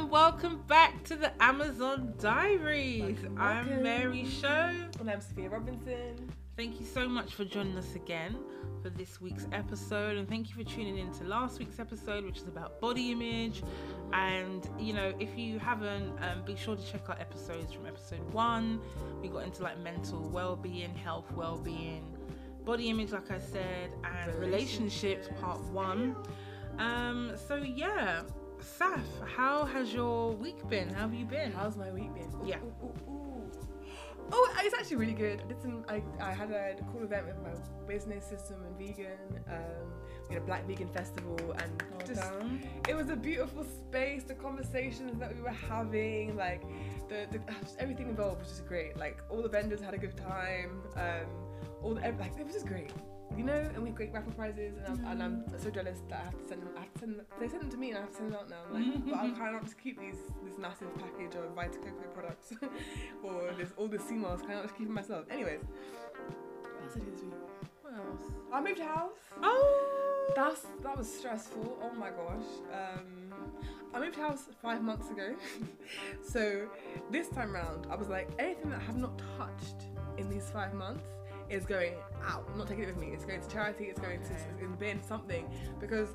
and 0.00 0.10
welcome 0.10 0.62
back 0.66 1.04
to 1.04 1.14
the 1.14 1.30
Amazon 1.42 2.14
Diaries. 2.18 3.20
Welcome, 3.20 3.38
I'm. 3.38 3.82
Mary 3.82 4.24
Sho. 4.24 4.72
And 4.98 5.10
I'm 5.10 5.20
Safiya 5.20 5.52
Robinson. 5.52 6.32
Thank 6.56 6.80
you 6.80 6.86
so 6.86 7.06
much 7.06 7.34
for 7.34 7.44
joining 7.44 7.76
us 7.76 7.94
again 7.94 8.34
for 8.82 8.88
this 8.88 9.20
week's 9.20 9.46
episode, 9.52 10.16
and 10.16 10.26
thank 10.26 10.48
you 10.48 10.54
for 10.54 10.64
tuning 10.64 10.96
in 10.96 11.12
to 11.18 11.24
last 11.24 11.58
week's 11.58 11.78
episode, 11.78 12.24
which 12.24 12.38
is 12.38 12.48
about 12.48 12.80
body 12.80 13.12
image. 13.12 13.62
And 14.14 14.66
you 14.78 14.94
know, 14.94 15.12
if 15.20 15.36
you 15.36 15.58
haven't, 15.58 16.18
um, 16.22 16.44
be 16.46 16.56
sure 16.56 16.76
to 16.76 16.82
check 16.90 17.02
out 17.10 17.20
episodes 17.20 17.70
from 17.74 17.84
episode 17.84 18.32
one. 18.32 18.80
We 19.20 19.28
got 19.28 19.44
into 19.44 19.62
like 19.62 19.78
mental 19.80 20.30
well-being, 20.30 20.94
health 20.94 21.30
well-being, 21.32 22.16
body 22.64 22.88
image, 22.88 23.10
like 23.10 23.30
I 23.30 23.38
said, 23.38 23.92
and 24.02 24.34
relationships, 24.36 25.28
part 25.42 25.60
one. 25.64 26.16
Um, 26.78 27.32
so 27.46 27.56
yeah, 27.56 28.22
Saf, 28.60 29.00
how 29.36 29.64
has 29.64 29.92
your 29.92 30.32
week 30.32 30.68
been? 30.68 30.88
How 30.90 31.02
have 31.02 31.14
you 31.14 31.24
been? 31.24 31.52
How's 31.52 31.76
my 31.76 31.90
week 31.90 32.12
been? 32.14 32.28
Ooh, 32.42 32.46
Yeah. 32.46 32.56
Ooh, 32.82 33.10
ooh. 33.10 33.50
Oh, 34.32 34.54
it's 34.60 34.74
actually 34.74 34.96
really 34.96 35.14
good. 35.14 35.42
I 35.44 35.48
did 35.48 35.60
some. 35.60 35.84
I, 35.88 36.02
I 36.20 36.32
had 36.32 36.50
a 36.52 36.76
cool 36.92 37.02
event 37.02 37.26
with 37.26 37.36
my 37.42 37.50
business 37.88 38.24
Sister 38.26 38.54
Woman 38.54 38.74
Vegan. 38.78 39.18
Um, 39.48 39.90
we 40.28 40.34
had 40.34 40.42
a 40.44 40.46
Black 40.46 40.66
Vegan 40.68 40.88
Festival, 40.88 41.36
and 41.58 41.82
Well 41.90 42.06
just 42.06 42.20
done. 42.20 42.62
it 42.88 42.94
was 42.94 43.10
a 43.10 43.16
beautiful 43.16 43.64
space. 43.64 44.22
The 44.22 44.34
conversations 44.34 45.18
that 45.18 45.34
we 45.34 45.42
were 45.42 45.48
having, 45.50 46.36
like 46.36 46.62
the, 47.08 47.26
the 47.32 47.40
everything 47.80 48.08
involved 48.08 48.40
was 48.40 48.50
just 48.50 48.66
great. 48.66 48.96
Like 48.96 49.18
all 49.30 49.42
the 49.42 49.48
vendors 49.48 49.80
had 49.80 49.94
a 49.94 49.98
good 49.98 50.16
time. 50.16 50.80
Um, 50.94 51.26
all 51.82 51.94
the, 51.94 52.00
like 52.00 52.38
it 52.38 52.44
was 52.44 52.54
just 52.54 52.66
great. 52.66 52.92
You 53.36 53.44
know, 53.44 53.52
and 53.52 53.82
we 53.82 53.88
have 53.88 53.96
great 53.96 54.12
raffle 54.12 54.32
prizes, 54.32 54.74
and 54.84 54.86
I'm, 54.86 55.12
and 55.12 55.22
I'm 55.22 55.44
so 55.58 55.70
jealous 55.70 55.98
that 56.08 56.20
I 56.20 56.24
have 56.24 56.38
to 56.38 56.48
send 56.48 56.62
them. 56.62 56.70
I 56.76 56.80
have 56.80 56.92
to 56.94 56.98
send 56.98 57.18
them. 57.18 57.26
They 57.38 57.48
send 57.48 57.62
them 57.62 57.70
to 57.70 57.76
me, 57.76 57.90
and 57.90 57.98
I 57.98 58.00
have 58.02 58.10
to 58.10 58.16
send 58.16 58.32
them 58.32 58.40
out 58.40 58.50
now. 58.50 58.62
But 58.70 58.76
I'm 58.76 58.90
like, 58.90 59.04
but 59.06 59.14
I 59.14 59.30
cannot 59.30 59.62
just 59.64 59.78
keep 59.78 59.98
these 60.00 60.16
this 60.44 60.58
massive 60.58 60.88
package 60.98 61.36
of 61.36 61.54
Vita 61.54 61.78
Coco 61.78 62.08
products 62.12 62.52
or 63.22 63.52
this 63.56 63.70
all 63.76 63.88
the 63.88 63.98
sea 63.98 64.14
moss. 64.14 64.40
Can 64.42 64.50
I 64.50 64.54
not 64.54 64.62
just 64.64 64.76
keep 64.76 64.88
it 64.88 64.92
myself? 64.92 65.26
Anyways, 65.30 65.60
what 65.62 66.84
else 66.84 66.94
did 66.94 67.02
I 67.02 67.04
do 67.06 67.10
this 67.12 67.22
week? 67.22 67.32
What 67.82 67.94
else? 67.94 68.22
I 68.52 68.60
moved 68.60 68.80
house. 68.80 69.10
Oh, 69.42 70.32
That's 70.36 70.66
that 70.82 70.98
was 70.98 71.12
stressful. 71.12 71.78
Oh 71.82 71.94
my 71.96 72.10
gosh. 72.10 72.46
Um, 72.72 73.32
I 73.94 74.00
moved 74.00 74.16
house 74.16 74.44
five 74.62 74.82
months 74.82 75.10
ago, 75.10 75.34
so 76.22 76.68
this 77.10 77.28
time 77.28 77.52
round 77.52 77.86
I 77.90 77.96
was 77.96 78.08
like, 78.08 78.28
anything 78.38 78.70
that 78.70 78.80
I 78.80 78.84
have 78.84 78.96
not 78.96 79.20
touched 79.38 79.86
in 80.18 80.28
these 80.28 80.48
five 80.50 80.74
months 80.74 81.04
is 81.50 81.64
going 81.66 81.94
out. 82.24 82.46
I'm 82.50 82.58
not 82.58 82.68
taking 82.68 82.84
it 82.84 82.86
with 82.88 82.98
me. 82.98 83.08
It's 83.12 83.24
going 83.24 83.40
to 83.40 83.48
charity. 83.48 83.84
It's 83.84 84.00
going 84.00 84.20
to 84.22 84.64
in 84.64 84.74
bin 84.76 85.02
something 85.02 85.48
because 85.80 86.08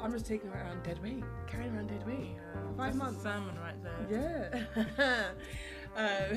I'm 0.00 0.12
just 0.12 0.26
taking 0.26 0.50
it 0.50 0.54
around 0.56 0.82
dead 0.82 1.02
weight, 1.02 1.24
carrying 1.46 1.74
around 1.74 1.88
dead 1.88 2.06
weight. 2.06 2.36
That's 2.54 2.76
Five 2.76 2.94
months. 2.96 3.22
salmon 3.22 3.56
right 3.58 3.82
there. 3.82 4.68
Yeah. 4.96 5.96
uh, 5.96 6.36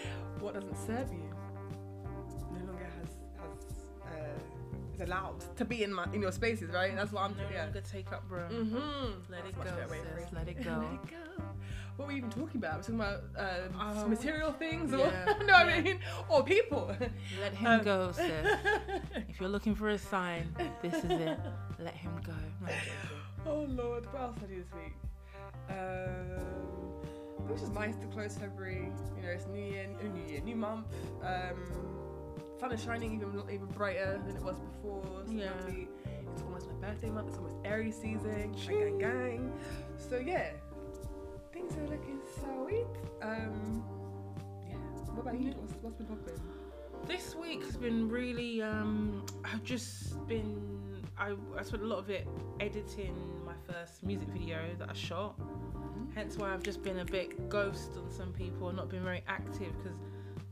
what 0.40 0.54
doesn't 0.54 0.76
serve 0.76 1.12
you 1.12 1.28
no 2.52 2.66
longer 2.66 2.88
has 3.00 3.08
has 3.36 3.64
uh, 4.06 4.94
is 4.94 5.00
allowed 5.00 5.56
to 5.56 5.64
be 5.64 5.82
in 5.82 5.92
my 5.92 6.04
in 6.12 6.22
your 6.22 6.32
spaces, 6.32 6.70
right? 6.70 6.94
That's 6.94 7.12
what 7.12 7.22
I'm. 7.22 7.36
No 7.36 7.44
yeah. 7.52 7.64
longer 7.64 7.80
take 7.82 8.12
up 8.12 8.24
room. 8.30 8.50
Mm-hmm. 8.50 9.32
Let 9.32 9.46
it 9.46 9.56
go, 9.56 9.64
better 9.64 9.88
way 9.90 9.98
of 9.98 10.06
sis. 10.22 10.32
Let 10.32 10.48
it 10.48 10.64
go. 10.64 10.70
Let 10.70 10.92
it 10.92 11.10
go. 11.10 11.42
What 11.98 12.06
were 12.06 12.12
we 12.14 12.18
even 12.18 12.30
talking 12.30 12.58
about? 12.58 12.76
We're 12.76 12.82
talking 12.82 12.94
about 13.00 13.20
uh, 13.36 13.68
Oh, 13.80 14.06
material 14.06 14.52
things, 14.52 14.94
or 14.94 14.98
yeah, 14.98 15.34
no, 15.46 15.52
I 15.52 15.82
mean, 15.82 15.98
or 16.28 16.44
people. 16.44 16.94
Let 17.40 17.52
him 17.54 17.66
Um, 17.66 17.82
go, 17.82 18.12
sis. 18.12 18.28
If 19.28 19.40
you're 19.40 19.48
looking 19.48 19.74
for 19.74 19.88
a 19.88 19.98
sign, 19.98 20.54
this 20.80 20.94
is 20.94 21.10
it. 21.10 21.36
Let 21.80 21.94
him 21.94 22.12
go. 22.24 22.32
No, 22.32 22.68
I'm 22.68 22.68
joking. 22.68 22.92
oh 23.48 23.66
Lord, 23.82 24.06
what 24.12 24.22
else 24.22 24.36
did 24.36 24.44
I 24.44 24.46
do 24.54 24.62
this 24.62 24.72
week? 24.74 24.94
Um, 25.70 27.48
it 27.48 27.50
was 27.52 27.60
just 27.62 27.74
nice 27.74 27.96
to 27.96 28.06
close 28.06 28.36
February. 28.36 28.92
You 29.16 29.22
know, 29.24 29.28
it's 29.30 29.46
New 29.48 29.60
Year, 29.64 29.88
New 30.00 30.32
Year, 30.32 30.40
new 30.40 30.54
month. 30.54 30.86
Um, 31.20 31.56
sun 32.60 32.70
is 32.70 32.80
shining 32.84 33.14
even 33.16 33.42
even 33.52 33.66
brighter 33.66 34.20
than 34.24 34.36
it 34.36 34.42
was 34.42 34.56
before. 34.60 35.02
It's 35.24 35.32
Yeah. 35.32 35.50
It's 36.32 36.42
almost 36.42 36.68
my 36.70 36.74
birthday 36.88 37.10
month. 37.10 37.28
It's 37.30 37.38
almost 37.38 37.56
Aries 37.64 37.96
season. 37.96 38.52
Gang, 38.52 38.78
gang, 38.78 38.98
gang. 38.98 39.52
So 39.96 40.18
yeah, 40.18 40.50
things 41.58 41.76
are 41.76 41.90
looking 41.90 42.20
sweet. 42.40 42.86
Um, 43.22 43.82
yeah. 44.68 44.76
What 45.14 45.22
about 45.22 45.40
you? 45.40 45.52
What's, 45.52 45.74
what's 45.82 45.96
been 45.96 46.06
popping? 46.06 46.40
This 47.06 47.34
week 47.34 47.64
has 47.64 47.76
been 47.76 48.08
really. 48.08 48.62
Um, 48.62 49.24
I've 49.44 49.64
just 49.64 50.26
been. 50.26 51.06
I, 51.16 51.34
I 51.58 51.62
spent 51.62 51.82
a 51.82 51.86
lot 51.86 51.98
of 51.98 52.10
it 52.10 52.28
editing 52.60 53.14
my 53.44 53.54
first 53.72 54.04
music 54.04 54.28
video 54.28 54.60
that 54.78 54.90
I 54.90 54.92
shot. 54.92 55.38
Hence 56.14 56.36
why 56.36 56.52
I've 56.52 56.62
just 56.62 56.82
been 56.82 57.00
a 57.00 57.04
bit 57.04 57.48
ghost 57.48 57.92
on 57.96 58.10
some 58.10 58.32
people, 58.32 58.72
not 58.72 58.88
been 58.88 59.02
very 59.02 59.22
active 59.26 59.72
because 59.82 59.98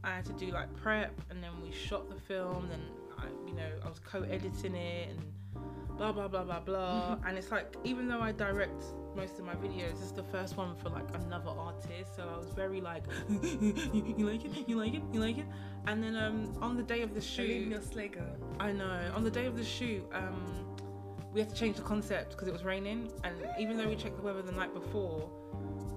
I 0.03 0.11
had 0.11 0.25
to 0.27 0.33
do 0.33 0.49
like 0.49 0.75
prep 0.77 1.13
and 1.31 1.43
then 1.43 1.51
we 1.63 1.71
shot 1.73 2.09
the 2.09 2.21
film. 2.21 2.69
Then 2.69 2.83
I, 3.17 3.27
you 3.47 3.55
know, 3.55 3.69
I 3.85 3.89
was 3.89 4.01
co-editing 4.01 4.75
it 4.75 5.11
and 5.11 5.21
blah 5.97 6.13
blah 6.13 6.29
blah 6.29 6.45
blah 6.45 6.61
blah. 6.61 7.17
and 7.27 7.39
it's 7.39 7.51
like 7.51 7.75
even 7.85 8.09
though 8.09 8.21
I 8.21 8.33
direct 8.33 8.85
most 9.15 9.39
of 9.39 9.47
my 9.47 9.55
videos, 9.55 9.93
this 9.93 10.03
is 10.03 10.13
the 10.13 10.23
first 10.25 10.57
one 10.57 10.77
for 10.77 10.91
like 10.91 11.09
another 11.15 11.51
artist. 11.51 12.17
So 12.17 12.29
I 12.33 12.37
was 12.37 12.51
very 12.51 12.81
like, 12.81 13.05
you, 13.31 13.75
you 14.19 14.31
like 14.31 14.45
it, 14.45 14.69
you 14.69 14.77
like 14.77 14.95
it, 14.95 15.03
you 15.11 15.21
like 15.21 15.39
it. 15.39 15.47
And 15.87 16.03
then 16.03 16.17
um 16.17 16.53
on 16.61 16.77
the 16.77 16.83
day 16.83 17.03
of 17.03 17.15
the 17.15 17.21
shoot, 17.21 17.69
your 17.69 17.81
slay 17.81 18.09
girl. 18.09 18.37
I 18.61 18.73
know. 18.73 19.11
On 19.15 19.25
the 19.25 19.31
day 19.31 19.47
of 19.47 19.57
the 19.57 19.65
shoot, 19.65 20.05
um, 20.13 20.67
we 21.33 21.41
had 21.41 21.49
to 21.49 21.55
change 21.55 21.77
the 21.77 21.83
concept 21.83 22.31
because 22.31 22.49
it 22.49 22.53
was 22.53 22.65
raining, 22.65 23.11
and 23.25 23.35
even 23.59 23.77
though 23.77 23.89
we 23.89 23.97
checked 23.97 24.17
the 24.17 24.23
weather 24.23 24.43
the 24.43 24.53
night 24.53 24.75
before, 24.75 25.31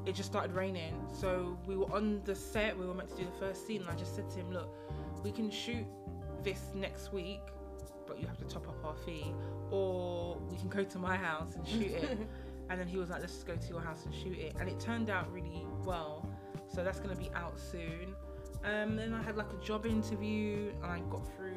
it 0.05 0.15
just 0.15 0.29
started 0.29 0.53
raining. 0.53 0.93
So 1.13 1.57
we 1.65 1.75
were 1.75 1.91
on 1.93 2.21
the 2.23 2.35
set. 2.35 2.77
We 2.77 2.85
were 2.85 2.93
meant 2.93 3.09
to 3.09 3.15
do 3.15 3.25
the 3.25 3.45
first 3.45 3.67
scene, 3.67 3.81
and 3.81 3.89
I 3.89 3.95
just 3.95 4.15
said 4.15 4.29
to 4.31 4.35
him, 4.37 4.51
"Look, 4.51 4.69
we 5.23 5.31
can 5.31 5.49
shoot 5.49 5.85
this 6.43 6.71
next 6.73 7.11
week, 7.11 7.41
you 8.19 8.27
have 8.27 8.37
to 8.37 8.45
top 8.45 8.67
up 8.67 8.83
our 8.83 8.95
fee, 9.05 9.33
or 9.71 10.37
we 10.49 10.57
can 10.57 10.69
go 10.69 10.83
to 10.83 10.99
my 10.99 11.15
house 11.15 11.55
and 11.55 11.67
shoot 11.67 11.91
it." 11.91 12.17
and 12.69 12.79
then 12.79 12.87
he 12.87 12.97
was 12.97 13.09
like, 13.09 13.21
"Let's 13.21 13.33
just 13.33 13.47
go 13.47 13.55
to 13.55 13.67
your 13.67 13.81
house 13.81 14.05
and 14.05 14.13
shoot 14.13 14.37
it," 14.37 14.55
and 14.59 14.69
it 14.69 14.79
turned 14.79 15.09
out 15.09 15.31
really 15.31 15.65
well. 15.85 16.27
So 16.67 16.83
that's 16.83 16.99
gonna 16.99 17.15
be 17.15 17.31
out 17.33 17.59
soon. 17.59 18.15
Um, 18.63 18.95
then 18.95 19.13
I 19.13 19.21
had 19.23 19.37
like 19.37 19.51
a 19.53 19.65
job 19.65 19.85
interview, 19.85 20.71
and 20.83 20.91
I 20.91 20.99
got 21.09 21.25
through 21.35 21.55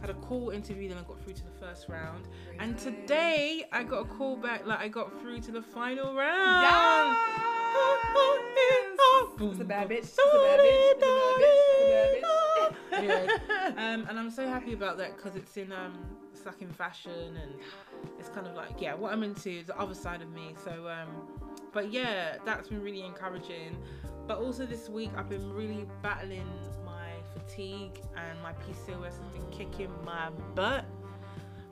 had 0.00 0.10
a 0.10 0.14
call 0.14 0.50
interview, 0.50 0.88
then 0.88 0.98
I 0.98 1.02
got 1.02 1.20
through 1.22 1.34
to 1.34 1.44
the 1.44 1.50
first 1.60 1.88
round. 1.88 2.26
Very 2.46 2.58
And 2.58 2.72
nice. 2.72 2.84
today 2.84 3.64
I 3.72 3.82
got 3.82 4.00
a 4.00 4.04
call 4.04 4.36
back, 4.36 4.66
like 4.66 4.78
I 4.80 4.88
got 4.88 5.20
through 5.20 5.40
to 5.40 5.52
the 5.52 5.62
final 5.62 6.14
round. 6.14 7.16
It's 9.40 9.60
a 9.60 9.64
bad 9.64 9.88
bitch. 9.88 9.98
It's 9.98 10.18
a 10.18 10.20
bad 10.20 10.60
bitch. 10.60 10.68
It's 10.90 11.02
a 11.02 11.02
bad 11.02 12.10
bitch. 12.20 12.20
It's 12.20 12.22
a 12.22 12.26
bad 12.60 12.72
bitch. 13.02 13.34
Yeah. 13.76 13.92
um, 13.94 14.06
and 14.08 14.18
I'm 14.18 14.30
so 14.30 14.48
happy 14.48 14.72
about 14.72 14.98
that 14.98 15.16
because 15.16 15.36
it's 15.36 15.56
in 15.56 15.70
um, 15.72 15.94
it's 16.32 16.44
like 16.44 16.60
in 16.62 16.68
fashion 16.70 17.36
and 17.40 17.52
it's 18.18 18.28
kind 18.28 18.46
of 18.46 18.54
like 18.54 18.80
yeah, 18.80 18.94
what 18.94 19.12
I'm 19.12 19.22
into 19.22 19.50
is 19.50 19.66
the 19.66 19.78
other 19.78 19.94
side 19.94 20.20
of 20.22 20.30
me. 20.30 20.54
So, 20.64 20.88
um, 20.88 21.08
but 21.72 21.92
yeah, 21.92 22.36
that's 22.44 22.68
been 22.68 22.82
really 22.82 23.02
encouraging. 23.02 23.76
But 24.26 24.38
also 24.38 24.66
this 24.66 24.88
week 24.88 25.10
I've 25.16 25.28
been 25.28 25.52
really 25.52 25.86
battling 26.02 26.46
fatigue 27.38 28.00
and 28.16 28.42
my 28.42 28.52
PCOS 28.52 29.04
has 29.04 29.30
been 29.32 29.50
kicking 29.50 29.90
my 30.04 30.30
butt. 30.54 30.84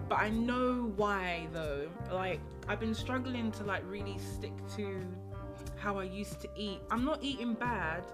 But 0.08 0.18
I 0.18 0.30
know 0.30 0.92
why 0.96 1.48
though. 1.52 1.88
Like 2.10 2.40
I've 2.68 2.80
been 2.80 2.94
struggling 2.94 3.50
to 3.52 3.64
like 3.64 3.82
really 3.86 4.18
stick 4.18 4.52
to 4.76 5.02
how 5.76 5.98
I 5.98 6.04
used 6.04 6.40
to 6.40 6.48
eat. 6.56 6.80
I'm 6.90 7.04
not 7.04 7.22
eating 7.22 7.54
bad, 7.54 8.04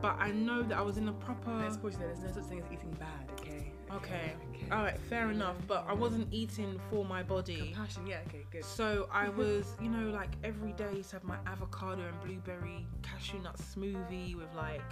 but 0.00 0.16
I 0.18 0.30
know 0.30 0.62
that 0.62 0.76
I 0.76 0.82
was 0.82 0.96
in 0.96 1.08
a 1.08 1.12
proper 1.12 1.54
Let's 1.54 1.76
pause 1.76 1.96
there. 1.96 2.08
There's 2.08 2.22
no 2.22 2.40
such 2.40 2.44
thing 2.44 2.60
as 2.60 2.66
eating 2.72 2.96
bad, 2.98 3.30
okay? 3.40 3.72
Okay. 3.92 4.34
All 4.72 4.82
right, 4.82 4.98
fair 5.08 5.30
enough. 5.30 5.56
But 5.66 5.84
I 5.88 5.92
wasn't 5.92 6.28
eating 6.32 6.80
for 6.90 7.04
my 7.04 7.22
body. 7.22 7.72
Compassion, 7.72 8.06
yeah, 8.06 8.18
okay, 8.28 8.44
good. 8.50 8.64
So 8.64 9.08
I 9.12 9.28
was, 9.40 9.76
you 9.80 9.88
know, 9.88 10.10
like 10.10 10.30
every 10.42 10.72
day 10.72 10.92
used 10.94 11.10
to 11.10 11.16
have 11.16 11.24
my 11.24 11.36
avocado 11.46 12.02
and 12.02 12.20
blueberry 12.20 12.86
cashew 13.02 13.38
nut 13.40 13.56
smoothie 13.56 14.36
with 14.36 14.52
like, 14.56 14.82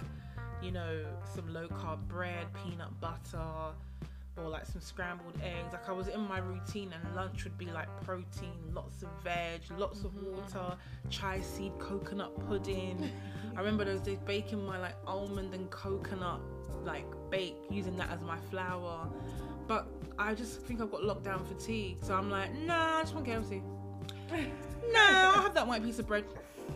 you 0.63 0.71
know, 0.71 1.03
some 1.35 1.53
low 1.53 1.67
carb 1.67 1.99
bread, 2.07 2.47
peanut 2.63 2.99
butter, 3.01 3.73
or 4.37 4.49
like 4.49 4.65
some 4.65 4.81
scrambled 4.81 5.33
eggs. 5.43 5.73
Like 5.73 5.87
I 5.87 5.91
was 5.91 6.07
in 6.07 6.21
my 6.21 6.39
routine, 6.39 6.93
and 6.93 7.15
lunch 7.15 7.43
would 7.43 7.57
be 7.57 7.65
like 7.65 7.87
protein, 8.03 8.53
lots 8.73 9.03
of 9.03 9.09
veg, 9.23 9.61
lots 9.77 10.03
of 10.03 10.11
mm-hmm. 10.11 10.37
water, 10.37 10.77
chia 11.09 11.43
seed 11.43 11.73
coconut 11.79 12.31
pudding. 12.47 13.11
I 13.55 13.59
remember 13.59 13.85
those 13.85 14.01
days 14.01 14.19
baking 14.25 14.65
my 14.65 14.79
like 14.79 14.95
almond 15.05 15.53
and 15.53 15.69
coconut 15.69 16.39
like 16.83 17.05
bake, 17.29 17.55
using 17.69 17.95
that 17.97 18.09
as 18.11 18.21
my 18.21 18.37
flour. 18.49 19.07
But 19.67 19.87
I 20.17 20.33
just 20.33 20.61
think 20.61 20.81
I've 20.81 20.91
got 20.91 21.01
lockdown 21.01 21.45
fatigue, 21.47 21.97
so 22.01 22.15
I'm 22.15 22.29
like, 22.29 22.53
nah, 22.53 22.97
I 22.97 23.01
just 23.01 23.13
want 23.13 23.27
KFC. 23.27 23.61
No, 24.91 24.99
I'll 24.99 25.41
have 25.43 25.53
that 25.53 25.65
white 25.65 25.81
piece 25.81 25.97
of 25.99 26.07
bread. 26.07 26.25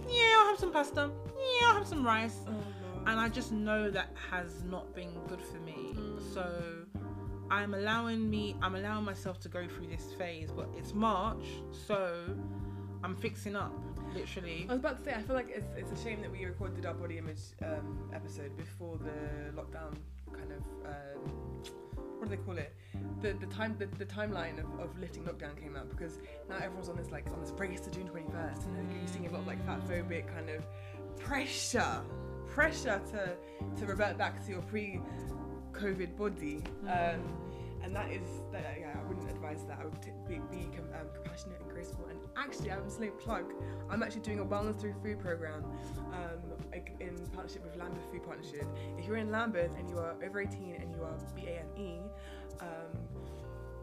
Yeah, 0.07 0.38
I'll 0.39 0.48
have 0.48 0.60
some 0.60 0.72
pasta. 0.72 1.12
Yeah, 1.36 1.68
I'll 1.68 1.74
have 1.75 1.86
some 1.86 2.06
rice. 2.06 2.38
Lord. 2.45 2.63
And 3.07 3.19
I 3.19 3.30
just 3.30 3.51
know 3.51 3.89
that 3.89 4.09
has 4.30 4.63
not 4.63 4.94
been 4.94 5.12
good 5.27 5.42
for 5.42 5.57
me. 5.59 5.95
So 6.33 6.45
I'm 7.50 7.74
allowing 7.74 8.30
me 8.30 8.56
I'm 8.62 8.75
allowing 8.75 9.06
myself 9.06 9.39
to 9.42 9.50
go 9.50 9.65
through 9.68 9.88
this 9.88 10.13
phase, 10.18 10.50
but 10.51 10.68
it's 10.77 10.94
March, 10.94 11.45
so 11.88 12.25
I'm 13.04 13.15
fixing 13.15 13.56
up. 13.56 13.74
literally. 14.13 14.65
I 14.69 14.74
was 14.74 14.80
about 14.80 14.98
to 14.98 15.04
say, 15.04 15.13
I 15.13 15.21
feel 15.21 15.36
like 15.36 15.50
it's, 15.50 15.68
it's 15.77 15.92
a 16.00 16.04
shame 16.04 16.21
that 16.21 16.31
we 16.31 16.45
recorded 16.45 16.86
our 16.86 16.94
body 16.94 17.18
image 17.18 17.39
um, 17.63 18.09
episode 18.13 18.56
before 18.57 18.98
the 18.98 19.51
lockdown 19.60 19.95
kind 20.33 20.51
of 20.51 20.63
um, 20.86 21.31
what 22.18 22.30
do 22.30 22.36
they 22.36 22.42
call 22.42 22.57
it? 22.57 22.74
The 23.21 23.33
the 23.33 23.45
time 23.48 23.75
the, 23.77 23.86
the 23.98 24.06
timeline 24.06 24.60
of, 24.60 24.80
of 24.80 25.00
lifting 25.00 25.24
lockdown 25.24 25.60
came 25.62 25.75
out 25.75 25.89
because 25.89 26.19
now 26.50 26.57
everyone's 26.57 26.89
on 26.89 26.98
this 26.98 27.12
like 27.12 27.27
on 27.31 27.39
this 27.42 27.51
race 27.51 27.80
to 27.81 27.92
June 27.92 28.07
twenty 28.07 28.27
first, 28.31 28.68
and 28.68 28.92
you're 28.92 29.07
seeing 29.07 29.27
a 29.27 29.31
lot 29.31 29.42
of 29.42 29.48
like 29.48 29.63
fat 29.65 29.81
phobic 29.88 30.27
kind 30.33 30.50
of 30.50 30.65
pressure, 31.19 32.01
pressure 32.57 33.00
to 33.12 33.36
to 33.80 33.86
revert 33.86 34.18
back 34.18 34.44
to 34.44 34.51
your 34.51 34.63
pre 34.63 35.00
COVID 35.74 36.18
body. 36.18 36.63
Um, 36.88 37.21
and 37.83 37.95
that 37.95 38.12
is 38.12 38.27
that 38.51 38.77
yeah 38.80 38.95
I 39.00 39.07
wouldn't 39.07 39.30
advise 39.30 39.63
that. 39.65 39.77
I 39.80 39.86
would 39.86 40.01
t- 40.01 40.09
be, 40.27 40.42
be 40.50 40.63
com- 40.75 40.89
um, 41.00 41.07
compassionate 41.13 41.62
and 41.62 41.69
graceful. 41.69 42.07
And 42.09 42.18
actually 42.36 42.71
I'm 42.71 42.83
just 42.83 43.00
a 43.00 43.12
plug. 43.12 43.54
I'm 43.92 44.01
actually 44.01 44.21
doing 44.21 44.39
a 44.39 44.45
wellness 44.45 44.81
through 44.81 44.95
food 45.04 45.19
program 45.19 45.65
um, 46.13 46.39
in 47.00 47.15
partnership 47.27 47.63
with 47.63 47.75
Lambeth 47.77 48.01
Food 48.12 48.24
Partnership. 48.25 48.65
If 48.98 49.06
you're 49.06 49.18
in 49.18 49.30
Lambeth 49.30 49.71
and 49.77 49.88
you 49.88 50.00
are 50.00 50.15
over 50.25 50.42
18 50.42 50.77
and 50.81 50.95
you 50.95 51.03
are 51.03 51.15
BAME 51.38 52.10
um, 52.60 52.98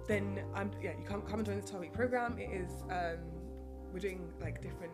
then 0.09 0.43
I'm 0.53 0.73
yeah 0.83 0.95
you 0.99 1.05
come 1.07 1.23
come 1.23 1.39
and 1.39 1.47
join 1.47 1.61
this 1.61 1.71
12 1.71 1.81
week 1.81 1.93
program. 1.93 2.39
It 2.41 2.51
is 2.51 2.83
um, 2.91 3.19
we're 3.93 4.01
doing 4.01 4.33
like 4.41 4.61
different 4.61 4.93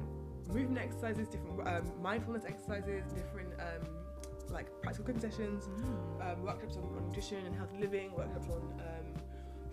movement 0.52 0.78
exercises 0.78 1.28
different 1.28 1.66
um, 1.66 1.90
mindfulness 2.02 2.44
exercises 2.46 3.04
different 3.12 3.52
um, 3.60 3.86
like 4.50 4.66
practical 4.82 5.06
cooking 5.06 5.20
sessions 5.20 5.68
um, 6.22 6.42
workshops 6.42 6.76
on, 6.76 6.82
on 6.96 7.06
nutrition 7.08 7.44
and 7.46 7.54
healthy 7.54 7.78
living, 7.78 8.12
workshops 8.16 8.48
on 8.48 8.56
um, 8.80 9.06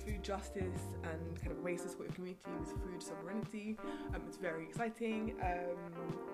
food 0.05 0.23
justice 0.23 0.81
and 1.03 1.41
kind 1.41 1.51
of 1.51 1.59
ways 1.63 1.81
to 1.81 1.89
support 1.89 2.07
your 2.09 2.15
community 2.15 2.39
with 2.59 2.69
food 2.83 3.03
sovereignty. 3.03 3.75
Um, 4.13 4.21
it's 4.27 4.37
very 4.37 4.63
exciting. 4.63 5.33
Um, 5.41 5.75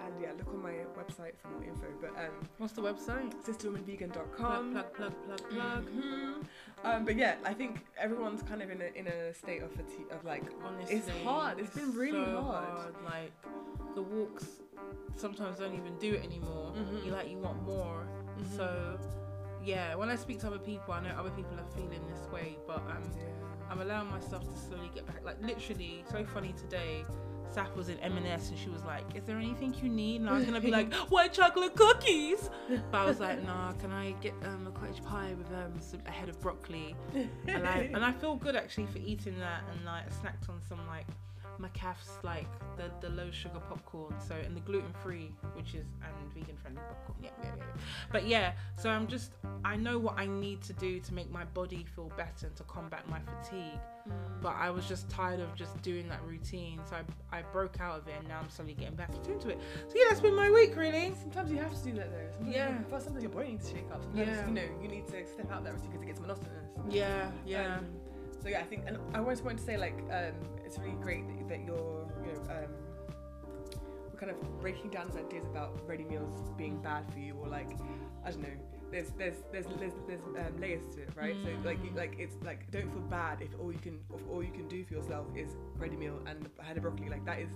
and 0.05 0.13
yeah, 0.21 0.29
look 0.37 0.47
on 0.49 0.61
my 0.61 0.73
website 0.95 1.31
for 1.41 1.47
more 1.47 1.63
info. 1.63 1.87
But 1.99 2.09
um, 2.09 2.47
What's 2.59 2.73
the 2.73 2.81
website? 2.83 3.31
Plug, 3.31 3.43
sisterwomanvegan.com. 3.43 4.71
plug, 4.73 4.93
plug, 4.93 5.13
plug, 5.25 5.49
plug. 5.49 5.85
Mhm. 5.89 6.43
Um, 6.83 7.05
but 7.05 7.15
yeah, 7.15 7.35
I 7.45 7.53
think 7.53 7.83
everyone's 7.97 8.43
kind 8.43 8.61
of 8.61 8.69
in 8.69 8.81
a 8.81 8.99
in 8.99 9.07
a 9.07 9.33
state 9.33 9.63
of 9.63 9.71
fatigue 9.71 10.11
of 10.11 10.23
like 10.23 10.43
Honestly, 10.63 10.97
It's 10.97 11.09
hard. 11.23 11.59
It's 11.59 11.73
been 11.75 11.95
really 11.95 12.25
so 12.25 12.41
hard. 12.41 12.93
Like 13.05 13.31
the 13.95 14.01
walks 14.01 14.45
sometimes 15.15 15.59
don't 15.59 15.75
even 15.75 15.95
do 15.99 16.13
it 16.13 16.23
anymore. 16.23 16.73
Mhm. 16.75 17.05
You 17.05 17.11
like 17.11 17.29
you 17.29 17.37
want 17.37 17.61
more. 17.63 18.05
Mhm. 18.37 18.55
So 18.55 18.99
yeah, 19.63 19.95
when 19.95 20.09
I 20.09 20.15
speak 20.15 20.39
to 20.41 20.47
other 20.47 20.59
people, 20.59 20.93
I 20.93 20.99
know 21.01 21.15
other 21.17 21.29
people 21.31 21.57
are 21.59 21.71
feeling 21.75 22.01
this 22.07 22.27
way, 22.31 22.57
but 22.67 22.77
um, 22.79 23.03
yeah. 23.17 23.25
I'm 23.69 23.81
allowing 23.81 24.09
myself 24.09 24.43
to 24.43 24.59
slowly 24.59 24.91
get 24.93 25.05
back. 25.07 25.23
Like 25.23 25.41
literally, 25.41 26.03
so 26.11 26.23
funny 26.25 26.53
today. 26.53 27.05
Saf 27.53 27.75
was 27.75 27.87
in 27.87 27.99
M&S 27.99 28.49
and 28.49 28.57
she 28.57 28.69
was 28.69 28.83
like, 28.83 29.03
"Is 29.13 29.25
there 29.25 29.37
anything 29.37 29.75
you 29.75 29.87
need?" 29.87 30.21
And 30.21 30.29
I 30.29 30.33
was 30.33 30.43
gonna 30.43 30.59
be 30.59 30.71
like, 30.71 30.91
"White 31.11 31.33
chocolate 31.33 31.75
cookies," 31.75 32.49
but 32.91 32.97
I 32.97 33.05
was 33.05 33.19
like, 33.19 33.43
"Nah, 33.45 33.73
can 33.73 33.91
I 33.91 34.13
get 34.21 34.33
um, 34.43 34.65
a 34.65 34.71
cottage 34.71 35.03
pie 35.03 35.35
with 35.37 35.51
um, 35.53 35.79
some, 35.79 36.01
a 36.07 36.11
head 36.11 36.29
of 36.29 36.39
broccoli?" 36.41 36.95
and 37.47 37.67
I 37.67 37.91
and 37.93 38.03
I 38.03 38.11
feel 38.11 38.35
good 38.37 38.55
actually 38.55 38.87
for 38.87 38.97
eating 38.97 39.37
that 39.39 39.61
and 39.71 39.85
like 39.85 40.09
snacked 40.09 40.49
on 40.49 40.61
some 40.67 40.79
like 40.87 41.05
Metcalfe's 41.59 42.17
like 42.23 42.47
the, 42.77 42.91
the 43.01 43.13
low 43.13 43.29
sugar 43.31 43.59
popcorn 43.69 44.13
so 44.19 44.35
and 44.35 44.55
the 44.55 44.61
gluten 44.61 44.93
free 45.03 45.31
which 45.53 45.75
is 45.75 45.85
and 46.03 46.33
vegan 46.33 46.57
friendly 46.57 46.81
popcorn 46.87 47.17
yeah, 47.21 47.29
yeah, 47.43 47.51
yeah 47.57 47.63
but 48.11 48.27
yeah 48.27 48.53
so 48.77 48.89
I'm 48.89 49.07
just 49.07 49.33
I 49.63 49.75
know 49.75 49.97
what 49.99 50.17
I 50.17 50.25
need 50.25 50.61
to 50.63 50.73
do 50.73 50.99
to 50.99 51.13
make 51.13 51.31
my 51.31 51.45
body 51.45 51.85
feel 51.95 52.11
better 52.17 52.47
and 52.47 52.55
to 52.57 52.63
combat 52.63 53.07
my 53.07 53.19
fatigue 53.19 53.79
but 54.41 54.55
I 54.57 54.69
was 54.69 54.85
just 54.85 55.09
tired 55.09 55.39
of 55.39 55.55
just 55.55 55.81
doing 55.81 56.09
that 56.09 56.21
routine 56.25 56.81
so 56.89 56.97
I, 57.31 57.37
I 57.39 57.41
broke 57.53 57.79
out 57.79 57.99
of 57.99 58.07
it 58.07 58.15
and 58.19 58.27
now 58.27 58.39
I'm 58.41 58.49
slowly 58.49 58.73
getting 58.73 58.95
back 58.95 59.11
into 59.15 59.49
it 59.49 59.59
so 59.87 59.93
yeah 59.95 60.03
that's 60.09 60.19
been 60.19 60.35
my 60.35 60.49
week 60.51 60.75
really 60.75 61.13
Sometimes 61.21 61.51
you 61.51 61.57
have 61.57 61.73
to 61.73 61.83
do 61.83 61.93
that 61.93 62.11
though. 62.11 62.29
Sometimes 62.37 62.55
Yeah. 62.55 62.69
You, 62.79 62.85
sometimes 62.99 63.23
your 63.23 63.31
body 63.31 63.49
needs 63.49 63.69
to 63.69 63.75
shake 63.75 63.91
up. 63.91 64.03
Sometimes 64.03 64.27
Yeah. 64.27 64.47
you 64.47 64.53
know 64.53 64.63
you 64.81 64.87
need 64.89 65.07
to 65.07 65.25
step 65.25 65.51
out 65.51 65.63
that 65.63 65.73
routine 65.73 65.89
because 65.91 66.01
it 66.03 66.07
gets 66.07 66.19
monotonous. 66.19 66.49
yeah 66.89 67.31
yeah 67.45 67.77
Um, 67.77 67.85
so 68.43 68.49
yeah, 68.49 68.59
I 68.59 68.63
think, 68.63 68.83
and 68.85 68.97
I 69.13 69.19
always 69.19 69.41
want 69.41 69.57
to 69.57 69.63
say 69.63 69.77
like, 69.77 69.97
um, 70.11 70.33
it's 70.65 70.77
really 70.77 70.97
great 71.01 71.25
that, 71.27 71.47
that 71.47 71.65
you're, 71.65 72.05
you 72.25 72.33
know, 72.33 72.41
um, 72.49 72.69
we're 74.11 74.19
kind 74.19 74.31
of 74.31 74.59
breaking 74.59 74.89
down 74.89 75.07
these 75.07 75.15
ideas 75.15 75.45
about 75.45 75.79
ready 75.87 76.03
meals 76.03 76.51
being 76.57 76.81
bad 76.81 77.09
for 77.13 77.19
you, 77.19 77.35
or 77.41 77.47
like, 77.47 77.69
I 78.25 78.31
don't 78.31 78.41
know. 78.41 78.49
There's 78.91 79.09
there's 79.17 79.37
there's 79.51 79.65
there's, 79.79 79.93
there's 80.07 80.21
um, 80.21 80.59
layers 80.59 80.85
to 80.93 81.01
it, 81.01 81.09
right? 81.15 81.35
So 81.43 81.49
like 81.67 81.79
like 81.95 82.15
it's 82.19 82.35
like 82.43 82.69
don't 82.69 82.91
feel 82.91 83.01
bad 83.01 83.41
if 83.41 83.49
all 83.59 83.71
you 83.71 83.79
can 83.79 83.99
if 84.13 84.21
all 84.31 84.43
you 84.43 84.51
can 84.51 84.67
do 84.67 84.85
for 84.85 84.93
yourself 84.93 85.25
is 85.35 85.49
ready 85.77 85.95
meal 85.95 86.19
and 86.27 86.47
a 86.59 86.63
head 86.63 86.77
of 86.77 86.83
broccoli. 86.83 87.09
Like 87.09 87.25
that 87.25 87.39
is 87.39 87.49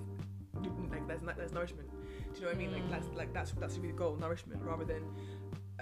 like 0.89 1.07
there's 1.07 1.21
there's 1.37 1.53
nourishment. 1.53 1.89
Do 1.91 2.39
you 2.39 2.41
know 2.41 2.47
what 2.47 2.55
I 2.55 2.57
mean? 2.57 2.73
Like 2.73 2.89
that's 2.89 3.07
like 3.15 3.33
that's 3.35 3.51
that's 3.51 3.75
should 3.75 3.83
the 3.83 3.89
goal, 3.89 4.15
nourishment, 4.15 4.63
rather 4.63 4.83
than 4.83 5.03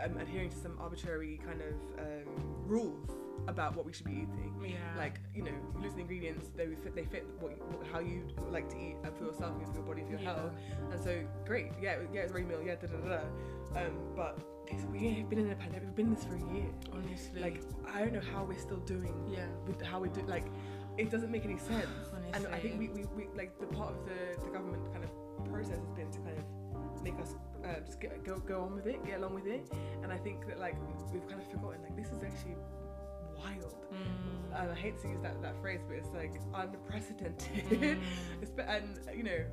um, 0.04 0.18
adhering 0.18 0.50
to 0.50 0.57
some 0.57 0.78
arbitrary 0.78 1.40
kind 1.46 1.62
of 1.62 2.00
um, 2.00 2.66
rules 2.68 3.10
about 3.47 3.75
what 3.75 3.86
we 3.86 3.94
should 3.94 4.06
be 4.06 4.12
eating. 4.13 4.53
Yeah. 4.63 4.75
Like 4.97 5.19
you 5.33 5.44
know 5.44 5.51
you 5.51 5.81
lose 5.81 5.94
the 5.94 6.01
ingredients 6.01 6.50
they 6.56 6.65
fit 6.65 6.95
they 6.95 7.06
fit 7.06 7.25
what, 7.39 7.51
what 7.71 7.86
how 7.92 8.00
you 8.00 8.24
like 8.51 8.69
to 8.69 8.77
eat 8.77 8.95
and 9.03 9.15
for 9.18 9.25
yourself 9.25 9.53
and 9.57 9.68
for 9.68 9.75
your 9.75 9.83
body 9.83 10.01
for 10.03 10.12
your 10.12 10.19
Yeah. 10.21 10.36
health. 10.36 10.53
And 10.92 11.03
so 11.03 11.19
great. 11.45 11.71
Yeah 11.81 11.97
yeah 12.13 12.21
it's 12.21 12.33
ready 12.33 12.45
meal 12.45 12.62
yeah 12.65 12.75
da 12.75 12.88
da 12.88 12.97
da 12.97 13.18
da. 13.18 13.81
Um 13.86 13.94
but 14.15 14.39
we've 14.92 15.30
been 15.30 15.39
in 15.39 15.51
a 15.51 15.56
pandemic 15.56 15.83
we've 15.88 15.95
been 15.95 16.07
in 16.07 16.15
this 16.15 16.25
for 16.25 16.36
a 16.36 16.53
year. 16.53 16.65
Honestly. 16.94 17.42
Like 17.42 17.62
I 17.94 18.00
don't 18.00 18.13
know 18.13 18.21
how 18.33 18.44
we're 18.44 18.57
still 18.59 18.77
doing 18.80 19.13
yeah. 19.31 19.45
with 19.68 19.81
how 19.81 20.00
we 20.00 20.09
do 20.09 20.21
like 20.27 20.45
it 20.97 21.12
doesn't 21.12 21.30
make 21.31 21.44
any 21.45 21.57
sense. 21.57 21.88
Honestly. 22.13 22.31
and 22.33 22.47
I 22.47 22.59
think 22.59 22.80
we, 22.80 22.88
we, 22.89 23.06
we 23.15 23.27
like 23.36 23.59
the 23.59 23.68
part 23.68 23.92
of 23.92 24.06
the, 24.06 24.44
the 24.45 24.50
government 24.50 24.81
kind 24.94 25.03
of 25.03 25.12
process 25.51 25.77
has 25.77 25.92
been 25.92 26.09
to 26.12 26.19
kind 26.19 26.38
of 26.38 27.03
make 27.03 27.19
us 27.19 27.36
uh, 27.63 27.80
just 27.86 28.00
get, 28.00 28.24
go 28.24 28.38
go 28.39 28.62
on 28.62 28.75
with 28.75 28.88
it 28.88 29.03
get 29.06 29.18
along 29.19 29.36
with 29.36 29.45
it. 29.45 29.68
And 30.03 30.12
I 30.12 30.18
think 30.18 30.47
that 30.47 30.59
like 30.59 30.75
we've 31.13 31.27
kind 31.27 31.42
of 31.42 31.47
forgotten 31.51 31.81
like 31.83 31.95
this 31.95 32.07
is 32.07 32.24
actually 32.24 32.56
wild 33.38 33.76
Mm. 33.94 34.62
and 34.62 34.72
I 34.72 34.76
hate 34.76 35.00
to 35.04 35.08
use 35.08 35.22
that, 35.22 35.42
that 35.42 35.56
phrase, 35.62 35.80
but 35.88 35.96
it's 35.96 36.10
like 36.14 36.34
unprecedented. 36.54 37.64
Mm. 37.70 38.00
And 38.68 39.00
you 39.16 39.24
know, 39.24 39.46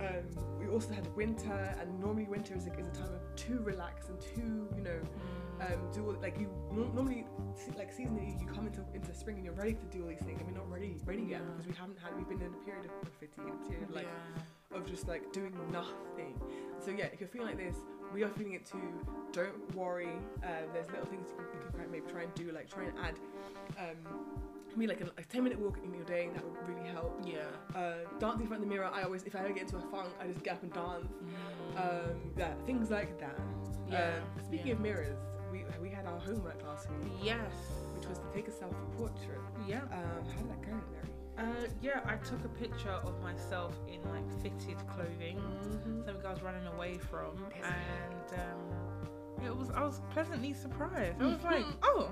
um, 0.00 0.58
we 0.58 0.66
also 0.68 0.92
had 0.94 1.06
winter, 1.14 1.76
and 1.80 2.00
normally 2.00 2.26
winter 2.26 2.54
is 2.56 2.66
a, 2.66 2.72
is 2.78 2.86
a 2.88 2.90
time 2.90 3.12
of 3.14 3.36
to 3.36 3.58
relax 3.60 4.08
and 4.08 4.20
to 4.20 4.68
you 4.76 4.82
know 4.82 5.00
Mm. 5.60 5.72
um, 5.74 5.80
do 5.92 6.06
all, 6.06 6.16
like 6.20 6.38
you 6.40 6.48
nor- 6.72 6.92
normally 6.94 7.26
like 7.78 7.94
seasonally 7.96 8.40
you 8.40 8.46
come 8.46 8.66
into 8.66 8.82
into 8.94 9.14
spring 9.14 9.36
and 9.36 9.44
you're 9.44 9.54
ready 9.54 9.74
to 9.74 9.86
do 9.86 10.02
all 10.02 10.08
these 10.08 10.18
things, 10.20 10.40
and 10.40 10.50
we're 10.50 10.56
not 10.58 10.68
ready 10.70 10.96
ready 11.04 11.22
yet 11.22 11.40
Yeah. 11.42 11.50
because 11.50 11.66
we 11.68 11.74
haven't 11.74 11.98
had 12.00 12.16
we've 12.16 12.28
been 12.28 12.40
in 12.40 12.52
a 12.52 12.64
period 12.64 12.86
of 12.86 13.08
fatigue, 13.20 13.52
a 13.54 13.68
period 13.68 13.88
of 13.88 13.94
like 13.94 14.08
yeah. 14.72 14.76
of 14.78 14.86
just 14.86 15.06
like 15.06 15.32
doing 15.32 15.54
nothing. 15.70 16.34
So 16.84 16.90
yeah, 16.90 17.06
if 17.12 17.20
you're 17.20 17.28
feeling 17.28 17.48
like 17.48 17.58
this, 17.58 17.76
we 18.14 18.22
are 18.22 18.28
feeling 18.30 18.52
it 18.54 18.64
too. 18.64 18.80
Don't 19.32 19.74
worry. 19.74 20.06
Um, 20.44 20.70
there's 20.72 20.86
little 20.90 21.06
things 21.06 21.26
you 21.28 21.36
can, 21.36 21.46
you 21.60 21.82
can 21.82 21.90
maybe 21.90 22.06
try 22.10 22.22
and 22.22 22.34
do, 22.34 22.52
like 22.52 22.70
try 22.70 22.84
and 22.84 22.92
add 23.02 23.14
um, 23.78 23.96
maybe 24.76 24.86
like 24.86 25.00
a, 25.00 25.06
a 25.20 25.24
10 25.24 25.42
minute 25.42 25.58
walk 25.58 25.78
in 25.84 25.92
your 25.92 26.04
day. 26.04 26.30
That 26.32 26.44
would 26.44 26.56
really 26.68 26.88
help. 26.90 27.20
Yeah. 27.26 27.40
Uh, 27.78 27.94
dancing 28.20 28.42
in 28.42 28.46
front 28.46 28.62
of 28.62 28.68
the 28.68 28.74
mirror. 28.74 28.88
I 28.92 29.02
always, 29.02 29.24
if 29.24 29.34
I 29.34 29.40
ever 29.40 29.52
get 29.52 29.62
into 29.64 29.76
a 29.76 29.80
funk, 29.90 30.08
I 30.20 30.28
just 30.28 30.44
get 30.44 30.54
up 30.54 30.62
and 30.62 30.72
dance. 30.72 31.06
Mm. 31.76 31.80
Um, 32.10 32.16
yeah, 32.38 32.54
things 32.66 32.90
like 32.90 33.18
that. 33.18 33.38
Yeah, 33.90 33.98
Uh, 34.38 34.42
speaking 34.44 34.68
yeah. 34.68 34.72
of 34.74 34.80
mirrors, 34.80 35.18
we 35.52 35.64
we 35.82 35.88
had 35.90 36.06
our 36.06 36.18
homework 36.20 36.62
last 36.66 36.88
week, 36.90 37.12
yes. 37.22 37.52
which 37.94 38.08
was 38.08 38.18
to 38.18 38.24
take 38.32 38.48
a 38.48 38.52
self 38.52 38.74
portrait. 38.96 39.40
Yeah. 39.68 39.82
Um, 39.92 40.24
how 40.30 40.40
did 40.40 40.50
that 40.50 40.62
go? 40.62 40.72
Uh, 41.36 41.42
yeah, 41.82 42.00
I 42.06 42.14
took 42.16 42.44
a 42.44 42.48
picture 42.48 42.90
of 42.90 43.20
myself 43.22 43.74
in 43.88 44.00
like 44.10 44.24
fitted 44.42 44.76
clothing, 44.88 45.38
Mm-hmm. 45.38 46.04
something 46.04 46.24
I 46.26 46.30
was 46.32 46.42
running 46.42 46.66
away 46.66 46.94
from, 46.98 47.44
and 47.62 48.38
um, 48.40 49.44
it 49.44 49.54
was 49.56 49.70
I 49.70 49.82
was 49.82 50.00
pleasantly 50.12 50.52
surprised. 50.54 51.20
I 51.20 51.26
was 51.26 51.42
like, 51.42 51.64
Mhm. 51.64 51.74
oh, 51.82 52.10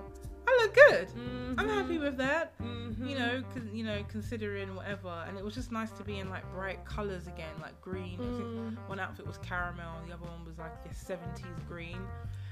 I 0.49 0.59
look 0.61 0.75
good. 0.75 1.09
I'm 1.15 1.57
Mm-hmm. 1.57 1.69
happy 1.69 1.99
with 1.99 2.17
that. 2.17 2.53
You 2.61 3.19
know, 3.19 3.43
con- 3.55 3.71
you 3.73 3.85
know, 3.85 4.03
considering 4.09 4.75
whatever, 4.75 5.25
and 5.29 5.39
it 5.39 5.45
was 5.45 5.55
just 5.55 5.71
nice 5.73 5.91
to 5.93 6.03
be 6.05 6.19
in 6.19 6.29
like 6.29 6.45
bright 6.53 6.85
colors 6.85 7.27
again, 7.27 7.55
like 7.61 7.81
green. 7.81 8.19
Mm. 8.19 8.89
one 8.89 8.99
outfit 9.01 9.27
was 9.27 9.39
caramel, 9.39 10.01
the 10.07 10.13
other 10.15 10.27
one 10.27 10.45
was 10.45 10.59
like 10.59 10.83
this 10.85 11.03
70s 11.03 11.67
green, 11.69 11.99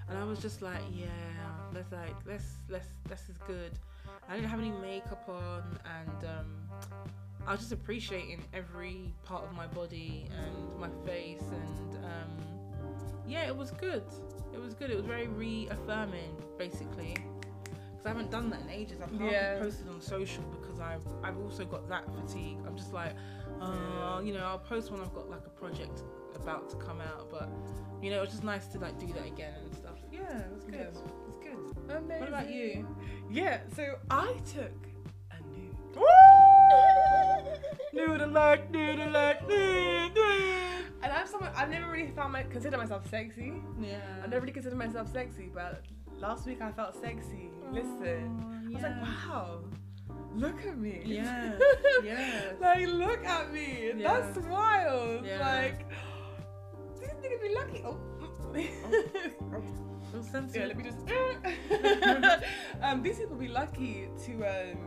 and 0.09 0.17
I 0.19 0.25
was 0.25 0.39
just 0.41 0.63
like, 0.63 0.83
yeah, 0.93 1.07
let's 1.75 1.91
like 1.93 2.15
let's 2.27 2.47
let's 2.69 2.87
this 3.09 3.29
is 3.29 3.37
good. 3.47 3.73
I 4.31 4.37
didn't 4.37 4.49
have 4.51 4.61
any 4.61 4.71
makeup 4.71 5.29
on, 5.29 5.79
and 5.85 6.25
um, 6.31 6.57
I 7.47 7.51
was 7.51 7.61
just 7.61 7.73
appreciating 7.73 8.45
every 8.55 9.13
part 9.25 9.45
of 9.45 9.53
my 9.55 9.67
body 9.67 10.29
and 10.39 10.79
my 10.79 10.89
face, 11.05 11.43
and 11.51 12.05
um, 12.05 12.31
yeah, 13.27 13.47
it 13.49 13.57
was 13.57 13.73
good. 13.73 14.05
It 14.55 14.61
was 14.61 14.75
good. 14.75 14.91
It 14.91 14.97
was 14.97 15.05
very 15.05 15.27
reaffirming, 15.27 16.37
basically. 16.59 17.17
Because 17.65 18.07
I 18.07 18.09
haven't 18.11 18.31
done 18.31 18.51
that 18.51 18.61
in 18.63 18.71
ages. 18.71 19.01
I've 19.03 19.11
hardly 19.11 19.33
Yeah. 19.33 19.59
posted 19.59 19.89
on 19.89 20.01
social 20.01 20.45
because 20.45 20.79
I've 20.81 21.03
I've 21.25 21.37
also 21.39 21.65
got 21.65 21.89
that 21.89 22.05
fatigue. 22.15 22.59
I'm 22.67 22.77
just 22.77 22.93
like, 22.93 23.15
uh, 23.61 24.21
you 24.25 24.33
know, 24.33 24.45
I'll 24.45 24.59
post 24.61 24.93
when 24.93 25.01
I've 25.01 25.13
got 25.13 25.29
like 25.29 25.45
a 25.45 25.51
project 25.51 26.03
about 26.37 26.71
to 26.71 26.77
come 26.77 27.01
out, 27.01 27.29
but 27.31 27.49
you 28.01 28.11
know, 28.11 28.19
it 28.19 28.21
was 28.21 28.31
just 28.31 28.45
nice 28.45 28.67
to 28.69 28.79
like 28.79 28.99
do 29.01 29.09
that 29.13 29.27
again 29.27 29.55
and 29.65 29.75
stuff. 29.75 29.99
Yeah, 30.13 30.39
it 30.39 30.53
was 30.55 30.65
good. 30.65 30.75
Yeah. 30.95 31.01
It 31.91 31.95
was 31.95 32.03
good. 32.03 32.05
Amazing. 32.05 32.21
What 32.21 32.29
about 32.29 32.51
you? 32.51 32.87
Yeah, 33.31 33.61
so 33.75 33.97
I 34.11 34.33
took 34.55 34.73
a 35.31 35.37
nude. 35.53 35.77
Noodle 37.93 38.29
like, 38.31 38.71
noodle 38.71 39.11
like, 39.11 39.47
noodle. 39.49 40.23
And 41.03 41.13
I'm 41.13 41.27
someone 41.27 41.51
I've 41.57 41.71
never 41.71 41.91
really 41.91 42.11
found 42.11 42.33
my 42.33 42.43
consider 42.45 42.77
myself 42.77 43.09
sexy. 43.11 43.55
Yeah. 43.81 43.99
I 44.23 44.27
never 44.27 44.41
really 44.41 44.53
considered 44.53 44.79
myself 44.79 45.11
sexy, 45.13 45.51
but 45.53 45.83
last 46.19 46.47
week 46.47 46.61
I 46.61 46.71
felt 46.73 46.95
sexy. 47.01 47.51
Listen, 47.73 48.69
I 48.69 48.75
was 48.75 48.83
like, 48.83 49.03
wow, 49.03 49.61
look 50.35 50.65
at 50.67 50.79
me. 50.79 51.03
Yeah. 51.05 51.53
Yeah. 52.05 52.53
like, 52.61 52.87
look 52.87 53.25
at 53.25 53.53
me. 53.53 53.93
Yeah. 53.97 54.21
That's 54.21 54.39
wild. 54.47 55.25
Yeah. 55.27 55.41
Like, 55.41 55.87
these 56.99 57.09
niggas 57.11 57.43
be 57.43 57.55
lucky. 57.55 57.83
Oh. 57.85 57.99
Mm. 58.53 58.69
Oh, 59.53 59.63
yeah, 60.55 60.67
let 60.67 60.77
me 60.77 60.85
just. 60.85 60.99
um, 62.83 63.03
these 63.03 63.19
people 63.19 63.37
be 63.37 63.49
lucky 63.49 64.09
to 64.27 64.33
um 64.45 64.79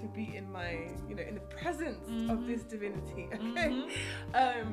to 0.00 0.06
be 0.08 0.36
in 0.36 0.50
my 0.50 0.88
you 1.08 1.14
know 1.14 1.22
in 1.22 1.34
the 1.34 1.40
presence 1.40 2.06
of 2.30 2.38
Mhm. 2.40 2.46
this 2.46 2.62
divinity. 2.62 3.28
Okay. 3.32 3.70
Mhm. 3.70 3.88
Um, 4.34 4.68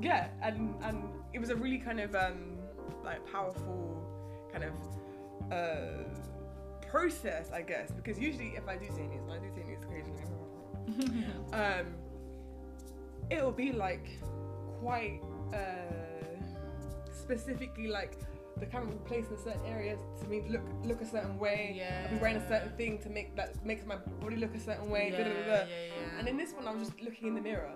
yeah, 0.00 0.28
and 0.42 0.74
and 0.82 0.98
it 1.32 1.38
was 1.38 1.50
a 1.50 1.56
really 1.56 1.78
kind 1.78 2.00
of 2.00 2.14
um 2.14 2.58
like 3.04 3.20
powerful 3.30 4.02
kind 4.52 4.64
of 4.64 4.74
uh 5.52 6.04
process, 6.90 7.50
I 7.52 7.62
guess, 7.62 7.90
because 7.90 8.18
usually 8.18 8.54
if 8.56 8.66
I 8.68 8.76
do 8.76 8.86
say 8.86 9.06
news, 9.06 9.22
and 9.24 9.32
I 9.32 9.38
do 9.38 9.50
say 9.54 9.64
news 9.64 9.82
occasionally, 9.82 10.24
um, 11.52 11.86
it'll 13.30 13.50
be 13.52 13.72
like 13.72 14.08
quite 14.80 15.20
uh 15.52 16.36
specifically 17.12 17.88
like 17.88 18.16
the 18.58 18.66
camera 18.66 18.86
will 18.86 18.94
be 18.96 19.08
placed 19.08 19.30
in 19.30 19.36
a 19.36 19.38
certain 19.42 19.66
area 19.66 19.96
to 20.20 20.28
me 20.28 20.42
look 20.48 20.62
look 20.84 21.00
a 21.00 21.06
certain 21.06 21.38
way. 21.38 21.74
Yeah. 21.76 22.04
I'll 22.04 22.14
be 22.14 22.20
wearing 22.20 22.36
a 22.36 22.48
certain 22.48 22.70
thing 22.76 22.98
to 23.00 23.10
make 23.10 23.36
that 23.36 23.64
makes 23.64 23.84
my 23.84 23.96
body 23.96 24.36
look 24.36 24.54
a 24.54 24.60
certain 24.60 24.90
way. 24.90 25.10
yeah, 25.12 25.18
da, 25.18 25.24
da, 25.24 25.30
da, 25.30 25.40
da. 25.40 25.46
yeah, 25.46 25.64
yeah. 25.68 26.18
And 26.18 26.28
in 26.28 26.36
this 26.36 26.52
one, 26.52 26.66
I 26.66 26.70
was 26.70 26.88
just 26.88 27.00
looking 27.02 27.28
in 27.28 27.34
the 27.34 27.40
mirror 27.40 27.72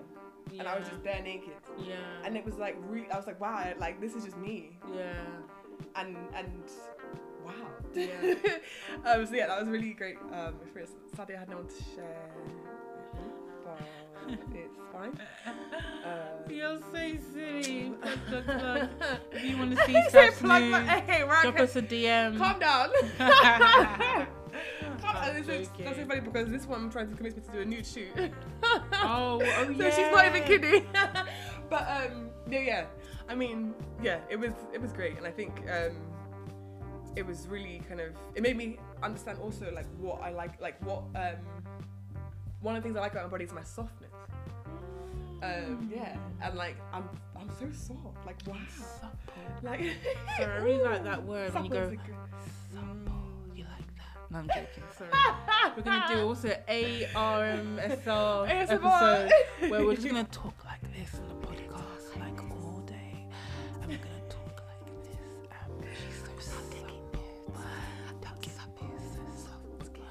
and 0.57 0.67
I 0.67 0.77
was 0.77 0.87
just 0.87 1.03
there 1.03 1.21
naked, 1.23 1.53
Yeah. 1.79 1.95
and 2.25 2.35
it 2.35 2.43
was 2.43 2.57
like 2.57 2.75
re- 2.89 3.07
I 3.11 3.15
was 3.15 3.25
like, 3.27 3.39
wow, 3.39 3.71
like 3.79 4.01
this 4.01 4.15
is 4.15 4.25
just 4.25 4.37
me, 4.37 4.77
yeah. 4.93 5.13
and 5.95 6.17
and 6.35 6.63
wow. 7.45 7.53
Yeah. 7.93 8.09
um, 9.05 9.25
so 9.25 9.33
yeah, 9.33 9.47
that 9.47 9.59
was 9.59 9.69
really 9.69 9.93
great 9.93 10.17
um, 10.33 10.55
experience. 10.61 10.91
Sadly, 11.15 11.35
I 11.35 11.39
had 11.39 11.49
no 11.49 11.57
one 11.57 11.67
to 11.67 11.83
share, 11.95 12.31
but 13.63 13.79
it's 14.27 14.77
fine. 14.91 15.19
Uh, 16.05 16.49
You're 16.49 16.79
so 16.91 17.17
silly. 17.33 17.93
Plug, 18.01 18.19
plug, 18.27 18.45
plug. 18.45 18.89
If 19.31 19.43
you 19.43 19.57
want 19.57 19.77
to 19.77 19.77
see 19.85 19.91
You 19.93 20.03
say 20.09 20.27
Saf's 20.27 20.39
plug 20.39 20.63
my- 20.63 20.79
news, 20.79 20.89
hey, 21.07 21.23
right, 21.23 21.41
drop 21.43 21.59
us 21.59 21.75
a 21.75 21.81
DM. 21.93 22.37
Calm 22.37 22.59
down. 22.59 22.89
I'm 23.19 24.27
Calm- 25.01 25.33
this 25.35 25.47
joking. 25.47 25.85
that's 25.85 25.97
so 25.97 26.05
funny 26.05 26.19
because 26.21 26.49
this 26.49 26.65
one 26.65 26.89
trying 26.89 27.09
to 27.09 27.15
convince 27.15 27.35
me 27.35 27.41
to 27.43 27.51
do 27.51 27.59
a 27.59 27.65
nude 27.65 27.85
shoot. 27.85 28.07
Oh, 28.93 29.41
oh 29.41 29.41
yeah. 29.41 29.65
so 29.89 29.95
she's 30.01 30.11
not 30.11 30.25
even 30.25 30.43
kidding. 30.43 30.85
but 31.69 31.87
um, 31.89 32.29
yeah, 32.49 32.59
yeah. 32.59 32.85
I 33.29 33.35
mean, 33.35 33.73
yeah, 34.03 34.19
it 34.29 34.37
was 34.37 34.53
it 34.73 34.81
was 34.81 34.91
great, 34.93 35.17
and 35.17 35.25
I 35.25 35.31
think 35.31 35.61
um, 35.71 35.95
it 37.15 37.25
was 37.25 37.47
really 37.47 37.81
kind 37.87 38.01
of 38.01 38.11
it 38.35 38.43
made 38.43 38.57
me 38.57 38.77
understand 39.01 39.39
also 39.41 39.71
like 39.73 39.85
what 39.97 40.21
I 40.21 40.31
like, 40.31 40.59
like 40.61 40.83
what 40.85 41.03
um, 41.15 41.35
one 42.61 42.75
of 42.75 42.83
the 42.83 42.87
things 42.87 42.97
I 42.97 43.01
like 43.01 43.11
about 43.13 43.25
my 43.25 43.29
body 43.31 43.45
is 43.45 43.53
my 43.53 43.63
softness. 43.63 44.11
Um, 45.43 45.91
yeah, 45.93 46.15
and 46.43 46.55
like 46.55 46.75
I'm 46.93 47.09
I'm 47.35 47.49
so 47.59 47.67
soft, 47.71 48.25
like 48.25 48.37
wow, 48.45 48.55
like. 49.63 49.79
Sorry, 50.37 50.51
I 50.51 50.57
really 50.57 50.83
like 50.83 51.03
that 51.03 51.23
word 51.23 51.53
when 51.53 51.65
you 51.65 51.71
go. 51.71 51.81
is 51.83 51.99
Supple. 52.71 53.13
You 53.55 53.63
like 53.63 53.87
that? 53.97 54.31
No, 54.31 54.37
I'm 54.39 54.47
joking. 54.47 54.83
Sorry. 54.95 55.09
We're 55.77 55.83
gonna 55.83 56.15
do 56.15 56.27
also 56.27 56.55
a 56.67 57.07
ARMSR 57.13 58.05
ASMR. 58.05 58.69
episode 58.69 59.71
where 59.71 59.85
we're 59.85 59.95
just 59.95 60.07
gonna 60.07 60.23
talk 60.25 60.63
like 60.65 60.81
this 60.93 61.15
on 61.15 61.27
the 61.29 61.47
podcast 61.47 62.19
like 62.19 62.39
all 62.51 62.83
day, 62.85 63.25
and 63.81 63.89
we're 63.89 63.97
gonna 63.97 64.29
talk 64.29 64.63
like 64.67 64.85
this. 65.03 65.21
Um, 65.49 65.83
she's 65.95 66.19
so 66.19 66.51
soft. 66.51 66.75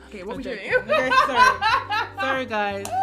Okay, 0.08 0.24
what 0.24 0.32
I'm 0.32 0.36
we 0.38 0.42
doing? 0.42 0.58
Okay, 0.58 1.10
sorry. 1.26 1.86
Sorry, 2.20 2.46
guys. 2.46 2.86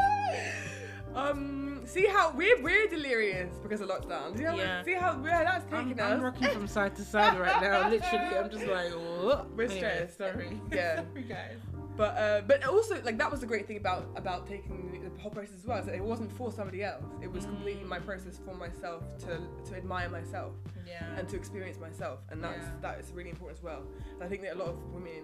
Um, 1.16 1.82
see 1.86 2.06
how 2.06 2.32
we're 2.32 2.62
we're 2.62 2.88
delirious 2.88 3.52
because 3.64 3.82
of 3.82 3.90
lockdown. 3.90 4.38
See 4.38 4.44
how 4.44 4.56
Yeah. 4.56 4.84
see 4.84 4.94
how 4.94 5.16
where 5.18 5.44
that's 5.44 5.66
I'm, 5.74 5.88
taking 5.90 6.00
I'm 6.00 6.22
rocking 6.22 6.50
from 6.50 6.68
side 6.68 6.96
to 6.98 7.04
side 7.04 7.40
right 7.40 7.60
now. 7.60 7.90
Literally, 7.90 8.38
I'm 8.38 8.50
just 8.52 8.68
like, 8.68 8.92
what? 9.24 9.50
We're 9.56 9.68
stressed. 9.68 10.20
Sorry. 10.20 10.62
Yeah. 10.72 10.98
sorry, 10.98 11.24
guys. 11.24 11.58
But 11.98 12.18
uh, 12.18 12.42
but 12.46 12.64
also 12.66 13.02
like 13.04 13.18
that 13.18 13.32
was 13.32 13.40
the 13.40 13.48
great 13.48 13.66
thing 13.66 13.78
about 13.78 14.06
about 14.16 14.46
taking 14.48 14.92
the, 14.92 15.22
whole 15.24 15.32
process 15.32 15.56
as 15.58 15.66
well. 15.66 15.80
Is 15.80 15.88
that 15.88 15.96
it 15.96 16.04
wasn't 16.04 16.32
for 16.34 16.52
somebody 16.52 16.84
else. 16.84 17.04
It 17.24 17.32
was 17.32 17.46
completely 17.46 17.84
my 17.84 17.98
process 17.98 18.40
for 18.46 18.54
myself 18.54 19.02
to 19.22 19.40
to 19.72 19.76
admire 19.76 20.10
myself 20.10 20.52
Yeah. 20.86 21.04
and 21.18 21.28
to 21.30 21.36
experience 21.36 21.80
myself, 21.80 22.20
and 22.30 22.44
that's 22.44 22.60
Yeah. 22.60 22.72
that 22.84 23.00
is 23.00 23.12
really 23.12 23.32
important 23.32 23.58
as 23.58 23.64
well. 23.64 23.82
And 24.14 24.24
I 24.24 24.28
think 24.28 24.44
that 24.44 24.54
a 24.54 24.60
lot 24.60 24.68
of 24.70 24.78
women 24.94 25.24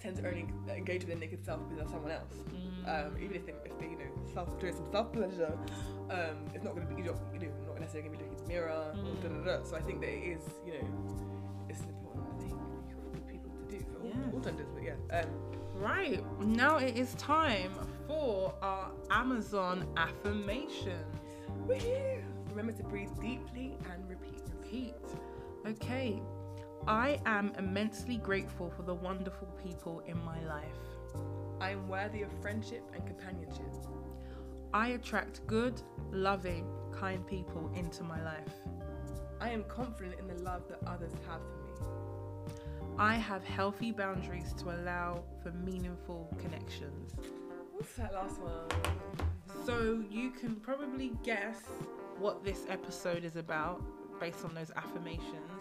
tend 0.00 0.16
to 0.16 0.26
only 0.26 0.46
engage 0.68 1.00
with 1.00 1.08
their 1.08 1.18
naked 1.18 1.44
self 1.44 1.60
because 1.68 1.84
of 1.84 1.90
someone 1.90 2.12
else. 2.12 2.34
Um, 2.86 3.16
even 3.22 3.36
if 3.36 3.46
they 3.46 3.52
if 3.64 3.78
they 3.78 3.86
you 3.86 3.98
know 3.98 4.32
self 4.32 4.58
doing 4.60 4.74
some 4.74 4.90
self 4.90 5.12
pleasure, 5.12 5.52
um, 6.10 6.38
it's 6.54 6.64
not 6.64 6.74
going 6.74 6.86
to 6.86 6.94
be 6.94 7.02
you 7.02 7.08
know, 7.08 7.14
not 7.66 7.80
necessarily 7.80 8.08
going 8.08 8.18
to 8.18 8.24
be 8.24 8.30
looking 8.30 8.38
in 8.38 8.44
the 8.44 8.48
mirror. 8.48 8.94
Or 8.96 9.28
da, 9.28 9.28
da, 9.28 9.58
da. 9.58 9.64
So 9.64 9.76
I 9.76 9.80
think 9.80 10.00
that 10.00 10.08
it 10.08 10.38
is 10.38 10.42
you 10.64 10.72
know 10.74 11.66
it's 11.68 11.80
an 11.80 11.88
important 11.90 12.40
thing 12.40 12.58
for 13.12 13.20
people 13.30 13.50
to 13.50 13.76
do 13.76 13.84
for 13.92 14.06
all, 14.06 14.34
all 14.34 14.40
genders. 14.40 14.68
But 14.74 14.82
yeah. 14.84 15.20
Um, 15.20 15.28
Right, 15.78 16.24
now 16.40 16.78
it 16.78 16.96
is 16.96 17.14
time 17.14 17.70
for 18.08 18.52
our 18.62 18.90
Amazon 19.12 19.86
affirmations. 19.96 21.14
Woohoo! 21.68 22.20
Remember 22.50 22.72
to 22.72 22.82
breathe 22.82 23.10
deeply 23.20 23.76
and 23.92 24.08
repeat. 24.08 24.42
Repeat. 24.60 24.94
Okay. 25.64 26.20
I 26.88 27.20
am 27.26 27.52
immensely 27.58 28.16
grateful 28.16 28.70
for 28.70 28.80
the 28.80 28.94
wonderful 28.94 29.48
people 29.62 30.02
in 30.06 30.18
my 30.24 30.42
life. 30.46 30.64
I 31.60 31.72
am 31.72 31.86
worthy 31.86 32.22
of 32.22 32.30
friendship 32.40 32.82
and 32.94 33.06
companionship. 33.06 33.74
I 34.72 34.88
attract 34.88 35.46
good, 35.46 35.82
loving, 36.10 36.66
kind 36.98 37.26
people 37.26 37.70
into 37.76 38.04
my 38.04 38.24
life. 38.24 38.54
I 39.38 39.50
am 39.50 39.64
confident 39.64 40.18
in 40.18 40.28
the 40.28 40.42
love 40.42 40.62
that 40.70 40.78
others 40.86 41.12
have 41.28 41.42
for 41.42 41.84
me. 41.84 42.62
I 42.98 43.16
have 43.16 43.44
healthy 43.44 43.92
boundaries 43.92 44.54
to 44.60 44.70
allow 44.70 45.24
for 45.42 45.52
meaningful 45.52 46.34
connections. 46.40 47.12
What's 47.72 47.96
that 47.96 48.14
last 48.14 48.40
one? 48.40 49.66
So 49.66 50.02
you 50.10 50.30
can 50.30 50.56
probably 50.56 51.12
guess 51.22 51.60
what 52.18 52.42
this 52.42 52.64
episode 52.66 53.26
is 53.26 53.36
about 53.36 53.82
based 54.18 54.42
on 54.42 54.54
those 54.54 54.70
affirmations. 54.74 55.57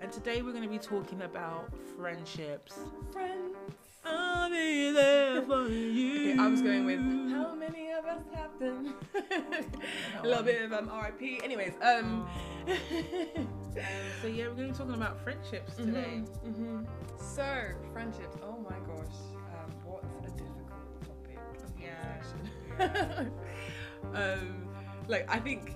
And 0.00 0.12
today 0.12 0.42
we're 0.42 0.52
going 0.52 0.62
to 0.62 0.68
be 0.68 0.78
talking 0.78 1.22
about 1.22 1.72
friendships. 1.96 2.78
Friends. 3.12 3.56
I'll 4.04 4.50
be 4.50 4.92
there 4.92 5.42
for 5.42 5.66
you. 5.68 6.32
Okay, 6.32 6.38
I 6.38 6.46
was 6.48 6.62
going 6.62 6.84
with 6.84 7.00
how 7.32 7.54
many 7.54 7.90
of 7.90 8.04
us 8.04 8.22
have 8.34 8.56
them? 8.58 8.94
a 10.22 10.26
little 10.26 10.44
bit 10.44 10.62
of 10.62 10.72
um, 10.72 10.90
RIP. 10.90 11.42
Anyways, 11.42 11.72
um. 11.82 12.28
So 14.22 14.28
yeah, 14.28 14.48
we're 14.48 14.54
going 14.54 14.68
to 14.68 14.72
be 14.72 14.78
talking 14.78 14.94
about 14.94 15.20
friendships 15.22 15.76
today. 15.76 16.22
hmm 16.44 16.84
So 17.18 17.44
friendships. 17.92 18.36
Oh 18.42 18.58
my 18.58 18.76
gosh, 18.86 19.16
um, 19.54 19.72
what 19.84 20.04
a 20.24 20.30
difficult 20.30 21.02
topic. 21.04 21.38
Yeah. 21.78 23.24
um, 24.14 24.68
like 25.08 25.28
I 25.28 25.38
think 25.38 25.74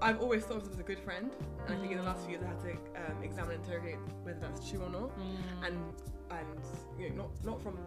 I've 0.00 0.20
always 0.20 0.44
thought 0.44 0.58
of 0.58 0.62
myself 0.62 0.74
as 0.74 0.80
a 0.80 0.84
good 0.84 1.00
friend, 1.00 1.30
and 1.66 1.76
I 1.76 1.80
think 1.80 1.92
in 1.92 1.98
the 1.98 2.04
last 2.04 2.22
few 2.22 2.30
years 2.32 2.42
I 2.44 2.48
had 2.48 2.60
to 2.60 2.70
um, 3.10 3.22
examine 3.22 3.52
and 3.56 3.64
interrogate 3.64 3.98
whether 4.22 4.38
that's 4.40 4.68
true 4.68 4.80
or 4.82 4.90
not, 4.90 5.10
Mm. 5.18 5.66
and 5.66 5.76
and 6.30 6.60
you 6.98 7.10
know 7.10 7.16
not 7.22 7.44
not 7.44 7.62
from 7.62 7.78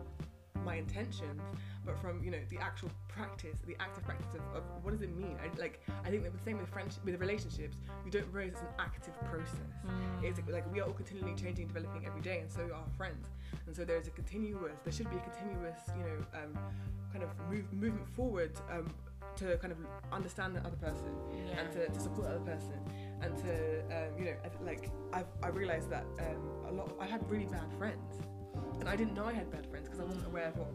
my 0.65 0.75
intentions, 0.75 1.41
but 1.85 1.97
from 1.99 2.21
you 2.23 2.31
know 2.31 2.39
the 2.49 2.57
actual 2.57 2.89
practice, 3.07 3.59
the 3.65 3.75
active 3.79 4.03
practice 4.03 4.33
of, 4.35 4.41
of 4.57 4.63
what 4.83 4.91
does 4.91 5.01
it 5.01 5.15
mean? 5.15 5.37
I, 5.41 5.47
like 5.59 5.81
I 6.05 6.09
think 6.09 6.23
that 6.23 6.33
the 6.33 6.43
same 6.43 6.57
with 6.59 6.67
friendship, 6.69 7.03
with 7.05 7.19
relationships, 7.21 7.77
you 8.05 8.11
don't 8.11 8.29
realize 8.31 8.53
it's 8.53 8.61
an 8.61 8.67
active 8.77 9.13
process. 9.31 9.71
Mm. 9.87 10.23
It's 10.23 10.39
like 10.49 10.71
we 10.73 10.81
are 10.81 10.85
all 10.87 10.93
continually 10.93 11.35
changing, 11.35 11.67
developing 11.67 12.05
every 12.05 12.21
day, 12.21 12.39
and 12.39 12.51
so 12.51 12.61
are 12.63 12.73
our 12.73 12.89
friends. 12.97 13.27
And 13.67 13.75
so 13.75 13.85
there's 13.85 14.07
a 14.07 14.11
continuous, 14.11 14.73
there 14.83 14.91
should 14.93 15.09
be 15.09 15.17
a 15.17 15.19
continuous, 15.21 15.79
you 15.97 16.03
know, 16.03 16.17
um, 16.33 16.57
kind 17.13 17.23
of 17.23 17.29
move, 17.49 17.71
movement 17.73 18.07
forward 18.15 18.51
um, 18.71 18.89
to 19.37 19.57
kind 19.57 19.71
of 19.71 19.77
understand 20.11 20.55
the 20.55 20.59
other 20.61 20.77
person 20.77 21.11
Yeah. 21.33 21.59
and 21.59 21.71
to, 21.73 21.87
to 21.87 21.99
support 21.99 22.27
the 22.27 22.35
other 22.35 22.45
person 22.45 22.79
and 23.21 23.37
to, 23.37 23.79
um, 23.95 24.17
you 24.17 24.25
know, 24.25 24.35
like 24.65 24.89
I've 25.13 25.27
I 25.43 25.49
realized 25.49 25.89
that 25.91 26.05
um, 26.19 26.65
a 26.69 26.71
lot. 26.71 26.91
I 26.99 27.05
had 27.05 27.27
really 27.29 27.45
bad 27.45 27.71
friends, 27.77 28.19
and 28.79 28.89
I 28.89 28.95
didn't 28.95 29.13
know 29.13 29.25
I 29.25 29.33
had 29.33 29.51
bad 29.51 29.67
friends 29.69 29.87
because 29.87 29.99
I 29.99 30.05
wasn't 30.05 30.25
aware 30.25 30.47
of 30.47 30.57
what 30.57 30.71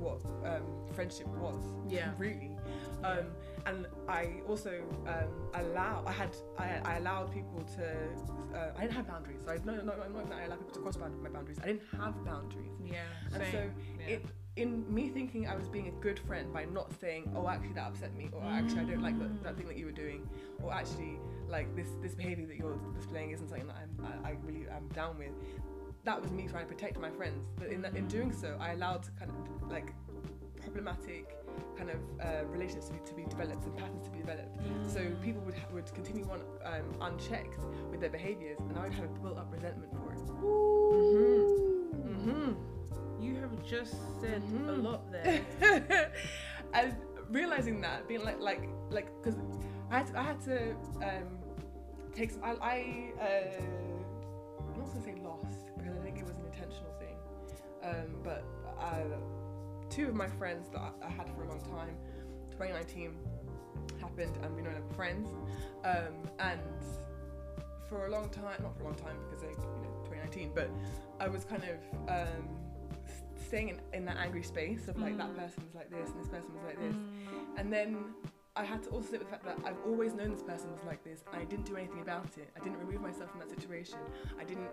what 0.00 0.20
um, 0.50 0.62
friendship 0.94 1.28
was. 1.28 1.62
Yeah. 1.88 2.10
really. 2.18 2.56
Um, 3.04 3.26
and 3.66 3.86
I 4.08 4.40
also 4.48 4.82
um, 5.06 5.50
allow. 5.54 6.02
I 6.06 6.12
had. 6.12 6.34
I, 6.58 6.80
I 6.84 6.96
allowed 6.96 7.32
people 7.32 7.62
to. 7.76 8.56
Uh, 8.56 8.72
I 8.76 8.82
didn't 8.82 8.94
have 8.96 9.06
boundaries. 9.08 9.40
So 9.44 9.52
I 9.52 9.58
no 9.64 9.74
no 9.76 9.82
no 9.82 10.08
not 10.08 10.28
that 10.30 10.38
I 10.38 10.44
allowed 10.44 10.60
people 10.60 10.74
to 10.74 10.80
cross 10.80 10.96
my 10.96 11.08
boundaries. 11.28 11.58
I 11.62 11.66
didn't 11.66 11.82
have 11.98 12.24
boundaries. 12.24 12.72
Yeah. 12.84 13.02
And 13.34 13.42
same. 13.42 13.52
so 13.52 13.70
yeah. 14.00 14.14
it 14.14 14.24
in 14.56 14.92
me 14.92 15.08
thinking 15.08 15.46
I 15.46 15.56
was 15.56 15.68
being 15.68 15.88
a 15.88 16.02
good 16.02 16.18
friend 16.18 16.52
by 16.52 16.64
not 16.66 16.92
saying, 17.00 17.32
"Oh, 17.34 17.48
actually, 17.48 17.72
that 17.74 17.86
upset 17.86 18.14
me," 18.16 18.28
or 18.32 18.42
"Actually, 18.42 18.80
I 18.80 18.84
don't 18.84 19.02
like 19.02 19.18
that, 19.18 19.42
that 19.42 19.56
thing 19.56 19.66
that 19.68 19.76
you 19.76 19.86
were 19.86 19.92
doing," 19.92 20.28
or 20.62 20.72
"Actually, 20.72 21.18
like 21.48 21.74
this 21.74 21.88
this 22.02 22.14
behavior 22.14 22.46
that 22.46 22.56
you're 22.56 22.78
displaying 22.94 23.30
isn't 23.30 23.48
something 23.48 23.66
that 23.66 23.76
I'm, 23.76 24.06
I, 24.24 24.30
I 24.30 24.36
really 24.44 24.66
am 24.68 24.88
down 24.88 25.18
with." 25.18 25.32
That 26.04 26.20
was 26.20 26.32
me 26.32 26.48
trying 26.48 26.66
to 26.66 26.74
protect 26.74 26.98
my 26.98 27.10
friends, 27.10 27.46
but 27.56 27.68
in 27.68 27.80
that, 27.82 27.96
in 27.96 28.08
doing 28.08 28.32
so, 28.32 28.56
I 28.60 28.72
allowed 28.72 29.08
kind 29.18 29.30
of 29.30 29.70
like 29.70 29.94
problematic 30.60 31.36
kind 31.76 31.90
of 31.90 31.96
uh, 32.20 32.44
relationships 32.46 32.88
to 32.88 32.92
be, 32.92 32.98
to 33.04 33.14
be 33.14 33.24
developed 33.24 33.64
and 33.64 33.76
patterns 33.76 34.04
to 34.04 34.10
be 34.10 34.18
developed. 34.18 34.58
So 34.86 35.00
people 35.22 35.42
would 35.42 35.54
ha- 35.54 35.68
would 35.72 35.92
continue 35.94 36.28
on 36.30 36.40
um, 36.64 36.94
unchecked 37.00 37.60
with 37.90 38.00
their 38.00 38.10
behaviors, 38.10 38.58
and 38.68 38.78
I 38.78 38.84
would 38.84 38.94
have 38.94 39.22
built 39.22 39.38
up 39.38 39.52
resentment 39.52 39.92
for 39.92 40.12
it. 40.12 40.18
Mm-hmm. 40.92 42.08
Mm-hmm. 42.08 42.71
You 43.22 43.36
have 43.36 43.64
just 43.64 43.94
said 44.20 44.42
a 44.42 44.72
Mhm. 44.72 44.82
lot 44.82 45.10
there. 45.12 45.44
and 46.74 46.96
realizing 47.30 47.80
that, 47.82 48.08
being 48.08 48.24
like, 48.24 48.40
like, 48.40 48.68
like, 48.90 49.06
because 49.22 49.38
I 49.90 49.98
had 49.98 50.06
to, 50.08 50.18
I 50.18 50.22
had 50.22 50.40
to 50.42 50.70
um, 51.02 51.38
take 52.14 52.30
some. 52.32 52.42
I, 52.42 52.50
I 52.60 53.12
uh, 53.20 53.62
I'm 54.58 54.78
not 54.78 54.88
gonna 54.88 55.02
say 55.04 55.14
lost 55.22 55.66
because 55.78 55.94
I 55.96 56.00
think 56.02 56.18
it 56.18 56.24
was 56.26 56.36
an 56.36 56.46
intentional 56.46 56.92
thing. 56.98 57.16
Um, 57.84 58.16
but 58.24 58.44
uh, 58.80 59.04
two 59.88 60.08
of 60.08 60.14
my 60.14 60.26
friends 60.28 60.68
that 60.70 60.80
I, 60.80 61.06
I 61.06 61.10
had 61.10 61.28
for 61.36 61.44
a 61.44 61.48
long 61.48 61.60
time, 61.60 61.94
2019 62.50 63.16
happened, 64.00 64.36
and 64.42 64.56
we 64.56 64.62
know 64.62 64.72
them 64.72 64.88
friends. 64.96 65.28
Um, 65.84 66.14
and 66.40 66.60
for 67.88 68.06
a 68.06 68.10
long 68.10 68.30
time, 68.30 68.62
not 68.62 68.74
for 68.76 68.82
a 68.82 68.86
long 68.86 68.94
time 68.96 69.16
because 69.28 69.42
they, 69.42 69.48
you 69.50 69.82
know, 69.82 70.04
2019, 70.04 70.52
but 70.54 70.70
I 71.20 71.28
was 71.28 71.44
kind 71.44 71.62
of 71.64 72.08
um, 72.08 72.48
staying 73.52 73.68
in, 73.68 73.78
in 73.92 74.04
that 74.06 74.16
angry 74.16 74.42
space 74.42 74.88
of 74.88 74.96
like 74.98 75.16
that 75.18 75.30
Mm. 75.32 75.36
person 75.42 75.62
was 75.66 75.74
like 75.74 75.90
this 75.90 76.08
and 76.10 76.18
this 76.22 76.28
person 76.36 76.50
was 76.54 76.64
like 76.70 76.78
this, 76.80 76.94
Mm. 76.96 77.58
and 77.58 77.66
then 77.76 77.88
I 78.54 78.64
had 78.64 78.82
to 78.84 78.90
also 78.90 79.08
sit 79.12 79.18
with 79.20 79.28
the 79.30 79.34
fact 79.36 79.44
that 79.50 79.58
I've 79.66 79.80
always 79.86 80.12
known 80.12 80.30
this 80.30 80.42
person 80.42 80.70
was 80.72 80.84
like 80.84 81.02
this. 81.04 81.18
and 81.32 81.40
I 81.42 81.44
didn't 81.52 81.64
do 81.72 81.76
anything 81.76 82.00
about 82.08 82.30
it. 82.42 82.48
I 82.54 82.60
didn't 82.64 82.78
remove 82.84 83.00
myself 83.00 83.30
from 83.30 83.40
that 83.40 83.48
situation. 83.56 83.98
I 84.38 84.44
didn't 84.44 84.68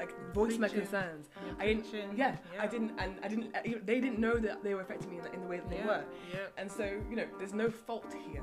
like 0.00 0.12
voice 0.40 0.56
my 0.58 0.68
concerns. 0.68 1.24
You're 1.44 1.54
I 1.62 1.66
didn't. 1.66 1.82
preaching. 1.90 2.08
Yeah, 2.22 2.36
I 2.58 2.66
didn't, 2.66 2.92
and 3.02 3.10
I 3.22 3.28
didn't. 3.32 3.48
uh, 3.54 3.60
They 3.90 3.98
didn't 4.04 4.18
know 4.26 4.36
that 4.46 4.56
they 4.64 4.72
were 4.74 4.80
affecting 4.86 5.10
me 5.10 5.16
in 5.18 5.24
the, 5.24 5.32
in 5.36 5.40
the 5.44 5.46
way 5.52 5.58
that 5.58 5.68
they 5.74 5.76
yeah. 5.84 5.92
were. 5.92 6.04
Yep. 6.32 6.52
And 6.60 6.68
so 6.78 6.84
you 7.10 7.16
know, 7.18 7.26
there's 7.38 7.52
no 7.64 7.68
fault 7.70 8.10
here. 8.28 8.42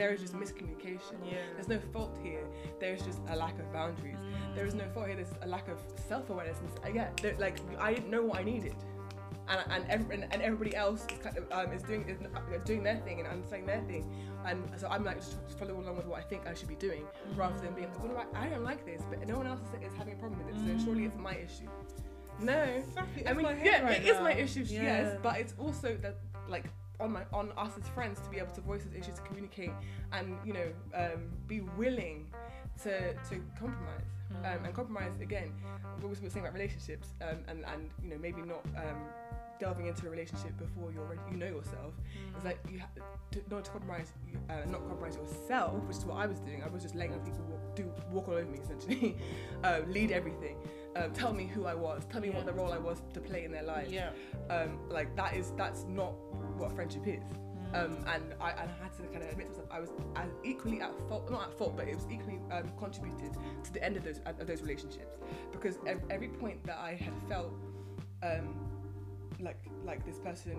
There 0.00 0.10
is 0.14 0.20
just 0.24 0.34
Mm. 0.34 0.42
miscommunication. 0.42 1.16
Yeah. 1.24 1.44
There's 1.54 1.68
no 1.76 1.80
fault 1.94 2.14
here. 2.26 2.44
There's 2.80 3.02
just 3.08 3.20
a 3.28 3.36
lack 3.44 3.56
of 3.62 3.66
boundaries. 3.72 4.18
There 4.56 4.66
is 4.70 4.74
no 4.74 4.86
fault 4.92 5.06
here. 5.06 5.16
There's 5.22 5.34
a 5.42 5.46
lack 5.56 5.68
of 5.68 5.78
self-awareness. 6.10 6.58
And 6.62 6.68
s- 6.70 6.94
yeah, 6.98 7.08
there- 7.22 7.36
like 7.46 7.56
I 7.78 7.94
didn't 7.94 8.10
know 8.10 8.24
what 8.28 8.38
I 8.40 8.44
needed, 8.54 8.74
and 9.48 9.60
and, 9.72 9.84
ev- 9.90 10.10
and, 10.10 10.24
and 10.32 10.42
everybody 10.42 10.74
else 10.74 11.04
is 11.10 11.18
kind 11.18 11.36
of 11.38 11.44
um, 11.52 11.72
is 11.72 11.82
doing 11.82 12.08
is 12.08 12.18
doing 12.64 12.82
their 12.82 12.96
thing 12.98 13.24
and 13.26 13.44
saying 13.46 13.66
their 13.66 13.80
thing, 13.82 14.04
and 14.46 14.62
so 14.76 14.88
I'm 14.88 15.04
like 15.04 15.16
just 15.16 15.36
following 15.58 15.82
along 15.84 15.96
with 15.96 16.06
what 16.06 16.18
I 16.18 16.22
think 16.22 16.46
I 16.46 16.54
should 16.54 16.68
be 16.68 16.74
doing, 16.76 17.04
rather 17.36 17.58
than 17.60 17.74
being 17.74 17.88
what 18.00 18.10
do 18.10 18.16
I, 18.38 18.46
I 18.46 18.48
don't 18.48 18.64
like 18.64 18.84
this, 18.84 19.02
but 19.10 19.26
no 19.26 19.36
one 19.38 19.46
else 19.46 19.60
is, 19.60 19.90
is 19.90 19.96
having 19.96 20.14
a 20.14 20.16
problem 20.16 20.44
with 20.44 20.54
it, 20.54 20.78
so 20.78 20.84
surely 20.84 21.04
it's 21.04 21.16
my 21.18 21.34
issue. 21.34 21.68
No, 22.40 22.52
Exactly. 22.52 23.26
I 23.26 23.32
mean, 23.32 23.46
yeah, 23.64 23.82
right 23.82 23.96
it 24.00 24.04
is 24.06 24.16
now. 24.16 24.22
my 24.24 24.32
issue, 24.34 24.64
yes, 24.68 25.16
but 25.22 25.38
it's 25.38 25.54
also 25.58 25.96
that 26.02 26.16
like 26.48 26.64
on 27.00 27.12
my 27.12 27.22
on 27.32 27.50
us 27.56 27.72
as 27.80 27.88
friends 27.90 28.20
to 28.20 28.28
be 28.28 28.38
able 28.38 28.52
to 28.54 28.60
voice 28.60 28.82
those 28.84 28.94
issues, 29.00 29.14
to 29.14 29.22
communicate, 29.22 29.70
and 30.12 30.36
you 30.44 30.52
know, 30.52 30.68
um, 30.94 31.30
be 31.46 31.60
willing 31.78 32.26
to 32.82 33.14
to 33.14 33.42
compromise. 33.58 34.02
Um, 34.44 34.64
and 34.64 34.74
compromise 34.74 35.12
again, 35.20 35.52
what 36.00 36.02
we 36.02 36.08
were 36.08 36.28
saying 36.30 36.44
about 36.44 36.52
relationships, 36.52 37.08
um, 37.22 37.38
and 37.48 37.64
and 37.72 37.88
you 38.02 38.10
know 38.10 38.18
maybe 38.18 38.42
not 38.42 38.60
um, 38.76 38.98
delving 39.58 39.86
into 39.86 40.06
a 40.06 40.10
relationship 40.10 40.56
before 40.58 40.92
you're 40.92 41.04
ready, 41.04 41.20
you 41.30 41.36
know 41.36 41.46
yourself. 41.46 41.94
It's 42.34 42.44
like 42.44 42.58
you 42.70 42.78
have 42.78 42.94
to 42.94 43.42
not 43.50 43.64
to 43.64 43.70
compromise, 43.70 44.12
uh, 44.48 44.68
not 44.68 44.86
compromise 44.86 45.16
yourself, 45.16 45.82
which 45.84 45.98
is 45.98 46.04
what 46.04 46.16
I 46.16 46.26
was 46.26 46.40
doing. 46.40 46.62
I 46.62 46.68
was 46.68 46.82
just 46.82 46.94
letting 46.94 47.14
other 47.14 47.22
people 47.22 47.44
walk, 47.48 47.76
do 47.76 47.92
walk 48.10 48.28
all 48.28 48.34
over 48.34 48.50
me 48.50 48.58
essentially, 48.58 49.16
um, 49.64 49.90
lead 49.90 50.10
everything, 50.10 50.56
um, 50.96 51.12
tell 51.12 51.32
me 51.32 51.46
who 51.46 51.66
I 51.66 51.74
was, 51.74 52.04
tell 52.10 52.20
me 52.20 52.30
what 52.30 52.46
the 52.46 52.52
role 52.52 52.72
I 52.72 52.78
was 52.78 53.02
to 53.14 53.20
play 53.20 53.44
in 53.44 53.52
their 53.52 53.62
lives. 53.62 53.92
Yeah. 53.92 54.10
Um, 54.50 54.78
like 54.88 55.14
that 55.16 55.34
is 55.34 55.52
that's 55.56 55.84
not 55.84 56.12
what 56.56 56.72
friendship 56.72 57.06
is. 57.06 57.22
Um, 57.74 58.04
and 58.06 58.34
I, 58.40 58.50
and 58.52 58.70
I 58.70 58.82
had 58.82 58.94
to 58.96 59.02
kind 59.12 59.22
of 59.22 59.30
admit 59.30 59.48
to 59.48 59.52
myself 59.52 59.68
I 59.70 59.80
was 59.80 59.90
as 60.14 60.30
equally 60.44 60.80
at 60.80 60.92
fault, 61.08 61.30
not 61.30 61.48
at 61.48 61.58
fault, 61.58 61.76
but 61.76 61.88
it 61.88 61.94
was 61.94 62.06
equally 62.10 62.38
um, 62.50 62.70
contributed 62.78 63.36
to 63.64 63.72
the 63.72 63.82
end 63.82 63.96
of 63.96 64.04
those 64.04 64.20
of 64.24 64.46
those 64.46 64.62
relationships 64.62 65.18
because 65.52 65.78
ev- 65.86 66.02
every 66.08 66.28
point 66.28 66.64
that 66.64 66.78
I 66.78 66.94
had 66.94 67.12
felt 67.28 67.52
um, 68.22 68.54
like 69.40 69.58
like 69.84 70.04
this 70.06 70.18
person 70.18 70.56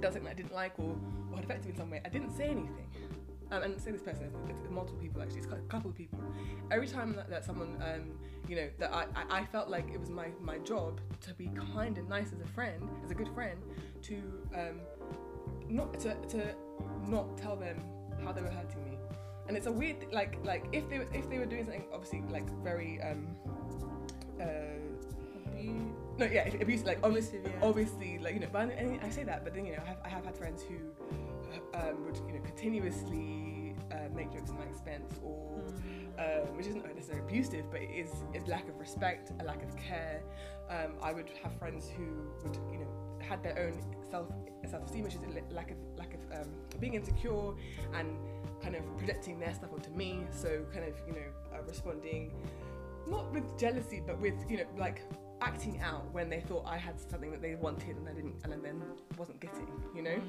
does 0.00 0.14
something 0.14 0.30
I 0.30 0.34
didn't 0.34 0.54
like 0.54 0.78
or, 0.78 0.96
or 1.30 1.36
had 1.36 1.44
affected 1.44 1.66
me 1.66 1.72
in 1.72 1.76
some 1.76 1.90
way, 1.90 2.00
I 2.04 2.08
didn't 2.08 2.36
say 2.36 2.44
anything. 2.44 2.86
Um, 3.50 3.62
and 3.62 3.80
say 3.80 3.90
this 3.90 4.00
person, 4.00 4.30
it's, 4.48 4.60
it's 4.62 4.70
multiple 4.70 4.98
people 5.00 5.20
actually, 5.20 5.38
it's 5.38 5.46
a 5.46 5.56
couple 5.68 5.90
of 5.90 5.96
people. 5.96 6.18
Every 6.70 6.86
time 6.86 7.14
that, 7.16 7.28
that 7.28 7.44
someone, 7.44 7.76
um, 7.82 8.12
you 8.48 8.56
know, 8.56 8.68
that 8.78 8.94
I, 8.94 9.06
I, 9.28 9.44
felt 9.44 9.68
like 9.68 9.90
it 9.92 10.00
was 10.00 10.08
my, 10.08 10.28
my 10.40 10.56
job 10.58 11.00
to 11.20 11.34
be 11.34 11.50
kind 11.74 11.98
and 11.98 12.08
nice 12.08 12.32
as 12.32 12.40
a 12.40 12.46
friend, 12.54 12.88
as 13.04 13.10
a 13.10 13.14
good 13.14 13.28
friend, 13.34 13.58
to 14.04 14.14
um, 14.54 14.80
not 15.68 16.00
to, 16.00 16.14
to 16.28 16.54
not 17.08 17.36
tell 17.36 17.56
them 17.56 17.76
how 18.24 18.32
they 18.32 18.40
were 18.40 18.48
hurting 18.48 18.84
me. 18.84 18.96
And 19.48 19.56
it's 19.56 19.66
a 19.66 19.72
weird 19.72 20.06
like 20.12 20.38
like 20.44 20.64
if 20.72 20.88
they 20.88 20.98
were 20.98 21.08
if 21.12 21.28
they 21.28 21.38
were 21.38 21.46
doing 21.46 21.64
something 21.64 21.84
obviously 21.92 22.22
like 22.30 22.48
very 22.62 23.02
um 23.02 23.26
uh 24.40 24.44
no 26.26 26.32
yeah 26.32 26.48
abuse 26.60 26.84
like 26.84 26.98
obviously 27.02 27.40
yeah. 27.44 27.50
obviously 27.62 28.18
like 28.18 28.34
you 28.34 28.40
know 28.40 28.48
but 28.52 28.62
I, 28.62 28.98
I 29.02 29.08
say 29.10 29.24
that 29.24 29.44
but 29.44 29.54
then 29.54 29.66
you 29.66 29.72
know 29.72 29.82
I 29.84 29.88
have, 29.88 29.98
I 30.04 30.08
have 30.08 30.24
had 30.24 30.36
friends 30.36 30.62
who 30.62 30.76
um, 31.78 32.04
would 32.04 32.16
you 32.26 32.34
know 32.34 32.40
continuously 32.44 33.74
uh, 33.90 34.08
make 34.14 34.32
jokes 34.32 34.50
at 34.50 34.58
my 34.58 34.64
expense 34.64 35.18
or 35.22 35.52
um, 36.18 36.56
which 36.56 36.66
isn't 36.66 36.84
necessarily 36.94 37.24
abusive, 37.26 37.64
but 37.70 37.80
it 37.80 37.90
is 37.90 38.10
is 38.34 38.46
lack 38.46 38.68
of 38.68 38.78
respect, 38.78 39.32
a 39.40 39.44
lack 39.44 39.62
of 39.62 39.74
care. 39.76 40.22
Um, 40.68 40.94
I 41.02 41.12
would 41.12 41.30
have 41.42 41.54
friends 41.58 41.90
who 41.96 42.04
would, 42.42 42.56
you 42.70 42.78
know, 42.78 42.86
had 43.20 43.42
their 43.42 43.58
own 43.58 43.82
self 44.10 44.28
self 44.68 44.84
esteem, 44.84 45.04
which 45.04 45.14
is 45.14 45.22
a 45.22 45.54
lack 45.54 45.70
of 45.70 45.76
lack 45.96 46.14
of 46.14 46.20
um, 46.40 46.48
being 46.80 46.94
insecure 46.94 47.52
and 47.94 48.16
kind 48.62 48.76
of 48.76 48.96
projecting 48.98 49.38
their 49.40 49.54
stuff 49.54 49.72
onto 49.72 49.90
me. 49.90 50.24
So 50.30 50.64
kind 50.72 50.84
of 50.84 50.94
you 51.06 51.14
know 51.14 51.28
uh, 51.54 51.62
responding 51.66 52.32
not 53.06 53.32
with 53.32 53.58
jealousy, 53.58 54.02
but 54.06 54.18
with 54.20 54.34
you 54.48 54.58
know 54.58 54.66
like 54.78 55.02
acting 55.42 55.80
out 55.80 56.04
when 56.12 56.30
they 56.30 56.40
thought 56.40 56.64
I 56.66 56.78
had 56.78 56.98
something 56.98 57.30
that 57.32 57.42
they 57.42 57.56
wanted 57.56 57.96
and 57.96 58.08
I 58.08 58.12
didn't, 58.12 58.36
and 58.44 58.64
then 58.64 58.82
wasn't 59.18 59.40
getting, 59.40 59.68
you 59.94 60.02
know? 60.02 60.20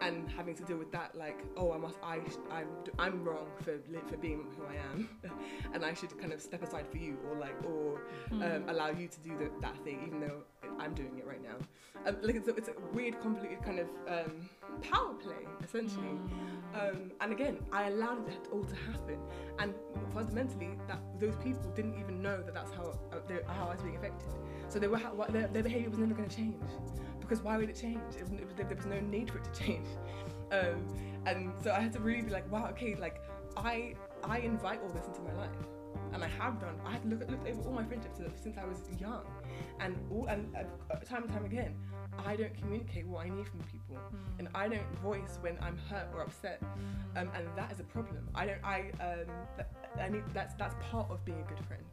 And 0.00 0.30
having 0.30 0.54
to 0.56 0.62
deal 0.62 0.76
with 0.76 0.92
that 0.92 1.16
like 1.16 1.44
oh 1.56 1.72
i 1.72 1.76
must 1.76 1.96
i 2.04 2.20
i'm, 2.52 2.68
I'm 3.00 3.24
wrong 3.24 3.48
for 3.64 3.78
for 4.08 4.16
being 4.16 4.46
who 4.56 4.62
i 4.64 4.76
am 4.92 5.08
and 5.74 5.84
i 5.84 5.92
should 5.92 6.16
kind 6.20 6.32
of 6.32 6.40
step 6.40 6.62
aside 6.62 6.86
for 6.88 6.98
you 6.98 7.16
or 7.28 7.36
like 7.36 7.56
or 7.64 8.02
um, 8.30 8.62
allow 8.68 8.90
you 8.90 9.08
to 9.08 9.20
do 9.20 9.36
the, 9.36 9.50
that 9.60 9.76
thing 9.82 10.04
even 10.06 10.20
though 10.20 10.42
i'm 10.78 10.94
doing 10.94 11.18
it 11.18 11.26
right 11.26 11.42
now. 11.42 11.56
Um, 12.06 12.16
like 12.22 12.36
it's 12.36 12.46
a, 12.46 12.54
it's 12.54 12.68
a 12.68 12.74
weird 12.92 13.20
convoluted 13.20 13.60
kind 13.64 13.80
of 13.80 13.88
um, 14.06 14.48
power 14.82 15.14
play 15.14 15.44
essentially. 15.64 16.20
Um, 16.80 17.10
and 17.20 17.32
again 17.32 17.58
i 17.72 17.88
allowed 17.88 18.28
it 18.28 18.46
all 18.52 18.62
to 18.62 18.76
happen. 18.76 19.18
And 19.58 19.74
fundamentally 20.14 20.78
that 20.86 21.00
those 21.18 21.34
people 21.42 21.72
didn't 21.74 21.98
even 21.98 22.22
know 22.22 22.40
that 22.40 22.54
that's 22.54 22.70
how 22.70 22.96
uh, 23.12 23.52
how 23.52 23.66
i 23.66 23.72
was 23.72 23.82
being 23.82 23.96
affected 23.96 24.28
so 24.68 24.78
their, 24.78 24.90
their 25.48 25.62
behavior 25.62 25.90
was 25.90 25.98
never 25.98 26.14
going 26.14 26.28
to 26.28 26.36
change 26.36 26.56
because 27.28 27.42
why 27.42 27.56
would 27.58 27.68
it 27.68 27.76
change? 27.76 28.00
It 28.18 28.22
was, 28.22 28.32
it 28.32 28.46
was, 28.46 28.54
there 28.56 28.76
was 28.76 28.86
no 28.86 29.00
need 29.00 29.30
for 29.30 29.38
it 29.38 29.52
to 29.52 29.60
change. 29.64 29.86
Um, 30.50 30.88
and 31.26 31.52
so 31.62 31.72
I 31.72 31.80
had 31.80 31.92
to 31.92 32.00
really 32.00 32.22
be 32.22 32.30
like, 32.30 32.50
wow, 32.50 32.68
okay, 32.70 32.94
like 32.94 33.20
I 33.58 33.92
I 34.24 34.38
invite 34.38 34.80
all 34.82 34.88
this 34.88 35.06
into 35.06 35.20
my 35.20 35.34
life, 35.34 35.50
and 36.14 36.24
I 36.24 36.28
have 36.28 36.58
done. 36.58 36.74
I 36.86 36.92
had 36.92 37.02
to 37.02 37.08
look 37.08 37.20
at 37.20 37.30
looked 37.30 37.46
over 37.46 37.60
all 37.68 37.74
my 37.74 37.84
friendships 37.84 38.18
since 38.42 38.56
I 38.56 38.64
was 38.64 38.80
young, 38.98 39.26
and 39.78 39.94
all 40.10 40.24
and 40.24 40.56
uh, 40.56 40.96
time 41.04 41.24
and 41.24 41.30
time 41.30 41.44
again, 41.44 41.74
I 42.26 42.36
don't 42.36 42.54
communicate 42.58 43.06
what 43.06 43.24
I 43.24 43.28
need 43.28 43.46
from 43.48 43.60
people, 43.60 43.98
and 44.38 44.48
I 44.54 44.68
don't 44.68 44.98
voice 45.00 45.38
when 45.40 45.56
I'm 45.62 45.78
hurt 45.88 46.08
or 46.14 46.22
upset, 46.22 46.62
um, 47.16 47.30
and 47.34 47.46
that 47.56 47.72
is 47.72 47.80
a 47.80 47.84
problem. 47.84 48.28
I 48.34 48.46
don't. 48.46 48.64
I 48.64 48.90
um, 49.00 49.26
that, 49.56 49.70
I 50.00 50.08
need. 50.08 50.24
That's 50.34 50.54
that's 50.54 50.74
part 50.90 51.10
of 51.10 51.24
being 51.24 51.40
a 51.40 51.48
good 51.48 51.64
friend. 51.66 51.84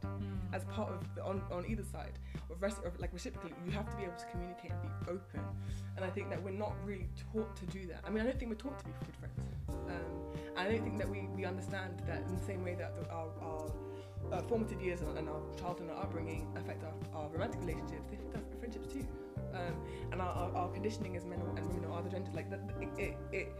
As 0.52 0.64
part 0.64 0.90
of 0.90 1.02
the, 1.14 1.24
on 1.24 1.42
on 1.50 1.64
either 1.68 1.84
side, 1.84 2.18
of 2.50 2.60
rest, 2.62 2.78
of, 2.84 2.98
like 3.00 3.12
reciprocally, 3.12 3.54
you 3.64 3.72
have 3.72 3.88
to 3.90 3.96
be 3.96 4.04
able 4.04 4.16
to 4.16 4.26
communicate 4.30 4.72
and 4.72 4.82
be 4.82 4.88
open. 5.10 5.40
And 5.96 6.04
I 6.04 6.10
think 6.10 6.30
that 6.30 6.42
we're 6.42 6.50
not 6.50 6.74
really 6.84 7.08
taught 7.32 7.56
to 7.56 7.66
do 7.66 7.86
that. 7.86 8.02
I 8.06 8.10
mean, 8.10 8.22
I 8.22 8.26
don't 8.26 8.38
think 8.38 8.50
we're 8.50 8.56
taught 8.56 8.78
to 8.78 8.84
be 8.84 8.92
good 9.00 9.16
friends. 9.16 9.36
Um, 9.88 10.26
I 10.56 10.64
don't 10.64 10.82
think 10.82 10.98
that 10.98 11.08
we, 11.08 11.28
we 11.34 11.44
understand 11.44 12.02
that 12.06 12.22
in 12.26 12.36
the 12.36 12.42
same 12.44 12.64
way 12.64 12.74
that 12.74 12.94
the, 13.00 13.08
our, 13.10 13.28
our 13.40 13.70
uh, 14.32 14.42
formative 14.42 14.80
years 14.80 15.00
and, 15.00 15.16
and 15.16 15.28
our 15.28 15.40
childhood 15.58 15.88
and 15.88 15.90
our 15.90 16.02
upbringing 16.02 16.46
affect 16.56 16.84
our, 16.84 16.92
our 17.18 17.28
romantic 17.28 17.60
relationships, 17.60 18.06
they 18.10 18.16
affect 18.16 18.52
our 18.52 18.58
friendships 18.58 18.92
too. 18.92 19.06
Um, 19.56 19.76
and 20.12 20.20
our, 20.20 20.28
our, 20.28 20.54
our 20.54 20.68
conditioning 20.68 21.16
as 21.16 21.24
men 21.24 21.40
and 21.40 21.66
women 21.66 21.84
or 21.90 21.98
other 21.98 22.10
genders, 22.10 22.34
like 22.34 22.50
that, 22.50 22.60
it, 22.80 22.88
it, 22.98 23.16
it 23.32 23.56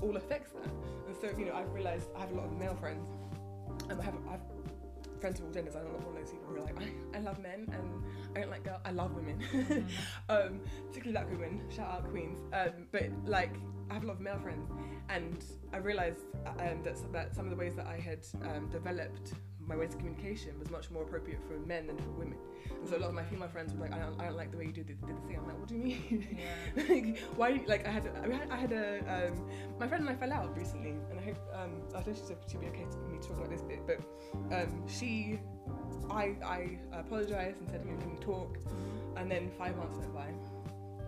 all 0.00 0.16
affects 0.16 0.52
that. 0.52 0.70
And 1.06 1.16
so, 1.20 1.30
you 1.38 1.46
know, 1.46 1.54
I've 1.54 1.72
realised 1.72 2.08
I 2.16 2.20
have 2.20 2.30
a 2.30 2.34
lot 2.34 2.46
of 2.46 2.58
male 2.58 2.74
friends, 2.74 3.08
and 3.88 4.00
I 4.00 4.04
have, 4.04 4.14
I've 4.30 4.40
friends 5.20 5.38
of 5.38 5.46
all 5.46 5.52
genders. 5.52 5.76
I'm 5.76 5.84
not 5.84 6.06
one 6.06 6.16
of 6.16 6.22
those 6.22 6.32
people 6.32 6.48
who 6.48 6.56
are 6.56 6.64
like, 6.64 6.76
I, 7.14 7.18
I 7.18 7.20
love 7.20 7.38
men 7.40 7.68
and 7.72 8.02
I 8.34 8.40
don't 8.40 8.50
like 8.50 8.64
girls. 8.64 8.80
I 8.84 8.90
love 8.90 9.14
women, 9.14 9.38
Mm-hmm. 9.52 9.80
um, 10.28 10.60
particularly 10.88 11.12
black 11.12 11.30
women. 11.30 11.60
Shout 11.74 11.88
out 11.88 12.10
queens. 12.10 12.38
Um, 12.52 12.86
but 12.90 13.10
like, 13.26 13.54
I 13.90 13.94
have 13.94 14.04
a 14.04 14.06
lot 14.06 14.14
of 14.14 14.20
male 14.20 14.38
friends, 14.38 14.70
and 15.08 15.44
I 15.72 15.78
realised 15.78 16.20
um, 16.46 16.82
that 16.84 17.12
that 17.12 17.34
some 17.34 17.44
of 17.44 17.50
the 17.50 17.56
ways 17.56 17.74
that 17.74 17.86
I 17.86 17.98
had 17.98 18.24
um, 18.42 18.68
developed 18.70 19.34
my 19.70 19.76
ways 19.76 19.92
of 19.92 19.98
communication 19.98 20.58
was 20.58 20.68
much 20.68 20.90
more 20.90 21.02
appropriate 21.04 21.38
for 21.46 21.56
men 21.60 21.86
than 21.86 21.96
for 21.98 22.10
women. 22.10 22.36
And 22.80 22.88
so 22.88 22.96
a 22.96 22.98
lot 22.98 23.08
of 23.10 23.14
my 23.14 23.22
female 23.22 23.48
friends 23.48 23.72
were 23.72 23.82
like, 23.86 23.94
I 23.94 23.98
don't, 24.00 24.20
I 24.20 24.24
don't 24.26 24.36
like 24.36 24.50
the 24.50 24.58
way 24.58 24.64
you 24.66 24.72
did 24.72 24.88
the, 24.88 24.94
did 25.06 25.16
the 25.16 25.26
thing. 25.28 25.38
I'm 25.38 25.46
like, 25.46 25.58
what 25.58 25.68
do 25.68 25.74
you 25.76 25.80
mean? 25.80 26.36
Yeah. 26.76 26.82
like, 26.88 27.18
why? 27.36 27.60
Like, 27.68 27.86
I 27.86 27.90
had, 27.90 28.06
a, 28.06 28.10
I 28.18 28.34
had, 28.36 28.50
I 28.50 28.56
had 28.56 28.72
a, 28.72 29.28
um, 29.28 29.46
my 29.78 29.86
friend 29.86 30.02
and 30.06 30.10
I 30.10 30.16
fell 30.18 30.32
out 30.32 30.56
recently, 30.56 30.94
and 31.10 31.20
I 31.20 31.22
hope, 31.22 31.38
um, 31.54 31.70
I 31.94 32.02
don't 32.02 32.08
know 32.28 32.36
she'll 32.50 32.60
be 32.60 32.66
okay 32.66 32.84
to 32.90 32.98
me 33.12 33.18
talking 33.20 33.36
about 33.36 33.50
this 33.50 33.62
bit, 33.62 33.80
but 33.86 34.00
um, 34.52 34.82
she, 34.88 35.38
I, 36.10 36.34
I 36.44 36.78
apologized 36.92 37.60
and 37.60 37.70
said, 37.70 37.82
you 37.84 37.92
know, 37.92 37.98
can 37.98 38.10
we 38.10 38.18
talk? 38.18 38.58
And 39.16 39.30
then 39.30 39.50
five 39.56 39.76
months 39.76 39.96
went 39.98 40.12
by, 40.14 40.28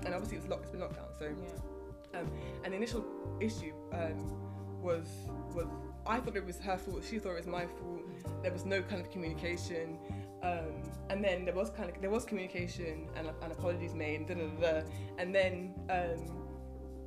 and 0.05 0.15
obviously 0.15 0.37
it 0.37 0.43
was 0.43 0.51
locked, 0.51 0.63
it's 0.65 0.71
been 0.71 0.81
lockdown, 0.81 1.19
so 1.19 1.25
Yeah. 1.27 2.21
um, 2.21 2.31
and 2.63 2.73
the 2.73 2.77
initial 2.77 3.05
issue 3.41 3.73
um, 3.93 4.19
was 4.81 5.07
was 5.55 5.67
I 6.07 6.19
thought 6.21 6.37
it 6.37 6.45
was 6.45 6.59
her 6.59 6.77
fault. 6.77 7.05
She 7.09 7.19
thought 7.19 7.33
it 7.33 7.39
was 7.39 7.47
my 7.47 7.67
fault. 7.67 8.03
There 8.43 8.53
was 8.53 8.65
no 8.65 8.83
kind 8.83 9.01
of 9.01 9.11
communication, 9.11 9.99
um, 10.43 10.83
and 11.11 11.23
then 11.23 11.45
there 11.45 11.55
was 11.55 11.71
kind 11.71 11.89
of 11.89 12.01
there 12.01 12.11
was 12.11 12.25
communication 12.25 13.09
and, 13.17 13.31
and 13.43 13.53
apologies 13.53 13.95
made, 13.95 14.21
and 14.21 14.29
da 14.29 14.35
da 14.35 14.47
da. 14.47 14.81
da. 14.81 14.87
And 15.19 15.35
then 15.35 15.75
um, 15.91 16.43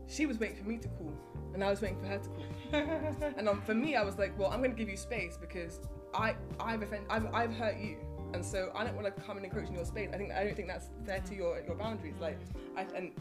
she 0.07 0.25
was 0.25 0.39
waiting 0.39 0.57
for 0.57 0.69
me 0.69 0.77
to 0.77 0.87
call, 0.87 1.13
and 1.53 1.63
I 1.63 1.69
was 1.69 1.81
waiting 1.81 1.99
for 1.99 2.07
her 2.07 2.19
to 2.19 2.29
call. 2.29 3.33
and 3.37 3.49
um, 3.49 3.61
for 3.61 3.73
me, 3.73 3.95
I 3.95 4.03
was 4.03 4.17
like, 4.17 4.37
well, 4.39 4.49
I'm 4.49 4.59
going 4.59 4.71
to 4.71 4.77
give 4.77 4.89
you 4.89 4.97
space 4.97 5.37
because 5.39 5.79
I 6.13 6.35
I've 6.59 6.81
offended, 6.81 7.07
I've, 7.09 7.33
I've 7.33 7.53
hurt 7.53 7.77
you, 7.77 7.97
and 8.33 8.45
so 8.45 8.71
I 8.75 8.83
don't 8.83 8.95
want 8.95 9.13
to 9.13 9.21
come 9.23 9.37
and 9.37 9.45
encroach 9.45 9.67
in 9.67 9.75
your 9.75 9.85
space. 9.85 10.09
I 10.13 10.17
think 10.17 10.31
I 10.31 10.43
don't 10.43 10.55
think 10.55 10.69
that's 10.69 10.89
fair 11.05 11.19
to 11.19 11.35
your 11.35 11.61
your 11.65 11.75
boundaries. 11.75 12.15
Like, 12.19 12.39
I, 12.77 12.83
and 12.95 13.11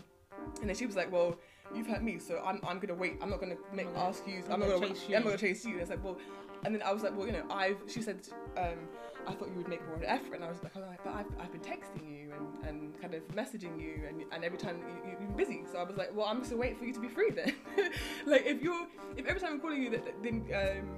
and 0.60 0.68
then 0.68 0.76
she 0.76 0.87
was 0.87 0.96
like, 0.96 1.10
well, 1.10 1.37
you've 1.74 1.87
hurt 1.87 2.02
me, 2.02 2.18
so 2.18 2.42
I'm, 2.44 2.60
I'm 2.66 2.78
gonna 2.78 2.94
wait. 2.94 3.18
I'm 3.20 3.30
not 3.30 3.40
gonna 3.40 3.56
make 3.72 3.87
ask 3.96 4.26
you. 4.26 4.42
I'm 4.46 4.54
I'm, 4.54 4.60
not 4.60 4.68
gonna 4.68 4.80
gonna 4.80 4.94
chase 4.94 5.08
you. 5.08 5.16
I'm 5.16 5.22
not 5.22 5.28
gonna 5.30 5.38
chase 5.38 5.64
you. 5.64 5.72
And 5.72 5.80
it's 5.80 5.90
like, 5.90 6.04
well, 6.04 6.18
and 6.64 6.74
then 6.74 6.82
I 6.82 6.92
was 6.92 7.02
like, 7.02 7.16
well, 7.16 7.26
you 7.26 7.32
know, 7.32 7.44
I've. 7.50 7.78
She 7.87 8.02
said, 8.02 8.28
um, 8.56 8.78
I 9.26 9.32
thought 9.32 9.48
you 9.48 9.54
would 9.56 9.68
make 9.68 9.84
more 9.87 9.96
of 9.96 10.02
an 10.02 10.08
effort, 10.08 10.34
and 10.34 10.44
I 10.44 10.48
was 10.48 10.62
like, 10.62 10.76
I'm 10.76 10.82
like, 10.82 11.02
but 11.02 11.14
I've, 11.14 11.26
I've 11.40 11.52
been 11.52 11.60
texting 11.62 12.08
you 12.08 12.32
and, 12.32 12.68
and 12.68 13.00
kind 13.00 13.14
of 13.14 13.26
messaging 13.28 13.80
you, 13.80 14.02
and, 14.08 14.24
and 14.32 14.44
every 14.44 14.58
time 14.58 14.78
you, 14.78 15.10
you, 15.10 15.16
you're 15.20 15.37
busy. 15.37 15.62
So 15.70 15.78
I 15.78 15.84
was 15.84 15.96
like, 15.96 16.14
well, 16.14 16.26
I'm 16.26 16.38
just 16.38 16.50
gonna 16.50 16.60
wait 16.60 16.78
for 16.78 16.84
you 16.84 16.92
to 16.92 17.00
be 17.00 17.08
free 17.08 17.30
then. 17.30 17.54
like 18.26 18.44
if 18.46 18.62
you're, 18.62 18.87
if 19.16 19.26
every 19.26 19.40
time 19.40 19.52
I'm 19.54 19.60
calling 19.60 19.82
you, 19.82 19.90
that- 19.90 20.22
then 20.22 20.44
um, 20.54 20.88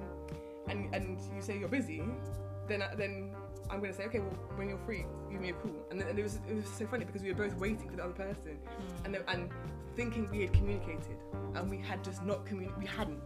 and 0.68 0.94
and 0.94 1.18
you 1.34 1.40
say 1.40 1.58
you're 1.58 1.68
busy, 1.68 2.02
then 2.68 2.82
then 2.96 3.30
I'm 3.70 3.81
gonna 3.81 3.92
say, 3.92 4.05
okay, 4.05 4.20
well, 4.20 4.38
when 4.57 4.68
you're 4.68 4.79
free, 4.79 5.05
give 5.31 5.40
me 5.40 5.50
a 5.50 5.52
call. 5.52 5.72
And 5.90 6.00
then 6.00 6.09
and 6.09 6.18
it 6.18 6.22
was 6.22 6.38
it 6.48 6.55
was 6.55 6.66
so 6.66 6.87
funny 6.87 7.05
because 7.05 7.22
we 7.22 7.33
were 7.33 7.48
both 7.48 7.57
waiting 7.57 7.88
for 7.88 7.96
the 7.96 8.05
other 8.05 8.12
person, 8.12 8.59
and 9.05 9.14
then, 9.14 9.22
and 9.29 9.50
thinking 9.96 10.29
we 10.31 10.42
had 10.42 10.52
communicated, 10.52 11.16
and 11.55 11.70
we 11.70 11.79
had 11.79 12.05
just 12.05 12.24
not 12.24 12.44
communi- 12.46 12.76
we 12.79 12.87
hadn't. 12.87 13.20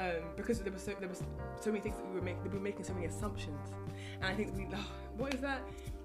Um, 0.00 0.22
because 0.36 0.60
there 0.60 0.72
was 0.72 0.82
so 0.82 0.94
there 1.00 1.08
was 1.08 1.22
so 1.60 1.70
many 1.70 1.80
things 1.80 1.96
that 1.96 2.06
we 2.06 2.14
were 2.14 2.22
making 2.22 2.42
we 2.44 2.50
were 2.50 2.60
making 2.60 2.84
so 2.84 2.94
many 2.94 3.06
assumptions, 3.06 3.60
and 4.20 4.24
I 4.26 4.34
think 4.34 4.56
we 4.56 4.64
what 5.16 5.34
is 5.34 5.40
that? 5.40 5.62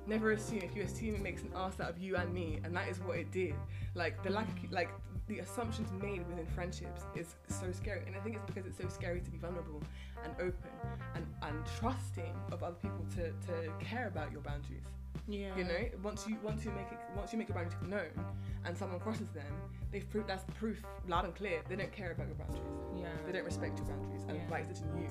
Never 0.08 0.32
assume. 0.32 0.60
If 0.60 0.76
you 0.76 0.84
assume, 0.84 1.16
it 1.16 1.22
makes 1.22 1.44
an 1.44 1.52
ass 1.56 1.80
out 1.80 1.90
of 1.90 1.98
you 1.98 2.16
and 2.16 2.34
me, 2.34 2.60
and 2.64 2.76
that 2.76 2.90
is 2.90 3.00
what 3.00 3.18
it 3.18 3.32
did. 3.32 3.56
Like 3.96 4.22
the 4.24 4.32
lack, 4.32 4.48
like 4.72 4.90
the 5.28 5.40
assumptions 5.40 5.90
made 6.02 6.28
within 6.28 6.46
friendships 6.48 7.04
is 7.16 7.36
so 7.48 7.72
scary, 7.72 8.02
and 8.08 8.16
I 8.16 8.20
think 8.20 8.36
it's 8.36 8.46
because 8.46 8.66
it's 8.66 8.78
so 8.78 8.88
scary 8.90 9.22
to 9.22 9.32
be 9.32 9.38
vulnerable 9.38 9.82
and 10.24 10.34
open 10.40 10.70
and, 11.16 11.26
and 11.44 11.58
trusting 11.80 12.34
of 12.52 12.62
other 12.64 12.76
people 12.76 13.06
to, 13.16 13.32
to 13.48 13.72
care 13.80 14.08
about 14.08 14.32
your 14.32 14.42
boundaries. 14.42 14.84
Yeah. 15.28 15.56
You 15.56 15.64
know, 15.64 15.80
once 16.04 16.28
you 16.28 16.36
once 16.44 16.66
you 16.66 16.72
make 16.72 16.92
it 16.92 17.00
once 17.16 17.32
you 17.32 17.40
make 17.40 17.48
your 17.48 17.56
boundaries 17.56 17.78
known, 17.88 18.26
and 18.66 18.78
someone 18.78 19.00
crosses 19.00 19.30
them, 19.34 19.46
they've 19.92 20.10
proved 20.10 20.28
that's 20.28 20.44
proof 20.60 20.84
loud 21.08 21.24
and 21.24 21.34
clear 21.34 21.62
they 21.70 21.78
don't 21.78 21.92
care 21.94 22.12
about 22.12 22.28
your 22.28 22.36
boundaries. 22.36 22.62
Yeah. 22.98 23.08
They 23.26 23.32
don't 23.32 23.46
respect 23.46 23.78
your 23.78 23.88
boundaries 23.88 24.24
and 24.28 24.38
Yeah. 24.38 24.50
vice 24.50 24.66
versa 24.68 24.84
you. 24.98 25.08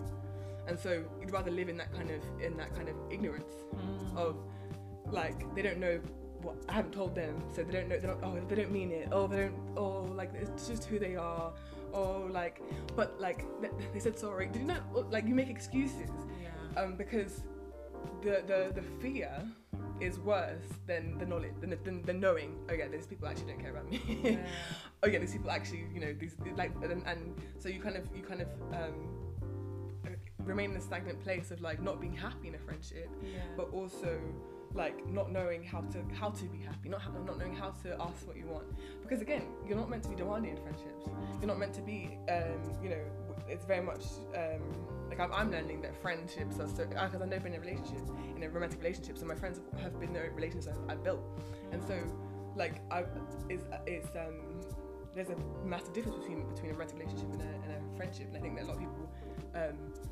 And 0.69 0.79
so 0.79 1.03
you'd 1.19 1.31
rather 1.33 1.51
live 1.51 1.69
in 1.71 1.77
that 1.79 1.93
kind 1.95 2.11
of 2.11 2.21
in 2.43 2.57
that 2.59 2.75
kind 2.75 2.89
of 2.91 2.97
ignorance 3.11 3.53
Mm. 3.75 4.17
of 4.17 4.37
like 5.07 5.55
they 5.55 5.63
don't 5.63 5.79
know 5.79 5.99
what 6.43 6.57
I 6.69 6.73
haven't 6.73 6.93
told 6.93 7.15
them, 7.15 7.43
so 7.55 7.63
they 7.63 7.73
don't 7.73 7.89
know. 7.89 7.99
They 7.99 8.07
don't, 8.07 8.21
oh, 8.23 8.39
they 8.49 8.55
don't 8.57 8.73
mean 8.73 8.91
it. 8.91 9.09
Oh, 9.13 9.27
they 9.27 9.37
don't. 9.37 9.55
Oh, 9.77 10.03
like 10.15 10.31
it's 10.35 10.69
just 10.69 10.85
who 10.85 10.99
they 10.99 11.17
are. 11.17 11.53
Oh, 11.95 12.29
like, 12.31 12.63
but 12.97 13.21
like 13.21 13.45
th- 13.61 13.73
they 13.93 14.01
said 14.01 14.19
sorry. 14.19 14.47
Did 14.47 14.63
you 14.63 14.69
know? 14.69 15.07
Like 15.11 15.27
you 15.27 15.35
make 15.35 15.49
excuses 15.51 16.11
Yeah. 16.43 16.81
um, 16.81 16.97
because 16.97 17.43
the, 18.23 18.43
the 18.47 18.73
the 18.75 18.83
fear 19.01 19.31
is 20.01 20.19
worse 20.19 20.67
than 20.87 21.17
the 21.19 21.27
knowledge 21.27 21.53
than, 21.61 21.77
than, 21.85 22.03
than 22.03 22.19
knowing. 22.19 22.57
Oh 22.71 22.75
yeah, 22.75 22.89
these 22.89 23.07
people 23.07 23.29
actually 23.29 23.53
don't 23.53 23.61
care 23.61 23.71
about 23.71 23.89
me. 23.91 24.01
Yeah. 24.25 24.37
oh 25.03 25.09
yeah, 25.09 25.19
these 25.19 25.33
people 25.33 25.51
actually, 25.51 25.85
you 25.95 26.01
know, 26.01 26.13
these 26.13 26.35
like, 26.57 26.73
and, 26.83 27.03
and 27.07 27.35
so 27.59 27.69
you 27.69 27.81
kind 27.81 27.97
of 27.97 28.05
you 28.17 28.23
kind 28.23 28.41
of 28.43 28.49
um, 28.73 28.95
remain 30.45 30.71
in 30.73 30.77
a 30.77 30.81
stagnant 30.81 31.21
place 31.23 31.51
of 31.51 31.61
like 31.61 31.81
not 31.83 32.01
being 32.01 32.15
happy 32.15 32.49
in 32.49 32.55
a 32.55 32.59
friendship, 32.59 33.09
Yeah. 33.23 33.39
but 33.57 33.71
also 33.73 34.19
like 34.75 35.07
not 35.09 35.31
knowing 35.31 35.63
how 35.63 35.81
to 35.81 35.99
how 36.15 36.31
to 36.31 36.45
be 36.45 36.59
happy, 36.59 36.89
not 36.89 37.03
not 37.27 37.39
knowing 37.39 37.55
how 37.55 37.71
to 37.83 37.93
ask 38.01 38.27
what 38.27 38.37
you 38.37 38.47
want. 38.47 38.67
Because 39.03 39.21
again, 39.21 39.43
you're 39.67 39.77
not 39.77 39.91
meant 39.91 40.03
to 40.05 40.09
be 40.09 40.17
demanding 40.17 40.57
in 40.57 40.63
friendships. 40.63 41.07
You're 41.41 41.49
not 41.49 41.59
meant 41.59 41.75
to 41.75 41.83
be, 41.83 42.19
um, 42.31 42.61
you 42.83 42.89
know, 42.91 43.05
it's 43.49 43.65
very 43.65 43.83
much 43.83 44.05
um, 44.35 44.63
like 45.09 45.21
I'm, 45.21 45.33
I'm 45.33 45.51
learning 45.51 45.83
that 45.83 46.01
friendships 46.01 46.59
are 46.59 46.69
so 46.69 46.87
because 46.87 47.15
I've 47.15 47.29
never 47.29 47.45
been 47.45 47.55
in 47.55 47.61
relationships, 47.61 48.11
in 48.35 48.43
a 48.43 48.49
romantic 48.49 48.81
relationship, 48.81 49.19
so 49.19 49.27
my 49.27 49.35
friends 49.35 49.61
have 49.83 49.99
been 50.01 50.13
the 50.13 50.31
relationships 50.35 50.69
I've, 50.69 50.91
I've 50.93 51.05
built, 51.05 51.23
and 51.71 51.83
so 51.83 51.99
like 52.57 52.81
I 52.91 53.05
it's 53.49 53.65
it's 53.87 54.09
um 54.17 54.61
there's 55.15 55.29
a 55.29 55.37
massive 55.65 55.93
difference 55.93 56.19
between 56.19 56.49
between 56.49 56.71
a 56.71 56.75
romantic 56.75 56.99
relationship 56.99 57.31
and 57.33 57.43
a, 57.43 57.45
and 57.45 57.73
a 57.73 57.97
friendship, 57.97 58.29
and 58.29 58.37
I 58.37 58.41
think 58.41 58.57
that 58.57 58.65
a 58.65 58.67
lot 58.67 58.77
of 58.77 58.81
people 58.81 59.11
um? 59.55 60.12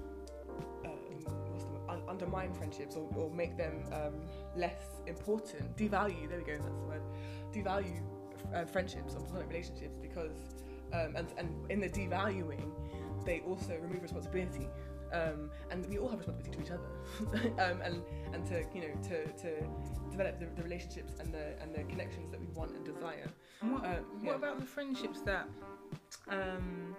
Un- 1.90 2.02
undermine 2.08 2.52
friendships 2.54 2.94
or, 2.96 3.08
or 3.16 3.30
make 3.30 3.56
them 3.56 3.82
um, 3.92 4.14
less 4.56 4.82
important, 5.06 5.76
devalue. 5.76 6.28
There 6.28 6.38
we 6.38 6.44
go, 6.44 6.56
that's 6.58 6.78
the 6.82 6.86
word. 6.92 7.02
Devalue 7.52 8.00
uh, 8.54 8.64
friendships 8.64 9.14
or 9.14 9.20
platonic 9.20 9.48
relationships 9.48 9.96
because 10.00 10.36
um, 10.92 11.14
and 11.16 11.28
and 11.36 11.48
in 11.70 11.80
the 11.80 11.88
devaluing, 11.88 12.70
they 13.24 13.40
also 13.40 13.76
remove 13.80 14.02
responsibility. 14.02 14.68
Um, 15.12 15.50
and 15.72 15.84
we 15.88 15.98
all 15.98 16.08
have 16.08 16.20
responsibility 16.20 16.56
to 16.56 16.64
each 16.64 16.70
other, 16.70 17.58
um, 17.64 17.80
and 17.82 18.02
and 18.32 18.46
to 18.46 18.62
you 18.72 18.82
know 18.82 18.94
to, 19.08 19.26
to 19.42 19.50
develop 20.10 20.38
the, 20.38 20.46
the 20.54 20.62
relationships 20.62 21.14
and 21.18 21.34
the 21.34 21.60
and 21.60 21.74
the 21.74 21.82
connections 21.84 22.30
that 22.30 22.40
we 22.40 22.46
want 22.54 22.70
and 22.76 22.84
desire. 22.84 23.28
And 23.60 23.72
What, 23.72 23.84
Um, 23.84 24.04
what 24.22 24.36
about 24.36 24.60
the 24.60 24.66
friendships 24.66 25.20
that 25.22 25.48
um, 26.28 26.94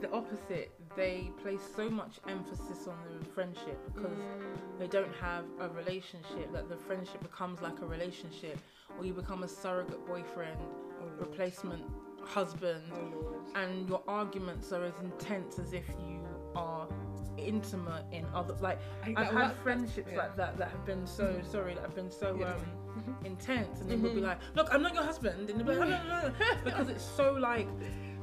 the 0.00 0.10
opposite? 0.12 0.72
They 0.96 1.30
place 1.42 1.60
so 1.74 1.88
much 1.90 2.18
emphasis 2.28 2.86
on 2.86 2.96
the 3.18 3.24
friendship 3.24 3.78
because 3.94 4.18
Mm. 4.18 4.78
they 4.78 4.86
don't 4.86 5.14
have 5.16 5.44
a 5.60 5.68
relationship. 5.70 6.52
That 6.52 6.68
the 6.68 6.76
friendship 6.76 7.22
becomes 7.22 7.60
like 7.62 7.80
a 7.80 7.86
relationship, 7.86 8.58
or 8.98 9.04
you 9.04 9.12
become 9.12 9.42
a 9.42 9.48
surrogate 9.48 10.04
boyfriend, 10.06 10.58
Oh, 11.02 11.08
replacement 11.18 11.82
husband, 12.24 12.82
Oh 12.92 13.34
and 13.54 13.88
your 13.88 14.02
arguments 14.08 14.72
are 14.72 14.84
as 14.84 14.98
intense 15.00 15.58
as 15.58 15.72
if 15.72 15.84
you 16.06 16.24
are 16.54 16.88
intimate 17.38 18.04
in 18.12 18.24
other. 18.34 18.54
Like 18.60 18.78
I, 19.04 19.14
I've 19.16 19.32
had 19.32 19.52
friendships 19.56 20.10
yeah. 20.12 20.18
like 20.18 20.36
that 20.36 20.56
that 20.58 20.70
have 20.70 20.84
been 20.86 21.06
so 21.06 21.24
Mhm. 21.34 21.46
sorry 21.46 21.74
that 21.74 21.82
have 21.82 21.94
been 21.94 22.10
so 22.10 22.30
um, 22.30 22.38
definitely. 22.38 23.26
intense, 23.26 23.80
and 23.80 23.90
then 23.90 24.02
we'll 24.02 24.14
be 24.14 24.20
like, 24.22 24.38
"Look, 24.54 24.68
I'm 24.72 24.82
not 24.82 24.94
your 24.94 25.04
husband," 25.04 25.50
and 25.50 25.60
they'll 25.60 25.66
be 25.66 25.74
like, 25.76 25.88
"No, 25.88 26.02
no, 26.08 26.28
no," 26.28 26.34
because 26.64 26.88
it's 26.88 27.04
so 27.04 27.32
like 27.34 27.68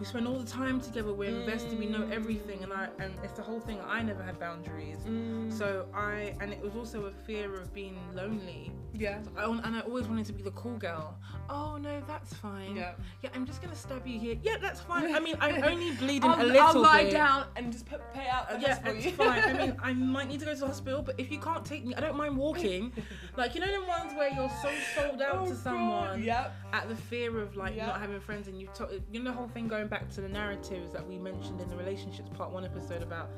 we 0.03 0.07
spend 0.09 0.27
all 0.27 0.37
the 0.37 0.45
time 0.51 0.81
together, 0.81 1.13
we're 1.13 1.29
invested, 1.29 1.79
we 1.79 1.85
know 1.85 2.05
everything, 2.11 2.61
and 2.61 2.73
I 2.73 2.89
and 2.99 3.13
it's 3.23 3.31
the 3.35 3.41
whole 3.41 3.61
thing. 3.61 3.79
I 3.87 4.01
never 4.01 4.21
had 4.21 4.37
boundaries, 4.37 4.97
Mm. 5.07 5.49
so 5.49 5.85
I 5.93 6.35
and 6.41 6.51
it 6.51 6.61
was 6.61 6.75
also 6.75 7.05
a 7.05 7.11
fear 7.25 7.53
of 7.53 7.73
being 7.73 7.97
lonely, 8.13 8.73
yeah, 8.93 9.21
so 9.23 9.31
I, 9.37 9.45
and 9.65 9.75
I 9.77 9.79
always 9.79 10.09
wanted 10.09 10.25
to 10.25 10.33
be 10.33 10.43
the 10.43 10.51
cool 10.51 10.75
girl. 10.77 11.17
Oh 11.49 11.77
no, 11.77 12.01
that's 12.05 12.33
fine. 12.33 12.75
yeah. 12.75 12.95
Yeah, 13.21 13.29
I'm 13.33 13.45
just 13.45 13.61
gonna 13.61 13.75
stab 13.77 14.05
you 14.05 14.19
here. 14.19 14.35
Yeah, 14.43 14.57
that's 14.57 14.81
fine. 14.81 15.15
I 15.15 15.21
mean, 15.21 15.37
I'm 15.39 15.63
only 15.71 15.91
bleeding 15.91 16.29
a 16.29 16.35
little 16.35 16.51
bit. 16.51 16.61
I'll 16.61 16.81
lie 16.81 17.03
bit. 17.03 17.13
down 17.13 17.45
and 17.55 17.71
just 17.71 17.85
put, 17.85 18.01
pay 18.13 18.27
out 18.27 18.49
the 18.49 18.55
Uh, 18.55 18.59
yeah, 18.59 18.79
it's 18.89 19.15
fine. 19.15 19.41
I 19.41 19.53
mean, 19.53 19.75
I 19.81 19.93
might 19.93 20.27
need 20.27 20.41
to 20.41 20.45
go 20.45 20.53
to 20.53 20.59
the 20.59 20.67
hospital, 20.67 21.01
but 21.01 21.15
if 21.17 21.31
you 21.31 21.39
can't 21.39 21.63
take 21.63 21.85
me, 21.85 21.95
I 21.95 22.01
don't 22.01 22.17
mind 22.17 22.35
walking. 22.35 22.91
Like 23.37 23.55
you 23.55 23.61
know 23.61 23.71
the 23.81 23.87
ones 23.87 24.13
where 24.15 24.29
you're 24.31 24.51
so 24.61 24.69
sold 24.95 25.19
out 25.21 25.37
Oh, 25.39 25.45
to 25.45 25.49
God, 25.51 25.57
someone 25.63 26.21
Yep. 26.23 26.53
at 26.73 26.87
the 26.87 26.95
fear 26.95 27.39
of 27.39 27.55
like 27.55 27.75
Yeah. 27.75 27.87
not 27.87 27.99
having 27.99 28.19
friends, 28.19 28.47
and 28.47 28.59
you've 28.59 28.73
to- 28.73 29.01
you 29.11 29.19
know 29.23 29.31
the 29.31 29.35
whole 29.37 29.47
thing 29.47 29.67
going 29.67 29.87
back 29.93 30.09
to 30.09 30.21
the 30.21 30.27
narratives 30.27 30.91
that 30.91 31.07
we 31.07 31.19
mentioned 31.19 31.61
in 31.61 31.69
the 31.69 31.75
relationships 31.75 32.27
part 32.35 32.51
one 32.51 32.65
episode 32.65 33.03
about. 33.03 33.29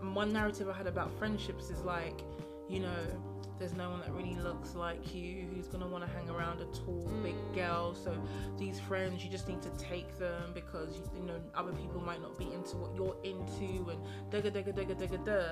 One 0.00 0.32
narrative 0.32 0.66
I 0.66 0.72
had 0.72 0.86
about 0.86 1.12
friendships 1.18 1.68
is 1.68 1.82
like, 1.82 2.22
you 2.70 2.80
know, 2.80 3.04
there's 3.58 3.74
no 3.74 3.90
one 3.90 4.00
that 4.00 4.10
really 4.12 4.34
looks 4.36 4.74
like 4.74 5.14
you 5.14 5.46
who's 5.52 5.68
gonna 5.68 5.86
want 5.86 6.02
to 6.02 6.10
hang 6.10 6.30
around 6.30 6.62
a 6.62 6.64
tall, 6.74 7.06
big 7.22 7.34
mm. 7.34 7.54
girl. 7.54 7.94
So 7.94 8.16
these 8.58 8.80
friends, 8.80 9.22
you 9.22 9.30
just 9.30 9.46
need 9.46 9.60
to 9.60 9.68
take 9.76 10.18
them 10.18 10.52
because 10.54 10.96
you, 10.96 11.02
you 11.18 11.22
know 11.26 11.38
other 11.54 11.72
people 11.72 12.00
might 12.00 12.22
not 12.22 12.38
be 12.38 12.50
into 12.50 12.78
what 12.78 12.94
you're 12.96 13.18
into, 13.22 13.90
and 13.90 14.00
da 14.30 14.40
da 14.40 14.48
da 14.48 14.62
da 14.62 14.84
da 14.84 15.06
da 15.06 15.16
da. 15.18 15.42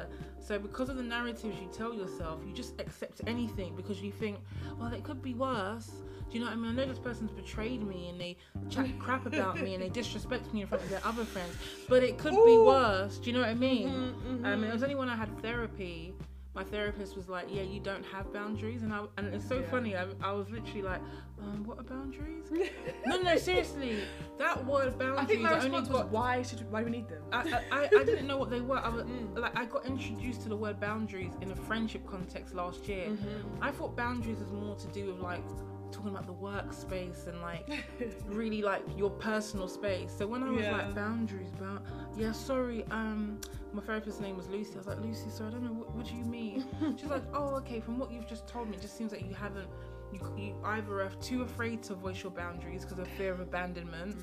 So 0.40 0.58
because 0.58 0.88
of 0.88 0.96
the 0.96 1.02
narratives 1.02 1.60
you 1.60 1.68
tell 1.70 1.92
yourself, 1.92 2.40
you 2.46 2.54
just 2.54 2.80
accept 2.80 3.20
anything 3.26 3.76
because 3.76 4.00
you 4.00 4.12
think, 4.12 4.38
well, 4.80 4.90
it 4.94 5.04
could 5.04 5.20
be 5.20 5.34
worse. 5.34 5.90
Do 6.30 6.36
you 6.36 6.40
know 6.44 6.50
what 6.50 6.52
I 6.52 6.56
mean? 6.56 6.70
I 6.78 6.84
know 6.84 6.86
this 6.86 6.98
person's 6.98 7.30
betrayed 7.30 7.82
me 7.82 8.08
and 8.10 8.20
they 8.20 8.36
chat 8.68 8.86
crap 8.98 9.24
about 9.24 9.60
me 9.60 9.74
and 9.74 9.82
they 9.82 9.88
disrespect 9.88 10.52
me 10.52 10.60
in 10.62 10.66
front 10.66 10.84
of 10.84 10.90
their 10.90 11.04
other 11.04 11.24
friends, 11.24 11.56
but 11.88 12.02
it 12.02 12.18
could 12.18 12.34
be 12.44 12.58
worse. 12.58 13.18
Do 13.18 13.30
you 13.30 13.34
know 13.36 13.40
what 13.40 13.48
I 13.48 13.54
mean? 13.54 13.88
Mhm, 13.88 14.44
Um, 14.44 14.60
mhm. 14.60 14.68
it 14.68 14.72
was 14.72 14.82
only 14.82 14.94
when 14.94 15.08
I 15.08 15.16
had 15.16 15.40
therapy, 15.40 16.14
my 16.54 16.64
therapist 16.64 17.16
was 17.16 17.28
like, 17.28 17.46
"Yeah, 17.50 17.62
you 17.62 17.80
don't 17.80 18.04
have 18.06 18.30
boundaries," 18.32 18.82
and 18.82 18.92
I 18.92 19.04
and 19.16 19.32
it's 19.34 19.48
so 19.48 19.60
Yeah. 19.60 19.70
funny. 19.70 19.96
I, 19.96 20.06
I 20.20 20.32
was 20.32 20.50
literally 20.50 20.82
like, 20.82 21.00
um, 21.40 21.64
"What 21.64 21.78
are 21.78 21.82
boundaries?" 21.82 22.44
no, 23.06 23.20
no, 23.20 23.36
seriously, 23.36 24.00
that 24.38 24.64
word 24.66 24.98
boundaries. 24.98 25.20
I 25.20 25.24
think 25.26 25.40
my 25.42 25.54
response 25.54 25.88
was, 25.88 26.00
got. 26.02 26.10
why 26.10 26.42
should 26.42 26.70
why 26.70 26.80
do 26.80 26.86
we 26.86 26.90
need 26.92 27.08
them? 27.08 27.22
I, 27.32 27.60
I, 27.70 27.88
I 28.00 28.04
didn't 28.04 28.26
know 28.26 28.36
what 28.38 28.50
they 28.50 28.60
were. 28.60 28.78
I 28.78 28.88
was 28.88 29.04
Mm. 29.08 29.38
like, 29.38 29.56
I 29.56 29.64
got 29.64 29.86
introduced 29.86 30.42
to 30.42 30.48
the 30.48 30.56
word 30.56 30.78
boundaries 30.80 31.32
in 31.40 31.50
a 31.50 31.56
friendship 31.56 32.06
context 32.06 32.54
last 32.54 32.86
year. 32.88 33.06
Mm-hmm. 33.08 33.62
I 33.62 33.70
thought 33.70 33.96
boundaries 33.96 34.38
was 34.40 34.50
more 34.52 34.76
to 34.76 34.86
do 34.88 35.06
with 35.06 35.18
like 35.20 35.42
talking 35.90 36.10
about 36.10 36.26
the 36.26 36.34
workspace 36.34 37.26
and 37.28 37.40
like 37.40 37.66
really 38.26 38.60
like 38.60 38.82
your 38.96 39.08
personal 39.10 39.68
space. 39.68 40.12
So 40.16 40.26
when 40.26 40.42
I 40.42 40.50
was 40.50 40.62
Yeah. 40.64 40.72
like 40.72 40.94
boundaries, 40.94 41.50
bound 41.58 41.80
yeah, 42.16 42.32
sorry, 42.32 42.84
um, 42.90 43.40
my 43.72 43.80
therapist's 43.80 44.20
name 44.20 44.36
was 44.36 44.48
Lucy. 44.48 44.74
I 44.74 44.78
was 44.78 44.86
like, 44.86 45.00
Lucy, 45.00 45.30
sorry, 45.30 45.48
I 45.48 45.52
don't 45.52 45.64
know 45.64 45.72
what, 45.72 45.94
what 45.94 46.06
do 46.06 46.14
you 46.14 46.24
mean. 46.24 46.66
She's 46.98 47.08
like, 47.08 47.22
oh, 47.32 47.54
okay. 47.56 47.80
From 47.80 47.98
what 47.98 48.10
you've 48.12 48.26
just 48.28 48.46
told 48.46 48.68
me, 48.68 48.76
it 48.76 48.82
just 48.82 48.96
seems 48.98 49.12
like 49.12 49.26
you 49.26 49.34
haven't. 49.34 49.68
You, 50.12 50.20
you 50.36 50.54
either 50.64 51.02
are 51.02 51.10
too 51.20 51.42
afraid 51.42 51.82
to 51.84 51.94
voice 51.94 52.22
your 52.22 52.32
boundaries 52.32 52.84
because 52.84 52.98
of 52.98 53.08
fear 53.08 53.32
of 53.32 53.40
abandonment. 53.40 54.16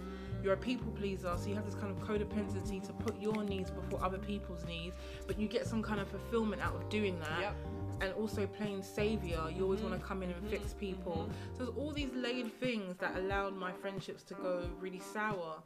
You're 0.43 0.53
a 0.53 0.57
people 0.57 0.91
pleaser, 0.91 1.33
so 1.37 1.47
you 1.47 1.55
have 1.55 1.65
this 1.65 1.75
kind 1.75 1.91
of 1.91 2.07
codependency 2.07 2.85
to 2.85 2.93
put 2.93 3.19
your 3.19 3.43
needs 3.43 3.71
before 3.71 4.03
other 4.03 4.19
people's 4.19 4.63
needs, 4.65 4.95
but 5.25 5.39
you 5.39 5.47
get 5.47 5.65
some 5.65 5.81
kind 5.81 5.99
of 5.99 6.07
fulfillment 6.07 6.61
out 6.61 6.75
of 6.75 6.87
doing 6.89 7.19
that. 7.19 7.41
Yep. 7.41 7.55
and 8.01 8.13
also 8.15 8.45
playing 8.45 8.83
savior 8.83 9.41
you 9.55 9.63
always 9.63 9.79
want 9.79 9.93
to 9.93 9.99
mm-hmm. 9.99 10.07
come 10.07 10.21
in 10.21 10.29
and 10.29 10.49
fix 10.49 10.69
mm-hmm. 10.69 10.79
people. 10.79 11.13
Mm-hmm. 11.13 11.57
So 11.57 11.65
there's 11.65 11.77
all 11.77 11.91
these 11.91 12.11
layered 12.13 12.51
things 12.59 12.97
that 12.97 13.15
allowed 13.15 13.55
my 13.55 13.71
friendships 13.71 14.21
to 14.23 14.33
go 14.33 14.63
really 14.81 14.99
sour. 14.99 15.63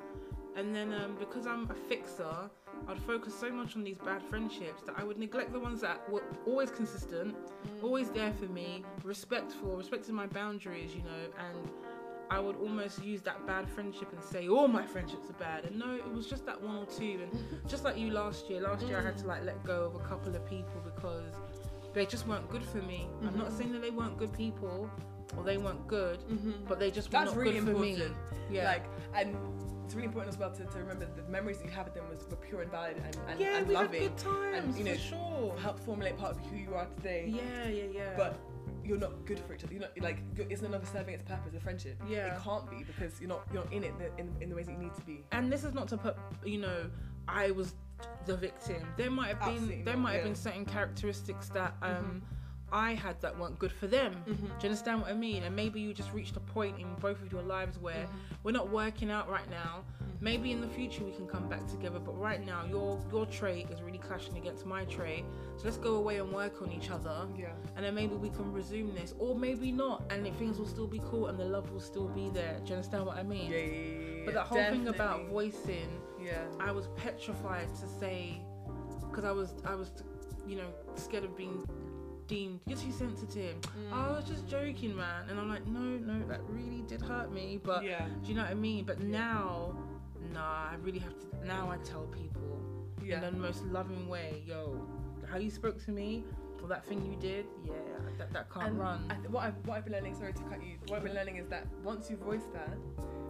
And 0.55 0.75
then 0.75 0.93
um, 0.93 1.15
because 1.19 1.47
i'm 1.47 1.69
a 1.71 1.73
fixer 1.73 2.49
i'd 2.87 2.99
focus 3.01 3.33
so 3.37 3.49
much 3.51 3.75
on 3.75 3.83
these 3.83 3.97
bad 3.97 4.21
friendships 4.23 4.81
that 4.83 4.95
i 4.97 5.03
would 5.03 5.17
neglect 5.17 5.51
the 5.53 5.59
ones 5.59 5.81
that 5.81 6.07
were 6.09 6.23
always 6.47 6.71
consistent 6.71 7.35
always 7.83 8.09
there 8.09 8.33
for 8.33 8.45
me 8.45 8.83
respectful 9.03 9.75
respecting 9.75 10.15
my 10.15 10.27
boundaries 10.27 10.95
you 10.95 11.01
know 11.03 11.25
and 11.49 11.69
I 12.31 12.39
would 12.39 12.57
almost 12.57 13.03
use 13.03 13.23
that 13.23 13.47
bad 13.47 13.67
friendship 13.67 14.13
and 14.13 14.23
say 14.23 14.47
all 14.47 14.67
my 14.67 14.85
friendships 14.85 15.31
are 15.31 15.39
bad, 15.39 15.65
and 15.65 15.79
no, 15.79 15.95
it 15.95 16.13
was 16.13 16.27
just 16.27 16.45
that 16.45 16.61
one 16.61 16.75
or 16.75 16.85
two. 16.85 17.21
And 17.23 17.31
just 17.67 17.83
like 17.83 17.97
you 17.97 18.11
last 18.11 18.51
year, 18.51 18.61
last 18.61 18.85
year 18.85 18.99
I 18.99 19.01
had 19.01 19.17
to 19.17 19.25
like 19.25 19.43
let 19.43 19.63
go 19.63 19.85
of 19.85 19.95
a 19.95 20.07
couple 20.07 20.35
of 20.35 20.45
people 20.47 20.79
because 20.85 21.33
they 21.91 22.05
just 22.05 22.27
weren't 22.27 22.47
good 22.47 22.63
for 22.63 22.77
me. 22.83 23.07
I'm 23.25 23.35
not 23.35 23.47
Mhm. 23.47 23.57
saying 23.57 23.71
that 23.71 23.81
they 23.81 23.89
weren't 23.89 24.15
good 24.19 24.31
people 24.31 24.87
or 25.35 25.43
they 25.43 25.57
weren't 25.57 25.87
good, 25.87 26.19
Mm-hmm. 26.19 26.65
but 26.67 26.77
they 26.77 26.91
just 26.91 27.07
were 27.11 27.13
That's 27.17 27.31
not 27.31 27.37
really 27.37 27.61
good 27.61 27.73
for 27.75 27.79
me. 27.81 27.97
Yeah, 28.51 28.65
Like, 28.65 28.85
and 29.15 29.35
it's 29.89 29.95
really 29.95 30.05
important 30.05 30.31
as 30.31 30.39
well 30.39 30.51
to, 30.51 30.63
to 30.65 30.77
remember 30.77 31.07
the 31.15 31.23
memories 31.31 31.57
that 31.57 31.65
you 31.65 31.71
have 31.71 31.85
with 31.85 31.95
them 31.95 32.03
was 32.11 32.23
were 32.29 32.35
pure 32.35 32.61
and 32.61 32.69
valid 32.69 32.95
and, 33.03 33.17
and, 33.27 33.39
yeah, 33.39 33.57
and 33.57 33.67
we 33.67 33.73
loving. 33.73 34.03
had 34.03 34.15
good 34.15 34.17
times 34.19 34.77
you 34.77 34.83
know, 34.83 34.93
for 34.93 34.99
sure. 34.99 35.55
Help 35.63 35.79
formulate 35.79 36.15
part 36.15 36.35
of 36.35 36.39
who 36.45 36.57
you 36.57 36.75
are 36.75 36.85
today. 36.97 37.25
Yeah, 37.27 37.67
yeah, 37.67 37.83
yeah. 37.91 38.13
But 38.15 38.37
you're 38.85 38.99
not 38.99 39.25
good 39.25 39.39
for 39.39 39.55
each 39.55 39.63
other. 39.63 39.73
You're 39.73 39.81
not 39.81 39.99
like 39.99 40.19
it's 40.37 40.61
no 40.61 40.69
longer 40.69 40.85
serving 40.85 41.15
its 41.15 41.23
purpose, 41.23 41.55
a 41.55 41.59
friendship. 41.59 41.99
Yeah. 42.07 42.35
It 42.35 42.43
can't 42.43 42.69
be 42.69 42.83
because 42.83 43.19
you're 43.19 43.29
not 43.29 43.47
you're 43.51 43.63
not 43.63 43.73
in 43.73 43.83
it 43.83 43.97
the, 43.97 44.15
in, 44.21 44.31
in 44.41 44.49
the 44.49 44.55
ways 44.55 44.67
that 44.67 44.73
you 44.73 44.77
need 44.77 44.93
to 44.93 45.01
be. 45.01 45.23
and 45.31 45.51
this 45.51 45.63
is 45.63 45.73
not 45.73 45.87
to 45.87 45.97
put 45.97 46.15
you 46.45 46.59
know 46.59 46.87
i 47.27 47.49
was 47.49 47.73
the 48.27 48.37
victim 48.37 48.81
there 48.95 49.11
might 49.11 49.27
have 49.27 49.39
been 49.39 49.49
Absolutely 49.49 49.81
there 49.83 49.95
not, 49.95 50.03
might 50.03 50.13
have 50.13 50.23
been 50.23 50.35
certain 50.35 50.65
characteristics 50.65 51.49
that 51.49 51.75
um 51.81 52.21
i 52.71 52.93
had 52.93 53.19
that 53.21 53.37
weren't 53.39 53.57
good 53.59 53.71
for 53.71 53.87
them 53.87 54.13
Mhm. 54.27 54.37
do 54.37 54.45
you 54.47 54.69
understand 54.69 55.01
what 55.01 55.09
i 55.09 55.13
mean 55.13 55.43
and 55.43 55.55
maybe 55.55 55.79
you 55.81 55.93
just 55.93 56.11
reached 56.13 56.35
a 56.37 56.39
point 56.39 56.79
in 56.79 56.87
both 56.95 57.21
of 57.21 57.31
your 57.31 57.43
lives 57.43 57.77
where 57.79 58.05
Mm-hmm. 58.05 58.35
we're 58.43 58.51
not 58.51 58.69
working 58.69 59.09
out 59.11 59.29
right 59.29 59.49
now 59.49 59.83
maybe 60.21 60.51
in 60.51 60.59
the 60.61 60.67
future 60.67 61.03
we 61.03 61.11
can 61.11 61.27
come 61.27 61.47
back 61.47 61.65
together 61.67 61.99
but 61.99 62.11
right 62.19 62.45
now 62.45 62.65
your 62.69 62.99
your 63.11 63.25
trait 63.27 63.69
is 63.71 63.81
really 63.81 63.97
clashing 63.97 64.37
against 64.37 64.65
my 64.65 64.83
trait 64.85 65.23
so 65.57 65.63
let's 65.65 65.77
go 65.77 65.95
away 65.95 66.17
and 66.19 66.31
work 66.31 66.61
on 66.61 66.71
each 66.71 66.89
other 66.91 67.25
Yeah. 67.37 67.53
and 67.75 67.85
then 67.85 67.95
maybe 67.95 68.15
we 68.15 68.29
can 68.29 68.51
resume 68.51 68.93
this 68.93 69.13
or 69.17 69.35
maybe 69.35 69.71
not 69.71 70.03
and 70.11 70.25
things 70.37 70.59
will 70.59 70.67
still 70.67 70.87
be 70.87 70.99
cool 71.09 71.27
and 71.27 71.37
the 71.39 71.45
love 71.45 71.71
will 71.71 71.79
still 71.79 72.07
be 72.09 72.29
there 72.29 72.59
do 72.63 72.69
you 72.69 72.75
understand 72.75 73.05
what 73.05 73.17
i 73.17 73.23
mean 73.23 73.49
Yeah. 73.51 73.57
yeah, 73.57 73.65
yeah, 73.65 74.15
yeah, 74.17 74.25
but 74.25 74.33
that 74.33 74.47
whole 74.47 74.63
thing 74.73 74.87
about 74.89 75.27
voicing 75.27 75.89
Yeah. 76.21 76.43
I 76.59 76.71
was 76.73 76.87
petrified 76.97 77.69
to 77.81 77.87
say 78.01 78.41
because 79.09 79.23
I 79.23 79.31
was 79.31 79.49
I 79.65 79.75
was 79.75 79.89
you 80.45 80.57
know 80.57 80.69
scared 80.95 81.23
of 81.23 81.35
being 81.37 81.57
deemed 82.29 82.59
you're 82.67 82.77
too 82.77 82.91
sensitive. 82.91 83.59
Mm. 83.61 83.91
I 83.91 84.11
was 84.11 84.23
just 84.23 84.47
joking, 84.47 84.95
man. 84.95 85.27
And 85.29 85.37
I'm 85.39 85.49
like, 85.49 85.65
no, 85.67 85.79
no, 85.81 86.25
that 86.27 86.41
really 86.47 86.83
did 86.87 87.01
hurt 87.01 87.33
me. 87.33 87.59
But 87.61 87.83
yeah. 87.83 88.05
do 88.23 88.29
you 88.29 88.35
know 88.35 88.43
what 88.43 88.51
I 88.51 88.53
mean? 88.53 88.85
But 88.85 89.01
now, 89.01 89.75
nah, 90.33 90.69
I 90.71 90.75
really 90.81 90.99
have 90.99 91.17
to. 91.19 91.45
Now 91.45 91.69
I 91.69 91.77
tell 91.83 92.03
people 92.03 92.61
Yeah. 93.03 93.15
in 93.15 93.21
the 93.21 93.31
most 93.31 93.65
loving 93.65 94.07
way, 94.07 94.43
yo, 94.45 94.79
how 95.29 95.37
you 95.37 95.49
spoke 95.49 95.83
to 95.85 95.91
me 95.91 96.23
or 96.61 96.67
that 96.69 96.85
thing 96.85 97.03
you 97.05 97.17
did, 97.19 97.45
yeah, 97.65 97.73
that 98.17 98.31
that 98.33 98.49
can't 98.53 98.67
And 98.67 98.79
run. 98.79 99.05
I 99.09 99.15
th- 99.15 99.29
what, 99.29 99.43
I've, 99.45 99.55
what 99.65 99.77
I've 99.77 99.85
been 99.85 99.93
learning, 99.93 100.15
sorry 100.15 100.33
to 100.33 100.43
cut 100.43 100.61
you, 100.63 100.75
what 100.87 100.97
I've 100.97 101.03
been 101.03 101.15
learning 101.15 101.37
is 101.37 101.47
that 101.47 101.65
once 101.83 102.09
you 102.09 102.17
voice 102.17 102.47
that, 102.53 102.77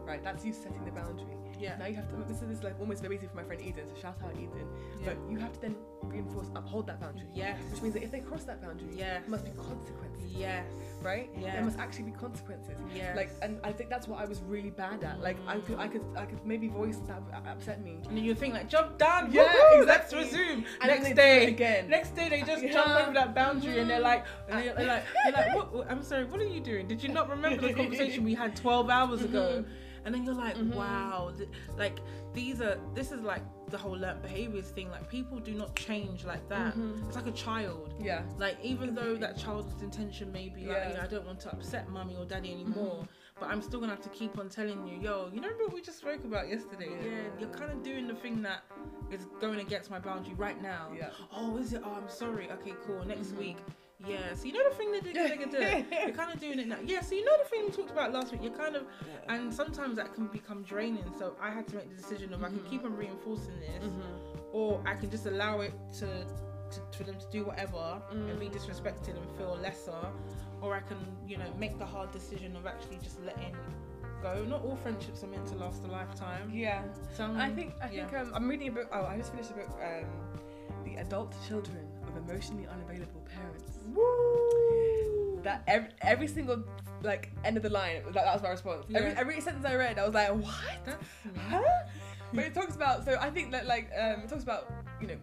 right, 0.06 0.22
that's 0.24 0.44
you 0.44 0.52
setting 0.52 0.84
the 0.84 0.92
boundary. 0.92 1.36
Yeah, 1.60 1.78
Now 1.78 1.86
you 1.88 1.96
have 1.96 2.08
to, 2.10 2.16
this 2.28 2.38
is, 2.42 2.48
this 2.48 2.58
is 2.60 2.64
like 2.64 2.80
almost 2.80 3.02
very 3.02 3.16
easy 3.18 3.28
for 3.28 3.36
my 3.36 3.44
friend 3.44 3.62
Eden, 3.62 3.86
so 3.88 4.00
shout 4.02 4.18
out 4.24 4.32
Eden. 4.36 4.66
yeah, 5.02 5.06
But 5.08 5.18
you 5.32 5.38
have 5.40 5.52
to 5.54 5.62
then 5.62 5.76
reinforce, 6.04 6.48
uphold 6.56 6.88
that 6.88 7.00
boundary. 7.02 7.28
yes, 7.34 7.60
Which 7.72 7.82
means 7.82 7.94
that 7.96 8.04
if 8.04 8.12
they 8.12 8.20
cross 8.22 8.44
that 8.46 8.62
boundary, 8.62 8.88
yeah, 8.96 9.20
there 9.20 9.30
must 9.30 9.44
be 9.46 9.52
consequences, 9.52 10.32
yes, 10.32 10.66
right? 11.02 11.30
Yeah. 11.38 11.54
There 11.54 11.64
must 11.64 11.78
actually 11.80 12.06
be 12.06 12.12
consequences. 12.12 12.76
Yeah. 12.96 13.14
Like, 13.16 13.30
and 13.42 13.60
I 13.64 13.72
think 13.72 13.90
that's 13.90 14.08
what 14.08 14.20
I 14.20 14.26
was 14.26 14.42
really 14.42 14.70
bad 14.70 15.04
at. 15.04 15.22
Like, 15.22 15.38
I 15.48 15.58
could, 15.60 15.78
I 15.78 15.88
could, 15.88 16.06
I 16.18 16.26
could 16.26 16.44
maybe 16.46 16.68
voice 16.70 16.98
that 17.08 17.22
upset 17.48 17.84
me. 17.84 18.00
and 18.08 18.16
then 18.18 18.24
you 18.24 18.34
think 18.36 18.54
like, 18.54 18.70
jump 18.70 18.98
down, 18.98 19.32
Yeah, 19.32 19.52
yeah, 19.74 19.82
let's 19.82 20.14
resume. 20.14 20.64
And 20.82 20.88
Next 20.90 21.16
day, 21.16 21.48
again. 21.48 21.90
Next 21.90 22.16
day 22.16 22.30
they 22.30 22.42
just 22.42 22.64
Yeah. 22.70 22.72
jump 22.72 22.90
over 23.02 23.14
that 23.14 23.36
boundary 23.36 23.80
and 23.80 23.90
they're 23.90 24.00
like, 24.00 24.26
and 24.50 24.60
Uh, 24.70 24.74
they're, 24.78 24.88
like, 24.88 25.04
they're 25.26 25.34
like, 25.34 25.56
what, 25.74 25.92
I'm 25.92 26.04
sorry, 26.04 26.26
what 26.26 26.40
are 26.40 26.48
you 26.48 26.62
doing? 26.62 26.88
Did 26.88 27.04
you 27.04 27.10
not 27.10 27.30
remember 27.30 27.68
the 27.68 27.74
conversation 27.74 28.24
we 28.24 28.34
had 28.34 28.56
12 28.56 28.90
hours 28.90 29.22
ago? 29.24 29.66
And 30.06 30.14
then 30.14 30.24
you're 30.24 30.34
like, 30.36 30.56
Mhm. 30.56 30.74
wow, 30.76 31.32
th- 31.38 31.50
like 31.78 32.00
these 32.34 32.62
are, 32.62 32.78
this 32.94 33.12
is 33.12 33.22
like 33.22 33.42
the 33.68 33.78
whole 33.78 33.98
learnt 33.98 34.22
behaviors 34.22 34.70
thing. 34.72 34.90
Like 34.90 35.10
people 35.10 35.40
do 35.40 35.54
not 35.54 35.76
change 35.76 36.26
like 36.26 36.48
that. 36.50 36.76
Mhm. 36.76 37.06
It's 37.08 37.16
like 37.16 37.28
a 37.28 37.32
child. 37.32 37.94
Yeah. 38.00 38.24
Like 38.38 38.58
even 38.64 38.96
though 38.96 39.16
that 39.16 39.38
child's 39.38 39.82
intention 39.82 40.32
may 40.32 40.50
be 40.50 40.66
like, 40.66 40.78
Yeah. 40.78 40.90
you 40.90 40.94
know, 40.96 41.02
I 41.04 41.08
don't 41.08 41.26
want 41.26 41.40
to 41.42 41.52
upset 41.52 41.90
mummy 41.90 42.16
or 42.16 42.26
daddy 42.26 42.52
anymore, 42.52 43.08
but 43.40 43.50
I'm 43.50 43.62
still 43.62 43.80
gonna 43.80 43.92
have 43.94 44.02
to 44.04 44.10
keep 44.10 44.38
on 44.40 44.50
telling 44.50 44.88
you, 44.88 44.98
yo, 45.00 45.30
you 45.34 45.42
know 45.42 45.50
what 45.58 45.74
we 45.74 45.82
just 45.82 45.98
spoke 46.00 46.24
about 46.24 46.50
yesterday? 46.50 46.90
Yeah, 46.90 47.10
Yeah. 47.12 47.22
you're 47.40 47.50
kind 47.50 47.72
of 47.72 47.84
doing 47.84 48.08
the 48.08 48.16
thing 48.16 48.42
that 48.44 48.64
is 49.12 49.26
going 49.40 49.60
against 49.60 49.90
my 49.92 50.00
boundary 50.00 50.34
right 50.36 50.62
now. 50.62 50.92
Yeah. 50.96 51.10
Oh, 51.36 51.58
is 51.58 51.74
it? 51.74 51.82
Oh, 51.86 51.92
I'm 51.94 52.10
sorry. 52.10 52.50
Okay, 52.52 52.74
cool. 52.86 53.04
Next 53.06 53.32
Mhm. 53.34 53.38
week. 53.40 53.58
Yeah. 54.08 54.34
So 54.34 54.46
you 54.46 54.54
know 54.54 54.70
the 54.70 54.76
thing 54.76 54.92
that 54.94 55.04
do. 55.04 55.10
You're 55.12 56.16
kind 56.16 56.34
of 56.34 56.40
doing 56.40 56.60
it 56.60 56.68
now. 56.68 56.78
Yeah. 56.86 57.02
So 57.02 57.16
you 57.16 57.26
know 57.26 57.36
the 57.44 57.50
thing 57.50 57.66
we 57.66 57.72
talked 57.72 57.92
about 57.92 58.14
last 58.14 58.32
week. 58.32 58.42
You're 58.44 58.54
kind 58.54 58.76
of, 58.76 58.84
and 59.28 59.54
sometimes 59.54 59.98
that 59.98 60.14
can 60.14 60.28
become 60.28 60.64
draining. 60.64 61.04
So 61.18 61.36
I 61.42 61.50
had 61.52 61.68
to 61.70 61.76
make 61.76 61.90
the 61.90 61.96
decision 62.02 62.34
of 62.34 62.44
I 62.44 62.48
can 62.48 62.64
keep 62.70 62.84
on 62.86 62.96
reinforcing 62.96 63.60
this, 63.60 63.84
Mhm. 63.84 64.54
or 64.54 64.82
I 64.86 64.96
can 64.96 65.10
just 65.10 65.26
allow 65.26 65.60
it 65.62 65.74
to, 66.00 66.06
to 66.06 66.98
for 66.98 67.04
them 67.04 67.18
to 67.20 67.26
do 67.30 67.44
whatever 67.46 68.02
and 68.12 68.40
be 68.40 68.48
Mm. 68.48 68.54
disrespected 68.54 69.18
and 69.18 69.38
feel 69.38 69.58
lesser, 69.62 70.08
or 70.62 70.76
I 70.76 70.80
can 70.82 70.98
you 71.28 71.38
know 71.38 71.52
make 71.58 71.78
the 71.78 71.86
hard 71.86 72.12
decision 72.12 72.56
of 72.56 72.66
actually 72.66 73.00
just 73.04 73.20
letting 73.22 73.56
go. 74.22 74.46
Not 74.46 74.64
all 74.64 74.78
friendships 74.78 75.24
are 75.24 75.28
meant 75.28 75.46
to 75.48 75.56
last 75.56 75.84
a 75.84 75.88
lifetime. 75.88 76.52
Yeah. 76.54 76.84
Some. 77.16 77.38
I 77.38 77.50
think 77.50 77.74
I 77.82 77.90
yeah. 77.90 78.08
think 78.08 78.18
um, 78.22 78.32
I'm 78.34 78.48
reading 78.48 78.70
a 78.70 78.72
book. 78.72 78.88
Oh, 78.94 79.04
I 79.06 79.18
just 79.18 79.32
finished 79.32 79.52
a 79.52 79.56
book. 79.56 79.70
Um, 79.84 80.06
the 80.86 80.96
Adult 80.96 81.36
Children 81.48 81.86
of 82.08 82.16
Emotionally 82.16 82.66
Unavailable. 82.68 83.19
Woo! 84.00 85.40
That 85.44 85.64
every, 85.68 85.90
every 86.02 86.28
single 86.28 86.64
like 87.02 87.32
end 87.46 87.56
of 87.58 87.64
the 87.64 87.70
line. 87.70 88.02
That, 88.06 88.14
that 88.14 88.34
was 88.34 88.44
my 88.44 88.50
response. 88.50 88.86
Every, 88.94 89.12
Yeah. 89.12 89.20
every 89.20 89.40
sentence 89.42 89.66
I 89.66 89.76
read, 89.76 89.98
I 90.00 90.06
was 90.06 90.14
like, 90.14 90.30
what? 90.34 90.56
That's. 90.86 91.04
Huh? 91.50 91.62
But 92.34 92.44
it 92.46 92.54
talks 92.54 92.76
about. 92.76 93.06
So 93.06 93.18
I 93.20 93.30
think 93.32 93.52
that 93.52 93.66
like 93.66 93.90
um, 93.98 94.22
it 94.24 94.30
talks 94.30 94.44
about 94.44 94.72
you 95.02 95.08
know 95.08 95.18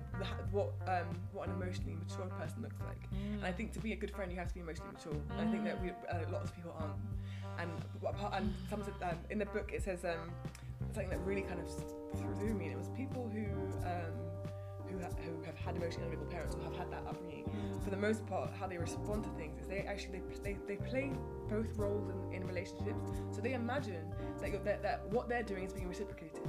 what 0.51 0.73
um, 0.89 1.07
what 1.33 1.49
an 1.49 1.55
emotionally 1.55 1.95
mature 1.95 2.27
person 2.41 2.63
looks 2.63 2.81
like. 2.81 3.03
And 3.13 3.45
I 3.47 3.53
think 3.53 3.73
to 3.75 3.79
be 3.79 3.93
a 3.93 3.97
good 3.97 4.11
friend, 4.11 4.33
you 4.33 4.39
have 4.39 4.49
to 4.49 4.55
be 4.55 4.61
emotionally 4.61 4.93
mature. 4.93 5.13
And 5.39 5.49
I 5.49 5.51
think 5.53 5.63
that 5.65 5.81
we, 5.83 5.91
uh, 5.91 6.19
lots 6.33 6.51
of 6.51 6.57
people 6.57 6.75
aren't. 6.81 6.97
And 7.61 7.71
and 8.33 8.55
some 8.69 8.83
said, 8.83 8.95
um, 9.03 9.19
in 9.31 9.39
the 9.39 9.47
book 9.47 9.71
it 9.73 9.85
says 9.85 10.05
um, 10.05 10.31
something 10.93 11.11
that 11.11 11.21
really 11.21 11.43
kind 11.43 11.61
of 11.61 11.69
threw 12.19 12.55
me. 12.55 12.65
And 12.67 12.73
it 12.75 12.79
was 12.79 12.89
people 12.97 13.31
who 13.33 13.47
um, 13.87 14.13
who, 14.91 14.99
ha- 14.99 15.11
who 15.25 15.43
have 15.45 15.57
had 15.57 15.77
emotionally 15.77 16.07
unavailable 16.07 16.31
parents 16.33 16.55
or 16.55 16.63
have 16.63 16.77
had 16.77 16.91
that 16.91 17.03
upbringing, 17.09 17.45
for 17.83 17.91
the 17.91 17.97
most 17.97 18.27
part, 18.27 18.51
how 18.59 18.67
they 18.67 18.79
respond 18.79 19.25
to 19.25 19.31
things 19.31 19.61
is 19.61 19.67
they 19.67 19.81
actually 19.81 20.21
they, 20.43 20.53
they, 20.67 20.77
they 20.77 20.77
play 20.77 21.13
both 21.49 21.77
roles 21.77 22.09
in, 22.09 22.43
in 22.43 22.47
relationships. 22.47 23.01
So 23.31 23.41
they 23.41 23.55
imagine 23.55 24.13
that, 24.41 24.51
you're, 24.51 24.61
that 24.65 24.83
that 24.83 25.07
what 25.11 25.29
they're 25.29 25.43
doing 25.43 25.65
is 25.65 25.73
being 25.73 25.89
reciprocated, 25.89 26.41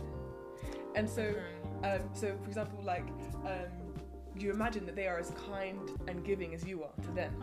and 0.95 1.10
so 1.10 1.34
um, 1.84 2.02
so 2.13 2.36
for 2.41 2.47
example, 2.47 2.80
like 2.84 3.08
um, 3.45 3.71
you 4.38 4.52
imagine 4.52 4.86
that 4.86 4.95
they 4.95 5.08
are 5.08 5.19
as 5.19 5.32
kind 5.50 5.91
and 6.08 6.23
giving 6.23 6.54
as 6.54 6.65
you 6.65 6.84
are 6.84 7.04
to 7.04 7.12
them, 7.12 7.34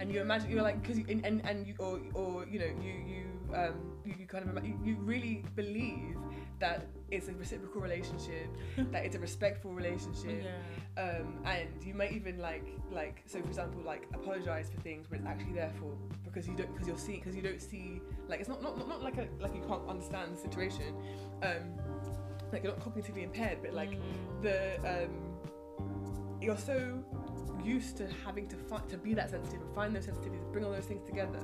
and 0.00 0.12
you 0.12 0.20
imagine 0.20 0.50
you're 0.50 0.62
like 0.62 0.80
because 0.82 0.98
and, 0.98 1.24
and 1.24 1.42
and 1.46 1.66
you 1.66 1.74
or 1.78 2.00
or 2.14 2.46
you 2.46 2.58
know 2.58 2.70
you 2.82 2.92
you 3.06 3.54
um 3.54 3.74
you, 4.04 4.14
you 4.18 4.26
kind 4.26 4.48
of 4.48 4.64
you, 4.64 4.78
you 4.84 4.96
really 4.96 5.44
believe 5.56 6.16
that 6.62 6.86
it's 7.10 7.28
a 7.28 7.32
reciprocal 7.32 7.80
relationship, 7.80 8.46
that 8.92 9.04
it's 9.04 9.16
a 9.16 9.18
respectful 9.18 9.72
relationship 9.74 10.44
yeah. 10.44 11.02
um, 11.02 11.38
and 11.44 11.68
you 11.84 11.92
might 11.92 12.12
even 12.12 12.38
like 12.38 12.66
like 12.90 13.22
so 13.26 13.40
for 13.40 13.48
example 13.48 13.82
like 13.84 14.06
apologize 14.14 14.70
for 14.72 14.80
things 14.80 15.10
where 15.10 15.18
it's 15.18 15.28
actually 15.28 15.52
their 15.52 15.72
fault 15.80 15.98
because 16.24 16.46
you 16.48 16.54
don't 16.56 16.72
because 16.72 16.86
you're 16.88 16.96
seeing 16.96 17.18
because 17.18 17.34
you 17.34 17.42
don't 17.42 17.60
see 17.60 18.00
like 18.28 18.38
it's 18.40 18.48
not 18.48 18.62
not, 18.62 18.78
not, 18.78 18.88
not 18.88 19.02
like 19.02 19.18
a, 19.18 19.26
like 19.40 19.54
you 19.54 19.62
can't 19.68 19.86
understand 19.88 20.34
the 20.34 20.40
situation 20.40 20.94
um 21.42 21.64
like 22.52 22.62
you're 22.62 22.72
not 22.72 22.80
cognitively 22.86 23.24
impaired 23.24 23.58
but 23.62 23.74
like 23.74 23.90
Mm. 23.90 24.42
the 24.42 24.58
um 24.94 25.12
you're 26.40 26.56
so 26.56 27.02
used 27.64 27.96
to 27.96 28.06
having 28.24 28.46
to 28.48 28.56
find 28.56 28.88
to 28.88 28.96
be 28.96 29.14
that 29.14 29.30
sensitive 29.30 29.60
and 29.60 29.74
find 29.74 29.94
those 29.94 30.06
sensitivities 30.06 30.44
bring 30.52 30.64
all 30.64 30.72
those 30.72 30.84
things 30.84 31.02
together 31.04 31.40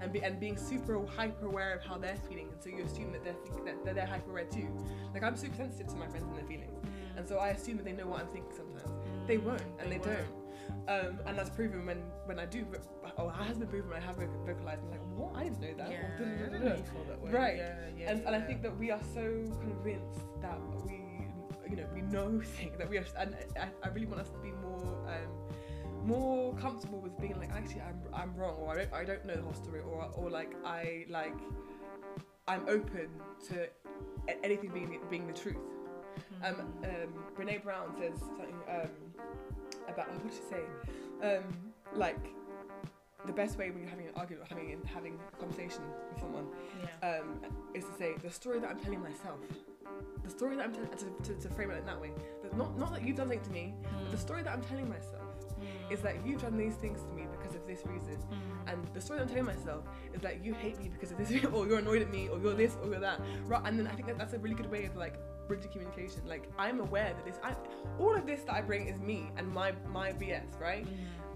and 0.00 0.12
be 0.12 0.22
and 0.22 0.38
being 0.38 0.56
super 0.56 1.04
hyper 1.06 1.46
aware 1.46 1.74
of 1.74 1.82
how 1.82 1.98
they're 1.98 2.16
feeling 2.28 2.48
and 2.52 2.62
so 2.62 2.68
you 2.68 2.84
assume 2.84 3.12
that 3.12 3.24
they're 3.24 3.34
think, 3.44 3.64
that, 3.64 3.84
that 3.84 3.94
they're 3.94 4.06
hyper 4.06 4.30
aware 4.30 4.44
too. 4.44 4.68
Like 5.12 5.22
I'm 5.22 5.36
super 5.36 5.56
sensitive 5.56 5.88
to 5.88 5.96
my 5.96 6.06
friends 6.06 6.26
and 6.28 6.36
their 6.36 6.46
feelings 6.46 6.78
and 7.16 7.26
so 7.26 7.38
I 7.38 7.48
assume 7.48 7.76
that 7.78 7.84
they 7.84 7.92
know 7.92 8.06
what 8.06 8.20
I'm 8.20 8.28
thinking 8.28 8.52
sometimes. 8.56 8.90
They 9.26 9.38
won't 9.38 9.62
and 9.80 9.90
they, 9.90 9.98
don't. 9.98 10.18
Um, 10.88 11.20
and 11.26 11.36
that's 11.36 11.50
proven 11.50 11.84
when 11.84 12.02
when 12.26 12.38
I 12.38 12.46
do 12.46 12.64
oh 13.18 13.28
it 13.28 13.34
has 13.34 13.58
been 13.58 13.68
proven 13.68 13.90
when 13.90 14.02
I 14.02 14.04
have 14.04 14.16
vocalized 14.16 14.82
I'm 14.84 14.90
like 14.90 15.00
what? 15.16 15.34
I 15.34 15.44
didn't 15.44 15.60
know 15.60 15.74
that. 15.76 15.90
Yeah, 15.90 15.98
I 16.46 16.50
didn't 16.50 17.08
that 17.08 17.20
way. 17.20 17.30
Right. 17.30 17.56
Yeah, 17.56 17.74
yeah, 17.98 18.10
and, 18.10 18.24
and 18.24 18.34
I 18.34 18.40
think 18.40 18.62
that 18.62 18.76
we 18.78 18.90
are 18.90 19.00
so 19.14 19.22
convinced 19.60 20.20
that 20.40 20.58
we 20.86 21.08
you 21.68 21.76
know 21.76 21.86
we 21.92 22.02
know 22.02 22.40
things 22.56 22.78
that 22.78 22.88
we 22.88 22.98
are 22.98 23.04
and 23.18 23.36
I, 23.58 23.68
I 23.82 23.88
really 23.88 24.06
want 24.06 24.20
us 24.20 24.30
to 24.30 24.38
be 24.38 24.52
more 24.52 24.80
um, 25.08 25.47
more 26.04 26.54
comfortable 26.54 27.00
with 27.00 27.18
being 27.20 27.38
like 27.38 27.50
actually 27.50 27.82
I'm, 27.82 28.00
I'm 28.12 28.34
wrong 28.34 28.56
or 28.58 28.72
I 28.72 28.76
don't, 28.76 28.92
I 28.94 29.04
don't 29.04 29.24
know 29.24 29.34
the 29.34 29.42
whole 29.42 29.54
story 29.54 29.80
or, 29.80 30.10
or 30.14 30.30
like 30.30 30.54
I 30.64 31.04
like 31.08 31.36
I'm 32.46 32.62
open 32.68 33.08
to 33.48 33.68
anything 34.42 34.70
being 34.70 34.98
being 35.10 35.26
the 35.26 35.32
truth 35.32 35.56
um, 36.44 36.56
um, 36.84 37.24
Brene 37.36 37.62
Brown 37.62 37.94
says 37.98 38.18
something 38.18 38.54
um, 38.68 38.90
about 39.88 40.12
what 40.12 40.22
did 40.22 40.32
she 40.32 40.42
say? 40.48 41.36
Um, 41.36 41.44
like 41.94 42.18
the 43.26 43.32
best 43.32 43.58
way 43.58 43.70
when 43.70 43.80
you're 43.80 43.90
having 43.90 44.06
an 44.06 44.14
argument 44.16 44.46
or 44.46 44.54
having 44.54 44.80
having 44.84 45.18
a 45.32 45.36
conversation 45.36 45.82
with 46.10 46.20
someone 46.20 46.46
yeah. 46.80 47.18
um, 47.18 47.40
is 47.74 47.84
to 47.84 47.92
say 47.98 48.14
the 48.22 48.30
story 48.30 48.60
that 48.60 48.70
I'm 48.70 48.78
telling 48.78 49.02
myself. 49.02 49.38
The 50.22 50.30
story 50.30 50.56
that 50.56 50.64
I'm 50.64 50.72
telling 50.72 50.90
to, 50.90 51.34
to, 51.34 51.40
to 51.40 51.48
frame 51.54 51.70
it 51.70 51.78
in 51.78 51.86
that 51.86 52.00
way. 52.00 52.12
Not 52.56 52.78
not 52.78 52.92
that 52.92 53.02
you've 53.02 53.16
done 53.16 53.28
something 53.28 53.44
to 53.44 53.50
me, 53.50 53.74
but 53.82 54.10
the 54.10 54.16
hmm. 54.16 54.22
story 54.22 54.42
that 54.42 54.52
I'm 54.52 54.62
telling 54.62 54.88
myself 54.88 55.22
hmm. 55.56 55.92
is 55.92 56.00
that 56.00 56.24
you've 56.24 56.40
done 56.40 56.56
these 56.56 56.74
things 56.74 57.00
to 57.02 57.12
me 57.12 57.26
because 57.30 57.54
of 57.54 57.66
this 57.66 57.84
reason. 57.86 58.14
Hmm. 58.14 58.68
And 58.68 58.88
the 58.94 59.00
story 59.00 59.18
that 59.18 59.24
I'm 59.24 59.28
telling 59.28 59.44
myself 59.44 59.84
is 60.14 60.20
that 60.22 60.44
you 60.44 60.54
hate 60.54 60.78
me 60.78 60.88
because 60.88 61.10
of 61.10 61.18
this, 61.18 61.30
or 61.52 61.66
you're 61.66 61.78
annoyed 61.78 62.02
at 62.02 62.10
me, 62.10 62.28
or 62.28 62.38
you're 62.38 62.54
this, 62.54 62.76
or 62.82 62.88
you're 62.88 63.00
that. 63.00 63.20
Right? 63.44 63.62
And 63.64 63.78
then 63.78 63.86
I 63.86 63.92
think 63.92 64.06
that 64.08 64.18
that's 64.18 64.32
a 64.32 64.38
really 64.38 64.54
good 64.54 64.70
way 64.70 64.84
of 64.84 64.96
like 64.96 65.18
bridging 65.46 65.70
communication. 65.70 66.22
Like 66.26 66.50
I'm 66.58 66.80
aware 66.80 67.12
that 67.14 67.24
this, 67.24 67.38
I, 67.42 67.54
all 67.98 68.14
of 68.14 68.26
this 68.26 68.42
that 68.42 68.54
I 68.54 68.62
bring 68.62 68.86
is 68.88 69.00
me 69.00 69.30
and 69.36 69.48
my 69.52 69.72
my 69.88 70.12
BS, 70.12 70.60
right? 70.60 70.86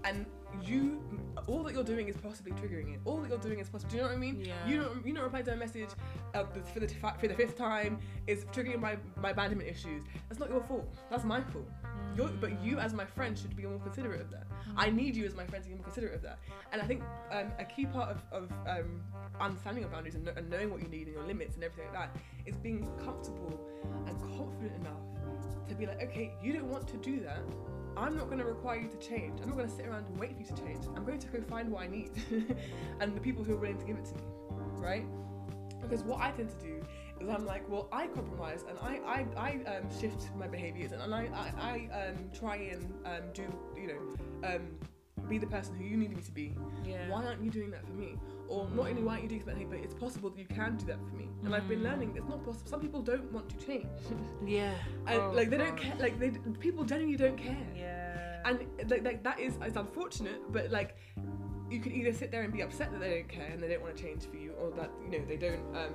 And 0.05 0.25
you, 0.61 1.01
all 1.47 1.63
that 1.63 1.73
you're 1.73 1.83
doing 1.83 2.07
is 2.07 2.17
possibly 2.17 2.51
triggering 2.53 2.93
it. 2.93 2.99
All 3.05 3.17
that 3.17 3.29
you're 3.29 3.37
doing 3.37 3.59
is 3.59 3.69
possibly. 3.69 3.91
Do 3.91 3.97
you 3.97 4.03
know 4.03 4.09
what 4.09 4.15
I 4.15 4.19
mean? 4.19 4.43
Yeah. 4.45 4.67
You 4.67 4.81
don't 4.81 5.05
you 5.05 5.13
don't 5.13 5.23
reply 5.23 5.41
to 5.43 5.53
a 5.53 5.55
message 5.55 5.89
uh, 6.33 6.43
for 6.73 6.79
the 6.79 6.87
for 6.87 7.27
the 7.27 7.33
fifth 7.33 7.57
time 7.57 7.99
is 8.27 8.45
triggering 8.45 8.79
my 8.79 8.97
my 9.21 9.31
abandonment 9.31 9.69
issues. 9.69 10.03
That's 10.29 10.39
not 10.39 10.49
your 10.49 10.61
fault. 10.63 10.93
That's 11.09 11.23
my 11.23 11.41
fault. 11.41 11.69
You're, 12.15 12.27
but 12.27 12.61
you 12.63 12.77
as 12.77 12.93
my 12.93 13.05
friend 13.05 13.37
should 13.37 13.55
be 13.55 13.63
more 13.63 13.79
considerate 13.79 14.21
of 14.21 14.29
that. 14.31 14.45
I 14.77 14.89
need 14.89 15.15
you 15.15 15.25
as 15.25 15.35
my 15.35 15.45
friend 15.45 15.63
to 15.63 15.69
be 15.69 15.75
more 15.75 15.83
considerate 15.83 16.13
of 16.15 16.21
that. 16.21 16.39
And 16.71 16.81
I 16.81 16.85
think 16.85 17.01
um, 17.31 17.51
a 17.57 17.65
key 17.65 17.85
part 17.85 18.09
of, 18.09 18.21
of 18.31 18.51
um, 18.67 19.01
understanding 19.39 19.81
your 19.81 19.91
boundaries 19.91 20.15
and, 20.15 20.27
and 20.27 20.49
knowing 20.49 20.69
what 20.69 20.81
you 20.81 20.87
need 20.89 21.07
and 21.07 21.15
your 21.15 21.25
limits 21.25 21.55
and 21.55 21.63
everything 21.63 21.91
like 21.91 22.13
that 22.13 22.21
is 22.45 22.55
being 22.57 22.87
comfortable 23.03 23.59
and 24.07 24.19
confident 24.21 24.75
enough 24.79 25.01
to 25.67 25.75
be 25.75 25.85
like, 25.85 26.01
okay, 26.03 26.33
you 26.41 26.53
don't 26.53 26.69
want 26.69 26.87
to 26.87 26.97
do 26.97 27.19
that. 27.21 27.41
I'm 27.95 28.15
not 28.15 28.25
going 28.25 28.39
to 28.39 28.45
require 28.45 28.79
you 28.79 28.89
to 28.89 28.97
change. 28.97 29.39
I'm 29.41 29.49
not 29.49 29.57
going 29.57 29.69
to 29.69 29.75
sit 29.75 29.85
around 29.85 30.05
and 30.07 30.17
wait 30.17 30.35
for 30.35 30.41
you 30.41 30.47
to 30.47 30.55
change. 30.63 30.85
I'm 30.95 31.05
going 31.05 31.19
to 31.19 31.27
go 31.27 31.41
find 31.41 31.71
what 31.71 31.83
I 31.83 31.87
need 31.87 32.11
and 32.99 33.15
the 33.15 33.21
people 33.21 33.43
who 33.43 33.53
are 33.53 33.57
willing 33.57 33.77
to 33.77 33.85
give 33.85 33.97
it 33.97 34.05
to 34.05 34.15
me, 34.15 34.21
right? 34.77 35.05
Because 35.81 36.03
what 36.03 36.21
I 36.21 36.31
tend 36.31 36.49
to 36.49 36.65
do 36.65 36.81
is 37.19 37.29
I'm 37.29 37.45
like, 37.45 37.67
well, 37.69 37.87
I 37.91 38.07
compromise 38.07 38.63
and 38.67 38.77
I 38.79 38.99
I, 39.05 39.25
I 39.37 39.77
um, 39.77 39.99
shift 39.99 40.29
my 40.37 40.47
behaviors 40.47 40.91
and, 40.91 41.01
and 41.01 41.13
I 41.13 41.29
I, 41.33 41.89
I 41.91 42.07
um, 42.07 42.29
try 42.37 42.55
and 42.55 42.93
um, 43.05 43.31
do 43.33 43.43
you 43.75 43.87
know 43.87 44.47
um, 44.47 44.79
be 45.27 45.37
the 45.37 45.47
person 45.47 45.75
who 45.75 45.83
you 45.83 45.97
need 45.97 46.15
me 46.15 46.21
to 46.21 46.31
be. 46.31 46.53
yeah. 46.85 47.09
Why 47.09 47.25
aren't 47.25 47.43
you 47.43 47.49
doing 47.49 47.71
that 47.71 47.85
for 47.85 47.93
me? 47.93 48.17
Or 48.53 48.67
not 48.75 48.87
only 48.89 49.03
why 49.03 49.13
aren't 49.13 49.23
you 49.23 49.29
doing 49.29 49.45
that, 49.45 49.69
but 49.69 49.79
it's 49.79 49.93
possible 49.95 50.29
that 50.29 50.39
you 50.39 50.45
can 50.45 50.75
do 50.77 50.85
that 50.85 50.99
for 51.09 51.15
me. 51.15 51.27
And 51.43 51.53
I've 51.55 51.67
been 51.67 51.83
learning 51.83 52.13
it's 52.15 52.27
not 52.27 52.43
possible. 52.45 52.69
Some 52.69 52.79
people 52.81 53.01
don't 53.01 53.31
want 53.31 53.49
to 53.49 53.65
change, 53.65 53.87
Yeah. 54.45 54.73
and 55.07 55.21
Oh, 55.21 55.31
like 55.31 55.49
they 55.49 55.57
don't 55.57 55.77
care. 55.77 55.95
Like 55.99 56.19
they 56.19 56.29
people 56.59 56.83
genuinely 56.83 57.17
don't 57.17 57.37
care 57.37 57.57
Yeah. 57.75 58.41
and 58.45 58.59
like, 58.89 59.03
like 59.03 59.23
that 59.23 59.39
is 59.39 59.53
is 59.65 59.75
unfortunate 59.75 60.39
but 60.51 60.69
like 60.71 60.95
you 61.69 61.79
can 61.79 61.91
either 61.93 62.13
sit 62.13 62.29
there 62.31 62.43
and 62.43 62.53
be 62.53 62.61
upset 62.61 62.91
that 62.91 62.99
they 62.99 63.11
don't 63.17 63.29
care 63.29 63.47
and 63.51 63.59
they 63.61 63.67
don't 63.69 63.81
want 63.81 63.95
to 63.95 64.03
change 64.03 64.23
for 64.25 64.35
you 64.37 64.51
or 64.61 64.69
that 64.79 64.91
you 65.03 65.09
know 65.17 65.25
they 65.25 65.37
don't 65.37 65.63
um 65.81 65.93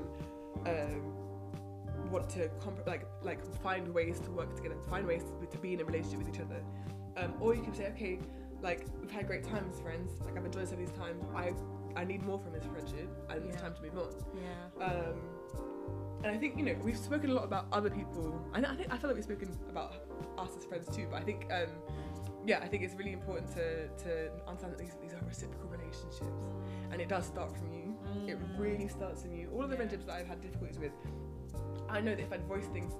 um 0.66 2.10
want 2.10 2.28
to 2.30 2.48
comp- 2.60 2.86
like 2.86 3.06
like 3.22 3.40
find 3.62 3.86
ways 3.92 4.18
to 4.20 4.30
work 4.30 4.54
together 4.56 4.74
find 4.88 5.06
ways 5.06 5.22
to, 5.24 5.46
to 5.46 5.58
be 5.58 5.74
in 5.74 5.80
a 5.80 5.84
relationship 5.84 6.18
with 6.20 6.28
each 6.34 6.40
other 6.40 6.60
um 7.18 7.34
or 7.40 7.54
you 7.54 7.62
can 7.62 7.74
say 7.74 7.86
okay 7.88 8.18
like 8.62 8.86
we've 9.00 9.10
had 9.10 9.26
great 9.26 9.44
times 9.44 9.78
friends 9.80 10.10
like 10.24 10.36
I've 10.36 10.44
enjoyed 10.44 10.66
some 10.68 10.80
of 10.80 10.86
these 10.86 10.96
times 10.96 11.22
I 11.36 11.52
I 11.96 12.04
need 12.04 12.22
more 12.22 12.38
from 12.38 12.52
this 12.52 12.64
friendship 12.64 13.08
and 13.30 13.44
it's 13.46 13.60
time 13.60 13.74
to 13.74 13.82
move 13.82 13.96
on 13.98 14.12
yeah. 14.34 14.84
um, 14.86 15.14
and 16.22 16.32
I 16.34 16.36
think 16.38 16.56
you 16.56 16.64
know 16.64 16.74
we've 16.82 16.96
spoken 16.96 17.30
a 17.30 17.32
lot 17.32 17.44
about 17.44 17.66
other 17.72 17.90
people, 17.90 18.44
and 18.52 18.66
I 18.66 18.74
think 18.74 18.92
I 18.92 18.98
feel 18.98 19.08
like 19.08 19.14
we've 19.14 19.24
spoken 19.24 19.56
about 19.70 19.94
us 20.36 20.50
as 20.58 20.64
friends 20.64 20.88
too. 20.94 21.06
But 21.08 21.22
I 21.22 21.24
think, 21.24 21.46
um, 21.52 21.68
yeah, 22.44 22.58
I 22.60 22.66
think 22.66 22.82
it's 22.82 22.94
really 22.96 23.12
important 23.12 23.48
to 23.54 23.86
to 24.04 24.28
understand 24.48 24.72
that 24.72 24.80
these 24.80 24.96
these 25.00 25.12
are 25.14 25.22
reciprocal 25.24 25.68
relationships, 25.70 26.18
and 26.90 27.00
it 27.00 27.08
does 27.08 27.24
start 27.24 27.56
from 27.56 27.72
you. 27.72 27.96
It 28.26 28.36
really 28.58 28.88
starts 28.88 29.22
from 29.22 29.32
you. 29.32 29.48
All 29.54 29.62
of 29.62 29.68
the 29.70 29.74
Yeah. 29.76 29.78
friendships 29.78 30.06
that 30.06 30.16
I've 30.16 30.26
had 30.26 30.40
difficulties 30.40 30.80
with, 30.80 30.90
I 31.88 32.00
know 32.00 32.16
that 32.16 32.20
if 32.22 32.32
I'd 32.32 32.42
voiced 32.48 32.72
things 32.72 32.92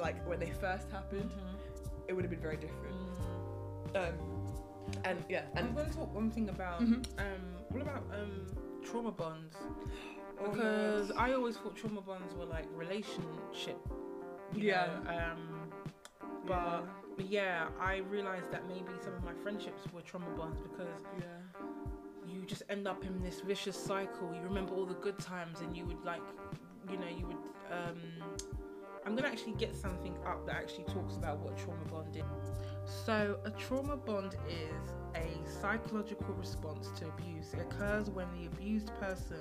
like 0.00 0.26
when 0.28 0.40
they 0.40 0.50
first 0.50 0.90
happened, 0.90 1.30
it 2.08 2.14
would 2.14 2.24
have 2.24 2.32
been 2.32 2.40
very 2.40 2.56
different. 2.56 2.96
Um, 3.94 4.14
and 5.04 5.22
yeah, 5.28 5.42
I'm 5.54 5.66
and 5.66 5.76
going 5.76 5.88
to 5.88 5.94
talk 5.96 6.12
one 6.12 6.32
thing 6.32 6.48
about 6.48 6.80
Mhm. 6.82 7.06
um, 7.20 7.59
what 7.70 7.82
about 7.82 8.04
um, 8.12 8.46
trauma 8.84 9.12
bonds? 9.12 9.56
oh. 10.40 10.50
Because 10.50 11.10
I 11.12 11.32
always 11.32 11.56
thought 11.56 11.76
trauma 11.76 12.00
bonds 12.00 12.34
were 12.34 12.46
like 12.46 12.66
relationship. 12.74 13.78
Yeah. 14.54 14.86
know, 15.04 15.10
um, 15.10 15.70
but 16.46 16.82
but 17.16 17.30
yeah, 17.30 17.68
I 17.78 17.98
realized 17.98 18.50
that 18.50 18.66
maybe 18.66 18.90
some 19.02 19.14
of 19.14 19.22
my 19.22 19.34
friendships 19.42 19.82
were 19.92 20.00
trauma 20.00 20.30
bonds 20.36 20.58
because 20.60 20.88
yeah, 21.18 21.24
yeah. 22.26 22.32
you 22.32 22.46
just 22.46 22.62
end 22.70 22.88
up 22.88 23.04
in 23.04 23.22
this 23.22 23.40
vicious 23.40 23.76
cycle. 23.76 24.34
You 24.34 24.40
remember 24.42 24.74
all 24.74 24.86
the 24.86 24.94
good 24.94 25.18
times, 25.18 25.60
and 25.60 25.76
you 25.76 25.84
would 25.84 26.02
like, 26.04 26.22
you 26.90 26.96
know, 26.96 27.08
you 27.08 27.26
would. 27.26 27.36
Um, 27.70 28.00
I'm 29.04 29.14
gonna 29.14 29.28
actually 29.28 29.52
get 29.54 29.76
something 29.76 30.14
up 30.26 30.46
that 30.46 30.56
actually 30.56 30.84
talks 30.84 31.16
about 31.16 31.40
what 31.40 31.56
trauma 31.58 31.84
bond 31.90 32.16
is. 32.16 32.22
So, 32.90 33.38
a 33.44 33.50
trauma 33.50 33.96
bond 33.96 34.34
is 34.48 34.90
a 35.14 35.48
psychological 35.48 36.34
response 36.34 36.90
to 36.98 37.06
abuse. 37.06 37.54
It 37.54 37.60
occurs 37.60 38.10
when 38.10 38.26
the 38.36 38.46
abused 38.46 38.90
person 38.98 39.38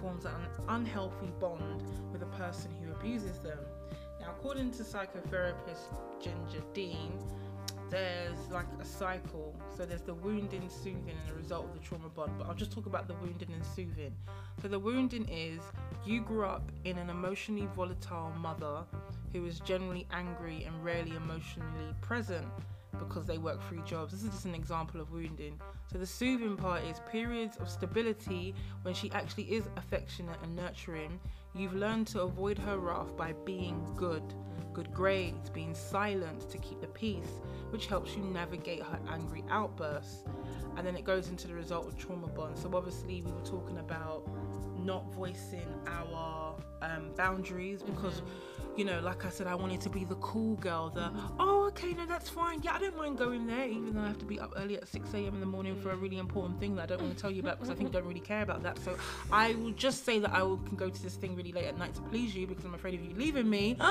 forms 0.00 0.24
an 0.24 0.32
unhealthy 0.68 1.30
bond 1.38 1.82
with 2.10 2.22
a 2.22 2.26
person 2.38 2.70
who 2.80 2.90
abuses 2.92 3.38
them. 3.40 3.58
Now, 4.18 4.30
according 4.30 4.70
to 4.72 4.82
psychotherapist 4.82 5.92
Ginger 6.20 6.64
Dean, 6.72 7.12
there's 7.90 8.50
like 8.50 8.66
a 8.80 8.84
cycle. 8.84 9.54
So 9.76 9.84
there's 9.84 10.02
the 10.02 10.14
wounding, 10.14 10.68
soothing, 10.70 11.04
and 11.10 11.28
the 11.28 11.34
result 11.34 11.66
of 11.66 11.74
the 11.74 11.80
trauma 11.80 12.08
bond. 12.08 12.32
But 12.38 12.48
I'll 12.48 12.54
just 12.54 12.72
talk 12.72 12.86
about 12.86 13.08
the 13.08 13.14
wounding 13.14 13.52
and 13.52 13.64
soothing. 13.64 14.14
So 14.62 14.68
the 14.68 14.78
wounding 14.78 15.28
is 15.28 15.60
you 16.06 16.22
grew 16.22 16.46
up 16.46 16.72
in 16.84 16.96
an 16.96 17.10
emotionally 17.10 17.68
volatile 17.76 18.32
mother 18.38 18.84
who 19.34 19.44
is 19.44 19.60
generally 19.60 20.06
angry 20.12 20.64
and 20.64 20.82
rarely 20.82 21.14
emotionally 21.14 21.94
present 22.00 22.46
because 22.98 23.26
they 23.26 23.38
work 23.38 23.60
three 23.68 23.82
jobs. 23.84 24.12
This 24.12 24.24
is 24.24 24.30
just 24.30 24.44
an 24.44 24.54
example 24.54 25.00
of 25.00 25.10
wounding. 25.10 25.58
So 25.90 25.98
the 25.98 26.06
soothing 26.06 26.56
part 26.56 26.84
is 26.84 27.00
periods 27.10 27.56
of 27.56 27.68
stability 27.68 28.54
when 28.82 28.94
she 28.94 29.10
actually 29.12 29.44
is 29.44 29.64
affectionate 29.76 30.38
and 30.42 30.54
nurturing. 30.56 31.20
You've 31.54 31.74
learned 31.74 32.06
to 32.08 32.22
avoid 32.22 32.58
her 32.58 32.78
wrath 32.78 33.16
by 33.16 33.32
being 33.44 33.86
good 33.96 34.34
good 34.76 34.92
grades, 34.92 35.48
being 35.48 35.74
silent 35.74 36.50
to 36.50 36.58
keep 36.58 36.82
the 36.82 36.86
peace, 36.88 37.40
which 37.70 37.86
helps 37.86 38.14
you 38.14 38.22
navigate 38.22 38.82
her 38.82 39.00
angry 39.08 39.42
outbursts. 39.48 40.22
And 40.76 40.86
then 40.86 40.94
it 40.96 41.04
goes 41.04 41.28
into 41.28 41.48
the 41.48 41.54
result 41.54 41.86
of 41.86 41.96
trauma 41.96 42.26
bonds. 42.26 42.60
So 42.60 42.70
obviously 42.74 43.22
we 43.22 43.32
were 43.32 43.40
talking 43.40 43.78
about 43.78 44.28
not 44.84 45.10
voicing 45.14 45.66
our 45.86 46.54
um, 46.82 47.10
boundaries 47.16 47.82
because 47.82 48.20
you 48.76 48.84
know 48.84 49.00
like 49.00 49.24
i 49.24 49.28
said 49.28 49.46
i 49.46 49.54
wanted 49.54 49.80
to 49.80 49.88
be 49.88 50.04
the 50.04 50.14
cool 50.16 50.56
girl 50.56 50.90
the 50.90 51.10
oh 51.38 51.66
okay 51.68 51.92
no 51.92 52.06
that's 52.06 52.28
fine. 52.28 52.60
Yeah 52.62 52.74
i 52.74 52.78
don't 52.78 52.96
mind 52.96 53.18
going 53.18 53.46
there 53.46 53.66
even 53.66 53.94
though 53.94 54.02
i 54.02 54.06
have 54.06 54.18
to 54.18 54.24
be 54.24 54.38
up 54.38 54.52
early 54.56 54.76
at 54.76 54.86
6 54.86 55.14
a.m 55.14 55.34
in 55.34 55.40
the 55.40 55.46
morning 55.46 55.80
for 55.80 55.90
a 55.90 55.96
really 55.96 56.18
important 56.18 56.60
thing 56.60 56.76
that 56.76 56.82
i 56.82 56.86
don't 56.86 57.02
want 57.02 57.16
to 57.16 57.20
tell 57.20 57.30
you 57.30 57.40
about 57.40 57.58
because 57.58 57.70
i 57.70 57.74
think 57.74 57.88
you 57.88 57.92
don't 57.92 58.06
really 58.06 58.20
care 58.20 58.42
about 58.42 58.62
that. 58.62 58.78
So 58.78 58.96
i 59.32 59.54
will 59.54 59.72
just 59.72 60.04
say 60.04 60.18
that 60.18 60.32
i 60.32 60.42
will, 60.42 60.58
can 60.58 60.76
go 60.76 60.90
to 60.90 61.02
this 61.02 61.14
thing 61.14 61.34
really 61.34 61.52
late 61.52 61.66
at 61.66 61.78
night 61.78 61.94
to 61.94 62.02
please 62.02 62.34
you 62.34 62.46
because 62.46 62.64
i'm 62.64 62.74
afraid 62.74 62.94
of 62.94 63.04
you 63.04 63.14
leaving 63.14 63.48
me. 63.48 63.76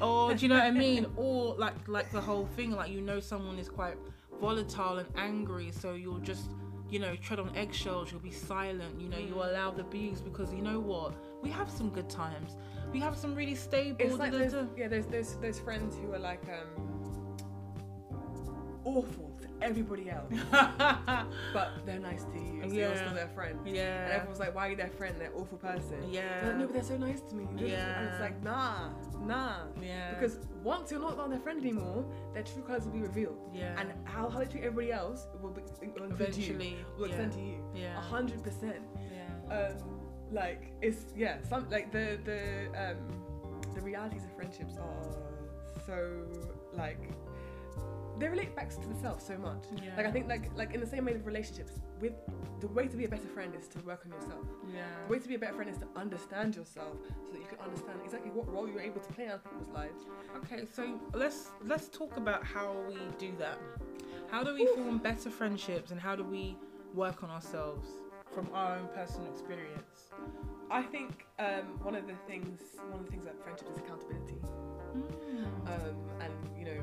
Or 0.00 0.32
do 0.34 0.40
you 0.40 0.48
know 0.48 0.54
what 0.54 0.64
i 0.64 0.70
mean? 0.70 1.06
Or 1.16 1.56
like 1.56 1.74
like 1.88 2.10
the 2.12 2.20
whole 2.20 2.46
thing 2.56 2.70
like 2.70 2.90
you 2.90 3.00
know 3.00 3.18
someone 3.18 3.58
is 3.58 3.68
quite 3.68 3.96
volatile 4.40 4.98
and 4.98 5.08
angry 5.16 5.72
so 5.72 5.94
you'll 5.94 6.18
just 6.18 6.50
you 6.90 6.98
know 6.98 7.16
tread 7.16 7.40
on 7.40 7.54
eggshells 7.56 8.10
you'll 8.12 8.20
be 8.20 8.30
silent 8.30 9.00
you 9.00 9.08
know 9.08 9.18
you 9.18 9.34
mm. 9.34 9.50
allow 9.50 9.70
the 9.70 9.80
abuse 9.80 10.20
because 10.20 10.52
you 10.52 10.62
know 10.62 10.78
what 10.78 11.14
we 11.44 11.50
have 11.50 11.70
some 11.78 11.88
good 11.90 12.08
times 12.22 12.50
we 12.92 13.00
have 13.00 13.16
some 13.16 13.32
really 13.34 13.54
stable 13.56 13.96
It's 14.00 14.18
like 14.24 14.32
those, 14.32 14.54
yeah, 14.76 14.88
there's 14.88 15.06
those 15.06 15.30
those 15.44 15.58
friends 15.66 15.96
who 16.00 16.12
are 16.16 16.18
like 16.30 16.44
um 16.58 16.70
awful 18.84 19.30
to 19.40 19.48
everybody 19.62 20.10
else, 20.10 20.30
but 21.52 21.68
they're 21.86 21.98
nice 21.98 22.24
to 22.24 22.38
you. 22.38 22.60
So 22.62 22.68
you're 22.68 22.90
Yeah. 22.90 22.96
still 23.02 23.14
their 23.14 23.28
friend. 23.28 23.58
Yeah. 23.64 24.04
And 24.04 24.12
everyone's 24.12 24.38
like, 24.38 24.54
"Why 24.54 24.66
are 24.66 24.70
you 24.70 24.76
their 24.76 24.90
friend? 24.90 25.14
They're 25.18 25.34
awful 25.34 25.58
person." 25.58 26.00
They're 26.02 26.10
yeah 26.10 26.46
like, 26.48 26.56
no, 26.58 26.66
but 26.66 26.74
they're 26.74 26.82
so 26.82 26.96
nice 26.98 27.20
to 27.22 27.34
me. 27.34 27.46
Yeah. 27.56 27.98
And 27.98 28.08
it's 28.10 28.20
like, 28.20 28.42
nah, 28.42 28.90
nah. 29.22 29.60
yeah 29.80 30.12
Because 30.14 30.38
once 30.62 30.90
you're 30.90 31.00
not 31.00 31.30
their 31.30 31.40
friend 31.40 31.60
anymore, 31.60 32.04
their 32.34 32.42
true 32.42 32.62
colors 32.62 32.84
will 32.84 32.92
be 32.92 33.00
revealed. 33.00 33.38
yeah 33.54 33.74
And 33.80 33.92
how, 34.04 34.28
how 34.28 34.38
they 34.40 34.44
treat 34.46 34.64
everybody 34.64 34.92
else 34.92 35.26
will 35.40 35.50
be 35.50 35.62
will 35.62 36.04
include 36.04 36.36
you, 36.36 36.44
eventually 36.54 36.76
will 36.98 37.08
yeah. 37.08 37.14
extend 37.14 37.32
to 37.32 37.40
you. 37.40 37.58
yeah 37.74 37.96
A 37.98 38.00
hundred 38.00 38.42
percent. 38.42 38.82
yeah 39.10 39.56
Um, 39.56 39.93
like 40.34 40.72
it's 40.82 41.06
yeah, 41.16 41.36
some 41.48 41.68
like 41.70 41.92
the 41.92 42.18
the 42.24 42.40
um 42.76 42.98
the 43.74 43.80
realities 43.80 44.24
of 44.24 44.32
friendships 44.36 44.74
are 44.76 45.02
so 45.86 45.96
like 46.72 46.98
they 48.18 48.28
relate 48.28 48.54
back 48.54 48.70
to 48.70 48.88
the 48.88 48.94
self 49.00 49.20
so 49.20 49.36
much. 49.38 49.64
yeah 49.82 49.90
Like 49.96 50.06
I 50.06 50.10
think 50.12 50.28
like 50.28 50.50
like 50.56 50.72
in 50.74 50.80
the 50.80 50.86
same 50.86 51.04
way 51.04 51.12
with 51.14 51.24
relationships, 51.26 51.72
with 52.00 52.12
the 52.60 52.68
way 52.68 52.86
to 52.86 52.96
be 52.96 53.04
a 53.04 53.08
better 53.08 53.26
friend 53.36 53.52
is 53.60 53.66
to 53.68 53.78
work 53.80 54.02
on 54.06 54.12
yourself. 54.12 54.44
yeah 54.72 54.82
The 55.06 55.12
way 55.12 55.18
to 55.18 55.28
be 55.28 55.34
a 55.34 55.38
better 55.38 55.54
friend 55.54 55.70
is 55.70 55.78
to 55.78 55.86
understand 55.96 56.54
yourself 56.54 56.96
so 57.26 57.32
that 57.32 57.40
you 57.40 57.46
can 57.46 57.58
understand 57.68 57.98
exactly 58.04 58.30
what 58.30 58.46
role 58.52 58.68
you're 58.68 58.80
able 58.90 59.00
to 59.00 59.12
play 59.14 59.24
in 59.24 59.30
other 59.32 59.42
people's 59.50 59.74
lives. 59.74 60.00
Okay, 60.44 60.60
so 60.72 60.82
let's 61.12 61.50
let's 61.64 61.88
talk 61.88 62.16
about 62.16 62.44
how 62.44 62.68
we 62.88 62.98
do 63.18 63.32
that. 63.38 63.58
How 64.30 64.42
do 64.44 64.54
we 64.54 64.64
form 64.74 64.98
better 64.98 65.30
friendships 65.30 65.90
and 65.90 66.00
how 66.00 66.14
do 66.16 66.24
we 66.24 66.56
work 66.94 67.22
on 67.24 67.30
ourselves 67.30 67.88
from 68.34 68.48
our 68.54 68.76
own 68.78 68.88
personal 68.94 69.28
experience? 69.32 69.93
I 70.70 70.82
think 70.82 71.26
um, 71.38 71.78
one 71.82 71.94
of 71.94 72.06
the 72.06 72.16
things 72.26 72.60
one 72.90 73.00
of 73.00 73.06
the 73.06 73.10
things 73.10 73.22
about 73.24 73.42
friendship 73.42 73.68
is 73.70 73.78
accountability. 73.78 74.38
um, 75.66 75.96
and 76.20 76.32
you 76.58 76.64
know 76.64 76.80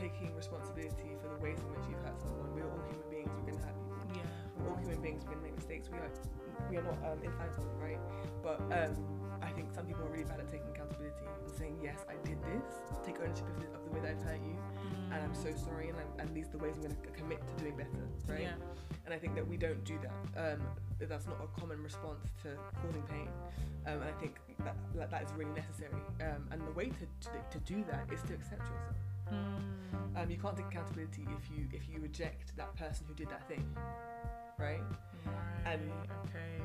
taking 0.00 0.34
responsibility 0.34 1.14
for 1.22 1.28
the 1.28 1.38
ways 1.42 1.58
in 1.60 1.68
which 1.70 1.86
you've 1.88 2.02
hurt 2.02 2.18
someone. 2.20 2.50
We're 2.54 2.66
all 2.66 2.82
human 2.90 3.06
beings. 3.10 3.30
We're 3.38 3.52
gonna 3.52 3.64
hurt 3.64 3.76
people. 3.78 4.16
yeah. 4.16 4.26
We're 4.58 4.70
all 4.70 4.78
human 4.82 5.00
beings. 5.02 5.22
We're 5.24 5.34
gonna 5.38 5.46
make 5.46 5.56
mistakes. 5.56 5.88
We 5.90 5.98
are 5.98 6.10
we 6.70 6.76
are 6.78 6.82
not 6.82 6.98
um, 7.06 7.18
infallible, 7.22 7.70
right? 7.78 8.00
But 8.42 8.58
um, 8.72 8.96
I 9.42 9.50
think 9.52 9.70
some 9.74 9.86
people 9.86 10.02
are 10.06 10.10
really 10.10 10.24
bad 10.24 10.40
at 10.40 10.50
taking 10.50 10.68
accountability 10.74 11.26
and 11.26 11.50
saying, 11.58 11.78
yes, 11.82 11.98
I 12.08 12.14
did 12.26 12.38
this. 12.42 12.64
Take 13.04 13.18
ownership 13.20 13.46
of 13.50 13.56
the, 13.60 13.66
of 13.74 13.82
the 13.84 13.90
way 13.90 14.00
that 14.00 14.16
I've 14.16 14.22
hurt 14.22 14.40
you, 14.42 14.56
and 15.12 15.22
I'm 15.24 15.34
so 15.34 15.52
sorry. 15.54 15.88
And, 15.88 15.98
I'm, 15.98 16.26
and 16.26 16.36
these 16.36 16.48
are 16.48 16.52
the 16.52 16.58
ways 16.58 16.74
I'm 16.76 16.82
gonna 16.82 16.94
commit 17.16 17.40
to 17.46 17.54
doing 17.62 17.76
better, 17.76 17.90
right? 18.28 18.42
Yeah. 18.42 18.54
And 19.04 19.14
I 19.14 19.18
think 19.18 19.34
that 19.34 19.46
we 19.46 19.56
don't 19.56 19.82
do 19.84 19.98
that. 20.02 20.54
Um, 20.54 20.60
that's 21.00 21.26
not 21.26 21.38
a 21.42 21.60
common 21.60 21.82
response 21.82 22.30
to 22.42 22.50
causing 22.80 23.02
pain. 23.02 23.28
Um, 23.86 23.94
and 23.94 24.04
I 24.04 24.12
think 24.20 24.38
that, 24.64 24.76
that 24.94 25.10
that 25.10 25.22
is 25.24 25.32
really 25.36 25.50
necessary. 25.52 26.02
Um, 26.20 26.46
and 26.52 26.66
the 26.66 26.72
way 26.72 26.86
to, 26.86 27.28
to 27.28 27.30
to 27.50 27.58
do 27.60 27.84
that 27.90 28.06
is 28.12 28.22
to 28.22 28.34
accept 28.34 28.62
yourself. 28.62 28.96
Mm. 29.32 30.22
Um, 30.22 30.30
you 30.30 30.36
can't 30.36 30.56
take 30.56 30.66
accountability 30.66 31.26
if 31.38 31.50
you 31.56 31.66
if 31.72 31.88
you 31.88 32.00
reject 32.00 32.56
that 32.56 32.74
person 32.76 33.06
who 33.08 33.14
did 33.14 33.28
that 33.30 33.48
thing, 33.48 33.66
right? 34.58 34.80
Right. 35.24 35.72
And- 35.72 35.90
okay. 36.24 36.62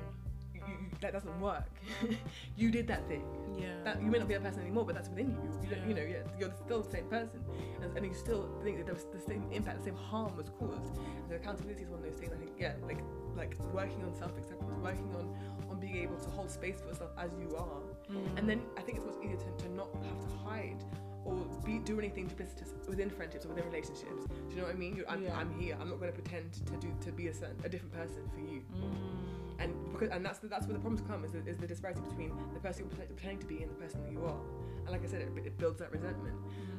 You, 0.68 0.74
that 1.02 1.14
doesn't 1.14 1.40
work. 1.40 1.64
you 2.58 2.72
did 2.72 2.88
that 2.88 3.08
thing. 3.08 3.24
Yeah. 3.58 3.68
That 3.84 4.02
you 4.02 4.10
may 4.12 4.20
not 4.20 4.28
be 4.28 4.34
that 4.36 4.44
person 4.44 4.62
anymore, 4.62 4.86
but 4.86 4.96
that's 4.96 5.10
within 5.10 5.30
you. 5.32 5.38
You, 5.64 5.76
yeah. 5.76 5.88
you 5.88 5.94
know, 5.94 6.02
yeah, 6.02 6.18
you're 6.40 6.54
still 6.66 6.82
the 6.82 6.92
same 6.92 7.06
person, 7.06 7.40
and, 7.82 7.96
and 7.98 8.06
you 8.06 8.14
still 8.14 8.50
think 8.64 8.78
that 8.78 8.86
there 8.86 8.94
was 8.96 9.06
the 9.14 9.20
same 9.20 9.44
impact, 9.52 9.80
the 9.80 9.86
same 9.86 9.96
harm 9.96 10.36
was 10.36 10.50
caused. 10.60 10.98
And 10.98 11.26
so 11.30 11.36
accountability 11.36 11.84
is 11.84 11.90
one 11.90 12.00
of 12.00 12.06
those 12.06 12.20
things. 12.20 12.32
I 12.34 12.38
think, 12.38 12.52
yeah, 12.60 12.74
like 12.86 13.00
like 13.36 13.56
working 13.74 14.04
on 14.04 14.14
self 14.16 14.38
acceptance, 14.38 14.72
working 14.82 15.14
on 15.16 15.36
on 15.70 15.80
being 15.80 15.98
able 15.98 16.18
to 16.18 16.30
hold 16.30 16.50
space 16.52 16.80
for 16.82 16.88
yourself 16.88 17.12
as 17.18 17.32
you 17.40 17.56
are, 17.56 17.82
Mm. 18.12 18.38
and 18.38 18.50
then 18.50 18.62
I 18.78 18.82
think 18.82 18.98
it's 19.00 19.06
much 19.06 19.18
easier 19.22 19.36
to, 19.36 19.64
to 19.66 19.70
not 19.74 19.90
have 20.04 20.20
to 20.22 20.28
hide 20.46 20.82
or 21.26 21.36
be 21.66 21.78
do 21.80 22.00
anything 22.00 22.26
to 22.30 22.36
business 22.36 22.70
within 22.88 23.10
friendships 23.10 23.44
or 23.46 23.50
within 23.50 23.66
relationships. 23.66 24.24
Do 24.28 24.56
you 24.56 24.62
know 24.62 24.64
what 24.68 24.76
I 24.76 24.78
mean? 24.78 24.96
You're, 24.96 25.10
I'm, 25.10 25.24
Yeah. 25.24 25.36
I'm 25.38 25.52
here. 25.60 25.78
I'm 25.82 25.90
not 25.90 26.00
going 26.00 26.10
to 26.14 26.18
pretend 26.18 26.54
to 26.54 26.78
do 26.78 26.88
to 27.02 27.12
be 27.12 27.28
a 27.28 27.34
certain, 27.34 27.58
a 27.66 27.70
different 27.70 27.92
person 27.94 28.30
for 28.34 28.40
you. 28.40 28.62
Mm. 28.74 29.47
And 29.60 29.74
because 29.92 30.10
and 30.10 30.26
that's 30.26 30.40
the, 30.40 30.48
that's 30.48 30.68
where 30.68 30.74
the 30.74 30.80
problems 30.80 31.02
come 31.08 31.26
is 31.26 31.32
the, 31.32 31.46
is 31.46 31.58
the 31.58 31.68
disparity 31.68 32.02
between 32.02 32.32
the 32.54 32.60
person 32.60 32.84
you're 32.84 32.90
pretend- 32.90 33.16
pretending 33.16 33.40
to 33.40 33.46
be 33.48 33.64
and 33.64 33.72
the 33.72 33.76
person 33.76 34.04
that 34.04 34.12
you 34.12 34.24
are. 34.24 34.40
And 34.80 34.90
like 34.90 35.04
I 35.04 35.08
said, 35.08 35.22
it, 35.22 35.30
it 35.46 35.58
builds 35.58 35.80
that 35.80 35.92
resentment. 35.92 36.36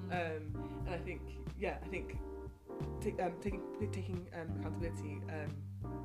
Mm. 0.08 0.12
Um, 0.12 0.70
and 0.86 0.94
I 0.94 0.98
think 0.98 1.22
yeah, 1.58 1.76
I 1.84 1.88
think 1.88 2.18
take, 3.00 3.20
um, 3.20 3.32
taking 3.40 3.62
taking 3.92 4.26
um, 4.34 4.60
accountability, 4.60 5.20
um, 5.28 5.54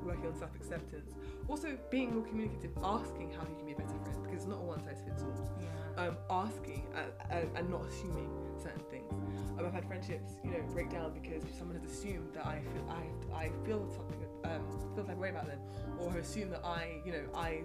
working 0.04 0.26
on 0.26 0.34
self 0.34 0.54
acceptance, 0.56 1.14
also 1.48 1.78
being 1.90 2.14
more 2.14 2.24
communicative, 2.24 2.72
asking 2.82 3.32
how 3.32 3.42
you 3.48 3.56
can 3.56 3.66
be 3.66 3.72
a 3.72 3.76
better 3.76 3.88
friend 4.02 4.22
because 4.22 4.42
it's 4.42 4.46
not 4.46 4.58
a 4.58 4.62
one 4.62 4.82
size 4.82 5.02
fits 5.06 5.22
all 5.22 5.32
yeah. 5.60 5.68
Um, 5.96 6.16
asking 6.30 6.84
and, 6.96 7.10
and, 7.30 7.56
and 7.56 7.70
not 7.70 7.84
assuming 7.86 8.28
certain 8.62 8.82
things. 8.90 9.12
Um, 9.58 9.66
I've 9.66 9.72
had 9.72 9.86
friendships, 9.86 10.32
you 10.44 10.50
know, 10.50 10.60
break 10.72 10.90
down 10.90 11.12
because 11.12 11.42
someone 11.58 11.78
has 11.80 11.90
assumed 11.90 12.34
that 12.34 12.46
I 12.46 12.60
feel 12.60 12.90
I, 12.90 13.44
I 13.44 13.50
feel 13.64 13.88
something, 13.90 14.18
um, 14.44 14.62
feel 14.94 15.04
that 15.04 15.18
way 15.18 15.30
about 15.30 15.46
them, 15.46 15.58
or 16.00 16.16
assume 16.18 16.50
that 16.50 16.64
I, 16.64 17.00
you 17.04 17.12
know, 17.12 17.24
I. 17.34 17.62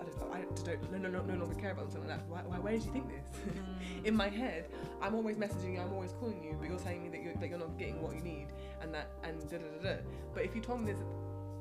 I 0.00 0.06
don't, 0.06 0.20
know, 0.20 0.34
I 0.34 0.40
don't 0.40 0.92
no, 0.92 0.98
no, 0.98 1.08
no, 1.08 1.22
no 1.22 1.38
longer 1.44 1.54
care 1.58 1.70
about 1.70 1.84
them, 1.84 1.92
something 1.92 2.10
like 2.10 2.18
that. 2.18 2.28
Why, 2.28 2.40
why, 2.46 2.58
why 2.58 2.72
did 2.72 2.84
you 2.84 2.92
think 2.92 3.08
this? 3.08 3.54
Mm. 3.54 4.06
In 4.06 4.16
my 4.16 4.28
head, 4.28 4.68
I'm 5.02 5.14
always 5.14 5.36
messaging 5.36 5.74
you, 5.74 5.80
I'm 5.80 5.92
always 5.92 6.12
calling 6.12 6.42
you, 6.42 6.56
but 6.58 6.68
you're 6.68 6.78
telling 6.78 7.02
me 7.02 7.08
that 7.10 7.22
you're, 7.22 7.34
that 7.34 7.48
you're 7.48 7.58
not 7.58 7.78
getting 7.78 8.00
what 8.02 8.14
you 8.14 8.20
need, 8.20 8.48
and 8.80 8.92
that, 8.94 9.10
and 9.22 9.40
da 9.50 9.58
da 9.58 9.64
da 9.64 9.90
da. 9.90 9.96
But 10.34 10.44
if 10.44 10.54
you 10.54 10.60
told 10.60 10.80
me 10.80 10.92
this 10.92 11.00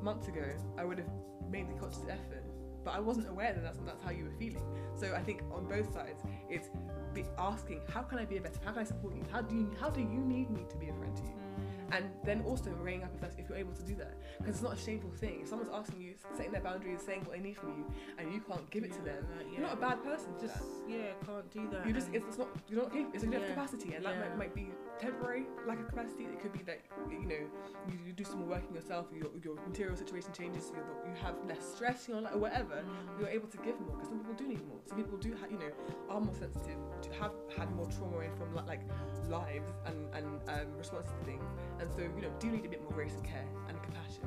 months 0.01 0.27
ago, 0.27 0.43
I 0.77 0.83
would 0.83 0.99
have 0.99 1.09
made 1.49 1.69
the 1.69 1.73
conscious 1.79 2.03
effort. 2.09 2.42
But 2.83 2.95
I 2.95 2.99
wasn't 2.99 3.29
aware 3.29 3.53
that 3.53 3.63
that's, 3.63 3.79
that's 3.85 4.03
how 4.03 4.11
you 4.11 4.25
were 4.25 4.37
feeling. 4.39 4.63
So 4.95 5.13
I 5.15 5.21
think 5.21 5.41
on 5.53 5.65
both 5.67 5.91
sides, 5.93 6.21
it's 6.49 6.69
be 7.13 7.23
asking, 7.37 7.81
how 7.93 8.01
can 8.01 8.17
I 8.19 8.25
be 8.25 8.37
a 8.37 8.41
better? 8.41 8.59
How 8.65 8.71
can 8.71 8.81
I 8.81 8.85
support 8.85 9.15
you? 9.15 9.23
How 9.31 9.41
do 9.41 9.55
you 9.55 9.71
how 9.79 9.89
do 9.89 10.01
you 10.01 10.19
need 10.19 10.49
me 10.49 10.61
to 10.69 10.77
be 10.77 10.89
a 10.89 10.93
friend 10.93 11.15
to 11.15 11.23
you? 11.23 11.29
Mm. 11.29 11.97
And 11.97 12.05
then 12.23 12.41
also 12.47 12.71
weighing 12.83 13.03
up 13.03 13.11
if 13.13 13.21
that's 13.21 13.35
if 13.37 13.47
you're 13.49 13.57
able 13.57 13.73
to 13.73 13.83
do 13.83 13.93
that, 13.95 14.15
because 14.39 14.55
it's 14.55 14.63
not 14.63 14.73
a 14.73 14.77
shameful 14.77 15.11
thing. 15.11 15.39
If 15.43 15.47
someone's 15.49 15.69
asking 15.71 16.01
you, 16.01 16.15
setting 16.35 16.51
their 16.51 16.61
boundaries, 16.61 17.01
saying 17.05 17.21
what 17.25 17.33
they 17.37 17.43
need 17.43 17.55
from 17.55 17.69
you, 17.77 17.85
and 18.17 18.33
you 18.33 18.41
can't 18.41 18.67
give 18.71 18.83
it 18.83 18.93
to 18.93 19.01
them, 19.01 19.27
Yeah. 19.37 19.51
you're 19.51 19.61
not 19.61 19.73
a 19.73 19.81
bad 19.81 20.03
person. 20.03 20.29
Just 20.41 20.55
that. 20.55 20.63
yeah, 20.89 21.13
can't 21.25 21.51
do 21.51 21.69
that. 21.71 21.85
You 21.85 21.93
just 21.93 22.09
it's, 22.11 22.25
it's 22.27 22.37
not 22.39 22.47
you're 22.67 22.81
not 22.81 22.91
capable. 22.91 23.11
It's 23.13 23.23
a 23.23 23.27
Yeah. 23.27 23.47
capacity, 23.49 23.93
and 23.93 24.05
that 24.05 24.19
might, 24.19 24.37
might 24.37 24.55
be 24.55 24.71
temporary 24.99 25.45
lack 25.67 25.79
of 25.79 25.87
capacity. 25.87 26.23
It 26.25 26.41
could 26.41 26.53
be 26.53 26.63
that 26.63 26.81
you 27.09 27.25
know 27.25 27.43
you, 27.89 27.97
you 28.05 28.13
do 28.13 28.23
some 28.23 28.39
more 28.39 28.49
working 28.49 28.73
yourself, 28.75 29.07
your 29.13 29.29
your 29.43 29.55
material 29.67 29.95
situation 29.95 30.31
changes, 30.33 30.71
you 30.73 30.81
you 31.09 31.15
have 31.21 31.35
less 31.47 31.63
stress, 31.75 32.07
you 32.07 32.15
know, 32.15 32.21
like 32.21 32.35
whatever. 32.35 32.83
You're 33.19 33.29
able 33.29 33.47
to 33.47 33.57
give 33.57 33.79
more 33.81 33.95
because 33.95 34.09
some 34.09 34.19
people 34.19 34.33
do 34.35 34.47
need 34.47 34.67
more. 34.67 34.79
Some 34.85 34.97
people 34.97 35.17
do 35.17 35.35
ha- 35.39 35.47
you 35.49 35.57
know 35.57 35.71
are 36.09 36.21
more 36.21 36.35
sensitive, 36.35 36.77
to 37.01 37.09
have 37.19 37.31
had 37.57 37.73
more 37.75 37.87
trauma 37.87 38.23
from 38.37 38.55
li- 38.55 38.67
like 38.67 38.81
lives 39.29 39.71
and 39.85 40.13
and 40.13 40.27
um, 40.49 40.77
responses 40.77 41.13
to 41.19 41.25
things, 41.25 41.43
and 41.79 41.89
so 41.91 42.01
you 42.01 42.21
know 42.21 42.31
do 42.39 42.47
need 42.51 42.65
a 42.65 42.69
bit 42.69 42.81
more 42.83 42.91
grace 42.91 43.13
and 43.15 43.23
care 43.23 43.45
and 43.67 43.81
compassion. 43.83 44.23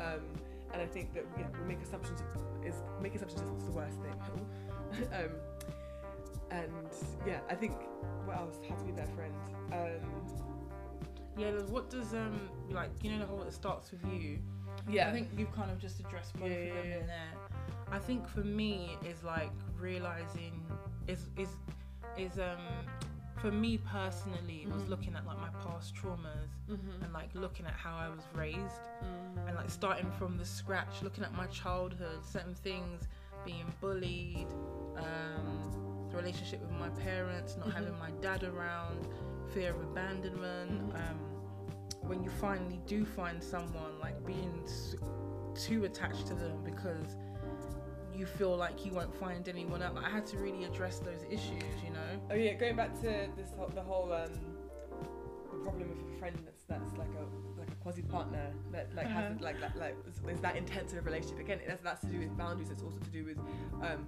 Um, 0.00 0.22
and 0.72 0.82
I 0.82 0.86
think 0.86 1.14
that 1.14 1.24
yeah, 1.38 1.46
we 1.60 1.74
make 1.74 1.82
assumptions 1.82 2.20
is 2.64 2.82
make 3.00 3.14
assumptions 3.14 3.40
is 3.40 3.64
the 3.66 3.72
worst 3.72 3.96
thing. 4.00 5.08
um, 5.12 5.30
and 6.50 6.88
yeah, 7.26 7.40
I 7.50 7.54
think 7.54 7.74
what 8.24 8.36
else? 8.36 8.56
How 8.68 8.74
to 8.76 8.84
be 8.84 8.92
their 8.92 9.06
friend. 9.06 9.34
Um, 9.72 10.26
Yeah, 11.36 11.50
what 11.68 11.90
does 11.90 12.14
um 12.14 12.48
like 12.70 12.90
you 13.02 13.10
know 13.12 13.18
the 13.18 13.26
whole 13.26 13.42
it 13.42 13.52
starts 13.52 13.90
with 13.92 14.04
you. 14.12 14.38
yeah, 14.88 15.08
I 15.08 15.12
think 15.12 15.28
you've 15.36 15.54
kind 15.54 15.70
of 15.70 15.78
just 15.78 16.00
addressed 16.00 16.34
both 16.34 16.50
Yeah, 16.50 16.56
of 16.56 16.74
them 16.76 16.88
yeah. 16.88 16.98
in 17.00 17.06
there. 17.06 17.32
I 17.92 17.98
think 17.98 18.28
for 18.28 18.40
me 18.40 18.96
is 19.04 19.22
like 19.22 19.52
realizing 19.78 20.62
is 21.06 21.28
is 21.36 21.50
is 22.16 22.38
um 22.38 22.58
for 23.40 23.50
me 23.52 23.78
personally 23.78 24.62
it 24.64 24.72
was 24.72 24.88
looking 24.88 25.14
at 25.14 25.26
like 25.26 25.38
my 25.38 25.50
past 25.62 25.94
traumas 25.94 26.48
mm-hmm. 26.70 27.02
and 27.04 27.12
like 27.12 27.28
looking 27.34 27.66
at 27.66 27.74
how 27.74 27.94
I 27.96 28.08
was 28.08 28.24
raised 28.34 28.58
mm. 29.04 29.46
and 29.46 29.54
like 29.56 29.68
starting 29.68 30.10
from 30.18 30.38
the 30.38 30.44
scratch, 30.44 31.02
looking 31.02 31.22
at 31.22 31.34
my 31.34 31.46
childhood, 31.48 32.24
certain 32.24 32.54
things, 32.54 33.02
being 33.44 33.66
bullied, 33.82 34.48
um, 34.96 35.85
relationship 36.16 36.60
with 36.60 36.70
my 36.72 36.88
parents, 36.90 37.56
not 37.56 37.68
Mhm. 37.68 37.72
having 37.74 37.98
my 37.98 38.10
dad 38.22 38.42
around, 38.44 39.06
fear 39.52 39.70
of 39.70 39.80
abandonment. 39.82 40.92
Mhm. 40.92 41.10
Um, 41.10 41.18
when 42.08 42.22
you 42.22 42.30
finally 42.30 42.80
do 42.86 43.04
find 43.04 43.42
someone, 43.42 43.98
like 44.00 44.24
being 44.26 44.64
too 45.54 45.84
attached 45.84 46.26
to 46.28 46.34
them 46.34 46.62
because 46.64 47.16
you 48.14 48.26
feel 48.26 48.56
like 48.56 48.84
you 48.86 48.92
won't 48.92 49.14
find 49.14 49.48
anyone 49.48 49.82
else. 49.82 49.98
I 50.02 50.08
had 50.08 50.24
to 50.26 50.38
really 50.38 50.64
address 50.64 50.98
those 51.00 51.22
issues, 51.24 51.64
you 51.84 51.90
know. 51.90 52.20
Oh 52.30 52.34
yeah, 52.34 52.54
going 52.54 52.76
back 52.76 52.94
to 53.02 53.28
this 53.36 53.50
whole, 53.56 53.68
the 53.68 53.82
whole 53.82 54.12
um, 54.12 54.30
the 55.50 55.58
problem 55.64 55.88
with 55.90 55.98
a 56.14 56.18
friend 56.18 56.38
that's 56.44 56.62
that's 56.64 56.92
like 56.96 57.10
a 57.14 57.58
like 57.58 57.70
a 57.70 57.74
quasi 57.82 58.02
partner 58.02 58.52
that 58.72 58.94
like 58.94 59.06
has 59.08 59.32
Uh-huh. 59.32 59.44
like 59.44 59.60
that 59.60 59.76
like 59.76 59.96
is, 60.28 60.40
that 60.40 60.56
intense 60.56 60.92
of 60.92 60.98
a 60.98 61.02
relationship 61.02 61.40
again. 61.40 61.60
That's 61.66 61.82
that's 61.82 62.00
to 62.02 62.06
do 62.06 62.18
with 62.20 62.36
boundaries. 62.36 62.70
It's 62.70 62.82
also 62.82 62.98
to 63.00 63.10
do 63.10 63.24
with 63.24 63.38
um, 63.82 64.06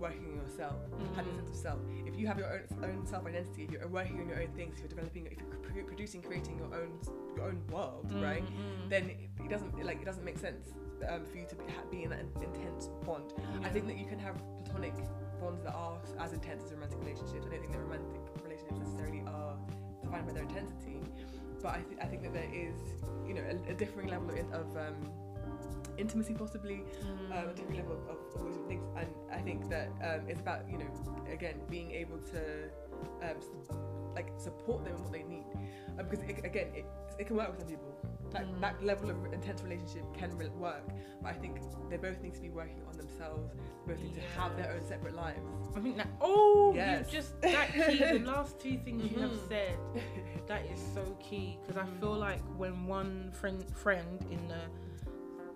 working 0.00 0.24
on 0.26 0.36
yourself, 0.42 0.76
having 1.14 1.30
a 1.32 1.34
Mm. 1.34 1.36
sense 1.36 1.50
of 1.50 1.56
self. 1.56 1.78
If 2.06 2.16
you 2.18 2.26
have 2.26 2.38
your 2.38 2.48
own 2.52 2.84
own 2.84 3.06
self 3.06 3.26
identity, 3.26 3.64
if 3.64 3.70
you're 3.70 3.86
working 3.88 4.20
on 4.20 4.28
your 4.28 4.40
own 4.40 4.48
things, 4.56 4.74
if 4.74 4.80
you're 4.80 4.88
developing, 4.88 5.26
if 5.26 5.38
you're 5.76 5.84
producing, 5.84 6.22
creating 6.22 6.58
your 6.58 6.72
own 6.74 6.98
your 7.36 7.46
own 7.46 7.62
world, 7.70 8.10
right? 8.14 8.42
Mm, 8.42 8.86
mm. 8.86 8.88
Then 8.90 9.10
it, 9.10 9.18
it 9.44 9.50
doesn't 9.50 9.72
like 9.84 10.00
it 10.00 10.04
doesn't 10.04 10.24
make 10.24 10.38
sense 10.38 10.68
um, 11.08 11.24
for 11.24 11.36
you 11.36 11.46
to 11.46 11.54
be, 11.54 11.64
be 11.90 12.02
in 12.04 12.10
that 12.10 12.20
intense 12.42 12.88
bond. 13.06 13.32
I 13.64 13.68
think 13.68 13.86
that 13.86 13.96
you 13.98 14.06
can 14.06 14.18
have 14.18 14.36
platonic 14.64 14.94
bonds 15.40 15.62
that 15.64 15.74
are 15.74 15.98
as 16.18 16.32
intense 16.32 16.64
as 16.64 16.72
romantic 16.72 16.98
relationships. 17.00 17.46
I 17.46 17.50
don't 17.50 17.60
think 17.60 17.72
that 17.72 17.80
romantic 17.80 18.20
relationships 18.42 18.78
necessarily 18.80 19.22
are 19.26 19.56
defined 20.02 20.26
by 20.26 20.32
their 20.32 20.42
intensity, 20.42 21.00
but 21.62 21.74
I, 21.76 21.80
th- 21.82 21.98
I 22.02 22.06
think 22.06 22.22
that 22.24 22.34
there 22.34 22.50
is, 22.52 22.74
you 23.26 23.32
know, 23.34 23.42
a, 23.42 23.70
a 23.70 23.74
differing 23.74 24.08
level 24.08 24.30
of, 24.30 24.52
of 24.52 24.76
um, 24.76 24.96
intimacy, 26.00 26.34
possibly, 26.34 26.82
Mm. 27.04 27.30
um, 27.44 27.48
a 27.50 27.54
different 27.54 27.76
level 27.76 27.92
of, 27.94 28.08
of 28.08 28.42
all 28.42 28.48
these 28.48 28.66
things. 28.68 28.84
And 28.96 29.08
I 29.32 29.38
think 29.42 29.68
that 29.70 29.88
um, 30.02 30.28
it's 30.28 30.40
about, 30.40 30.68
you 30.70 30.78
know, 30.78 30.90
again, 31.32 31.56
being 31.68 31.90
able 31.92 32.18
to 32.18 32.40
um, 33.22 33.36
like 34.14 34.30
support 34.38 34.84
them 34.84 34.94
in 34.96 35.02
what 35.02 35.12
they 35.12 35.22
need, 35.22 35.44
uh, 35.98 36.02
because 36.02 36.20
it, 36.28 36.44
again, 36.44 36.68
it, 36.74 36.84
it 37.18 37.26
can 37.26 37.36
work 37.36 37.50
with 37.50 37.60
some 37.60 37.68
people. 37.68 37.86
That, 38.32 38.46
Mm. 38.46 38.60
that 38.60 38.84
level 38.84 39.10
of 39.10 39.16
intense 39.32 39.60
relationship 39.62 40.04
can 40.16 40.30
work, 40.56 40.84
but 41.20 41.30
I 41.30 41.32
think 41.32 41.58
they 41.90 41.96
both 41.96 42.20
need 42.22 42.32
to 42.34 42.40
be 42.40 42.48
working 42.48 42.80
on 42.88 42.96
themselves. 42.96 43.50
They 43.86 43.94
both 43.94 44.02
need 44.04 44.14
to 44.14 44.20
have 44.38 44.56
their 44.56 44.70
own 44.72 44.84
separate 44.86 45.16
lives. 45.16 45.40
I 45.74 45.80
think 45.80 45.96
that. 45.96 46.06
Oh, 46.20 46.72
Yes. 46.76 47.06
you 47.12 47.18
just 47.18 47.40
that 47.42 47.72
key. 47.72 47.98
the 47.98 48.18
last 48.34 48.60
two 48.60 48.78
things 48.84 49.10
you 49.10 49.18
have 49.18 49.32
Mhm. 49.32 49.48
said, 49.48 49.76
that 50.46 50.64
is 50.66 50.80
so 50.94 51.02
key 51.18 51.58
because 51.66 51.76
I 51.76 51.86
feel 51.98 52.14
like 52.14 52.40
when 52.56 52.86
one 52.86 53.32
friend 53.32 53.64
friend 53.76 54.24
in 54.30 54.46
the 54.46 54.60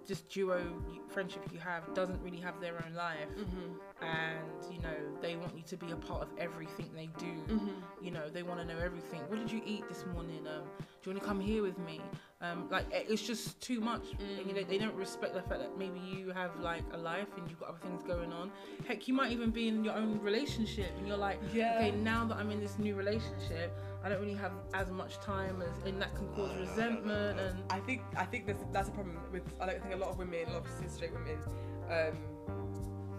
just 0.07 0.29
duo 0.29 0.61
friendship 1.09 1.43
you 1.53 1.59
have 1.59 1.83
doesn't 1.95 2.21
really 2.23 2.39
have 2.41 2.61
their 2.61 2.85
own 2.85 2.95
life. 2.95 3.29
Mm-hmm. 3.39 4.05
and 4.05 4.75
you 4.75 4.81
know 4.83 4.97
they 5.23 5.37
want 5.37 5.57
you 5.57 5.63
to 5.63 5.77
be 5.77 5.91
a 5.93 5.97
part 5.97 6.23
of 6.23 6.29
everything 6.39 6.89
they 6.95 7.09
do. 7.19 7.35
Mm-hmm. 7.55 8.05
you 8.05 8.11
know 8.11 8.29
they 8.29 8.43
want 8.43 8.61
to 8.61 8.67
know 8.67 8.79
everything. 8.83 9.21
What 9.29 9.39
did 9.41 9.51
you 9.51 9.63
eat 9.65 9.89
this 9.89 10.05
morning? 10.15 10.47
Um 10.47 10.65
do 10.79 11.11
you 11.11 11.13
want 11.13 11.23
to 11.23 11.29
come 11.29 11.41
here 11.41 11.63
with 11.63 11.79
me 11.79 12.01
um 12.45 12.69
like 12.71 12.87
it's 12.91 13.23
just 13.23 13.61
too 13.61 13.81
much 13.81 14.03
and, 14.19 14.47
you 14.49 14.55
know 14.55 14.61
Mm. 14.65 14.69
they 14.69 14.79
don't 14.79 14.95
respect 14.95 15.35
the 15.35 15.43
fact 15.43 15.61
that 15.61 15.79
maybe 15.79 15.99
you 16.01 16.31
have 16.31 16.53
like 16.61 16.85
a 16.93 16.97
life 16.97 17.29
and 17.37 17.49
you've 17.49 17.59
got 17.61 17.71
other 17.71 17.79
things 17.79 18.03
going 18.03 18.33
on 18.33 18.51
heck 18.87 19.07
you 19.09 19.15
might 19.15 19.33
even 19.33 19.51
be 19.51 19.69
in 19.69 19.85
your 19.85 19.95
own 19.95 20.21
relationship 20.21 20.91
and 20.99 21.07
you're 21.09 21.17
like 21.17 21.39
Yeah. 21.53 21.75
okay 21.77 21.91
now 21.93 22.25
that 22.27 22.37
i'm 22.37 22.51
in 22.51 22.61
this 22.61 22.79
new 22.79 22.95
relationship 22.95 23.73
i 24.03 24.09
don't 24.09 24.21
really 24.21 24.35
have 24.47 24.53
as 24.75 24.91
much 24.91 25.19
time 25.21 25.63
as 25.63 25.75
and 25.87 26.01
that 26.03 26.15
can 26.15 26.29
cause 26.35 26.51
resentment 26.57 27.39
and 27.41 27.63
I 27.71 27.81
think 27.81 28.03
I 28.17 28.25
think 28.25 28.47
there's, 28.47 28.59
that's 28.73 28.89
a 28.89 28.93
problem 28.93 29.17
with 29.33 29.43
I 29.61 29.67
don't 29.67 29.81
think 29.83 29.95
a 29.95 29.97
lot 29.97 30.11
of 30.11 30.19
women, 30.19 30.47
a 30.49 30.53
lot 30.53 30.65
of 30.67 30.71
cis 30.79 30.93
straight 30.95 31.13
women, 31.13 31.39
um, 31.91 32.15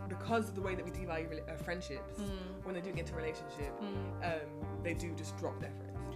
because 0.07 0.47
of 0.49 0.55
the 0.55 0.61
way 0.61 0.75
that 0.75 0.85
we 0.85 0.91
devalue 0.91 1.27
uh, 1.49 1.55
friendships 1.57 2.19
Mm, 2.19 2.63
when 2.65 2.73
they 2.75 2.81
do 2.81 2.89
get 2.91 2.99
into 3.01 3.13
a 3.13 3.17
relationship, 3.17 3.71
mm. 3.81 4.25
um, 4.25 4.47
they 4.83 4.93
do 4.93 5.11
just 5.15 5.35
drop 5.37 5.59
their 5.59 5.71
friends, 5.71 6.15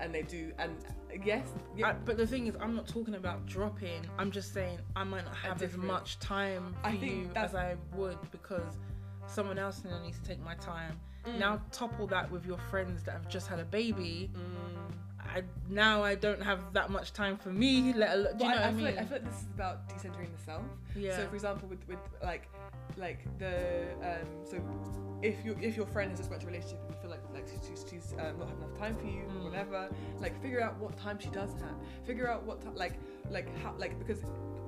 and 0.00 0.14
they 0.14 0.22
do 0.22 0.52
and 0.58 0.76
yes, 1.24 1.46
yeah, 1.76 1.88
I, 1.88 1.92
but 1.92 2.16
the 2.16 2.26
thing 2.26 2.46
is, 2.46 2.56
I'm 2.60 2.74
not 2.74 2.88
talking 2.88 3.14
about 3.14 3.46
dropping. 3.46 4.06
I'm 4.18 4.30
just 4.30 4.52
saying 4.52 4.78
I 4.96 5.04
might 5.04 5.24
not 5.24 5.36
have 5.36 5.62
as 5.62 5.76
much 5.76 6.18
time 6.18 6.74
for 6.82 6.90
you 6.90 7.30
as 7.36 7.54
I 7.54 7.76
would 7.94 8.18
because 8.30 8.78
someone 9.26 9.58
else 9.58 9.82
now 9.84 10.02
needs 10.02 10.18
to 10.18 10.24
take 10.24 10.42
my 10.44 10.54
time. 10.56 10.98
Mm. 11.26 11.38
Now 11.38 11.60
topple 11.72 12.06
that 12.08 12.30
with 12.30 12.46
your 12.46 12.58
friends 12.70 13.02
that 13.04 13.12
have 13.12 13.28
just 13.28 13.46
had 13.46 13.58
a 13.58 13.64
baby. 13.64 14.30
Mm. 14.34 14.94
I 15.34 15.42
now 15.68 16.02
I 16.04 16.14
don't 16.14 16.42
have 16.42 16.72
that 16.74 16.90
much 16.90 17.12
time 17.12 17.36
for 17.36 17.50
me. 17.50 17.92
Let 17.92 18.14
alone, 18.16 18.36
do 18.38 18.44
you 18.44 18.50
know 18.50 18.56
I, 18.56 18.60
what 18.60 18.64
I 18.64 18.68
I, 18.68 18.74
feel 18.74 18.84
like, 18.84 18.98
I 18.98 19.04
feel 19.04 19.18
like 19.18 19.24
this 19.30 19.40
is 19.40 19.46
about 19.54 19.88
decentering 19.88 20.30
the 20.36 20.42
self. 20.44 20.62
yeah. 20.96 21.16
So, 21.16 21.26
for 21.28 21.34
example, 21.34 21.68
with, 21.68 21.86
with 21.88 21.98
like 22.22 22.48
like 22.96 23.20
the 23.38 23.54
um, 24.02 24.26
so 24.50 24.56
if 25.22 25.44
you 25.44 25.56
if 25.60 25.76
your 25.76 25.86
friend 25.86 26.10
has 26.10 26.20
a 26.20 26.32
a 26.32 26.38
relationship 26.46 26.78
and 26.84 26.90
you 26.94 27.00
feel 27.02 27.10
like 27.10 27.24
like 27.34 27.46
she's, 27.66 27.84
she's 27.90 28.12
um, 28.20 28.38
not 28.38 28.48
having 28.48 28.62
enough 28.64 28.78
time 28.78 28.94
for 28.94 29.06
you, 29.06 29.22
Mm. 29.28 29.44
whatever, 29.44 29.88
like 30.20 30.40
figure 30.40 30.62
out 30.62 30.78
what 30.78 30.96
time 30.96 31.18
she 31.18 31.28
does 31.30 31.50
have. 31.64 31.76
Figure 32.06 32.28
out 32.30 32.44
what 32.44 32.60
ti 32.62 32.68
like 32.74 32.94
like 33.30 33.48
how 33.62 33.74
like 33.78 33.98
because 33.98 34.20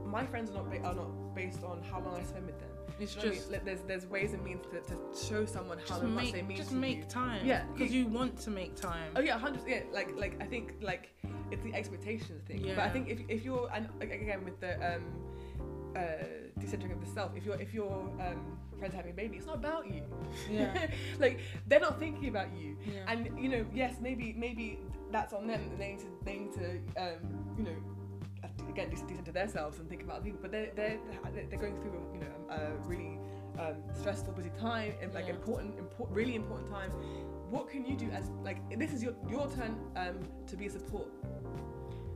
my 0.04 0.24
friends 0.26 0.50
are 0.50 0.54
not 0.54 0.70
ba- 0.70 0.82
are 0.88 0.94
not 0.94 1.34
based 1.34 1.62
on 1.64 1.82
how 1.90 2.00
long 2.00 2.14
I 2.18 2.24
spend 2.24 2.46
with 2.46 2.58
them. 2.58 2.70
It's 2.98 3.14
you 3.14 3.22
know 3.22 3.28
what 3.28 3.32
I 3.32 3.36
just 3.36 3.50
mean? 3.50 3.60
There's 3.64 3.80
there's 3.82 4.06
ways 4.06 4.32
and 4.32 4.44
means 4.44 4.62
to, 4.72 4.80
to 4.80 5.26
show 5.26 5.44
someone 5.44 5.78
how 5.78 5.98
just 5.98 6.02
much 6.04 6.32
they 6.32 6.42
mean 6.42 6.56
just 6.56 6.70
to 6.70 6.76
make 6.76 6.98
you. 6.98 7.04
time. 7.04 7.46
Yeah, 7.46 7.64
because 7.72 7.92
you 7.92 8.06
want 8.06 8.38
to 8.40 8.50
make 8.50 8.74
time. 8.74 9.12
Oh 9.16 9.20
yeah, 9.20 9.38
hundred. 9.38 9.62
Yeah, 9.66 9.80
like 9.92 10.16
like 10.16 10.36
I 10.40 10.46
think 10.46 10.74
like 10.80 11.12
it's 11.50 11.62
the 11.62 11.74
expectations 11.74 12.42
thing. 12.46 12.64
Yeah. 12.64 12.74
But 12.76 12.84
I 12.84 12.88
think 12.88 13.08
if, 13.08 13.20
if 13.28 13.44
you're 13.44 13.68
and 13.72 13.88
again 14.00 14.44
with 14.44 14.60
the 14.60 14.74
um 14.94 15.02
uh 15.94 16.00
decentering 16.60 16.92
of 16.92 17.04
the 17.04 17.10
self, 17.12 17.36
if 17.36 17.44
you're 17.44 17.60
if 17.60 17.74
your 17.74 18.10
um 18.20 18.58
friends 18.78 18.94
having 18.94 19.12
a 19.12 19.14
baby, 19.14 19.36
it's 19.36 19.46
not 19.46 19.56
about 19.56 19.86
you. 19.86 20.02
Yeah. 20.50 20.88
like 21.18 21.40
they're 21.66 21.80
not 21.80 21.98
thinking 21.98 22.28
about 22.28 22.48
you. 22.56 22.76
Yeah. 22.86 23.12
And 23.12 23.38
you 23.38 23.48
know, 23.48 23.66
yes, 23.74 23.96
maybe 24.00 24.34
maybe 24.36 24.78
that's 25.12 25.32
on 25.32 25.46
them. 25.46 25.60
They 25.78 25.88
need 25.88 25.98
to 26.00 26.06
they 26.24 26.36
need 26.36 26.52
to 26.54 26.70
um 26.96 27.54
you 27.58 27.64
know. 27.64 27.76
Again, 28.68 28.90
decent 28.90 29.24
to 29.24 29.32
themselves 29.32 29.78
and 29.78 29.88
think 29.88 30.02
about 30.02 30.22
people, 30.24 30.38
but 30.42 30.50
they're 30.52 30.70
they're 30.74 30.98
they're 31.48 31.58
going 31.58 31.76
through 31.80 32.00
you 32.14 32.20
know 32.20 32.26
a 32.50 32.72
really 32.86 33.18
um, 33.58 33.76
stressful, 33.94 34.32
busy 34.34 34.50
time 34.60 34.92
and 35.00 35.14
like 35.14 35.26
Yeah. 35.26 35.34
important, 35.34 35.78
important, 35.78 36.16
really 36.16 36.34
important 36.34 36.68
time. 36.70 36.90
What 37.50 37.68
can 37.70 37.86
you 37.86 37.96
do 37.96 38.10
as 38.10 38.30
like 38.42 38.58
this 38.78 38.92
is 38.92 39.02
your 39.02 39.14
your 39.30 39.48
turn 39.50 39.76
um, 39.96 40.18
to 40.46 40.56
be 40.56 40.66
a 40.66 40.70
support, 40.70 41.06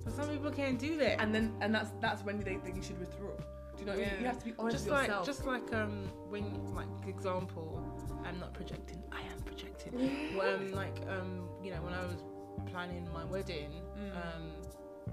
but 0.05 0.13
some 0.13 0.29
people 0.29 0.51
can't 0.51 0.79
do 0.79 0.97
that. 0.99 1.21
and 1.21 1.35
then 1.35 1.55
and 1.61 1.75
that's 1.75 1.91
that's 2.01 2.23
when 2.25 2.39
they 2.41 2.57
think 2.57 2.77
you 2.77 2.83
should 2.83 2.99
withdraw. 2.99 3.31
Do 3.77 3.81
you 3.81 3.87
know? 3.87 3.93
what 3.93 4.01
I 4.01 4.05
mean? 4.05 4.09
Yeah. 4.15 4.21
You 4.21 4.27
have 4.27 4.39
to 4.41 4.45
be 4.45 4.55
honest 4.59 4.75
just 4.77 4.85
with 4.87 4.93
like 4.95 5.07
yourself. 5.09 5.27
just 5.27 5.47
like 5.47 5.73
um 5.73 6.05
when 6.29 6.45
like 6.75 6.89
example 7.09 7.83
i'm 8.27 8.39
not 8.39 8.53
projecting 8.53 9.03
i 9.11 9.21
am 9.33 9.41
projecting 9.47 9.93
when 10.37 10.73
like 10.73 10.99
um 11.09 11.49
you 11.65 11.71
know 11.71 11.81
when 11.81 11.95
i 11.95 12.03
was 12.05 12.23
planning 12.71 13.09
my 13.15 13.25
wedding 13.25 13.71
Mm. 13.97 14.17
um 14.17 14.45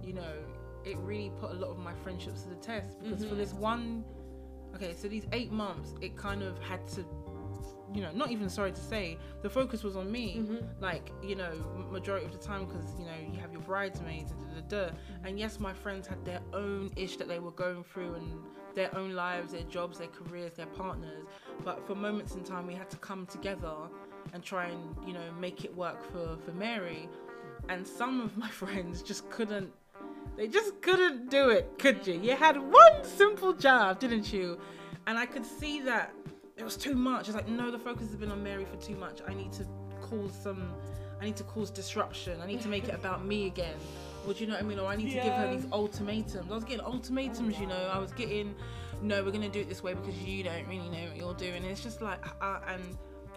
you 0.04 0.14
know 0.14 0.34
it 0.88 0.98
really 1.00 1.32
put 1.40 1.52
a 1.52 1.54
lot 1.54 1.70
of 1.70 1.78
my 1.78 1.94
friendships 1.94 2.44
to 2.44 2.50
the 2.50 2.56
test 2.56 3.00
because 3.04 3.24
for 3.26 3.36
Mhm. 3.36 3.38
this 3.38 3.54
one 3.54 4.04
okay 4.76 4.94
so 4.94 5.08
these 5.08 5.28
eight 5.32 5.52
months 5.52 5.94
it 6.02 6.16
kind 6.18 6.42
of 6.44 6.58
had 6.60 6.88
to 6.88 7.06
you 7.94 8.02
know 8.02 8.12
not 8.12 8.32
even 8.32 8.50
sorry 8.50 8.72
to 8.72 8.82
say 8.82 9.18
the 9.42 9.50
focus 9.50 9.82
was 9.84 9.96
on 9.96 10.12
me 10.12 10.38
Mhm. 10.40 10.82
like 10.82 11.12
you 11.24 11.36
know 11.36 11.52
majority 11.90 12.26
of 12.26 12.32
the 12.34 12.38
time 12.38 12.66
because 12.66 12.98
you 13.00 13.06
know 13.06 13.16
you 13.34 13.40
have 13.40 13.52
your 13.54 13.62
bridesmaids 13.62 14.32
and 14.32 14.70
da, 14.70 14.78
da, 14.86 14.90
da. 14.90 14.96
and 15.24 15.40
yes 15.40 15.60
my 15.60 15.74
friends 15.74 16.06
had 16.06 16.24
their 16.26 16.42
own 16.54 16.92
ish 16.98 17.16
that 17.18 17.28
they 17.28 17.40
were 17.40 17.52
going 17.52 17.84
through 17.84 18.14
and 18.16 18.44
their 18.76 18.94
own 18.96 19.14
lives 19.14 19.54
their 19.54 19.64
jobs 19.64 19.98
their 20.00 20.10
careers 20.10 20.54
their 20.54 20.68
partners 20.68 21.26
but 21.64 21.86
for 21.88 21.96
moments 21.96 22.36
in 22.36 22.44
time 22.44 22.68
we 22.68 22.74
had 22.76 22.90
to 22.90 22.98
come 22.98 23.26
together 23.26 23.76
and 24.34 24.44
try 24.44 24.66
and 24.68 24.96
you 25.08 25.14
know 25.14 25.32
make 25.40 25.64
it 25.64 25.74
work 25.76 26.04
for 26.12 26.38
for 26.46 26.52
mary 26.52 27.08
and 27.70 27.88
some 27.88 28.20
of 28.20 28.38
my 28.38 28.50
friends 28.62 29.02
just 29.02 29.28
couldn't 29.30 29.72
they 30.38 30.48
just 30.48 30.82
couldn't 30.82 31.30
do 31.30 31.50
it 31.50 31.78
could 31.80 32.06
you? 32.08 32.14
You 32.22 32.36
had 32.36 32.58
one 32.58 33.04
simple 33.04 33.52
job 33.52 34.00
didn't 34.00 34.32
you? 34.32 34.60
And 35.08 35.18
i 35.18 35.26
could 35.26 35.46
see 35.46 35.82
that 35.82 36.14
it 36.56 36.64
was 36.64 36.78
too 36.78 36.96
much. 36.96 37.28
It's 37.28 37.36
like 37.36 37.50
no 37.50 37.70
the 37.72 37.80
focus 37.80 38.08
has 38.08 38.16
been 38.16 38.32
on 38.32 38.42
mary 38.44 38.66
for 38.66 38.78
too 38.78 38.96
much. 38.96 39.20
I 39.28 39.34
need 39.34 39.52
to 39.54 39.66
cause 40.02 40.32
some 40.42 40.72
i 41.20 41.26
need 41.26 41.36
to 41.38 41.44
cause 41.44 41.70
disruption. 41.72 42.40
I 42.42 42.48
need 42.48 42.62
to 42.62 42.70
make 42.70 42.88
it 42.88 42.96
about 42.96 43.26
me 43.26 43.48
again. 43.48 43.76
Would 44.26 44.40
you 44.40 44.48
know 44.48 44.54
what 44.54 44.64
i 44.64 44.66
mean? 44.66 44.80
Or 44.80 44.88
i 44.88 44.96
need 44.96 45.10
to 45.10 45.22
give 45.22 45.34
her 45.34 45.54
these 45.54 45.68
ultimatums. 45.72 46.52
I 46.52 46.56
was 46.56 46.64
getting 46.64 46.86
ultimatums 46.86 47.60
you 47.60 47.68
know. 47.68 47.92
I 47.92 47.98
was 47.98 48.12
getting 48.12 48.56
no 49.02 49.24
we're 49.24 49.32
gonna 49.32 49.50
do 49.50 49.60
it 49.60 49.70
this 49.70 49.84
way 49.84 49.96
because 49.96 50.18
you 50.24 50.44
don't 50.44 50.68
really 50.68 50.90
know 50.90 51.08
what 51.08 51.18
you're 51.18 51.34
doing. 51.34 51.56
And 51.56 51.66
it's 51.66 51.84
just 51.84 52.02
like 52.02 52.24
uh, 52.42 52.60
and 52.68 52.84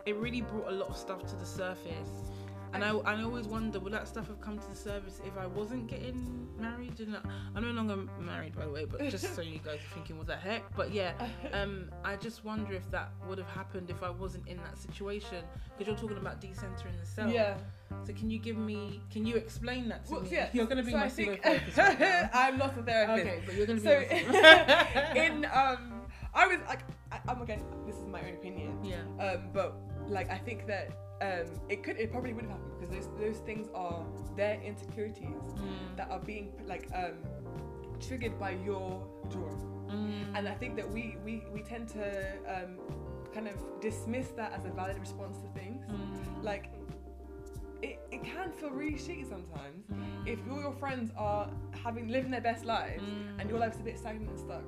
it 0.07 0.17
really 0.17 0.43
brought 0.43 0.69
a 0.69 0.75
lot 0.75 0.89
of 0.89 0.97
stuff 0.97 1.27
to 1.27 1.37
the 1.37 1.47
surface 1.47 2.31
and 2.73 2.85
I, 2.85 2.91
I 2.91 3.23
always 3.23 3.47
wonder, 3.47 3.81
would 3.81 3.93
that 3.93 4.07
stuff 4.09 4.29
have 4.29 4.41
come 4.41 4.59
to 4.59 4.69
the 4.69 4.75
surface 4.77 5.21
if 5.25 5.37
I 5.39 5.47
wasn't 5.47 5.87
getting 5.89 6.47
married? 6.59 6.95
I? 7.01 7.29
I'm 7.55 7.63
no 7.65 7.71
longer 7.71 7.97
married, 8.21 8.55
by 8.57 8.65
the 8.67 8.71
way, 8.71 8.85
but 8.85 9.01
just 9.09 9.35
so 9.35 9.43
you 9.53 9.59
guys 9.59 9.77
are 9.79 9.95
thinking, 9.95 10.19
what 10.19 10.27
the 10.27 10.37
heck? 10.37 10.63
But 10.77 10.93
yeah, 10.93 11.13
um, 11.53 11.91
I 12.05 12.17
just 12.17 12.45
wonder 12.45 12.73
if 12.73 12.89
that 12.91 13.11
would 13.29 13.39
have 13.39 13.49
happened 13.49 13.91
if 13.91 14.03
I 14.03 14.11
wasn't 14.11 14.47
in 14.47 14.57
that 14.59 14.79
situation. 14.79 15.45
Because 15.77 15.87
you're 15.93 16.01
talking 16.01 16.19
about 16.19 16.41
decentering 16.41 16.99
the 17.01 17.07
self. 17.07 17.33
yeah. 17.33 17.57
So 18.05 18.13
can 18.13 18.31
you 18.31 18.39
give 18.39 18.57
me? 18.57 19.01
Can 19.11 19.27
you 19.27 19.35
explain 19.37 19.89
that 19.89 20.07
to 20.07 20.13
Well, 20.13 20.21
me? 20.23 20.29
yeah. 20.31 20.49
You're 20.53 20.67
going 20.67 20.77
to 20.77 20.85
be 20.85 20.93
so 20.93 20.99
my 20.99 21.05
I 21.07 21.09
think. 21.09 21.45
Right. 21.45 22.31
I'm 22.33 22.57
not 22.57 22.79
a 22.79 22.83
therapist. 22.83 23.27
okay, 23.27 23.43
but 23.45 23.55
you're 23.57 23.67
going 23.67 23.81
to 23.81 23.85
be. 23.85 24.33
So 24.33 25.21
in 25.21 25.45
um, 25.47 26.03
I 26.33 26.47
was 26.47 26.59
like, 26.69 26.81
I, 27.11 27.19
I'm 27.29 27.43
again. 27.43 27.65
This 27.87 27.97
is 27.97 28.07
my 28.07 28.21
own 28.21 28.35
opinion. 28.35 28.79
yeah. 28.85 29.03
Um, 29.25 29.49
but 29.53 29.75
like 30.07 30.31
I 30.31 30.39
think 30.39 30.69
that 30.69 30.91
um, 31.21 31.47
it 31.69 31.83
could, 31.83 31.97
it 31.99 32.11
probably 32.11 32.33
would 32.33 32.45
have 32.45 32.53
happened 32.53 32.73
because 32.81 32.95
those 32.95 33.09
those 33.21 33.37
things 33.39 33.69
are 33.75 34.05
their 34.37 34.61
insecurities 34.63 35.43
Mm. 35.57 35.97
that 35.97 36.11
are 36.11 36.21
being 36.21 36.53
like 36.67 36.89
um, 36.95 37.19
triggered 38.01 38.39
by 38.39 38.51
your 38.65 39.07
trauma. 39.31 39.57
Mm. 39.89 40.37
And 40.39 40.49
I 40.49 40.55
think 40.55 40.77
that 40.77 40.91
we 40.91 41.17
we, 41.25 41.45
we 41.53 41.61
tend 41.63 41.89
to 41.89 42.05
um, 42.49 42.79
kind 43.35 43.49
of 43.49 43.55
dismiss 43.81 44.29
that 44.31 44.53
as 44.53 44.65
a 44.65 44.71
valid 44.71 44.99
response 44.99 45.37
to 45.39 45.49
things. 45.61 45.85
Mm. 45.91 46.43
Like 46.43 46.73
it, 47.83 47.99
it 48.11 48.23
can 48.25 48.51
feel 48.53 48.71
really 48.71 48.95
shitty 48.99 49.29
sometimes 49.29 49.85
Mm. 49.93 50.27
if 50.27 50.39
or 50.51 50.61
your 50.61 50.73
friends 50.73 51.11
are 51.17 51.51
having 51.85 52.09
living 52.09 52.31
their 52.31 52.41
best 52.41 52.65
lives 52.65 53.03
Mm. 53.03 53.41
and 53.41 53.51
your 53.51 53.59
life's 53.59 53.79
a 53.79 53.83
bit 53.83 53.99
stagnant 53.99 54.31
and 54.31 54.39
stuck. 54.39 54.65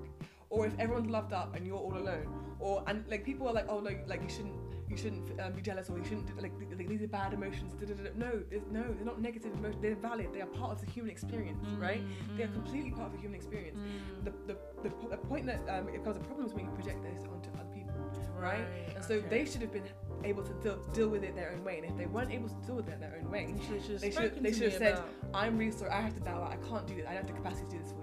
Or 0.51 0.67
if 0.67 0.79
everyone's 0.79 1.09
loved 1.11 1.33
up 1.33 1.57
and 1.57 1.67
you're 1.67 1.79
all 1.79 1.97
alone, 1.97 2.27
or 2.61 2.83
and 2.87 3.05
like 3.09 3.25
people 3.25 3.49
are 3.49 3.55
like, 3.55 3.67
oh 3.71 3.81
no, 3.81 3.91
like 4.07 4.23
you 4.23 4.29
shouldn't, 4.29 4.55
you 4.93 4.99
shouldn't 4.99 5.41
um, 5.41 5.53
be 5.55 5.63
jealous, 5.63 5.89
or 5.91 5.99
you 5.99 6.05
shouldn't 6.05 6.29
like, 6.41 6.53
like 6.79 6.89
these 6.89 7.03
are 7.03 7.09
bad 7.09 7.33
emotions. 7.33 7.73
da, 7.81 7.87
da, 7.87 7.95
da. 7.95 8.11
No, 8.15 8.31
no, 8.71 8.83
they're 8.95 9.05
not 9.13 9.21
negative 9.21 9.53
emotions. 9.55 9.81
They're 9.83 9.95
valid. 9.97 10.29
They 10.35 10.43
are 10.43 10.53
part 10.61 10.73
of 10.73 10.81
the 10.85 10.91
human 10.91 11.11
experience, 11.11 11.65
right? 11.79 12.03
They 12.37 12.45
are 12.45 12.49
Mm. 12.49 12.55
completely 12.61 12.91
part 12.91 13.07
of 13.07 13.13
the 13.13 13.19
human 13.19 13.37
experience. 13.37 13.79
Mm. 13.79 14.25
The, 14.27 14.33
the, 14.49 14.57
the, 14.85 14.91
the 15.11 15.17
point 15.17 15.47
that 15.47 15.61
um, 15.69 15.89
it 15.89 15.99
becomes 16.05 16.17
a 16.19 16.21
problem 16.29 16.47
is 16.47 16.53
when 16.53 16.67
you 16.67 16.71
project 16.73 17.03
this 17.03 17.21
onto 17.25 17.51
other 17.59 17.71
people, 17.75 17.95
right? 18.39 18.67
And 18.95 19.03
so 19.05 19.15
okay. 19.15 19.29
they 19.29 19.45
should 19.47 19.63
have 19.63 19.73
been 19.73 19.89
able 20.25 20.43
to 20.45 20.53
deal, 20.63 20.77
deal 20.93 21.09
with 21.09 21.25
it 21.25 21.35
their 21.35 21.51
own 21.53 21.65
way. 21.65 21.79
And 21.79 21.87
if 21.91 21.97
they 21.97 22.07
weren't 22.07 22.31
able 22.31 22.49
to 22.49 22.61
deal 22.67 22.77
with 22.77 22.89
it 22.89 23.01
their 23.01 23.17
own 23.19 23.31
way, 23.31 23.49
You 23.49 23.81
should 23.81 23.93
have 23.93 24.01
they 24.03 24.11
should 24.11 24.43
they 24.43 24.51
have 24.71 24.75
said, 24.75 24.99
"I'm 25.35 25.57
really 25.59 25.73
sorry. 25.73 25.91
I 25.91 26.01
have 26.03 26.15
to 26.15 26.21
bow 26.21 26.43
out. 26.43 26.53
I 26.53 26.57
can't 26.69 26.87
do 26.87 26.95
this. 26.97 27.07
I 27.09 27.15
don't 27.15 27.25
have 27.25 27.27
the 27.27 27.33
capacity 27.33 27.65
to 27.71 27.73
do 27.77 27.83
this 27.83 27.93
for. 27.93 28.02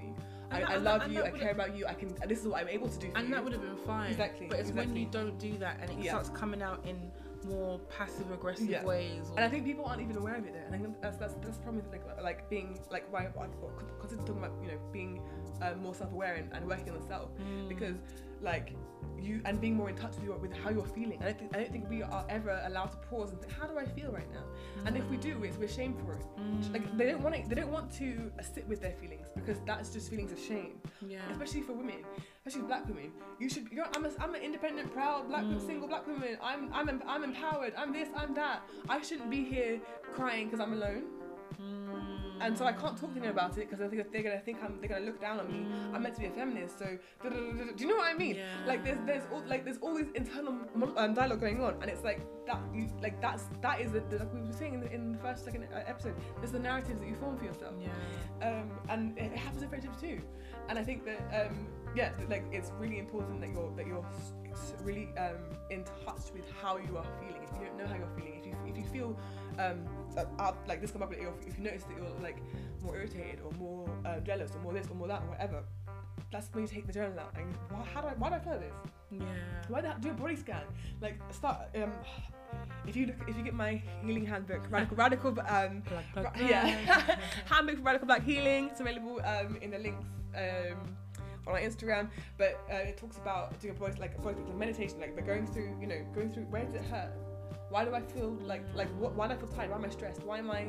I, 0.51 0.57
I 0.57 0.65
that- 0.65 0.83
love 0.83 1.11
you. 1.11 1.23
I 1.23 1.29
care 1.31 1.51
about 1.51 1.75
you. 1.75 1.85
I 1.85 1.93
can. 1.93 2.13
This 2.27 2.39
is 2.41 2.47
what 2.47 2.61
I'm 2.61 2.69
able 2.69 2.87
to 2.89 2.99
do 2.99 3.11
for 3.11 3.17
and 3.17 3.27
you." 3.29 3.33
that 3.35 3.43
would 3.43 3.53
have 3.53 3.61
been 3.61 3.77
fine. 3.85 4.11
Exactly, 4.11 4.47
But 4.47 4.59
it's 4.59 4.71
when 4.71 4.95
you 4.95 5.05
don't 5.05 5.37
do 5.37 5.57
that 5.59 5.77
and 5.81 5.89
it 5.91 5.97
Yeah. 5.99 6.11
starts 6.11 6.29
coming 6.29 6.61
out 6.61 6.85
in 6.85 7.11
more 7.45 7.79
passive 7.97 8.29
aggressive 8.31 8.69
Yeah. 8.69 8.83
ways. 8.83 9.29
Or, 9.29 9.35
And 9.37 9.45
I 9.45 9.49
think 9.49 9.63
people 9.63 9.85
aren't 9.85 10.01
even 10.01 10.17
aware 10.17 10.35
of 10.35 10.45
it 10.45 10.53
though. 10.53 10.65
And 10.65 10.75
I 10.75 10.77
think 10.79 11.01
that's 11.01 11.17
that's 11.17 11.33
that's 11.35 11.57
the 11.57 11.63
problem 11.63 11.85
like 11.91 12.01
like 12.21 12.49
being 12.49 12.79
like 12.91 13.05
why 13.13 13.27
because 13.27 14.11
it's 14.13 14.23
talking 14.25 14.43
about 14.43 14.53
you 14.61 14.67
know 14.69 14.79
being 14.91 15.21
um, 15.61 15.81
more 15.81 15.93
self-aware 15.95 16.35
and, 16.35 16.51
and 16.53 16.67
working 16.67 16.89
on 16.89 16.95
yourself 17.01 17.29
Mm. 17.39 17.69
because 17.69 17.95
like 18.41 18.73
you 19.21 19.41
and 19.45 19.59
being 19.59 19.75
more 19.75 19.89
in 19.89 19.95
touch 19.95 20.15
with 20.15 20.23
your, 20.23 20.37
with 20.37 20.53
how 20.53 20.69
you're 20.69 20.85
feeling. 20.85 21.19
I 21.21 21.25
don't 21.25 21.39
think 21.39 21.55
I 21.55 21.59
don't 21.59 21.71
think 21.71 21.89
we 21.89 22.01
are 22.03 22.25
ever 22.29 22.61
allowed 22.65 22.91
to 22.91 22.97
pause 23.09 23.31
and 23.31 23.41
think 23.41 23.51
how 23.53 23.67
do 23.67 23.77
I 23.77 23.85
feel 23.85 24.11
right 24.11 24.31
now. 24.33 24.43
And 24.85 24.95
if 24.97 25.03
we 25.09 25.17
do, 25.17 25.43
it's 25.43 25.57
we're 25.57 25.67
shamed 25.67 25.99
for 26.05 26.13
it. 26.13 26.23
Mm. 26.39 26.71
Like 26.73 26.97
they 26.97 27.07
don't 27.11 27.21
want 27.21 27.35
to, 27.35 27.49
they 27.49 27.55
don't 27.55 27.71
want 27.71 27.91
to 27.95 28.31
sit 28.41 28.65
with 28.67 28.81
their 28.81 28.93
feelings 28.93 29.27
because 29.35 29.57
that's 29.65 29.89
just 29.89 30.09
feelings 30.09 30.31
of 30.31 30.39
shame. 30.39 30.79
yeah. 31.05 31.19
especially 31.31 31.61
for 31.61 31.73
women, 31.73 31.97
especially 32.45 32.65
black 32.67 32.87
women. 32.87 33.11
You 33.39 33.49
should. 33.49 33.67
You're, 33.71 33.87
I'm, 33.95 34.05
a, 34.05 34.11
I'm 34.19 34.33
an 34.35 34.41
independent, 34.41 34.93
proud 34.93 35.27
black 35.27 35.43
Mm. 35.43 35.65
single 35.65 35.87
black 35.89 36.07
woman. 36.07 36.37
I'm 36.41 36.71
I'm 36.73 37.01
I'm 37.05 37.23
empowered. 37.25 37.73
I'm 37.77 37.91
this. 37.91 38.07
I'm 38.15 38.33
that. 38.35 38.61
I 38.87 39.01
shouldn't 39.01 39.29
be 39.29 39.43
here 39.43 39.81
crying 40.13 40.45
because 40.47 40.61
I'm 40.61 40.73
alone, 40.73 41.03
Mm. 41.61 41.88
And 42.41 42.57
so 42.57 42.65
I 42.65 42.71
can't 42.71 42.97
talk 42.97 43.13
to 43.13 43.19
them 43.19 43.29
about 43.29 43.57
it 43.57 43.69
because 43.69 43.81
I 43.81 43.87
think 43.87 44.11
they're 44.11 44.23
gonna 44.23 44.39
think 44.39 44.57
I'm 44.63 44.79
they're 44.79 44.89
gonna 44.89 45.05
look 45.05 45.19
down 45.21 45.39
on 45.39 45.51
me. 45.51 45.67
I'm 45.93 46.01
meant 46.03 46.15
to 46.15 46.21
be 46.21 46.27
a 46.27 46.31
feminist, 46.31 46.79
so 46.79 46.97
do 47.23 47.73
you 47.77 47.87
know 47.87 47.97
what 47.97 48.07
I 48.13 48.17
mean? 48.17 48.35
Yeah. 48.35 48.45
Like 48.67 48.83
there's 48.83 48.99
there's 49.05 49.23
all 49.31 49.43
like 49.47 49.63
there's 49.65 49.77
all 49.79 49.95
this 49.95 50.07
internal 50.15 50.55
um, 50.97 51.13
dialogue 51.13 51.41
going 51.41 51.61
on, 51.61 51.75
and 51.81 51.89
it's 51.89 52.03
like 52.03 52.21
that 52.47 52.59
you 52.73 52.89
like 53.01 53.21
that's 53.21 53.43
that 53.61 53.79
is 53.81 53.91
the, 53.91 54.01
the 54.09 54.17
like 54.19 54.33
we 54.33 54.41
were 54.41 54.53
saying 54.53 54.73
in 54.75 54.79
the, 54.81 54.91
in 54.91 55.11
the 55.13 55.17
first 55.19 55.43
second 55.45 55.67
uh, 55.73 55.79
episode. 55.87 56.15
There's 56.37 56.51
the 56.51 56.59
narratives 56.59 56.99
that 56.99 57.07
you 57.07 57.15
form 57.15 57.37
for 57.37 57.45
yourself 57.45 57.73
Yeah. 57.79 58.47
um, 58.47 58.71
and 58.89 59.17
it 59.17 59.31
happens 59.35 59.61
in 59.63 59.69
friendships 59.69 59.99
too. 60.01 60.19
And 60.69 60.77
I 60.77 60.83
think 60.83 61.05
that 61.05 61.47
um, 61.47 61.67
yeah, 61.95 62.11
like 62.29 62.43
it's 62.51 62.71
really 62.79 62.99
important 62.99 63.41
that 63.41 63.49
you're 63.49 63.71
that 63.75 63.87
you're 63.87 64.05
really 64.83 65.09
um, 65.17 65.37
in 65.69 65.83
touch 66.05 66.31
with 66.33 66.43
how 66.61 66.77
you 66.77 66.97
are 66.97 67.05
feeling. 67.19 67.41
If 67.43 67.49
you 67.59 67.65
don't 67.67 67.77
know 67.77 67.87
how 67.87 67.95
you're 67.95 68.15
feeling, 68.15 68.39
if 68.39 68.45
you 68.45 68.55
if 68.67 68.77
you 68.77 68.83
feel 68.85 69.17
um, 69.57 69.85
uh, 70.17 70.51
like 70.67 70.81
this 70.81 70.91
come 70.91 71.03
up, 71.03 71.13
if 71.13 71.19
if 71.47 71.57
you 71.57 71.63
notice 71.63 71.83
that 71.83 71.97
you're 71.97 72.21
like 72.21 72.37
more 72.83 72.95
irritated 72.95 73.39
or 73.45 73.51
more 73.53 73.89
uh, 74.05 74.19
jealous 74.19 74.51
or 74.55 74.59
more 74.61 74.73
this 74.73 74.87
or 74.89 74.95
more 74.95 75.07
that 75.07 75.21
or 75.23 75.29
whatever, 75.29 75.63
that's 76.31 76.53
when 76.53 76.63
you 76.63 76.69
take 76.69 76.87
the 76.87 76.93
journal 76.93 77.19
out 77.19 77.33
and 77.37 77.53
why, 77.69 77.83
how 77.93 78.01
do 78.01 78.07
I 78.07 78.13
why 78.13 78.29
do 78.29 78.35
I 78.35 78.39
feel 78.39 78.59
this? 78.59 78.73
Yeah. 79.11 79.25
Why 79.67 79.81
do 79.81 79.87
I 79.87 79.93
do 79.99 80.09
a 80.11 80.13
body 80.13 80.35
scan? 80.35 80.63
Like 81.01 81.19
start 81.31 81.59
um. 81.75 81.91
If 82.87 82.95
you 82.95 83.05
look, 83.07 83.15
if 83.27 83.37
you 83.37 83.43
get 83.43 83.53
my 83.53 83.81
healing 84.03 84.25
handbook, 84.25 84.61
radical, 84.71 84.97
radical, 85.03 85.29
um, 85.29 85.83
Plug, 85.83 86.03
plug, 86.13 86.25
Ra- 86.25 86.31
yeah, 86.35 86.65
handbook 87.45 87.77
for 87.77 87.83
radical 87.83 88.07
black 88.07 88.23
healing. 88.23 88.69
It's 88.71 88.79
available 88.79 89.21
um, 89.23 89.57
in 89.61 89.69
the 89.69 89.77
links 89.77 90.03
um, 90.35 90.95
on 91.45 91.53
our 91.53 91.59
Instagram. 91.59 92.09
But 92.37 92.59
uh, 92.71 92.77
it 92.77 92.97
talks 92.97 93.17
about 93.17 93.59
doing 93.59 93.75
a 93.75 93.79
body 93.79 93.99
like 93.99 94.17
a 94.17 94.21
body 94.21 94.37
like 94.43 94.55
meditation, 94.55 94.99
like 94.99 95.15
but 95.15 95.27
going 95.27 95.45
through, 95.45 95.77
you 95.79 95.85
know, 95.85 96.03
going 96.15 96.31
through 96.31 96.43
where 96.45 96.65
does 96.65 96.73
it 96.73 96.85
hurt? 96.85 97.11
Why 97.69 97.85
do 97.85 97.93
I 97.93 98.01
feel 98.01 98.37
like 98.45 98.63
like 98.75 98.89
what? 98.99 99.13
Why 99.15 99.27
do 99.27 99.33
I 99.33 99.37
feel 99.37 99.47
tired? 99.47 99.69
Why 99.69 99.77
am 99.77 99.85
I 99.85 99.89
stressed? 99.89 100.23
Why 100.23 100.39
am 100.39 100.49
I 100.49 100.63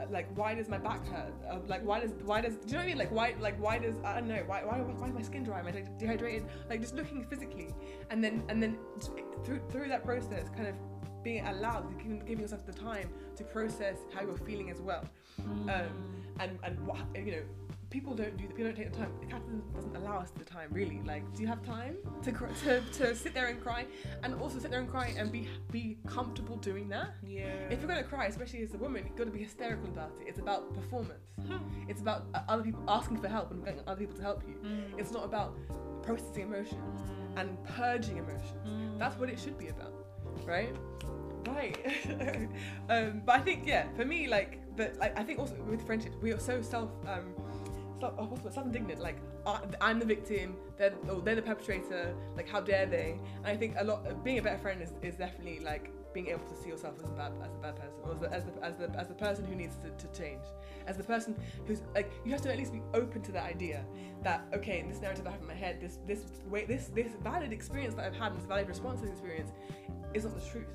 uh, 0.00 0.06
like? 0.10 0.28
Why 0.36 0.54
does 0.54 0.68
my 0.68 0.78
back 0.78 1.04
hurt? 1.06 1.32
Uh, 1.50 1.58
like 1.66 1.84
why 1.84 2.00
does 2.00 2.12
why 2.24 2.40
does 2.40 2.54
do 2.56 2.66
you 2.66 2.72
know 2.72 2.78
what 2.78 2.84
I 2.84 2.86
mean? 2.86 2.98
Like 2.98 3.12
why 3.12 3.34
like 3.40 3.60
why 3.60 3.78
does 3.78 3.94
I 4.04 4.14
don't 4.14 4.28
know 4.28 4.42
why 4.46 4.64
why 4.64 4.78
why 4.78 5.08
is 5.08 5.14
my 5.14 5.22
skin 5.22 5.42
dry? 5.42 5.58
Am 5.60 5.66
I 5.66 5.72
de- 5.72 5.88
dehydrated? 5.98 6.46
Like 6.70 6.80
just 6.80 6.94
looking 6.94 7.24
physically, 7.24 7.74
and 8.10 8.22
then 8.22 8.44
and 8.48 8.62
then 8.62 8.78
through 9.44 9.60
through 9.70 9.88
that 9.88 10.04
process, 10.04 10.48
kind 10.50 10.68
of 10.68 10.76
being 11.24 11.44
allowed, 11.46 11.98
giving, 11.98 12.20
giving 12.20 12.40
yourself 12.40 12.66
the 12.66 12.72
time 12.72 13.08
to 13.34 13.44
process 13.44 13.96
how 14.14 14.20
you're 14.20 14.36
feeling 14.36 14.70
as 14.70 14.80
well. 14.80 15.04
Mm. 15.40 15.74
Um, 15.74 16.14
and 16.38 16.58
and 16.62 16.86
what 16.86 16.98
you 17.14 17.32
know, 17.32 17.42
people 17.94 18.12
don't 18.12 18.36
do. 18.36 18.42
That, 18.42 18.56
people 18.56 18.64
don't 18.64 18.76
take 18.76 18.92
the 18.92 18.98
time. 18.98 19.12
Catherine 19.30 19.62
doesn't 19.72 19.96
allow 19.96 20.18
us 20.18 20.30
the 20.36 20.44
time. 20.44 20.68
Really, 20.72 21.00
like, 21.06 21.22
do 21.34 21.42
you 21.42 21.48
have 21.48 21.62
time 21.64 21.96
to 22.24 22.32
to, 22.32 22.82
to 22.98 23.14
sit 23.14 23.32
there 23.32 23.46
and 23.46 23.62
cry, 23.62 23.86
and 24.24 24.34
also 24.34 24.58
sit 24.58 24.70
there 24.72 24.80
and 24.80 24.90
cry 24.90 25.14
and 25.16 25.30
be 25.30 25.48
be 25.70 25.98
comfortable 26.06 26.56
doing 26.56 26.88
that? 26.88 27.14
yeah. 27.26 27.70
If 27.70 27.78
you're 27.78 27.88
gonna 27.88 28.02
cry, 28.02 28.26
especially 28.26 28.62
as 28.62 28.74
a 28.74 28.78
woman, 28.78 29.04
you've 29.06 29.16
got 29.16 29.24
to 29.24 29.30
be 29.30 29.44
hysterical 29.44 29.88
about 29.88 30.10
it. 30.20 30.26
It's 30.28 30.40
about 30.40 30.74
performance. 30.74 31.20
It's 31.88 32.00
about 32.00 32.24
uh, 32.34 32.40
other 32.48 32.62
people 32.62 32.82
asking 32.88 33.18
for 33.18 33.28
help 33.28 33.50
and 33.52 33.64
getting 33.64 33.80
other 33.86 34.00
people 34.00 34.16
to 34.16 34.22
help 34.22 34.42
you. 34.48 34.54
Mm. 34.64 34.98
It's 34.98 35.12
not 35.12 35.24
about 35.24 35.56
processing 36.02 36.42
emotions 36.42 37.00
and 37.36 37.62
purging 37.64 38.16
emotions. 38.16 38.66
Mm. 38.66 38.98
That's 38.98 39.16
what 39.18 39.28
it 39.28 39.38
should 39.38 39.58
be 39.58 39.68
about, 39.68 39.92
right? 40.44 40.74
Right. 41.46 41.76
um, 42.88 43.22
but 43.24 43.36
I 43.36 43.40
think 43.40 43.66
yeah, 43.66 43.86
for 43.96 44.04
me, 44.04 44.26
like, 44.28 44.60
but 44.76 44.96
like, 44.96 45.18
I 45.18 45.22
think 45.22 45.38
also 45.38 45.54
with 45.68 45.84
friendships, 45.86 46.16
we 46.20 46.32
are 46.32 46.38
so 46.38 46.62
self, 46.62 46.90
um, 47.06 47.34
self, 48.00 48.14
oh, 48.18 48.24
what's 48.24 48.54
self-indignant. 48.54 49.00
Like, 49.00 49.18
I'm 49.80 49.98
the 49.98 50.06
victim, 50.06 50.56
they're 50.76 50.94
or 51.08 51.20
they're 51.20 51.36
the 51.36 51.42
perpetrator. 51.42 52.14
Like, 52.36 52.48
how 52.48 52.60
dare 52.60 52.86
they? 52.86 53.18
And 53.38 53.46
I 53.46 53.56
think 53.56 53.74
a 53.78 53.84
lot 53.84 54.24
being 54.24 54.38
a 54.38 54.42
better 54.42 54.58
friend 54.58 54.82
is, 54.82 54.92
is 55.02 55.16
definitely 55.16 55.60
like 55.60 55.90
being 56.12 56.28
able 56.28 56.44
to 56.44 56.54
see 56.54 56.68
yourself 56.68 56.94
as 57.02 57.10
a 57.10 57.12
bad 57.12 57.32
as 57.42 57.52
a 57.54 57.58
bad 57.58 57.76
person, 57.76 57.98
or 58.04 58.12
as 58.12 58.20
the 58.20 58.32
as 58.32 58.44
the 58.44 58.64
as 58.64 58.76
the, 58.76 58.98
as 58.98 59.08
the 59.08 59.14
person 59.14 59.44
who 59.44 59.54
needs 59.54 59.76
to, 59.76 59.90
to 59.90 60.18
change, 60.18 60.42
as 60.86 60.96
the 60.96 61.02
person 61.02 61.34
who's 61.66 61.82
like 61.94 62.10
you 62.24 62.30
have 62.30 62.40
to 62.40 62.50
at 62.50 62.56
least 62.56 62.72
be 62.72 62.82
open 62.94 63.20
to 63.22 63.32
the 63.32 63.42
idea 63.42 63.84
that 64.22 64.44
okay, 64.54 64.84
this 64.88 65.00
narrative 65.00 65.26
I 65.26 65.32
have 65.32 65.40
in 65.40 65.46
my 65.48 65.54
head, 65.54 65.80
this 65.80 65.98
this 66.06 66.22
way, 66.48 66.64
this 66.64 66.86
this 66.94 67.12
valid 67.22 67.52
experience 67.52 67.94
that 67.96 68.06
I've 68.06 68.16
had, 68.16 68.36
this 68.36 68.44
valid 68.44 68.68
response 68.68 69.00
to 69.00 69.06
the 69.06 69.12
experience, 69.12 69.50
is 70.14 70.24
not 70.24 70.34
the 70.34 70.48
truth. 70.48 70.66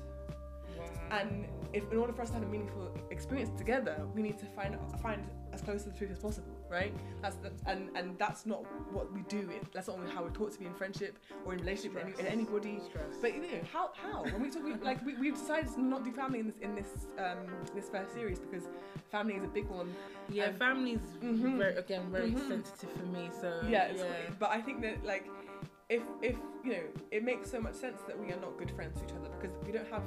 Wow. 0.78 0.84
And 1.10 1.46
if 1.72 1.90
in 1.90 1.98
order 1.98 2.12
for 2.12 2.22
us 2.22 2.28
to 2.28 2.34
have 2.34 2.42
a 2.42 2.46
meaningful 2.46 2.94
experience 3.10 3.50
together, 3.58 4.06
we 4.14 4.22
need 4.22 4.38
to 4.38 4.46
find 4.46 4.76
find 5.00 5.26
as 5.52 5.62
close 5.62 5.82
to 5.84 5.90
the 5.90 5.96
truth 5.96 6.10
as 6.10 6.18
possible, 6.18 6.52
right? 6.70 6.94
That's 7.20 7.36
the, 7.36 7.50
and 7.66 7.90
and 7.96 8.16
that's 8.18 8.46
not 8.46 8.64
what 8.92 9.12
we 9.12 9.22
do. 9.22 9.40
It, 9.50 9.64
that's 9.72 9.88
not 9.88 9.98
how 10.14 10.22
we're 10.22 10.30
taught 10.30 10.52
to 10.52 10.58
be 10.58 10.66
in 10.66 10.74
friendship 10.74 11.18
or 11.44 11.52
in 11.52 11.60
relationship 11.60 11.94
with, 12.04 12.18
any, 12.20 12.28
anybody. 12.28 12.80
Stress. 12.88 13.16
But 13.20 13.34
you 13.34 13.42
know 13.42 13.48
how 13.72 13.90
how 13.94 14.22
when 14.24 14.40
we 14.40 14.50
talk 14.50 14.64
we, 14.64 14.74
like 14.74 15.04
we 15.04 15.14
we've 15.16 15.34
decided 15.34 15.72
to 15.74 15.82
not 15.82 16.04
do 16.04 16.12
family 16.12 16.38
in 16.40 16.46
this 16.46 16.56
in 16.62 16.74
this 16.74 17.06
um 17.18 17.38
this 17.74 17.88
first 17.88 18.14
series 18.14 18.38
because 18.38 18.64
family 19.10 19.34
is 19.34 19.44
a 19.44 19.48
big 19.48 19.68
one. 19.68 19.92
yeah, 20.30 20.44
and- 20.44 20.58
family's 20.58 21.00
Mhm. 21.22 21.58
very 21.58 21.74
again 21.76 22.10
very 22.10 22.30
Mhm. 22.32 22.48
sensitive 22.48 22.90
for 22.92 23.06
me. 23.06 23.30
So 23.40 23.60
yeah, 23.68 23.86
it's, 23.86 24.02
but 24.38 24.50
I 24.50 24.60
think 24.60 24.80
that 24.82 25.04
like 25.04 25.28
if 25.88 26.02
if 26.22 26.36
you 26.64 26.72
know 26.72 26.84
it 27.10 27.24
makes 27.24 27.50
so 27.50 27.60
much 27.60 27.74
sense 27.74 28.00
that 28.06 28.16
we 28.18 28.26
are 28.32 28.40
not 28.40 28.56
good 28.56 28.70
friends 28.70 29.00
to 29.00 29.06
each 29.06 29.12
other 29.18 29.28
because 29.40 29.54
we 29.66 29.72
don't 29.72 29.88
have 29.90 30.02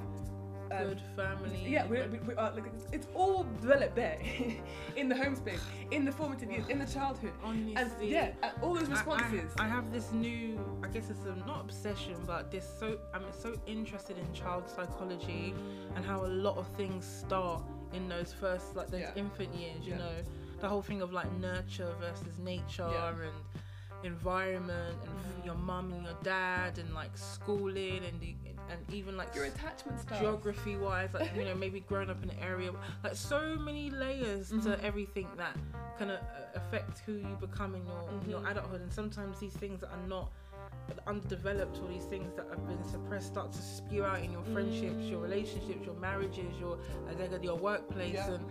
um, 0.81 0.87
good 0.89 1.01
family. 1.15 1.65
Yeah, 1.67 1.85
we, 1.87 2.01
we, 2.07 2.19
we 2.19 2.33
are, 2.35 2.51
like, 2.53 2.65
it's, 2.67 2.85
it's 2.91 3.07
all 3.13 3.45
developed 3.61 3.95
there 3.95 4.19
in 4.95 5.07
the 5.09 5.15
home 5.15 5.35
space, 5.35 5.59
in 5.91 6.05
the 6.05 6.11
formative 6.11 6.51
years, 6.51 6.67
in 6.69 6.79
the 6.79 6.85
childhood. 6.85 7.31
honestly. 7.43 7.75
And 7.75 7.91
yeah, 8.01 8.31
and 8.43 8.51
all 8.61 8.73
those 8.75 8.89
I- 8.89 8.93
I- 8.93 8.95
responses. 8.95 9.51
I, 9.59 9.67
have 9.67 9.91
this 9.91 10.11
new, 10.11 10.59
I 10.83 10.87
guess 10.87 11.09
it's 11.09 11.25
a, 11.25 11.35
not 11.47 11.61
obsession, 11.61 12.15
but 12.25 12.51
this 12.51 12.67
so 12.79 12.97
I'm 13.13 13.23
so 13.37 13.53
interested 13.67 14.17
in 14.17 14.31
child 14.33 14.69
psychology 14.69 15.53
and 15.95 16.05
how 16.05 16.25
a 16.25 16.27
lot 16.27 16.57
of 16.57 16.67
things 16.75 17.05
start 17.05 17.63
in 17.93 18.07
those 18.09 18.33
first 18.33 18.75
like 18.75 18.89
those 18.89 19.01
Yeah. 19.01 19.11
infant 19.15 19.53
years. 19.55 19.83
You 19.85 19.91
Yeah. 19.93 19.97
know, 19.99 20.15
the 20.59 20.67
whole 20.69 20.81
thing 20.81 21.01
of 21.01 21.11
like 21.13 21.31
nurture 21.39 21.93
versus 21.99 22.39
nature 22.39 22.89
Yeah. 22.91 23.09
and 23.09 24.05
environment 24.05 24.97
and 25.03 25.11
Mhm. 25.41 25.45
your 25.45 25.55
mum 25.55 25.93
and 25.93 26.03
your 26.03 26.17
dad 26.23 26.77
and 26.77 26.93
like 26.93 27.15
schooling 27.17 28.01
and 28.05 28.19
the, 28.19 28.35
and 28.69 28.79
even 28.93 29.17
like 29.17 29.33
Your 29.35 29.45
attachment 29.45 29.99
style. 30.01 30.19
geography 30.19 30.75
wise 30.75 31.09
like 31.13 31.29
you 31.35 31.45
know 31.45 31.55
maybe 31.65 31.79
growing 31.81 32.09
up 32.09 32.21
in 32.23 32.29
an 32.29 32.37
area 32.41 32.71
like 33.03 33.15
so 33.15 33.55
many 33.57 33.89
layers 33.89 34.49
to 34.49 34.55
Mhm. 34.55 34.83
everything 34.83 35.27
that 35.37 35.55
kind 35.99 36.11
of 36.11 36.19
affect 36.55 36.99
who 37.05 37.13
you 37.13 37.37
become 37.39 37.75
in 37.75 37.85
your 37.85 38.03
in 38.23 38.29
your 38.29 38.47
adulthood 38.47 38.81
and 38.81 38.91
sometimes 38.93 39.39
these 39.39 39.53
things 39.53 39.81
that 39.81 39.91
are 39.91 40.07
not 40.07 40.31
underdeveloped, 41.07 41.79
all 41.81 41.87
these 41.87 42.05
things 42.05 42.33
that 42.35 42.45
have 42.49 42.67
been 42.67 42.83
suppressed 42.83 43.27
start 43.27 43.51
to 43.51 43.61
spew 43.61 44.03
out 44.05 44.21
in 44.21 44.31
your 44.31 44.43
friendships, 44.43 45.03
your 45.05 45.19
Mm. 45.19 45.23
relationships, 45.23 45.85
your 45.85 45.95
marriages, 45.95 46.57
your 46.59 46.77
uh, 47.09 47.37
your 47.41 47.55
workplace, 47.57 48.13
Yeah. 48.15 48.33
and 48.33 48.45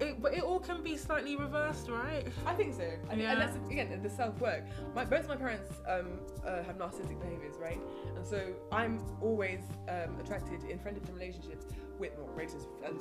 it, 0.00 0.20
but 0.22 0.34
it 0.34 0.42
all 0.42 0.58
can 0.60 0.82
be 0.82 0.96
slightly 0.96 1.36
reversed, 1.36 1.88
right? 1.88 2.26
I 2.46 2.54
think 2.54 2.74
so. 2.74 2.82
I 2.82 3.10
think, 3.10 3.22
Yeah. 3.22 3.32
and 3.32 3.40
that's 3.40 3.56
again 3.70 4.00
the 4.02 4.10
self 4.10 4.40
work. 4.40 4.64
My 4.94 5.04
both 5.04 5.28
my 5.28 5.36
parents 5.36 5.72
um, 5.86 6.06
uh, 6.46 6.62
have 6.62 6.76
narcissistic 6.78 7.20
behaviors, 7.20 7.56
right? 7.60 7.80
And 8.16 8.26
so 8.26 8.52
I'm 8.72 9.00
always 9.20 9.60
um, 9.88 10.18
attracted 10.20 10.64
in 10.64 10.78
friendship 10.78 11.06
and 11.08 11.14
relationships 11.16 11.66
with 11.98 12.16
more 12.18 12.30
relationships 12.30 12.74
and 12.84 12.98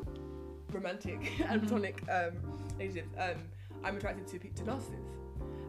romantic 0.71 1.39
and 1.49 1.61
Mhm. 1.61 1.67
platonic 1.67 2.03
um, 2.09 2.33
relationships. 2.77 3.09
Um, 3.17 3.37
I'm 3.83 3.97
attracted 3.97 4.27
to 4.27 4.39
to 4.39 4.63
narcissists, 4.63 5.13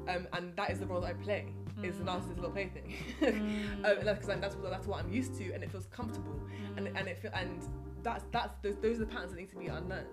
um, 0.09 0.27
and 0.33 0.55
that 0.57 0.71
is 0.71 0.81
the 0.81 0.87
role 0.87 1.01
that 1.03 1.11
I 1.11 1.14
play. 1.14 1.47
Is 1.83 1.97
the 1.99 2.03
Mm. 2.05 2.07
narcissist 2.09 2.37
little 2.37 2.51
plaything? 2.51 2.93
Mm. 3.21 3.85
um, 3.85 3.99
and 3.99 4.07
that's 4.09 4.19
because 4.19 4.41
that's 4.41 4.57
what 4.57 4.71
that's 4.71 4.87
what 4.89 4.99
I'm 5.05 5.12
used 5.12 5.37
to, 5.37 5.53
and 5.53 5.62
it 5.62 5.71
feels 5.71 5.87
comfortable, 5.87 6.41
and 6.77 6.89
and 6.89 7.07
it 7.07 7.19
feel 7.19 7.31
and 7.35 7.62
that's 8.09 8.25
that's 8.33 8.55
those, 8.63 8.77
those 8.83 8.97
are 8.97 9.01
the 9.01 9.07
patterns 9.07 9.33
that 9.33 9.39
need 9.39 9.51
to 9.51 9.57
be 9.57 9.67
unlearned 9.67 10.07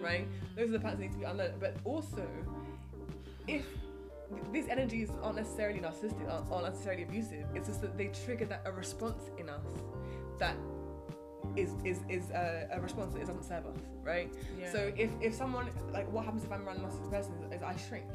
right? 0.00 0.26
Those 0.56 0.68
are 0.68 0.72
the 0.72 0.80
patterns 0.80 1.00
that 1.00 1.06
need 1.06 1.12
to 1.12 1.18
be 1.18 1.24
unlearned. 1.24 1.60
But 1.60 1.76
also, 1.84 2.26
if 3.46 3.64
these 4.52 4.68
energies 4.68 5.10
aren't 5.22 5.36
necessarily 5.36 5.80
narcissistic, 5.80 6.30
aren't, 6.30 6.50
aren't 6.50 6.66
necessarily 6.66 7.02
abusive, 7.02 7.46
it's 7.54 7.68
just 7.68 7.80
that 7.82 7.96
they 7.96 8.08
trigger 8.24 8.46
that 8.46 8.62
a 8.64 8.72
response 8.72 9.30
in 9.38 9.48
us 9.48 9.64
that 10.38 10.56
is 11.56 11.74
is 11.84 12.00
is 12.08 12.30
a, 12.30 12.68
a 12.72 12.80
response 12.80 13.14
that 13.14 13.20
doesn't 13.20 13.44
serve 13.44 13.66
us, 13.66 13.78
right? 14.02 14.32
Yeah. 14.58 14.72
So 14.72 14.92
if 14.96 15.10
if 15.20 15.34
someone 15.34 15.68
like 15.92 16.10
what 16.12 16.24
happens 16.24 16.44
if 16.44 16.52
I'm 16.52 16.66
around 16.66 16.78
a 16.78 16.80
narcissistic 16.80 17.10
person 17.10 17.34
is, 17.44 17.56
is 17.56 17.62
I 17.62 17.76
shrink, 17.76 18.06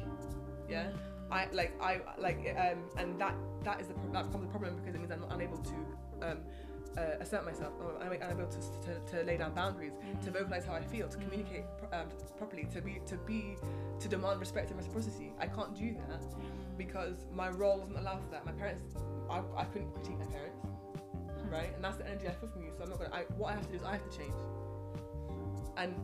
yeah. 0.68 0.88
I 1.30 1.48
like 1.52 1.72
I 1.82 2.00
like 2.18 2.56
um 2.56 2.78
and 2.98 3.20
that 3.20 3.34
that 3.64 3.80
is 3.80 3.88
the 3.88 3.94
pro- 3.94 4.12
that 4.12 4.26
becomes 4.26 4.44
a 4.44 4.48
problem 4.48 4.76
because 4.76 4.94
it 4.94 4.98
means 4.98 5.10
I'm 5.10 5.20
not 5.20 5.32
unable 5.32 5.58
to 5.58 5.74
um 6.22 6.38
uh, 6.96 7.20
assert 7.20 7.44
myself 7.44 7.72
or 7.80 7.94
I'm 8.02 8.12
unable 8.12 8.46
to, 8.46 8.58
to, 8.58 9.16
to 9.16 9.22
lay 9.24 9.36
down 9.36 9.54
boundaries 9.54 9.92
to 10.24 10.30
vocalize 10.30 10.64
how 10.64 10.74
I 10.74 10.82
feel 10.82 11.08
to 11.08 11.18
communicate 11.18 11.64
um, 11.92 12.08
properly 12.38 12.66
to 12.72 12.80
be 12.80 13.00
to 13.06 13.16
be 13.16 13.56
to 14.00 14.08
demand 14.08 14.40
respect 14.40 14.70
and 14.70 14.78
reciprocity. 14.78 15.32
I 15.38 15.46
can't 15.46 15.74
do 15.74 15.94
that 16.08 16.24
because 16.76 17.26
my 17.32 17.50
role 17.50 17.78
doesn't 17.78 17.96
allow 17.96 18.16
for 18.16 18.30
that. 18.30 18.46
My 18.46 18.52
parents 18.52 18.82
I, 19.30 19.42
I 19.56 19.64
couldn't 19.64 19.92
critique 19.92 20.18
my 20.18 20.26
parents 20.26 20.58
right? 21.50 21.72
And 21.74 21.84
that's 21.84 21.96
the 21.96 22.06
energy 22.06 22.28
I 22.28 22.32
feel 22.32 22.48
from 22.48 22.62
you 22.62 22.70
so 22.76 22.84
I'm 22.84 22.90
not 22.90 22.98
gonna 22.98 23.14
I, 23.14 23.22
what 23.36 23.50
I 23.50 23.52
have 23.54 23.66
to 23.66 23.72
do 23.72 23.76
is 23.76 23.82
I 23.82 23.92
have 23.92 24.10
to 24.10 24.16
change. 24.16 24.34
And 25.76 25.94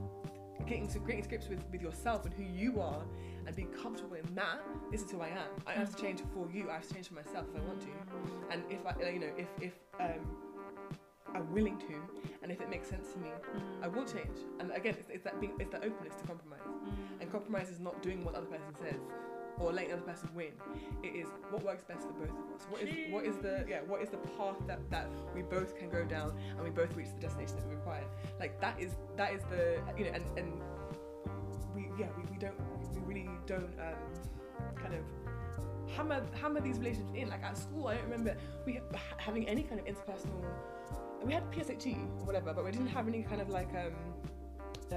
getting 0.66 0.86
to 0.88 0.98
getting 1.00 1.22
to 1.22 1.28
grips 1.28 1.48
with, 1.48 1.64
with 1.72 1.82
yourself 1.82 2.24
and 2.24 2.34
who 2.34 2.42
you 2.42 2.80
are 2.80 3.02
and 3.46 3.56
being 3.56 3.68
comfortable 3.68 4.14
in 4.14 4.34
that 4.34 4.60
this 4.90 5.02
is 5.02 5.10
who 5.10 5.20
I 5.20 5.28
am. 5.28 5.50
I 5.66 5.72
have 5.72 5.94
to 5.94 6.00
change 6.00 6.20
for 6.32 6.48
you. 6.52 6.70
I 6.70 6.74
have 6.74 6.86
to 6.86 6.94
change 6.94 7.08
for 7.08 7.14
myself 7.14 7.46
if 7.52 7.60
I 7.60 7.64
want 7.64 7.80
to. 7.80 7.88
And 8.50 8.62
if 8.70 8.86
I 8.86 9.10
you 9.10 9.20
know 9.20 9.30
if 9.36 9.48
if 9.60 9.72
um 9.98 10.20
I'm 11.34 11.50
willing 11.52 11.78
to 11.78 11.94
and 12.42 12.50
if 12.50 12.60
it 12.60 12.68
makes 12.68 12.88
sense 12.88 13.12
to 13.12 13.18
me 13.18 13.28
I 13.82 13.88
will 13.88 14.04
change. 14.04 14.38
And 14.60 14.70
again 14.72 14.96
it's, 14.98 15.08
it's 15.10 15.24
that 15.24 15.40
being 15.40 15.52
it's 15.58 15.72
that 15.72 15.84
openness 15.84 16.14
to 16.20 16.26
compromise. 16.26 16.60
And 17.20 17.30
compromise 17.30 17.70
is 17.70 17.80
not 17.80 18.02
doing 18.02 18.24
what 18.24 18.34
the 18.34 18.40
other 18.40 18.48
person 18.48 18.74
says 18.80 19.00
or 19.58 19.72
letting 19.72 19.90
the 19.90 19.96
other 19.96 20.02
person 20.02 20.28
win. 20.34 20.52
It 21.02 21.14
is 21.14 21.28
what 21.50 21.62
works 21.62 21.84
best 21.84 22.06
for 22.06 22.12
both 22.14 22.30
of 22.30 22.54
us. 22.54 22.66
What 22.68 22.82
is 22.82 23.12
what 23.12 23.24
is 23.24 23.36
the 23.36 23.64
yeah 23.68 23.80
what 23.86 24.02
is 24.02 24.08
the 24.08 24.18
path 24.38 24.56
that 24.66 24.80
that 24.90 25.08
we 25.34 25.42
both 25.42 25.78
can 25.78 25.90
go 25.90 26.04
down 26.04 26.32
and 26.56 26.62
we 26.62 26.70
both 26.70 26.94
reach 26.94 27.08
the 27.14 27.20
destination 27.20 27.56
that 27.56 27.68
we 27.68 27.74
require. 27.74 28.04
Like 28.40 28.60
that 28.60 28.80
is 28.80 28.96
that 29.16 29.32
is 29.32 29.42
the 29.50 29.80
you 29.96 30.04
know 30.04 30.10
and 30.12 30.24
and 30.36 30.60
we 31.74 31.90
yeah 31.98 32.08
we, 32.16 32.24
we 32.30 32.38
don't 32.38 32.58
we 32.94 33.14
really 33.14 33.30
don't 33.46 33.72
um 33.80 34.74
kind 34.76 34.94
of 34.94 35.00
hammer 35.96 36.22
hammer 36.40 36.60
these 36.60 36.78
relationships 36.78 37.12
in. 37.14 37.28
Like 37.28 37.42
at 37.42 37.56
school 37.56 37.88
I 37.88 37.94
don't 37.94 38.04
remember 38.04 38.36
we 38.66 38.74
ha- 38.74 39.16
having 39.18 39.48
any 39.48 39.62
kind 39.62 39.80
of 39.80 39.86
interpersonal 39.86 40.44
we 41.24 41.32
had 41.32 41.50
PSHE 41.52 41.96
or 42.20 42.24
whatever 42.26 42.52
but 42.52 42.64
we 42.64 42.70
didn't 42.70 42.88
have 42.88 43.06
any 43.08 43.22
kind 43.22 43.40
of 43.40 43.48
like 43.48 43.68
um 43.74 43.92
uh 44.92 44.96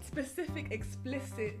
specific 0.00 0.70
explicit 0.70 1.58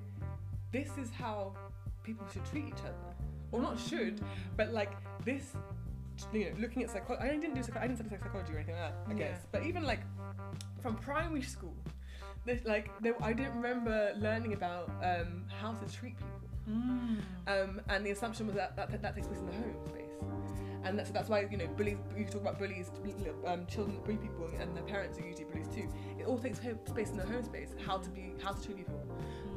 this 0.72 0.88
is 0.98 1.10
how 1.10 1.54
people 2.02 2.26
should 2.32 2.44
treat 2.46 2.66
each 2.66 2.80
other 2.84 3.14
or 3.52 3.60
not 3.60 3.78
should 3.78 4.20
but 4.56 4.72
like 4.72 4.92
this 5.24 5.52
you 6.32 6.44
know 6.44 6.50
looking 6.58 6.82
at 6.82 6.90
psychology 6.90 7.24
I 7.24 7.28
didn't 7.36 7.54
do 7.54 7.62
psych- 7.62 7.76
I 7.76 7.86
didn't 7.86 7.96
study 8.04 8.10
psychology 8.22 8.52
or 8.52 8.56
anything 8.56 8.76
like 8.76 8.92
that 8.92 8.96
I 9.08 9.12
Yeah. 9.12 9.18
guess 9.18 9.38
but 9.50 9.64
even 9.64 9.82
like 9.84 10.00
from 10.82 10.96
primary 10.96 11.42
school 11.42 11.74
there's 12.44 12.64
like 12.66 12.90
there, 13.00 13.14
I 13.22 13.32
didn't 13.32 13.54
remember 13.56 14.12
learning 14.18 14.52
about 14.52 14.90
um, 15.02 15.44
how 15.60 15.72
to 15.72 15.92
treat 15.92 16.16
people 16.18 16.30
Mm. 16.66 17.18
um, 17.46 17.80
and 17.90 18.06
the 18.06 18.10
assumption 18.12 18.46
was 18.46 18.56
that 18.56 18.74
that, 18.76 19.02
that 19.02 19.14
takes 19.14 19.26
place 19.26 19.38
in 19.40 19.44
the 19.44 19.52
home 19.52 19.74
space 19.84 20.16
and 20.84 20.98
that's, 20.98 21.10
that's 21.10 21.28
why 21.28 21.46
you 21.50 21.56
know 21.56 21.66
bullies 21.76 21.96
you 22.16 22.24
talk 22.24 22.42
about 22.42 22.58
bullies 22.58 22.90
um, 23.46 23.66
children 23.66 23.96
that 23.96 24.04
bully 24.04 24.18
people 24.18 24.48
and 24.58 24.76
their 24.76 24.84
parents 24.84 25.18
are 25.18 25.26
usually 25.26 25.44
bullies 25.44 25.68
too. 25.68 25.88
It 26.18 26.26
all 26.26 26.38
takes 26.38 26.58
home 26.58 26.78
space 26.86 27.10
in 27.10 27.16
the 27.16 27.26
home 27.26 27.42
space 27.42 27.70
how 27.84 27.98
to 27.98 28.10
be 28.10 28.34
how 28.42 28.52
to 28.52 28.62
treat 28.62 28.78
people. 28.78 29.02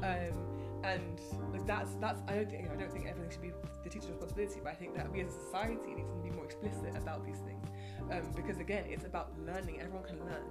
Um, 0.02 0.58
and 0.84 1.20
like 1.52 1.66
that's 1.66 1.90
that's 2.00 2.22
I 2.28 2.36
don't 2.36 2.50
think 2.50 2.70
I 2.70 2.76
don't 2.76 2.92
think 2.92 3.06
everything 3.06 3.30
should 3.30 3.42
be 3.42 3.52
the 3.84 3.90
teacher's 3.90 4.10
responsibility 4.10 4.60
but 4.62 4.72
I 4.72 4.74
think 4.74 4.94
that 4.94 5.10
we 5.10 5.20
as 5.20 5.28
a 5.28 5.40
society 5.44 5.94
need 5.94 6.08
to 6.08 6.16
be 6.22 6.30
more 6.30 6.44
explicit 6.44 6.96
about 6.96 7.24
these 7.26 7.38
things. 7.38 7.66
Um, 8.10 8.22
because 8.34 8.58
again 8.58 8.84
it's 8.88 9.04
about 9.04 9.32
learning. 9.44 9.80
Everyone 9.80 10.04
can 10.04 10.18
learn. 10.20 10.44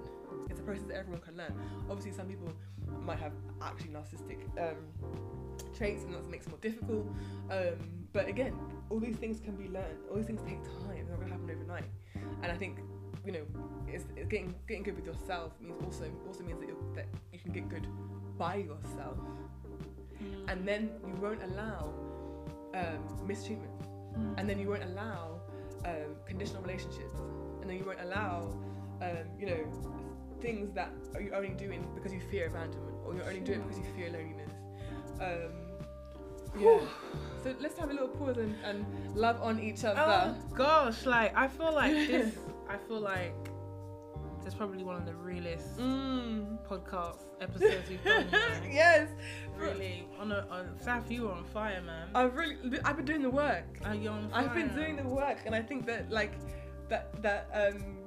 It's 0.50 0.60
a 0.60 0.62
process 0.62 0.84
that 0.88 0.96
everyone 0.96 1.20
can 1.22 1.36
learn. 1.36 1.54
Obviously 1.90 2.12
some 2.12 2.26
people 2.26 2.52
might 3.00 3.18
have 3.18 3.32
actually 3.62 3.90
narcissistic 3.90 4.38
um, 4.58 4.76
traits 5.76 6.04
and 6.04 6.14
that 6.14 6.28
makes 6.28 6.46
it 6.46 6.50
more 6.50 6.58
difficult. 6.60 7.06
Um, 7.50 8.07
but 8.18 8.28
again 8.28 8.54
all 8.90 8.98
these 8.98 9.16
things 9.16 9.40
can 9.40 9.54
be 9.56 9.68
learned. 9.68 9.98
All 10.10 10.16
these 10.16 10.26
things 10.26 10.40
take 10.42 10.62
time. 10.64 11.06
They're 11.06 11.16
not 11.16 11.20
going 11.20 11.28
to 11.28 11.34
happen 11.34 11.50
overnight. 11.50 11.84
And 12.42 12.50
I 12.50 12.56
think 12.56 12.78
you 13.24 13.32
know 13.32 13.44
it's, 13.86 14.04
it's 14.16 14.28
getting 14.28 14.54
getting 14.66 14.82
good 14.82 14.96
with 14.96 15.06
yourself 15.06 15.52
means 15.60 15.82
also 15.84 16.06
also 16.26 16.42
means 16.44 16.60
that, 16.60 16.94
that 16.94 17.06
you 17.32 17.38
can 17.38 17.52
get 17.52 17.68
good 17.68 17.86
by 18.38 18.56
yourself. 18.56 19.18
And 20.48 20.66
then 20.66 20.90
you 21.06 21.14
won't 21.20 21.42
allow 21.42 21.92
um, 22.74 23.26
mistreatment. 23.26 23.70
And 24.36 24.48
then 24.48 24.58
you 24.58 24.68
won't 24.68 24.82
allow 24.82 25.40
um, 25.84 26.16
conditional 26.26 26.62
relationships. 26.62 27.14
And 27.60 27.70
then 27.70 27.76
you 27.76 27.84
won't 27.84 28.00
allow 28.00 28.58
um, 29.02 29.26
you 29.38 29.46
know 29.46 29.62
things 30.40 30.72
that 30.74 30.90
you're 31.20 31.34
only 31.34 31.50
doing 31.50 31.86
because 31.94 32.12
you 32.12 32.20
fear 32.30 32.46
abandonment 32.46 32.96
or 33.04 33.14
you're 33.14 33.28
only 33.28 33.40
doing 33.40 33.60
it 33.60 33.68
because 33.68 33.78
you 33.78 33.94
fear 33.94 34.10
loneliness. 34.10 34.50
Um, 35.20 35.52
yeah 36.58 36.80
so 37.48 37.62
let's 37.62 37.78
have 37.78 37.90
a 37.90 37.92
little 37.92 38.08
pause 38.08 38.36
and, 38.36 38.54
and 38.64 38.84
love 39.14 39.40
on 39.42 39.60
each 39.60 39.84
other 39.84 40.00
Oh 40.00 40.54
gosh, 40.54 41.06
like 41.06 41.36
I 41.36 41.48
feel 41.48 41.72
like 41.72 41.92
this. 42.08 42.36
I 42.68 42.76
feel 42.76 43.00
like 43.00 43.34
it's 44.44 44.54
probably 44.54 44.82
one 44.82 44.96
of 44.96 45.04
the 45.04 45.14
realest 45.14 45.78
mm. 45.78 46.58
podcast 46.66 47.18
episodes 47.40 47.88
we've 47.88 48.02
done. 48.02 48.26
Yes 48.70 49.08
Really, 49.56 50.06
on 50.18 50.32
a 50.32 50.46
on 50.50 50.76
Saf, 50.82 51.10
you 51.10 51.22
were 51.22 51.32
on 51.32 51.44
fire, 51.44 51.82
man. 51.82 52.08
I've 52.14 52.34
really 52.34 52.56
I've 52.84 52.96
been 52.96 53.06
doing 53.06 53.22
the 53.22 53.30
work 53.30 53.78
Are 53.84 53.94
you 53.94 54.10
on 54.10 54.30
fire? 54.30 54.44
I've 54.44 54.54
been 54.54 54.74
doing 54.74 54.96
the 54.96 55.08
work, 55.08 55.38
and 55.46 55.54
I 55.54 55.62
think 55.62 55.86
that 55.86 56.10
like 56.10 56.32
that 56.88 57.22
that 57.22 57.48
um, 57.52 57.98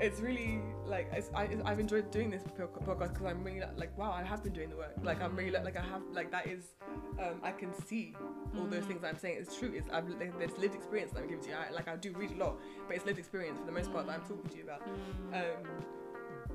it's 0.00 0.20
really 0.20 0.60
like 0.90 1.08
it's, 1.12 1.30
I 1.34 1.48
I've 1.64 1.80
enjoyed 1.80 2.10
doing 2.10 2.30
this 2.30 2.42
podcast 2.58 3.12
because 3.12 3.26
I'm 3.26 3.42
really 3.44 3.62
like 3.76 3.96
wow 3.96 4.12
I 4.12 4.22
have 4.22 4.42
been 4.42 4.52
doing 4.52 4.70
the 4.70 4.76
work. 4.76 4.92
Like 5.02 5.22
I'm 5.22 5.34
really 5.36 5.50
like 5.52 5.76
I 5.76 5.82
have 5.82 6.02
like 6.12 6.30
that 6.32 6.46
is 6.46 6.74
um, 7.18 7.40
I 7.42 7.52
can 7.52 7.72
see 7.86 8.14
all 8.58 8.66
those 8.66 8.84
things 8.84 9.02
I'm 9.04 9.16
saying. 9.18 9.36
It's 9.40 9.56
true. 9.56 9.72
It's 9.74 9.88
I've 9.90 10.08
like, 10.08 10.36
there's 10.38 10.56
lived 10.58 10.74
experience 10.74 11.12
that 11.12 11.20
I'm 11.22 11.28
giving 11.28 11.44
to 11.44 11.50
you. 11.50 11.56
I, 11.56 11.70
like 11.72 11.88
I 11.88 11.96
do 11.96 12.12
read 12.12 12.32
a 12.32 12.36
lot, 12.44 12.56
but 12.86 12.96
it's 12.96 13.06
lived 13.06 13.18
experience 13.18 13.58
for 13.58 13.66
the 13.66 13.72
most 13.72 13.92
part 13.92 14.06
that 14.06 14.12
I'm 14.14 14.22
talking 14.22 14.50
to 14.50 14.56
you 14.56 14.64
about. 14.64 14.82
Um, 15.32 15.66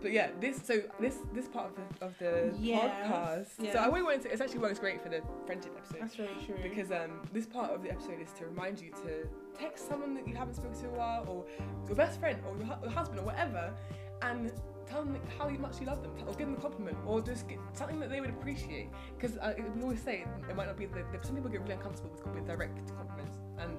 but 0.01 0.11
yeah, 0.11 0.29
this 0.41 0.61
so 0.63 0.81
this 0.99 1.17
this 1.33 1.47
part 1.47 1.67
of 1.71 1.75
the 1.75 2.05
of 2.05 2.13
the 2.19 2.53
Yes, 2.59 3.47
podcast. 3.57 3.73
So. 3.73 3.79
I 3.79 3.86
really 3.88 4.03
wanted 4.03 4.23
to. 4.23 4.33
It 4.33 4.41
actually 4.41 4.59
works 4.59 4.77
great 4.77 5.01
for 5.01 5.09
the 5.09 5.21
friendship 5.45 5.73
episode 5.77 6.01
That's 6.01 6.19
really 6.19 6.36
true. 6.45 6.55
because 6.61 6.91
um, 6.91 7.21
this 7.33 7.45
part 7.45 7.71
of 7.71 7.81
the 7.81 7.91
episode 7.91 8.19
is 8.21 8.31
to 8.38 8.45
remind 8.45 8.81
you 8.81 8.91
to 9.05 9.27
text 9.57 9.88
someone 9.88 10.13
that 10.15 10.27
you 10.27 10.36
haven't 10.36 10.55
spoken 10.55 10.73
to 10.79 10.79
in 10.89 10.93
a 10.93 10.97
while, 10.97 11.25
or 11.29 11.45
your 11.88 11.95
best 11.95 12.19
friend, 12.19 12.38
or 12.47 12.55
your, 12.57 12.65
hu- 12.65 12.83
your 12.83 12.91
husband, 12.91 13.19
or 13.21 13.23
whatever, 13.23 13.73
and 14.22 14.51
tell 14.88 15.03
them 15.03 15.18
how 15.39 15.49
much 15.49 15.80
you 15.82 15.88
love 15.88 16.01
them, 16.03 16.11
or 16.28 16.34
give 16.36 16.47
them 16.47 16.55
a 16.57 16.61
compliment, 16.61 16.97
or 17.05 17.22
just 17.22 17.47
get 17.47 17.57
something 17.74 17.99
that 17.99 18.09
they 18.09 18.22
would 18.22 18.30
appreciate. 18.30 18.89
Because 19.20 19.38
uh, 19.38 19.53
we 19.76 19.82
always 19.82 20.01
say 20.01 20.26
it 20.49 20.55
might 20.55 20.68
not 20.68 20.78
be 20.78 20.86
the, 20.86 21.03
some 21.22 21.36
people 21.36 21.49
get 21.49 21.61
really 21.61 21.74
uncomfortable 21.74 22.11
with, 22.11 22.36
with 22.36 22.45
direct 22.47 22.78
compliments, 22.95 23.38
and 23.59 23.78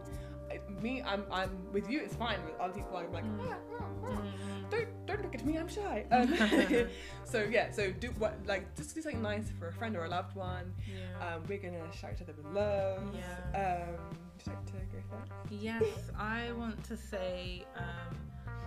it, 0.51 0.63
me, 0.83 1.03
I'm 1.03 1.25
I'm 1.31 1.51
with 1.73 1.89
you. 1.91 2.01
It's 2.01 2.15
fine. 2.15 2.39
With 2.45 2.59
other 2.61 2.73
people, 2.75 2.97
I'm 2.97 3.13
like, 3.13 3.25
Mm. 3.25 3.39
"Ah, 3.51 3.57
ah, 3.81 3.85
ah." 4.05 4.09
Mm. 4.11 4.71
don't 4.71 5.07
don't 5.07 5.23
look 5.23 5.35
at 5.35 5.45
me. 5.45 5.59
I'm 5.59 5.69
shy. 5.69 6.05
Um, 6.13 6.87
so 7.25 7.43
yeah, 7.51 7.71
so 7.73 7.91
do 7.91 8.09
what 8.19 8.35
like 8.47 8.75
just 8.77 8.95
do 8.95 9.03
something 9.03 9.23
nice 9.23 9.51
for 9.59 9.69
a 9.69 9.73
friend 9.73 9.97
or 9.97 10.05
a 10.05 10.09
loved 10.09 10.37
one. 10.37 10.73
yeah. 10.89 11.35
Um, 11.35 11.43
we're 11.49 11.59
gonna 11.59 11.83
shout 12.01 12.13
each 12.15 12.23
other 12.23 12.33
with 12.37 12.47
love. 12.53 13.03
Yeah. 13.15 13.87
Um, 13.89 14.17
would 14.37 14.47
you 14.47 14.53
like 14.53 14.67
to 14.67 14.73
go 14.73 15.03
first? 15.11 15.33
Yes, 15.51 15.83
I 16.17 16.53
want 16.53 16.83
to 16.85 16.97
say 16.97 17.65
um, 17.77 18.17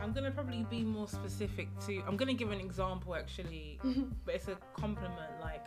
I'm 0.01 0.13
gonna 0.13 0.31
probably 0.31 0.65
be 0.69 0.83
more 0.83 1.07
specific 1.07 1.67
to. 1.85 2.01
I'm 2.07 2.17
gonna 2.17 2.33
give 2.33 2.51
an 2.51 2.59
example 2.59 3.15
actually, 3.15 3.79
but 4.25 4.35
it's 4.35 4.47
a 4.47 4.57
compliment. 4.73 5.31
Like 5.41 5.65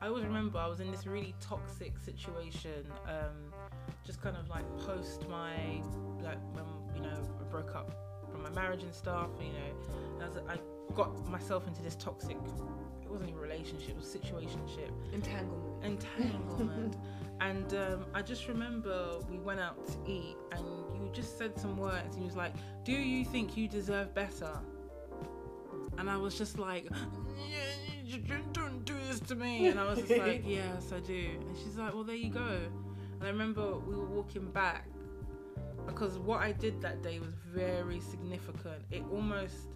I 0.00 0.06
always 0.08 0.24
remember 0.24 0.58
I 0.58 0.66
was 0.66 0.80
in 0.80 0.90
this 0.90 1.06
really 1.06 1.34
toxic 1.40 1.98
situation 1.98 2.86
um, 3.06 3.52
just 4.04 4.20
kind 4.20 4.36
of 4.36 4.48
like 4.48 4.64
post 4.78 5.28
my 5.28 5.54
like 6.22 6.38
when 6.54 6.64
you 6.94 7.02
know 7.02 7.18
I 7.40 7.44
broke 7.50 7.74
up 7.74 7.92
from 8.30 8.42
my 8.42 8.50
marriage 8.50 8.82
and 8.82 8.94
stuff. 8.94 9.28
You 9.40 9.52
know, 9.52 10.14
and 10.14 10.22
I, 10.24 10.28
was, 10.28 10.36
I 10.48 10.94
got 10.94 11.26
myself 11.28 11.66
into 11.66 11.82
this 11.82 11.96
toxic. 11.96 12.36
It 13.02 13.10
wasn't 13.10 13.30
even 13.30 13.38
a 13.38 13.42
relationship; 13.42 13.90
it 13.90 13.96
was 13.96 14.14
a 14.14 14.18
situationship 14.18 14.90
Entanglement. 15.12 15.84
entanglement. 15.84 16.96
and 17.40 17.74
um, 17.74 18.06
I 18.14 18.22
just 18.22 18.48
remember 18.48 19.18
we 19.30 19.38
went 19.38 19.60
out 19.60 19.86
to 19.86 19.92
eat, 20.10 20.36
and 20.52 20.64
you 21.02 21.10
just 21.12 21.38
said 21.38 21.58
some 21.58 21.76
words, 21.76 22.14
and 22.14 22.22
you 22.22 22.26
was 22.26 22.36
like, 22.36 22.54
"Do 22.84 22.92
you 22.92 23.24
think 23.24 23.56
you 23.56 23.68
deserve 23.68 24.14
better?" 24.14 24.58
And 25.98 26.10
I 26.10 26.16
was 26.16 26.36
just 26.36 26.58
like, 26.58 26.88
"Yeah, 26.90 27.56
you 28.04 28.18
"Don't 28.52 28.84
do 28.84 28.94
this 29.08 29.20
to 29.20 29.34
me." 29.34 29.68
And 29.68 29.80
I 29.80 29.84
was 29.84 29.98
just 30.00 30.16
like, 30.16 30.42
"Yes, 30.46 30.92
I 30.92 31.00
do." 31.00 31.30
And 31.40 31.56
she's 31.56 31.76
like, 31.76 31.94
"Well, 31.94 32.04
there 32.04 32.16
you 32.16 32.30
go." 32.30 32.58
And 33.18 33.22
I 33.22 33.28
remember 33.28 33.78
we 33.78 33.94
were 33.94 34.04
walking 34.04 34.50
back 34.50 34.86
because 35.86 36.18
what 36.18 36.40
I 36.40 36.52
did 36.52 36.80
that 36.82 37.02
day 37.02 37.18
was 37.20 37.34
very 37.46 38.00
significant. 38.00 38.82
It 38.90 39.02
almost 39.10 39.68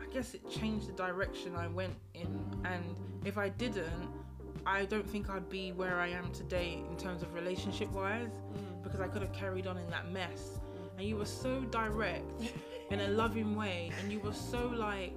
I 0.00 0.12
guess 0.12 0.34
it 0.34 0.48
changed 0.50 0.88
the 0.88 0.92
direction 0.92 1.54
I 1.56 1.68
went 1.68 1.94
in. 2.14 2.44
And 2.64 2.96
if 3.24 3.38
I 3.38 3.48
didn't, 3.50 4.10
I 4.66 4.84
don't 4.84 5.08
think 5.08 5.30
I'd 5.30 5.48
be 5.48 5.72
where 5.72 5.98
I 6.00 6.08
am 6.08 6.30
today 6.32 6.82
in 6.90 6.96
terms 6.96 7.22
of 7.22 7.34
relationship 7.34 7.90
wise 7.92 8.28
Mm. 8.28 8.82
because 8.82 9.00
I 9.00 9.08
could 9.08 9.22
have 9.22 9.32
carried 9.32 9.66
on 9.66 9.76
in 9.78 9.88
that 9.90 10.10
mess. 10.12 10.58
And 10.98 11.08
you 11.08 11.16
were 11.16 11.24
so 11.24 11.60
direct 11.70 12.24
in 12.90 13.00
a 13.00 13.08
loving 13.08 13.56
way, 13.56 13.90
and 14.00 14.12
you 14.12 14.20
were 14.20 14.34
so 14.34 14.66
like, 14.68 15.12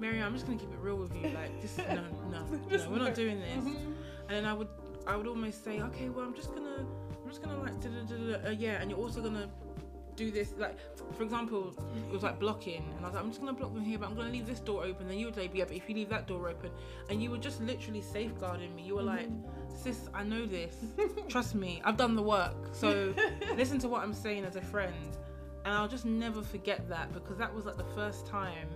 Mary, 0.00 0.22
I'm 0.22 0.32
just 0.32 0.46
gonna 0.46 0.58
keep 0.58 0.72
it 0.72 0.78
real 0.80 0.96
with 0.96 1.14
you. 1.14 1.28
Like, 1.30 1.60
just 1.60 1.78
no, 1.78 2.02
no, 2.30 2.44
no, 2.70 2.90
we're 2.90 2.98
not 2.98 3.14
doing 3.14 3.40
this. 3.40 3.64
Mhm. 3.64 3.76
And 4.28 4.30
then 4.30 4.44
I 4.46 4.54
would, 4.54 4.68
I 5.06 5.16
would 5.16 5.26
almost 5.26 5.64
say, 5.64 5.80
okay, 5.80 6.08
well, 6.08 6.24
I'm 6.24 6.34
just 6.34 6.54
gonna, 6.54 6.86
I'm 7.22 7.28
just 7.28 7.42
gonna 7.42 7.58
like, 7.58 7.78
da, 7.82 7.88
da, 7.90 8.02
da, 8.02 8.38
da, 8.38 8.48
uh, 8.48 8.50
yeah, 8.52 8.80
and 8.80 8.90
you're 8.90 9.00
also 9.00 9.20
gonna 9.20 9.48
do 10.18 10.30
this, 10.32 10.52
like, 10.58 10.76
for 11.16 11.22
example, 11.22 11.72
it 12.10 12.12
was 12.12 12.24
like 12.24 12.38
blocking, 12.40 12.84
and 12.96 13.04
I 13.04 13.08
was 13.08 13.14
like, 13.14 13.22
I'm 13.22 13.30
just 13.30 13.40
gonna 13.40 13.52
block 13.52 13.72
them 13.72 13.84
here, 13.84 13.98
but 13.98 14.08
I'm 14.08 14.16
gonna 14.16 14.30
leave 14.30 14.46
this 14.46 14.60
door 14.60 14.84
open. 14.84 15.08
Then 15.08 15.16
you 15.18 15.26
would 15.26 15.34
say, 15.36 15.48
yeah, 15.54 15.64
but 15.64 15.76
if 15.76 15.88
you 15.88 15.94
leave 15.94 16.08
that 16.10 16.26
door 16.26 16.48
open, 16.48 16.70
and 17.08 17.22
you 17.22 17.30
were 17.30 17.38
just 17.38 17.62
literally 17.62 18.02
safeguarding 18.02 18.74
me. 18.74 18.82
You 18.82 18.96
were 18.96 19.02
like, 19.02 19.28
sis, 19.74 20.08
I 20.12 20.24
know 20.24 20.44
this. 20.44 20.74
Trust 21.28 21.54
me, 21.54 21.80
I've 21.84 21.96
done 21.96 22.16
the 22.16 22.22
work. 22.22 22.56
So 22.72 23.14
listen 23.56 23.78
to 23.78 23.88
what 23.88 24.02
I'm 24.02 24.12
saying 24.12 24.44
as 24.44 24.56
a 24.56 24.60
friend, 24.62 25.16
and 25.64 25.72
I'll 25.72 25.88
just 25.88 26.04
never 26.04 26.42
forget 26.42 26.88
that 26.88 27.12
because 27.14 27.38
that 27.38 27.54
was 27.54 27.64
like 27.64 27.76
the 27.76 27.92
first 27.94 28.26
time 28.26 28.68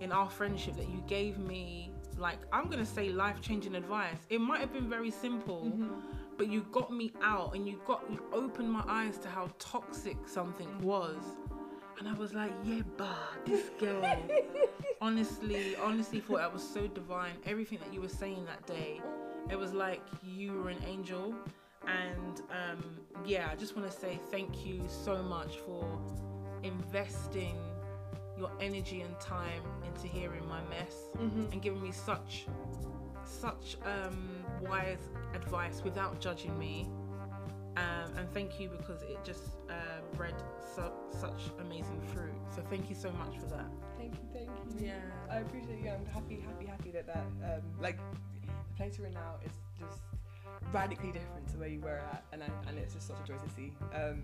in 0.00 0.12
our 0.12 0.30
friendship 0.30 0.76
that 0.76 0.88
you 0.88 1.02
gave 1.06 1.38
me 1.38 1.90
like 2.16 2.38
I'm 2.52 2.68
gonna 2.68 2.86
say 2.86 3.08
life 3.08 3.40
changing 3.40 3.74
advice. 3.74 4.18
It 4.30 4.40
might 4.40 4.60
have 4.60 4.72
been 4.72 4.88
very 4.88 5.10
simple, 5.10 5.64
Mm-hmm. 5.64 5.94
But 6.36 6.48
you 6.48 6.66
got 6.72 6.92
me 6.92 7.12
out 7.22 7.54
and 7.54 7.66
you 7.68 7.80
got 7.86 8.02
you 8.10 8.22
opened 8.32 8.70
my 8.70 8.84
eyes 8.88 9.18
to 9.18 9.28
how 9.28 9.48
toxic 9.58 10.16
something 10.26 10.68
was. 10.82 11.16
And 11.98 12.08
I 12.08 12.12
was 12.14 12.34
like, 12.34 12.52
yeah, 12.64 12.82
bah, 12.96 13.14
this 13.46 13.70
girl. 13.78 14.04
honestly, 15.00 15.76
honestly 15.76 16.20
thought 16.20 16.38
that 16.38 16.52
was 16.52 16.66
so 16.66 16.86
divine. 16.88 17.34
Everything 17.46 17.78
that 17.84 17.92
you 17.94 18.00
were 18.00 18.08
saying 18.08 18.44
that 18.46 18.66
day, 18.66 19.00
it 19.48 19.56
was 19.58 19.72
like 19.72 20.02
you 20.24 20.54
were 20.54 20.70
an 20.70 20.82
angel. 20.86 21.34
And 21.86 22.40
um, 22.50 22.82
yeah, 23.24 23.48
I 23.52 23.54
just 23.56 23.76
want 23.76 23.88
to 23.90 23.96
say 23.96 24.18
thank 24.30 24.66
you 24.66 24.82
so 24.88 25.22
much 25.22 25.58
for 25.66 25.86
investing 26.62 27.56
your 28.38 28.50
energy 28.60 29.02
and 29.02 29.18
time 29.20 29.62
into 29.86 30.08
hearing 30.08 30.46
my 30.48 30.62
mess 30.64 30.94
Mhm. 31.16 31.52
and 31.52 31.62
giving 31.62 31.80
me 31.82 31.92
such 31.92 32.46
such 33.26 33.76
um, 33.84 34.28
wise 34.62 34.98
advice 35.34 35.82
without 35.84 36.20
judging 36.20 36.58
me. 36.58 36.88
Um, 37.76 38.16
and 38.16 38.32
thank 38.32 38.60
you 38.60 38.68
because 38.68 39.02
it 39.02 39.18
just 39.24 39.42
uh, 39.68 39.72
bred 40.16 40.34
su- 40.76 40.92
such 41.18 41.40
amazing 41.60 42.00
fruit. 42.14 42.32
So 42.54 42.62
thank 42.70 42.88
you 42.88 42.94
so 42.94 43.10
much 43.12 43.36
for 43.38 43.46
that. 43.46 43.66
Thank 43.98 44.14
you, 44.14 44.20
thank 44.32 44.48
you. 44.80 44.86
Yeah. 44.86 44.92
I 45.30 45.38
appreciate 45.38 45.80
you. 45.82 45.90
I'm 45.90 46.06
happy, 46.06 46.40
happy, 46.46 46.66
happy 46.66 46.90
that 46.92 47.06
that 47.06 47.24
um, 47.44 47.62
like 47.80 47.98
the 48.42 48.76
place 48.76 48.96
we're 48.98 49.06
in 49.06 49.14
now 49.14 49.36
is 49.44 49.52
just 49.80 49.98
radically 50.72 51.10
different 51.10 51.48
to 51.48 51.58
where 51.58 51.68
you 51.68 51.80
were 51.80 51.98
at, 51.98 52.22
and 52.32 52.42
I, 52.44 52.46
and 52.68 52.78
it's 52.78 52.94
just 52.94 53.08
such 53.08 53.16
a 53.24 53.26
joy 53.26 53.34
to 53.34 53.50
see. 53.56 53.72
Um, 53.92 54.22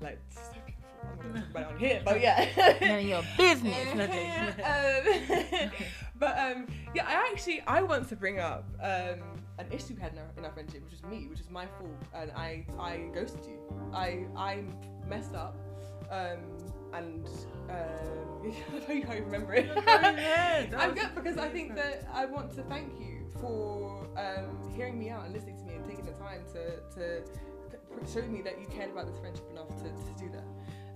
like 0.00 0.18
it's 0.28 0.36
so 0.36 0.52
beautiful. 0.64 0.82
I'm 1.02 1.18
gonna 1.18 1.40
talk 1.40 1.50
about 1.50 1.62
it 1.62 1.74
on 1.74 1.78
here, 1.78 2.02
but 2.02 2.20
yeah. 2.20 2.76
None 2.80 2.98
of 3.00 3.04
your 3.04 3.22
business. 3.36 4.54
Um, 4.64 5.04
but 5.04 5.15
um, 6.46 6.66
yeah, 6.94 7.06
I 7.06 7.30
actually 7.30 7.62
I 7.66 7.82
want 7.82 8.08
to 8.08 8.16
bring 8.16 8.38
up 8.38 8.64
um, 8.80 9.20
an 9.58 9.66
issue 9.70 9.94
we 9.94 10.02
had 10.02 10.12
in 10.12 10.18
our, 10.18 10.30
in 10.38 10.44
our 10.44 10.52
friendship, 10.52 10.82
which 10.84 10.92
was 10.92 11.02
me, 11.04 11.26
which 11.28 11.40
is 11.40 11.50
my 11.50 11.66
fault, 11.66 12.02
and 12.14 12.30
I 12.32 12.64
I 12.78 13.08
ghosted 13.14 13.44
you. 13.46 13.58
I 13.92 14.26
I 14.36 14.64
messed 15.08 15.34
up, 15.34 15.56
um, 16.10 16.38
and 16.92 17.26
um, 17.68 18.52
I 18.74 18.88
know 18.88 18.94
you 18.94 19.02
can't 19.02 19.18
even 19.18 19.24
remember 19.24 19.54
it. 19.54 19.70
I'm 20.76 20.94
good 20.94 21.14
because 21.14 21.38
I 21.38 21.48
think 21.48 21.74
that 21.76 22.08
I 22.12 22.26
want 22.26 22.54
to 22.56 22.62
thank 22.62 22.98
you 23.00 23.26
for 23.40 24.06
um, 24.16 24.72
hearing 24.74 24.98
me 24.98 25.10
out 25.10 25.24
and 25.24 25.34
listening 25.34 25.58
to 25.58 25.64
me 25.64 25.74
and 25.74 25.84
taking 25.84 26.04
the 26.04 26.12
time 26.12 26.42
to 26.52 26.80
to 26.94 27.22
show 28.12 28.22
me 28.22 28.42
that 28.42 28.60
you 28.60 28.66
cared 28.66 28.90
about 28.90 29.06
this 29.06 29.18
friendship 29.18 29.48
enough 29.50 29.68
to, 29.76 29.84
to 29.84 30.18
do 30.18 30.30
that. 30.32 30.44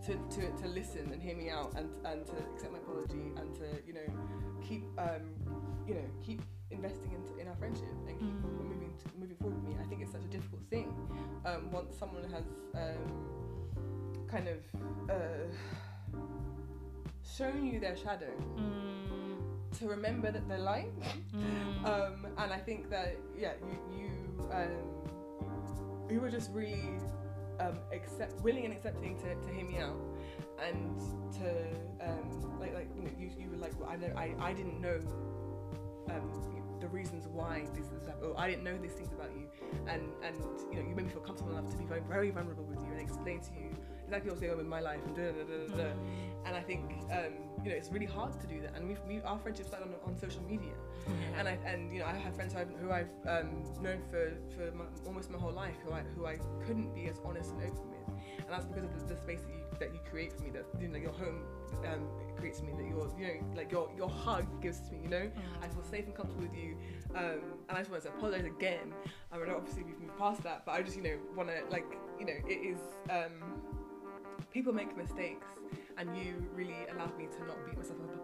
To, 0.06 0.14
to, 0.40 0.62
to 0.62 0.66
listen 0.66 1.10
and 1.12 1.22
hear 1.22 1.36
me 1.36 1.50
out 1.50 1.74
and, 1.76 1.90
and 2.06 2.24
to 2.24 2.32
accept 2.54 2.72
my 2.72 2.78
apology 2.78 3.32
and 3.36 3.54
to 3.56 3.66
you 3.86 3.92
know 3.92 4.00
keep 4.70 4.84
um, 4.98 5.24
you 5.88 5.94
know 5.94 6.06
keep 6.26 6.40
investing 6.70 7.10
into 7.18 7.32
in 7.40 7.48
our 7.48 7.56
friendship 7.56 7.90
and 8.08 8.18
keep 8.18 8.28
Mm. 8.30 8.68
moving 8.70 8.92
to, 9.00 9.06
moving 9.18 9.36
forward 9.36 9.56
with 9.58 9.66
me. 9.70 9.74
I 9.82 9.86
think 9.88 10.02
it's 10.02 10.12
such 10.12 10.22
a 10.30 10.32
difficult 10.36 10.62
thing 10.70 10.88
um, 11.44 11.62
once 11.72 11.90
someone 11.98 12.24
has 12.36 12.46
um, 12.84 13.04
kind 14.28 14.46
of 14.54 14.58
uh, 15.10 15.46
shown 17.36 17.66
you 17.66 17.80
their 17.80 17.96
shadow 17.96 18.32
Mm, 18.56 19.36
to 19.78 19.88
remember 19.88 20.30
that 20.30 20.48
they're 20.48 20.58
lying. 20.74 20.92
mm, 21.34 21.84
Um, 21.84 22.26
and 22.38 22.52
I 22.52 22.58
think 22.58 22.90
that 22.90 23.16
yeah, 23.36 23.54
you 23.68 23.76
you 23.98 24.10
um, 24.52 24.76
you 26.10 26.20
were 26.20 26.30
just 26.30 26.50
really 26.52 26.84
um, 27.60 27.76
accept 27.92 28.40
willing 28.42 28.64
and 28.64 28.72
accepting 28.74 29.16
to, 29.22 29.34
to 29.34 29.48
hear 29.56 29.64
me 29.66 29.78
out 29.78 29.96
and 30.66 31.00
to 31.34 31.48
um, 32.06 32.58
like 32.60 32.74
like 32.74 32.88
you 32.96 33.02
know 33.02 33.10
you, 33.18 33.30
you 33.38 33.50
were 33.50 33.56
like 33.56 33.78
well, 33.80 33.88
I 33.90 33.96
know 33.96 34.12
I, 34.16 34.34
I 34.40 34.52
didn't 34.52 34.80
know 34.80 35.00
um, 36.10 36.30
the 36.80 36.88
reasons 36.88 37.26
why 37.28 37.66
this 37.74 37.86
is 37.86 38.06
happening 38.06 38.30
or 38.30 38.40
I 38.40 38.48
didn't 38.48 38.64
know 38.64 38.76
these 38.78 38.92
things 38.92 39.12
about 39.12 39.30
you 39.36 39.46
and 39.86 40.02
and 40.24 40.36
you 40.70 40.82
know 40.82 40.88
you 40.88 40.94
made 40.94 41.06
me 41.06 41.10
feel 41.12 41.20
comfortable 41.20 41.52
enough 41.52 41.70
to 41.70 41.76
be 41.76 41.84
very 41.84 42.00
very 42.08 42.30
vulnerable 42.30 42.64
with 42.64 42.80
you 42.80 42.90
and 42.92 43.00
explain 43.00 43.40
to 43.40 43.52
you 43.52 43.76
exactly 44.04 44.30
what's 44.30 44.40
going 44.40 44.54
on 44.54 44.60
in 44.60 44.68
my 44.68 44.80
life 44.80 45.00
and 45.06 45.14
da 45.14 45.22
da 45.22 45.44
da 45.44 45.66
da 45.68 45.76
da. 45.76 45.82
mm. 45.84 46.46
and 46.46 46.56
I 46.56 46.62
think 46.62 46.90
um, 47.12 47.32
you 47.62 47.70
know 47.70 47.76
it's 47.76 47.90
really 47.90 48.06
hard 48.06 48.32
to 48.40 48.46
do 48.46 48.60
that 48.62 48.74
and 48.74 48.88
we've, 48.88 49.00
we 49.06 49.20
our 49.20 49.38
friendship 49.38 49.66
started 49.68 49.88
on, 49.88 49.94
on 50.10 50.16
social 50.18 50.42
media 50.42 50.72
Yeah. 51.06 51.38
and 51.38 51.48
I 51.48 51.58
and 51.66 51.92
you 51.92 52.00
know 52.00 52.06
I 52.06 52.14
have 52.14 52.34
friends 52.34 52.54
who 52.54 52.60
I've, 52.60 52.72
who 52.80 52.90
I've 52.90 53.12
um, 53.28 53.62
known 53.80 54.02
for 54.10 54.32
for 54.56 54.72
my, 54.74 54.84
almost 55.06 55.30
my 55.30 55.38
whole 55.38 55.52
life 55.52 55.76
who 55.84 55.92
I 55.92 56.02
who 56.16 56.26
I 56.26 56.38
couldn't 56.66 56.94
be 56.94 57.06
as 57.06 57.20
honest 57.24 57.50
and 57.52 57.62
open 57.62 57.88
with, 57.90 58.08
and 58.38 58.48
that's 58.50 58.66
because 58.66 58.84
of 58.84 58.92
the, 59.08 59.14
the 59.14 59.20
space 59.20 59.40
that 59.42 59.50
you 59.52 59.60
that 59.80 59.92
you 59.92 60.00
create 60.08 60.32
for 60.32 60.44
me 60.44 60.50
that 60.50 60.66
you 60.80 60.88
know 60.88 60.98
your 60.98 61.12
home 61.12 61.42
um, 61.86 62.06
creates 62.36 62.60
for 62.60 62.66
me 62.66 62.72
that 62.76 62.86
your 62.86 63.10
you 63.18 63.26
know 63.26 63.56
like 63.56 63.72
your 63.72 63.90
your 63.96 64.08
hug 64.08 64.44
gives 64.62 64.80
to 64.80 64.92
me 64.92 65.00
you 65.02 65.08
know? 65.08 65.30
I 65.62 65.68
feel 65.68 65.82
safe 65.82 66.04
and 66.04 66.14
comfortable 66.14 66.42
with 66.42 66.54
you. 66.54 66.76
Um, 67.14 67.40
and 67.68 67.76
I 67.76 67.78
just 67.78 67.90
want 67.90 68.02
to 68.04 68.10
apologize 68.10 68.44
again. 68.44 68.94
I 69.32 69.38
mean 69.38 69.50
obviously 69.50 69.82
we've 69.82 69.98
moved 70.00 70.16
past 70.18 70.42
that 70.44 70.64
but 70.64 70.72
I 70.72 70.82
just 70.82 70.96
you 70.96 71.02
know 71.02 71.16
want 71.34 71.48
to 71.48 71.62
like 71.70 71.86
you 72.18 72.26
know 72.26 72.34
it 72.46 72.52
is 72.52 72.78
um, 73.10 73.60
people 74.52 74.72
make 74.72 74.96
mistakes 74.96 75.46
and 75.96 76.16
you 76.16 76.34
really 76.54 76.76
allowed 76.94 77.16
me 77.18 77.26
to 77.26 77.46
not 77.46 77.56
beat 77.66 77.76
myself 77.76 77.98
up 78.14 78.19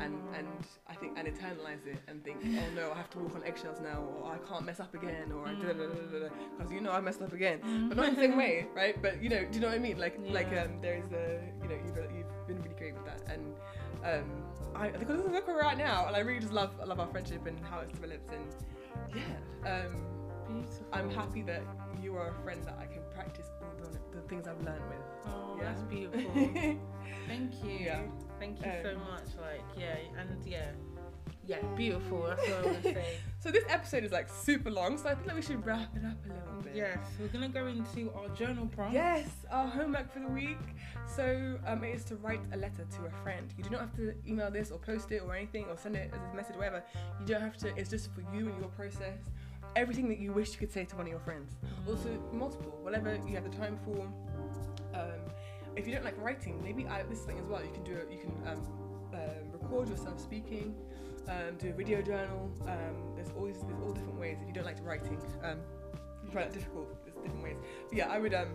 and 0.00 0.14
and 0.36 0.46
I 0.86 0.94
think 0.94 1.12
and 1.18 1.26
internalize 1.28 1.86
it 1.86 1.98
and 2.08 2.22
think, 2.24 2.38
oh 2.44 2.74
no, 2.74 2.90
I 2.92 2.96
have 2.96 3.10
to 3.10 3.18
walk 3.18 3.34
on 3.34 3.42
eggshells 3.44 3.80
now, 3.80 4.04
or 4.22 4.32
I 4.32 4.38
can't 4.48 4.64
mess 4.64 4.80
up 4.80 4.94
again, 4.94 5.32
or 5.32 5.46
because 5.48 6.70
you 6.72 6.80
know 6.80 6.92
I 6.92 7.00
messed 7.00 7.22
up 7.22 7.32
again, 7.32 7.60
but 7.88 7.96
not 7.96 8.08
in 8.08 8.14
the 8.14 8.20
same 8.20 8.36
way, 8.36 8.66
right? 8.74 9.00
But 9.00 9.22
you 9.22 9.28
know, 9.28 9.40
do 9.44 9.54
you 9.54 9.60
know 9.60 9.68
what 9.68 9.76
I 9.76 9.80
mean? 9.80 9.98
Like 9.98 10.18
like 10.30 10.48
um, 10.48 10.80
there 10.80 10.94
is 10.96 11.10
a 11.12 11.40
you 11.62 11.68
know 11.68 11.76
you've 11.84 11.96
you've 12.16 12.46
been 12.46 12.62
really 12.62 12.74
great 12.78 12.94
with 12.94 13.04
that, 13.06 13.22
and 13.32 13.54
um, 14.04 14.42
I 14.74 14.88
because 14.90 15.18
look 15.30 15.46
where 15.46 15.56
we're 15.56 15.62
at 15.62 15.78
now, 15.78 16.06
and 16.06 16.14
I 16.16 16.20
really 16.20 16.40
just 16.40 16.52
love 16.52 16.70
I 16.80 16.84
love 16.84 17.00
our 17.00 17.08
friendship 17.08 17.46
and 17.46 17.58
how 17.64 17.80
it's 17.80 17.92
developed, 17.92 18.30
and 18.32 18.44
yeah, 19.14 19.84
um, 19.84 19.94
Beautiful. 20.48 20.86
I'm 20.92 21.10
happy 21.10 21.42
that 21.42 21.62
you 22.02 22.16
are 22.16 22.28
a 22.28 22.42
friend 22.42 22.62
that 22.64 22.78
I 22.80 22.86
can 22.86 23.02
practice 23.14 23.46
all 23.60 23.70
the, 23.90 24.16
the 24.16 24.22
things 24.28 24.46
I've 24.48 24.62
learned 24.64 24.82
with. 24.88 24.98
Oh, 25.26 25.56
Yeah. 25.58 25.64
that's 25.64 25.82
beautiful. 25.82 26.32
Thank 27.28 27.62
you. 27.64 27.70
Yeah. 27.80 28.00
Thank 28.38 28.58
you 28.64 28.72
so 28.82 28.90
Um, 28.90 28.96
much. 29.00 29.28
Like, 29.40 29.62
yeah, 29.76 29.96
and 30.18 30.46
yeah, 30.46 30.70
yeah, 31.46 31.58
beautiful. 31.76 32.22
That's 32.28 32.46
what 32.48 32.58
I 32.58 32.62
want 32.66 32.82
to 32.82 32.94
say. 32.94 33.16
So 33.40 33.50
this 33.50 33.64
episode 33.68 34.04
is 34.04 34.12
like 34.12 34.28
super 34.28 34.70
long, 34.70 34.98
so 34.98 35.08
I 35.08 35.14
feel 35.14 35.26
like 35.26 35.36
we 35.36 35.42
should 35.42 35.64
wrap 35.64 35.94
it 35.96 36.04
up 36.04 36.16
a 36.24 36.28
little 36.28 36.62
bit. 36.62 36.74
yes, 36.76 36.98
we're 37.20 37.28
gonna 37.28 37.48
go 37.48 37.66
into 37.66 38.12
our 38.14 38.28
journal 38.30 38.66
prompt. 38.66 38.94
Yes, 38.94 39.28
our 39.50 39.66
homework 39.66 40.12
for 40.12 40.20
the 40.20 40.28
week. 40.28 40.58
So 41.06 41.58
um, 41.66 41.84
it 41.84 41.94
is 41.94 42.04
to 42.04 42.16
write 42.16 42.40
a 42.52 42.56
letter 42.56 42.84
to 42.96 43.06
a 43.06 43.10
friend. 43.22 43.52
You 43.56 43.64
do 43.64 43.70
not 43.70 43.80
have 43.80 43.96
to 43.96 44.14
email 44.26 44.50
this 44.50 44.70
or 44.70 44.78
post 44.78 45.10
it 45.10 45.22
or 45.24 45.34
anything 45.34 45.64
or 45.70 45.76
send 45.78 45.96
it 45.96 46.12
as 46.12 46.20
a 46.32 46.36
message, 46.36 46.56
whatever. 46.56 46.82
You 47.20 47.26
don't 47.26 47.40
have 47.40 47.56
to. 47.58 47.74
It's 47.76 47.88
just 47.90 48.10
for 48.14 48.20
you 48.34 48.48
and 48.48 48.58
your 48.60 48.68
process. 48.70 49.18
everything 49.76 50.08
that 50.08 50.18
you 50.18 50.32
wish 50.32 50.52
you 50.52 50.58
could 50.58 50.72
say 50.72 50.84
to 50.84 50.96
one 50.96 51.06
of 51.06 51.10
your 51.10 51.20
friends. 51.20 51.52
Also, 51.88 52.08
multiple, 52.32 52.78
whatever 52.82 53.18
you 53.26 53.34
have 53.34 53.44
the 53.50 53.56
time 53.56 53.78
for. 53.84 54.00
Um, 54.94 55.20
if 55.78 55.86
you 55.86 55.92
don't 55.94 56.04
like 56.04 56.20
writing, 56.22 56.60
maybe 56.62 56.86
I, 56.86 57.02
this 57.04 57.20
thing 57.20 57.38
as 57.38 57.46
well. 57.46 57.62
You 57.62 57.70
can 57.72 57.84
do 57.84 57.92
it. 57.94 58.08
You 58.10 58.18
can 58.18 58.32
um, 58.46 58.60
um, 59.14 59.52
record 59.52 59.88
yourself 59.88 60.20
speaking. 60.20 60.74
Um, 61.28 61.56
do 61.58 61.68
a 61.68 61.72
video 61.72 62.00
journal. 62.02 62.50
Um, 62.66 63.12
there's 63.14 63.30
always 63.36 63.56
there's 63.60 63.80
all 63.82 63.92
different 63.92 64.18
ways. 64.18 64.38
If 64.40 64.48
you 64.48 64.54
don't 64.54 64.64
like 64.64 64.78
writing, 64.82 65.18
um, 65.44 65.58
you 66.24 66.30
find 66.30 66.46
it 66.46 66.52
difficult. 66.54 66.88
There's 67.04 67.16
different 67.16 67.42
ways. 67.42 67.56
But 67.88 67.96
yeah, 67.98 68.08
I 68.08 68.18
would. 68.18 68.34
Um, 68.34 68.48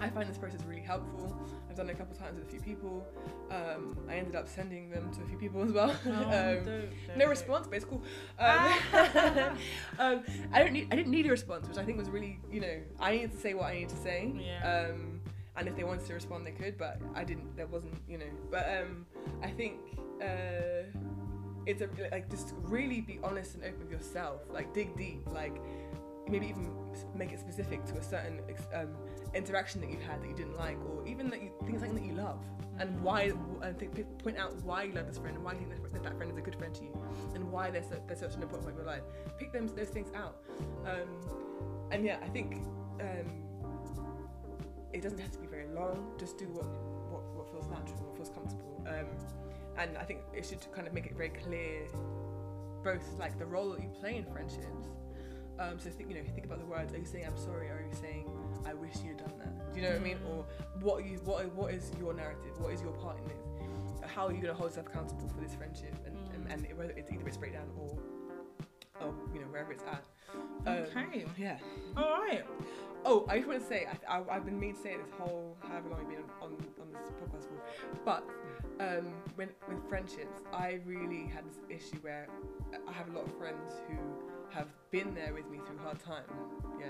I 0.00 0.08
find 0.10 0.28
this 0.28 0.36
process 0.36 0.60
really 0.66 0.80
helpful. 0.82 1.34
I've 1.70 1.76
done 1.76 1.88
it 1.88 1.92
a 1.92 1.96
couple 1.96 2.16
times 2.16 2.36
with 2.38 2.48
a 2.48 2.50
few 2.50 2.60
people. 2.60 3.06
Um, 3.50 3.96
I 4.08 4.16
ended 4.16 4.34
up 4.34 4.48
sending 4.48 4.90
them 4.90 5.10
to 5.14 5.22
a 5.22 5.26
few 5.26 5.38
people 5.38 5.62
as 5.62 5.70
well. 5.72 5.96
Oh, 6.06 6.10
um, 6.12 6.28
don't- 6.30 6.64
don't- 6.66 7.16
no 7.16 7.26
response, 7.26 7.66
but 7.68 7.76
it's 7.76 7.84
cool. 7.84 8.02
Um, 8.38 8.72
um, 10.00 10.24
I 10.52 10.58
don't 10.58 10.72
need. 10.72 10.88
I 10.92 10.96
didn't 10.96 11.12
need 11.12 11.26
a 11.26 11.30
response, 11.30 11.68
which 11.68 11.78
I 11.78 11.84
think 11.84 11.96
was 11.98 12.10
really, 12.10 12.38
you 12.50 12.60
know, 12.60 12.76
I 13.00 13.12
needed 13.12 13.32
to 13.32 13.38
say 13.38 13.54
what 13.54 13.66
I 13.66 13.74
needed 13.74 13.90
to 13.90 13.96
say. 13.96 14.32
Yeah. 14.36 14.88
Um, 14.90 15.20
and 15.56 15.68
if 15.68 15.76
they 15.76 15.84
wanted 15.84 16.06
to 16.06 16.14
respond, 16.14 16.46
they 16.46 16.52
could, 16.52 16.76
but 16.76 17.00
I 17.14 17.24
didn't. 17.24 17.56
There 17.56 17.66
wasn't, 17.66 17.94
you 18.08 18.18
know. 18.18 18.30
But 18.50 18.66
um, 18.80 19.06
I 19.42 19.50
think 19.50 19.76
uh, 20.20 20.88
it's 21.66 21.80
a 21.80 21.88
like 22.10 22.28
just 22.30 22.54
really 22.62 23.00
be 23.00 23.20
honest 23.22 23.54
and 23.54 23.64
open 23.64 23.80
with 23.80 23.90
yourself. 23.90 24.40
Like 24.50 24.74
dig 24.74 24.96
deep. 24.96 25.22
Like 25.30 25.56
maybe 26.28 26.46
even 26.48 26.70
make 27.14 27.32
it 27.32 27.38
specific 27.38 27.84
to 27.84 27.98
a 27.98 28.02
certain 28.02 28.40
um, 28.74 28.88
interaction 29.34 29.80
that 29.82 29.90
you 29.90 29.98
had 29.98 30.22
that 30.22 30.28
you 30.28 30.34
didn't 30.34 30.56
like, 30.56 30.78
or 30.88 31.06
even 31.06 31.30
that 31.30 31.42
you 31.42 31.50
think 31.64 31.78
something 31.78 31.94
that 31.94 32.04
you 32.04 32.14
love, 32.14 32.40
and 32.80 33.00
why. 33.00 33.32
And 33.62 33.78
think, 33.78 34.18
point 34.18 34.36
out 34.36 34.54
why 34.62 34.84
you 34.84 34.92
love 34.92 35.06
this 35.06 35.18
friend 35.18 35.36
and 35.36 35.44
why 35.44 35.52
you 35.52 35.60
think 35.60 35.82
that, 35.82 35.92
that 35.92 36.02
that 36.02 36.16
friend 36.16 36.32
is 36.32 36.38
a 36.38 36.42
good 36.42 36.56
friend 36.56 36.74
to 36.74 36.82
you, 36.82 36.98
and 37.34 37.50
why 37.52 37.70
they're, 37.70 37.82
so, 37.82 38.02
they're 38.08 38.16
such 38.16 38.34
an 38.34 38.42
important 38.42 38.64
part 38.64 38.76
of 38.76 38.84
your 38.84 38.92
life. 38.92 39.02
Pick 39.38 39.52
them 39.52 39.68
those 39.76 39.88
things 39.88 40.08
out. 40.16 40.42
Um, 40.84 41.08
and 41.92 42.04
yeah, 42.04 42.18
I 42.24 42.28
think 42.28 42.56
um, 43.00 43.44
it 44.94 45.02
doesn't 45.02 45.18
have 45.18 45.32
to 45.32 45.38
be 45.38 45.46
very 45.46 45.66
long. 45.74 46.12
Just 46.18 46.38
do 46.38 46.46
what 46.46 46.66
what, 47.10 47.22
what 47.36 47.50
feels 47.50 47.66
natural, 47.68 47.98
what 48.06 48.16
feels 48.16 48.30
comfortable. 48.30 48.82
Um, 48.88 49.06
and 49.76 49.98
I 49.98 50.04
think 50.04 50.20
it 50.32 50.46
should 50.46 50.60
kind 50.72 50.86
of 50.86 50.94
make 50.94 51.06
it 51.06 51.16
very 51.16 51.30
clear, 51.30 51.86
both 52.84 53.02
like 53.18 53.38
the 53.38 53.44
role 53.46 53.70
that 53.70 53.82
you 53.82 53.90
play 54.00 54.16
in 54.16 54.24
friendships. 54.24 54.86
Um, 55.58 55.78
so 55.78 55.90
think 55.90 56.08
you 56.10 56.16
know 56.16 56.22
think 56.34 56.46
about 56.46 56.60
the 56.60 56.66
words. 56.66 56.94
Are 56.94 56.98
you 56.98 57.04
saying 57.04 57.26
I'm 57.26 57.36
sorry? 57.36 57.68
Or 57.68 57.74
are 57.74 57.86
you 57.88 57.94
saying 58.00 58.30
I 58.66 58.74
wish 58.74 58.94
you 59.02 59.10
had 59.10 59.18
done 59.18 59.34
that? 59.38 59.74
Do 59.74 59.80
you 59.80 59.86
know 59.86 59.92
what 59.92 60.00
I 60.00 60.04
mean? 60.04 60.18
Or 60.30 60.44
what 60.80 61.04
you 61.04 61.18
what 61.24 61.52
what 61.54 61.74
is 61.74 61.90
your 61.98 62.14
narrative? 62.14 62.54
What 62.58 62.72
is 62.72 62.80
your 62.80 62.92
part 62.92 63.18
in 63.18 63.24
this? 63.28 64.10
How 64.14 64.26
are 64.26 64.32
you 64.32 64.42
going 64.42 64.54
to 64.54 64.54
hold 64.54 64.70
yourself 64.70 64.86
accountable 64.88 65.28
for 65.28 65.40
this 65.40 65.54
friendship? 65.54 65.94
And, 66.06 66.16
and, 66.34 66.66
and 66.66 66.78
whether 66.78 66.92
it's 66.92 67.10
either 67.10 67.26
its 67.26 67.36
breakdown 67.36 67.68
or 67.76 67.98
or 69.00 69.14
you 69.32 69.40
know 69.40 69.46
wherever 69.46 69.72
it's 69.72 69.82
at. 69.84 70.04
Um, 70.66 70.86
Okay. 70.96 71.24
Yeah. 71.36 71.58
All 71.96 72.20
right. 72.20 72.44
Oh, 73.04 73.26
I 73.28 73.36
just 73.36 73.48
want 73.48 73.60
to 73.60 73.66
say, 73.66 73.86
I, 73.86 74.18
I, 74.18 74.22
I've 74.30 74.44
been 74.44 74.58
meaning 74.58 74.76
to 74.76 74.82
say 74.82 74.92
it 74.92 75.04
this 75.04 75.12
whole, 75.18 75.56
however 75.68 75.90
long 75.90 76.00
I've 76.00 76.08
been 76.08 76.18
on, 76.18 76.24
on, 76.40 76.52
on 76.80 76.88
this 76.92 77.10
podcast 77.12 77.48
for, 77.48 78.00
but 78.04 78.24
um, 78.80 79.12
when, 79.34 79.50
with 79.68 79.86
friendships, 79.88 80.40
I 80.52 80.80
really 80.86 81.26
had 81.26 81.44
this 81.44 81.58
issue 81.68 81.98
where 82.00 82.28
I 82.88 82.92
have 82.92 83.08
a 83.08 83.12
lot 83.12 83.26
of 83.26 83.36
friends 83.36 83.74
who 83.88 83.96
have 84.50 84.68
been 84.90 85.14
there 85.14 85.34
with 85.34 85.48
me 85.50 85.58
through 85.66 85.78
hard 85.78 85.98
times, 86.00 86.30
yeah? 86.80 86.86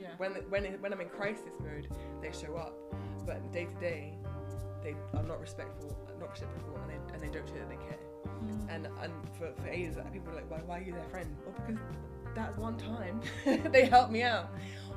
Yeah. 0.00 0.08
When, 0.16 0.32
when, 0.48 0.64
when 0.80 0.92
I'm 0.92 1.00
in 1.00 1.08
crisis 1.08 1.52
mode, 1.60 1.88
they 2.22 2.32
show 2.32 2.56
up, 2.56 2.74
but 3.26 3.52
day 3.52 3.66
to 3.66 3.80
day, 3.80 4.14
they 4.82 4.94
are 5.14 5.22
not 5.24 5.40
respectful, 5.40 5.96
not 6.18 6.30
reciprocal, 6.30 6.76
and 6.82 6.90
they, 6.90 7.14
and 7.14 7.22
they 7.22 7.28
don't 7.28 7.46
show 7.46 7.54
that 7.54 7.68
they 7.68 7.76
care. 7.76 7.98
And 8.68 8.86
and 9.02 9.12
for, 9.36 9.52
for 9.60 9.68
ages, 9.68 9.96
people 10.12 10.32
are 10.32 10.36
like, 10.36 10.50
why, 10.50 10.60
why 10.64 10.78
are 10.78 10.82
you 10.82 10.92
their 10.92 11.08
friend? 11.10 11.34
Well, 11.44 11.54
because 11.66 11.80
that 12.34 12.56
one 12.58 12.76
time 12.76 13.20
they 13.72 13.86
helped 13.86 14.12
me 14.12 14.22
out. 14.22 14.50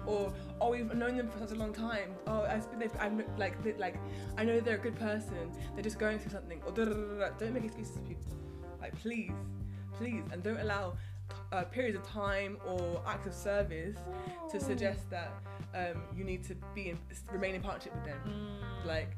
Or 0.05 0.33
oh, 0.59 0.71
we've 0.71 0.93
known 0.93 1.15
them 1.17 1.29
for 1.29 1.39
such 1.39 1.51
a 1.51 1.55
long 1.55 1.73
time. 1.73 2.13
Oh, 2.27 2.41
I, 2.41 2.61
I'm 2.99 3.23
like 3.37 3.61
they- 3.63 3.73
like 3.73 3.95
I 4.37 4.43
know 4.43 4.59
they're 4.59 4.75
a 4.77 4.79
good 4.79 4.95
person. 4.95 5.51
They're 5.73 5.83
just 5.83 5.99
going 5.99 6.19
through 6.19 6.31
something. 6.31 6.61
Or 6.65 6.71
don't 6.71 7.53
make 7.53 7.63
excuses 7.65 7.95
for 7.97 8.01
people. 8.03 8.25
Like 8.81 8.99
please, 8.99 9.31
please, 9.97 10.23
and 10.31 10.41
don't 10.41 10.59
allow 10.59 10.97
uh, 11.51 11.63
periods 11.65 11.97
of 11.97 12.05
time 12.05 12.57
or 12.67 13.01
acts 13.07 13.27
of 13.27 13.33
service 13.33 13.97
to 14.49 14.59
suggest 14.59 15.09
that 15.09 15.31
um, 15.73 16.01
you 16.15 16.23
need 16.23 16.43
to 16.45 16.55
be 16.75 16.89
in, 16.89 16.97
remain 17.31 17.55
in 17.55 17.61
partnership 17.61 17.93
with 17.95 18.05
them 18.05 18.19
Mm. 18.27 18.85
like 18.85 19.15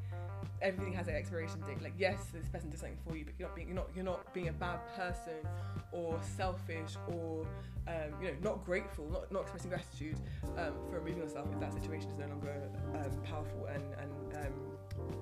everything 0.62 0.92
has 0.92 1.08
an 1.08 1.14
expiration 1.14 1.60
date. 1.66 1.82
Like 1.82 1.94
yes, 1.98 2.18
this 2.32 2.48
person 2.48 2.70
did 2.70 2.80
something 2.80 2.98
for 3.06 3.16
you, 3.16 3.24
but 3.24 3.34
you're 3.38 3.48
not 3.48 3.56
being 3.56 3.68
you're 3.68 3.76
not 3.76 3.88
you're 3.94 4.04
not 4.04 4.34
being 4.34 4.48
a 4.48 4.52
bad 4.52 4.80
person 4.96 5.34
or 5.92 6.18
selfish 6.36 6.96
or 7.08 7.46
um, 7.86 8.14
you 8.20 8.28
know 8.28 8.34
not 8.42 8.64
grateful, 8.64 9.06
not 9.10 9.30
not 9.30 9.42
expressing 9.42 9.70
gratitude 9.70 10.16
um, 10.58 10.72
for 10.88 10.98
removing 11.00 11.18
yourself 11.22 11.48
if 11.52 11.60
that 11.60 11.72
situation 11.72 12.10
is 12.10 12.18
no 12.18 12.26
longer 12.26 12.54
um, 12.94 13.10
powerful 13.22 13.66
and 13.66 13.82
and 14.00 14.46
um, 14.46 14.52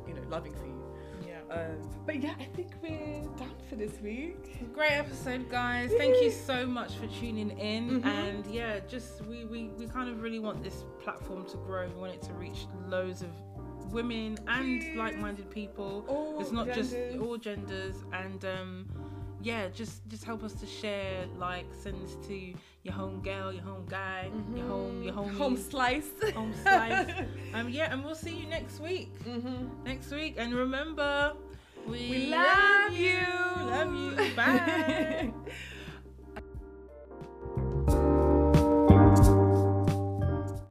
you 0.07 0.15
know 0.15 0.23
loving 0.29 0.53
for 0.55 0.65
you. 0.67 0.83
Yeah. 1.27 1.55
Um, 1.55 1.89
but 2.07 2.23
yeah, 2.23 2.35
I 2.41 2.45
think 2.57 2.71
we're 2.83 3.23
done 3.37 3.55
for 3.69 3.77
this 3.77 4.01
week. 4.01 4.73
Great 4.75 4.93
episode, 4.93 5.49
guys. 5.51 5.93
Thank 5.99 6.23
you 6.23 6.31
so 6.31 6.67
much 6.67 6.95
for 6.95 7.07
tuning 7.07 7.51
in. 7.59 8.01
Mhm. 8.03 8.07
And 8.07 8.47
yeah, 8.47 8.81
just 8.89 9.23
we, 9.27 9.45
we 9.45 9.69
we 9.79 9.87
kind 9.87 10.09
of 10.09 10.23
really 10.23 10.39
want 10.39 10.63
this 10.63 10.85
platform 11.03 11.47
to 11.51 11.57
grow. 11.59 11.89
We 11.89 12.01
want 12.01 12.15
it 12.15 12.23
to 12.23 12.33
reach 12.33 12.67
loads 12.89 13.23
of 13.23 13.29
women 13.93 14.39
and 14.49 14.97
like-minded 14.97 15.51
people. 15.51 16.05
All 16.09 16.41
it's 16.41 16.53
not 16.53 16.73
just 16.73 16.95
all 17.21 17.37
genders 17.37 17.97
and 18.13 18.45
um 18.45 18.87
yeah 19.45 19.67
just 19.75 20.07
just 20.09 20.23
help 20.25 20.45
us 20.45 20.53
to 20.53 20.67
share 20.67 21.27
like 21.37 21.67
send 21.83 22.01
this 22.03 22.15
to 22.29 22.55
your 22.85 22.95
home 22.95 23.21
girl 23.23 23.53
your 23.53 23.63
home 23.65 23.85
guy 23.89 24.31
your 24.55 24.67
home 24.67 25.03
your 25.03 25.13
home 25.13 25.29
Mm-hmm. 25.31 25.37
home 25.39 25.57
slice. 25.57 26.11
home 26.33 26.55
slice 26.63 27.11
um 27.55 27.69
yeah 27.69 27.93
and 27.93 28.05
we'll 28.05 28.15
see 28.15 28.37
you 28.37 28.47
next 28.47 28.79
week 28.79 29.11
mm-hmm. 29.25 29.67
next 29.85 30.13
week 30.13 30.35
and 30.39 30.55
remember 30.55 31.33
we, 31.89 32.09
We 32.11 32.27
love 32.31 32.93
you. 32.97 33.19
love 33.59 33.93
you 33.93 34.35
bye 34.37 35.33